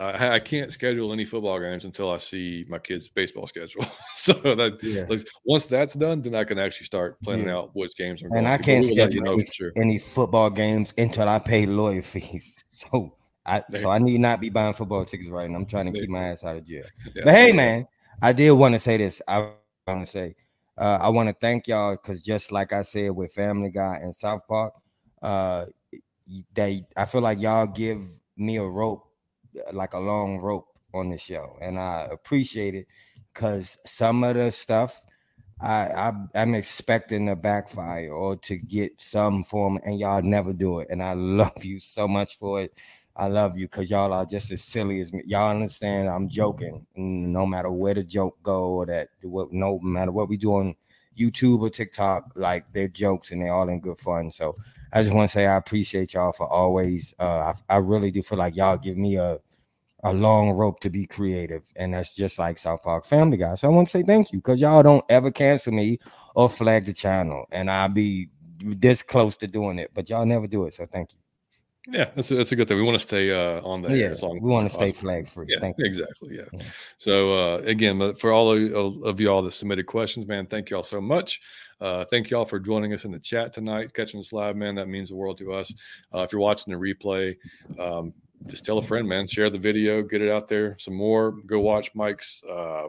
I, 0.00 0.30
I, 0.30 0.40
can't 0.40 0.72
schedule 0.72 1.12
any 1.12 1.24
football 1.24 1.60
games 1.60 1.84
until 1.84 2.10
I 2.10 2.16
see 2.16 2.64
my 2.68 2.78
kids' 2.78 3.08
baseball 3.08 3.46
schedule. 3.46 3.84
so 4.12 4.32
that 4.32 4.78
yeah. 4.82 5.06
like, 5.08 5.26
once 5.44 5.66
that's 5.66 5.94
done, 5.94 6.22
then 6.22 6.34
I 6.34 6.44
can 6.44 6.58
actually 6.58 6.86
start 6.86 7.20
planning 7.22 7.46
yeah. 7.46 7.58
out 7.58 7.70
which 7.74 7.94
games 7.96 8.22
I'm 8.22 8.32
and 8.32 8.48
I 8.48 8.58
can't 8.58 8.86
schedule 8.86 9.14
you 9.14 9.22
know 9.22 9.34
any, 9.34 9.46
sure. 9.46 9.72
any, 9.76 9.98
football 9.98 10.50
games 10.50 10.92
until 10.98 11.28
I 11.28 11.38
pay 11.38 11.66
lawyer 11.66 12.02
fees. 12.02 12.60
So 12.74 13.14
I 13.46 13.62
so 13.78 13.88
I 13.88 14.00
need 14.00 14.20
not 14.20 14.40
be 14.40 14.50
buying 14.50 14.74
football 14.74 15.04
tickets 15.04 15.30
right 15.30 15.48
now. 15.48 15.58
I'm 15.58 15.66
trying 15.66 15.92
to 15.92 15.92
keep 15.92 16.10
my 16.10 16.30
ass 16.30 16.42
out 16.42 16.56
of 16.56 16.66
jail. 16.66 16.82
Yeah. 17.14 17.22
But 17.24 17.34
hey, 17.34 17.52
man, 17.52 17.86
I 18.20 18.32
did 18.32 18.50
want 18.50 18.74
to 18.74 18.80
say 18.80 18.96
this. 18.96 19.22
I 19.28 19.50
want 19.86 20.04
to 20.04 20.06
say 20.06 20.34
uh, 20.76 20.98
I 21.00 21.08
want 21.10 21.28
to 21.28 21.34
thank 21.34 21.68
y'all 21.68 21.92
because 21.92 22.20
just 22.20 22.50
like 22.50 22.72
I 22.72 22.82
said 22.82 23.12
with 23.12 23.32
Family 23.32 23.70
Guy 23.70 24.00
and 24.02 24.14
South 24.14 24.40
Park, 24.48 24.74
uh, 25.22 25.66
they 26.52 26.84
I 26.96 27.04
feel 27.04 27.20
like 27.20 27.40
y'all 27.40 27.68
give 27.68 28.00
me 28.36 28.56
a 28.56 28.64
rope, 28.64 29.04
like 29.72 29.94
a 29.94 29.98
long 29.98 30.38
rope 30.38 30.68
on 30.94 31.08
the 31.08 31.18
show, 31.18 31.56
and 31.60 31.78
I 31.78 32.08
appreciate 32.10 32.74
it 32.74 32.86
because 33.32 33.78
some 33.86 34.24
of 34.24 34.36
the 34.36 34.50
stuff 34.52 35.02
I, 35.60 35.88
I 35.88 36.12
am 36.34 36.54
expecting 36.54 37.26
to 37.26 37.36
backfire 37.36 38.10
or 38.12 38.36
to 38.36 38.56
get 38.56 39.00
some 39.00 39.44
form, 39.44 39.78
and 39.84 39.98
y'all 39.98 40.22
never 40.22 40.52
do 40.52 40.80
it, 40.80 40.88
and 40.90 41.02
I 41.02 41.12
love 41.14 41.64
you 41.64 41.80
so 41.80 42.08
much 42.08 42.38
for 42.38 42.62
it. 42.62 42.74
I 43.16 43.28
love 43.28 43.56
you 43.56 43.66
because 43.66 43.90
y'all 43.90 44.12
are 44.12 44.26
just 44.26 44.50
as 44.50 44.62
silly 44.62 45.00
as 45.00 45.12
me. 45.12 45.22
Y'all 45.26 45.50
understand 45.50 46.08
I'm 46.08 46.28
joking. 46.28 46.84
No 46.96 47.46
matter 47.46 47.70
where 47.70 47.94
the 47.94 48.02
joke 48.02 48.38
go 48.42 48.70
or 48.70 48.86
that 48.86 49.08
no 49.22 49.78
matter 49.80 50.10
what 50.12 50.28
we 50.28 50.36
do 50.36 50.52
on 50.54 50.74
YouTube 51.16 51.60
or 51.60 51.70
TikTok, 51.70 52.32
like 52.34 52.64
they're 52.72 52.88
jokes 52.88 53.30
and 53.30 53.40
they're 53.40 53.52
all 53.52 53.68
in 53.68 53.80
good 53.80 53.98
fun. 53.98 54.30
So 54.30 54.56
I 54.92 55.02
just 55.02 55.14
want 55.14 55.30
to 55.30 55.32
say 55.32 55.46
I 55.46 55.56
appreciate 55.56 56.14
y'all 56.14 56.32
for 56.32 56.46
always. 56.46 57.14
Uh, 57.18 57.52
I, 57.68 57.74
I 57.74 57.76
really 57.78 58.10
do 58.10 58.22
feel 58.22 58.38
like 58.38 58.56
y'all 58.56 58.78
give 58.78 58.96
me 58.96 59.16
a 59.16 59.38
a 60.04 60.12
long 60.12 60.50
rope 60.50 60.80
to 60.80 60.90
be 60.90 61.06
creative, 61.06 61.62
and 61.76 61.94
that's 61.94 62.14
just 62.14 62.38
like 62.38 62.58
South 62.58 62.82
Park 62.82 63.06
Family 63.06 63.38
Guy. 63.38 63.54
So 63.54 63.68
I 63.68 63.70
want 63.70 63.88
to 63.88 63.90
say 63.90 64.02
thank 64.02 64.32
you 64.32 64.38
because 64.38 64.60
y'all 64.60 64.82
don't 64.82 65.04
ever 65.08 65.30
cancel 65.30 65.72
me 65.72 65.98
or 66.34 66.50
flag 66.50 66.84
the 66.84 66.92
channel, 66.92 67.46
and 67.50 67.70
I'll 67.70 67.88
be 67.88 68.28
this 68.60 69.02
close 69.02 69.36
to 69.38 69.46
doing 69.46 69.78
it, 69.78 69.90
but 69.94 70.10
y'all 70.10 70.26
never 70.26 70.46
do 70.46 70.66
it. 70.66 70.74
So 70.74 70.86
thank 70.86 71.12
you. 71.12 71.23
Yeah, 71.88 72.10
that's 72.14 72.30
a, 72.30 72.36
that's 72.36 72.52
a 72.52 72.56
good 72.56 72.66
thing. 72.66 72.78
We 72.78 72.82
want 72.82 72.94
to 72.94 73.06
stay 73.06 73.30
uh, 73.30 73.60
on 73.60 73.82
there 73.82 73.94
yeah, 73.94 74.06
as 74.06 74.22
long. 74.22 74.40
We 74.40 74.48
want 74.48 74.68
to 74.70 74.74
stay 74.74 74.92
flag 74.92 75.28
free. 75.28 75.46
Yeah, 75.48 75.70
exactly. 75.78 76.36
Yeah. 76.36 76.42
yeah. 76.52 76.62
So 76.96 77.34
uh, 77.34 77.58
again, 77.58 78.14
for 78.16 78.32
all 78.32 78.52
of, 78.52 79.02
of 79.02 79.20
y'all 79.20 79.42
that 79.42 79.52
submitted 79.52 79.86
questions, 79.86 80.26
man, 80.26 80.46
thank 80.46 80.70
y'all 80.70 80.82
so 80.82 81.00
much. 81.00 81.42
Uh, 81.80 82.04
thank 82.06 82.30
y'all 82.30 82.46
for 82.46 82.58
joining 82.58 82.94
us 82.94 83.04
in 83.04 83.12
the 83.12 83.18
chat 83.18 83.52
tonight, 83.52 83.92
catching 83.92 84.20
us 84.20 84.32
live, 84.32 84.56
man. 84.56 84.74
That 84.76 84.88
means 84.88 85.10
the 85.10 85.16
world 85.16 85.36
to 85.38 85.52
us. 85.52 85.74
Uh, 86.14 86.20
if 86.20 86.32
you're 86.32 86.40
watching 86.40 86.72
the 86.72 86.78
replay, 86.78 87.36
um, 87.78 88.14
just 88.46 88.64
tell 88.64 88.78
a 88.78 88.82
friend, 88.82 89.06
man. 89.06 89.26
Share 89.26 89.50
the 89.50 89.58
video, 89.58 90.02
get 90.02 90.22
it 90.22 90.30
out 90.30 90.48
there 90.48 90.76
some 90.78 90.94
more. 90.94 91.32
Go 91.46 91.60
watch 91.60 91.90
Mike's 91.94 92.42
uh, 92.50 92.88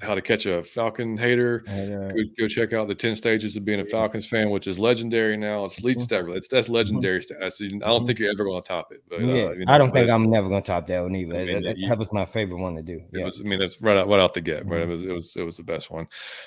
how 0.00 0.14
to 0.14 0.22
catch 0.22 0.46
a 0.46 0.62
Falcon 0.62 1.16
hater. 1.16 1.60
Go, 1.60 2.10
go, 2.38 2.48
check 2.48 2.72
out 2.72 2.88
the 2.88 2.94
10 2.94 3.16
stages 3.16 3.56
of 3.56 3.64
being 3.64 3.80
a 3.80 3.84
Falcons 3.84 4.26
fan, 4.26 4.50
which 4.50 4.66
is 4.66 4.78
legendary 4.78 5.36
now. 5.36 5.64
It's 5.64 5.80
lead 5.80 5.98
mm-hmm. 5.98 6.32
It's 6.32 6.48
that's 6.48 6.68
legendary 6.68 7.20
mm-hmm. 7.20 7.42
I 7.42 7.48
don't 7.48 7.80
mm-hmm. 7.98 8.06
think 8.06 8.18
you're 8.18 8.30
ever 8.30 8.44
going 8.44 8.62
to 8.62 8.68
top 8.68 8.92
it. 8.92 9.02
But, 9.08 9.22
uh, 9.22 9.26
yeah, 9.26 9.44
uh, 9.44 9.50
you 9.52 9.64
know, 9.64 9.72
I 9.72 9.78
don't 9.78 9.92
think 9.92 10.10
I'm 10.10 10.30
never 10.30 10.48
going 10.48 10.62
to 10.62 10.66
top 10.66 10.86
that 10.86 11.02
one 11.02 11.14
either. 11.16 11.34
I 11.34 11.44
mean, 11.44 11.62
that, 11.62 11.76
that, 11.88 11.98
was 11.98 12.12
my 12.12 12.24
favorite 12.24 12.60
one 12.60 12.74
to 12.76 12.82
do. 12.82 13.02
Yeah. 13.12 13.24
Was, 13.24 13.40
I 13.40 13.44
mean, 13.44 13.60
it's 13.60 13.80
right 13.80 13.96
out, 13.96 14.08
right 14.08 14.20
out 14.20 14.34
the 14.34 14.40
gate, 14.40 14.66
right? 14.66 14.82
It 14.82 14.88
was, 14.88 15.02
it 15.02 15.12
was, 15.12 15.36
it 15.36 15.42
was 15.42 15.56
the 15.56 15.62
best 15.62 15.90
one. 15.90 16.06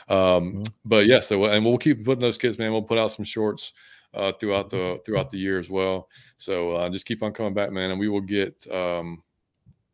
Um, 0.09 0.17
mm-hmm. 0.17 0.61
But 0.85 1.07
yeah, 1.07 1.19
so, 1.19 1.45
and 1.45 1.65
we'll 1.65 1.77
keep 1.77 2.05
putting 2.05 2.21
those 2.21 2.37
kids, 2.37 2.57
man. 2.57 2.71
We'll 2.71 2.81
put 2.81 2.97
out 2.97 3.11
some 3.11 3.25
shorts 3.25 3.73
uh, 4.13 4.31
throughout 4.33 4.69
the, 4.69 4.99
throughout 5.05 5.29
the 5.29 5.37
year 5.37 5.59
as 5.59 5.69
well. 5.69 6.09
So 6.37 6.71
uh, 6.73 6.89
just 6.89 7.05
keep 7.05 7.23
on 7.23 7.33
coming 7.33 7.53
back, 7.53 7.71
man. 7.71 7.91
And 7.91 7.99
we 7.99 8.09
will 8.09 8.21
get, 8.21 8.65
um, 8.71 9.23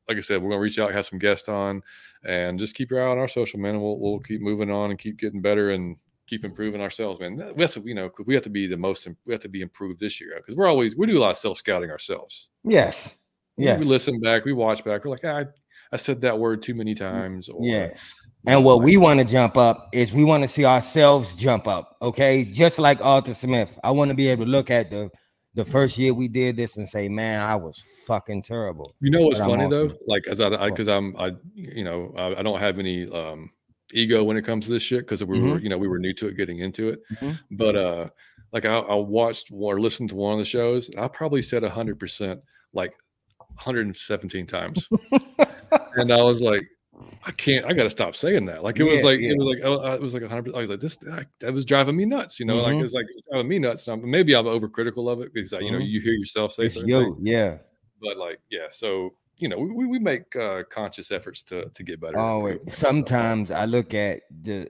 like 0.08 0.18
I 0.18 0.22
said, 0.22 0.42
we're 0.42 0.50
going 0.50 0.60
to 0.60 0.64
reach 0.64 0.80
out, 0.80 0.92
have 0.92 1.06
some 1.06 1.20
guests 1.20 1.48
on, 1.48 1.82
and 2.26 2.60
just 2.60 2.76
keep 2.76 2.92
your 2.92 3.06
eye 3.06 3.12
on 3.12 3.18
our 3.18 3.28
social, 3.28 3.60
man. 3.60 3.76
And 3.76 3.84
we'll, 3.84 4.00
we'll 4.00 4.20
keep 4.20 4.42
moving 4.42 4.72
on 4.72 4.92
and 4.92 5.00
keep 5.00 5.18
getting 5.18 5.42
better 5.42 5.72
and 5.72 5.98
keep 6.28 6.46
improving 6.46 6.82
ourselves, 6.82 7.20
man. 7.20 7.54
That's 7.56 7.78
you 7.78 7.96
know, 7.96 8.10
we 8.26 8.34
have 8.34 8.44
to 8.44 8.50
be 8.50 8.68
the 8.68 8.78
most, 8.78 9.08
we 9.26 9.34
have 9.34 9.42
to 9.42 9.50
be 9.50 9.62
improved 9.62 10.00
this 10.00 10.20
year 10.22 10.34
because 10.38 10.56
we're 10.56 10.68
always 10.68 10.96
we 10.96 11.08
do 11.08 11.18
a 11.18 11.20
lot 11.20 11.32
of 11.32 11.38
self 11.38 11.58
scouting 11.58 11.92
ourselves. 11.92 12.50
Yes, 12.64 13.16
yes. 13.58 13.80
We 13.80 13.86
listen 13.86 14.20
back, 14.20 14.46
we 14.46 14.54
watch 14.54 14.84
back. 14.84 15.04
We're 15.04 15.12
like, 15.12 15.26
ah, 15.26 15.40
I, 15.40 15.46
I 15.92 15.98
said 15.98 16.22
that 16.22 16.38
word 16.38 16.64
too 16.64 16.76
many 16.76 16.96
times. 16.96 17.50
Or, 17.50 17.64
yes. 17.64 18.14
And 18.46 18.66
what 18.66 18.84
we 18.84 18.98
want 18.98 19.20
to 19.20 19.26
jump 19.26 19.56
up 19.56 19.90
is 19.94 20.12
we 20.12 20.26
want 20.26 20.44
to 20.44 20.50
see 20.50 20.66
ourselves 20.66 21.34
jump 21.34 21.66
up. 21.66 21.96
Okay, 22.02 22.44
just 22.44 22.78
like 22.78 23.00
Arthur 23.02 23.34
Smith, 23.34 23.80
I 23.84 23.92
want 23.92 24.10
to 24.10 24.16
be 24.16 24.28
able 24.28 24.46
to 24.46 24.52
look 24.52 24.70
at 24.70 24.92
the 24.92 25.10
the 25.56 25.66
first 25.66 25.98
year 25.98 26.14
we 26.14 26.28
did 26.28 26.56
this 26.58 26.78
and 26.78 26.88
say, 26.88 27.08
man, 27.08 27.42
I 27.42 27.56
was 27.56 27.82
fucking 28.08 28.42
terrible. 28.44 28.96
You 29.00 29.12
know 29.12 29.22
what's 29.22 29.40
but 29.40 29.48
funny 29.48 29.70
though? 29.70 29.92
Like, 30.08 30.28
as 30.28 30.40
I, 30.40 30.70
because 30.70 30.88
I'm, 30.88 31.16
I, 31.18 31.32
you 31.54 31.84
know, 31.84 32.14
I, 32.18 32.40
I, 32.40 32.42
don't 32.42 32.60
have 32.60 32.80
any 32.80 33.10
um 33.12 33.52
ego 33.94 34.24
when 34.24 34.36
it 34.38 34.44
comes 34.44 34.66
to 34.66 34.72
this 34.72 34.82
shit 34.82 35.02
because 35.02 35.24
we 35.24 35.38
mm-hmm. 35.38 35.52
were, 35.52 35.60
you 35.60 35.70
know, 35.70 35.78
we 35.78 35.88
were 35.88 36.00
new 36.00 36.14
to 36.14 36.28
it, 36.28 36.38
getting 36.38 36.60
into 36.60 36.90
it. 36.90 37.02
Mm-hmm. 37.14 37.34
But 37.52 37.76
uh, 37.76 38.10
like 38.52 38.66
I, 38.66 38.78
I 38.78 38.96
watched 38.96 39.52
or 39.52 39.80
listened 39.80 40.10
to 40.10 40.16
one 40.16 40.34
of 40.34 40.40
the 40.40 40.46
shows. 40.46 40.90
I 40.98 41.08
probably 41.08 41.42
said 41.42 41.64
hundred 41.64 42.00
percent, 42.00 42.42
like 42.74 42.94
117 43.38 44.48
times, 44.48 44.88
and 45.96 46.12
I 46.12 46.22
was 46.22 46.42
like, 46.42 46.68
I 47.26 47.32
can't. 47.32 47.66
I 47.66 47.74
got 47.74 47.84
to 47.84 47.90
stop 47.90 48.16
saying 48.16 48.46
that. 48.46 48.64
Like 48.64 48.80
it 48.80 48.86
yeah, 48.86 48.92
was 48.92 49.04
like 49.04 49.20
yeah. 49.20 49.32
it 49.32 49.38
was 49.38 49.48
like 49.48 49.60
oh, 49.64 49.94
it 49.94 50.02
was 50.02 50.14
like 50.14 50.24
hundred. 50.24 50.56
I 50.56 50.60
was 50.60 50.70
like 50.70 50.80
this. 50.80 50.98
I, 51.12 51.26
that 51.40 51.54
was 51.54 51.66
driving 51.66 51.96
me 51.96 52.06
nuts. 52.06 52.40
You 52.40 52.46
know, 52.46 52.58
mm-hmm. 52.58 52.76
like 52.76 52.84
it's 52.84 52.94
like 52.94 53.06
it's 53.10 53.22
driving 53.30 53.48
me 53.48 53.60
nuts. 53.60 53.88
I'm, 53.88 54.10
maybe 54.10 54.36
I'm 54.36 54.46
overcritical 54.46 55.12
of 55.12 55.22
it 55.22 55.34
because 55.34 55.52
mm-hmm. 55.52 55.64
you 55.64 55.72
know 55.72 55.78
mm-hmm. 55.78 55.88
you 55.88 56.02
hear 56.02 56.14
yourself 56.14 56.52
say 56.52 56.64
it's 56.64 56.76
yo, 56.84 57.16
yeah. 57.22 57.58
But 58.02 58.18
like 58.18 58.40
yeah, 58.50 58.68
so 58.70 59.14
you 59.40 59.48
know 59.48 59.58
we, 59.58 59.86
we 59.86 60.00
make 60.00 60.36
uh, 60.36 60.64
conscious 60.70 61.12
efforts 61.12 61.44
to 61.44 61.70
to 61.70 61.84
get 61.84 62.02
better. 62.02 62.20
Oh, 62.20 62.58
sometimes 62.70 63.52
I 63.52 63.66
look 63.66 63.94
at 63.94 64.22
the 64.30 64.70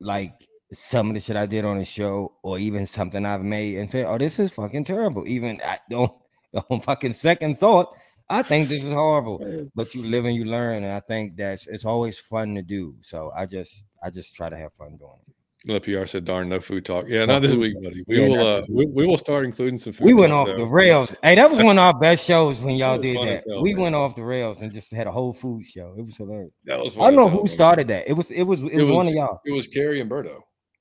like 0.00 0.48
some 0.72 1.08
of 1.08 1.14
the 1.14 1.20
shit 1.20 1.36
I 1.36 1.46
did 1.46 1.64
on 1.64 1.78
the 1.78 1.84
show 1.84 2.34
or 2.42 2.58
even 2.58 2.86
something 2.86 3.24
I've 3.26 3.42
made 3.42 3.78
and 3.78 3.90
say, 3.90 4.04
oh, 4.04 4.18
this 4.18 4.38
is 4.38 4.52
fucking 4.52 4.84
terrible. 4.84 5.26
Even 5.28 5.60
I 5.64 5.78
don't 5.90 6.12
on 6.70 6.80
fucking 6.80 7.12
second 7.12 7.60
thought. 7.60 7.96
I 8.32 8.42
think 8.42 8.68
this 8.68 8.82
is 8.82 8.92
horrible, 8.92 9.68
but 9.74 9.94
you 9.94 10.02
live 10.02 10.24
and 10.24 10.34
you 10.34 10.46
learn, 10.46 10.84
and 10.84 10.92
I 10.92 11.00
think 11.00 11.36
that's 11.36 11.66
it's 11.66 11.84
always 11.84 12.18
fun 12.18 12.54
to 12.54 12.62
do. 12.62 12.96
So 13.02 13.30
I 13.36 13.44
just 13.44 13.84
I 14.02 14.08
just 14.08 14.34
try 14.34 14.48
to 14.48 14.56
have 14.56 14.72
fun 14.72 14.96
doing 14.96 15.18
it. 15.28 15.34
The 15.64 15.80
PR 15.80 16.06
said, 16.06 16.24
"Darn, 16.24 16.48
no 16.48 16.58
food 16.58 16.84
talk." 16.84 17.06
Yeah, 17.08 17.26
not 17.26 17.42
this 17.42 17.54
week, 17.54 17.74
buddy. 17.82 18.02
We 18.08 18.20
yeah, 18.20 18.28
will. 18.28 18.46
Uh, 18.46 18.62
we, 18.68 18.86
we, 18.86 19.06
will 19.06 19.18
start 19.18 19.44
including 19.44 19.78
some 19.78 19.92
food. 19.92 20.06
We 20.06 20.14
went 20.14 20.32
off 20.32 20.48
though. 20.48 20.56
the 20.56 20.66
rails. 20.66 21.14
Hey, 21.22 21.36
that 21.36 21.48
was 21.48 21.62
one 21.62 21.78
of 21.78 21.84
our 21.84 21.96
best 21.96 22.26
shows 22.26 22.58
when 22.60 22.74
y'all 22.74 22.98
did 22.98 23.16
that. 23.18 23.44
Hell, 23.46 23.62
we 23.62 23.74
man. 23.74 23.82
went 23.82 23.94
off 23.94 24.16
the 24.16 24.24
rails 24.24 24.60
and 24.62 24.72
just 24.72 24.90
had 24.90 25.06
a 25.06 25.12
whole 25.12 25.32
food 25.32 25.64
show. 25.64 25.94
It 25.96 26.04
was 26.04 26.16
hilarious. 26.16 26.52
That 26.64 26.80
was. 26.80 26.96
I 26.98 27.10
don't 27.10 27.16
know 27.16 27.28
who 27.28 27.46
started 27.46 27.86
that. 27.88 28.08
It 28.08 28.14
was. 28.14 28.30
It 28.30 28.42
was. 28.42 28.60
It, 28.62 28.72
it 28.72 28.76
was, 28.78 28.86
was, 28.86 28.96
one 28.96 29.06
of 29.08 29.14
y'all. 29.14 29.40
It 29.44 29.52
was 29.52 29.68
Carrie 29.68 30.00
and 30.00 30.10
Berto. 30.10 30.40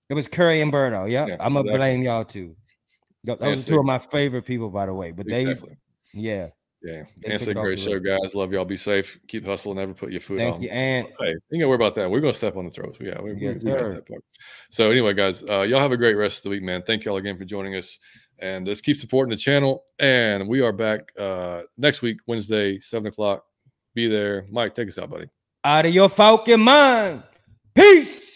It 0.10 0.14
was 0.15 0.28
Curry 0.28 0.61
and 0.61 0.73
Berto. 0.73 1.10
Yep. 1.10 1.28
Yeah, 1.28 1.36
I'm 1.40 1.53
gonna 1.53 1.60
exactly. 1.60 1.78
blame 1.78 2.02
y'all 2.03 2.26
too. 2.26 2.56
Those 3.23 3.65
are 3.65 3.69
two 3.69 3.80
of 3.80 3.86
my 3.86 3.99
favorite 3.99 4.45
people, 4.45 4.72
by 4.72 4.88
the 4.88 4.94
way. 4.94 5.11
But 5.11 5.28
exactly. 5.28 5.78
they, 6.14 6.19
yeah, 6.19 6.48
yeah, 6.83 7.03
it's 7.23 7.47
a 7.47 7.53
great 7.53 7.79
show, 7.79 7.99
guys. 7.99 8.33
Love 8.33 8.51
y'all. 8.51 8.65
Be 8.65 8.77
safe. 8.77 9.19
Keep 9.27 9.45
hustling. 9.45 9.77
Never 9.77 9.93
put 9.93 10.11
your 10.11 10.21
foot 10.21 10.39
Thank 10.39 10.55
on. 10.55 10.61
you. 10.63 10.69
And 10.69 11.07
hey, 11.19 11.35
you 11.49 11.59
gotta 11.59 11.67
worry 11.67 11.75
about 11.75 11.95
that. 11.95 12.09
We're 12.09 12.21
gonna 12.21 12.33
step 12.33 12.55
on 12.57 12.65
the 12.65 12.71
throats. 12.71 12.97
Yeah, 12.99 13.21
we, 13.21 13.33
yeah, 13.33 13.49
we, 13.49 13.53
we 13.55 13.59
got 13.59 13.93
that 13.93 14.07
part. 14.07 14.23
So 14.69 14.89
anyway, 14.89 15.13
guys, 15.13 15.43
uh, 15.43 15.61
y'all 15.61 15.79
have 15.79 15.91
a 15.91 15.97
great 15.97 16.15
rest 16.15 16.39
of 16.39 16.43
the 16.43 16.49
week, 16.49 16.63
man. 16.63 16.81
Thank 16.81 17.05
y'all 17.05 17.17
again 17.17 17.37
for 17.37 17.45
joining 17.45 17.75
us, 17.75 17.99
and 18.39 18.65
just 18.65 18.83
keep 18.83 18.97
supporting 18.97 19.29
the 19.29 19.37
channel. 19.37 19.83
And 19.99 20.47
we 20.47 20.61
are 20.61 20.73
back 20.73 21.01
uh, 21.19 21.63
next 21.77 22.01
week, 22.01 22.17
Wednesday, 22.25 22.79
seven 22.79 23.07
o'clock. 23.07 23.43
Be 23.93 24.07
there, 24.07 24.47
Mike. 24.49 24.73
Take 24.73 24.87
us 24.87 24.97
out, 24.97 25.11
buddy. 25.11 25.27
Out 25.63 25.85
of 25.85 25.93
your 25.93 26.09
fucking 26.09 26.59
mind. 26.59 27.23
Peace. 27.75 28.30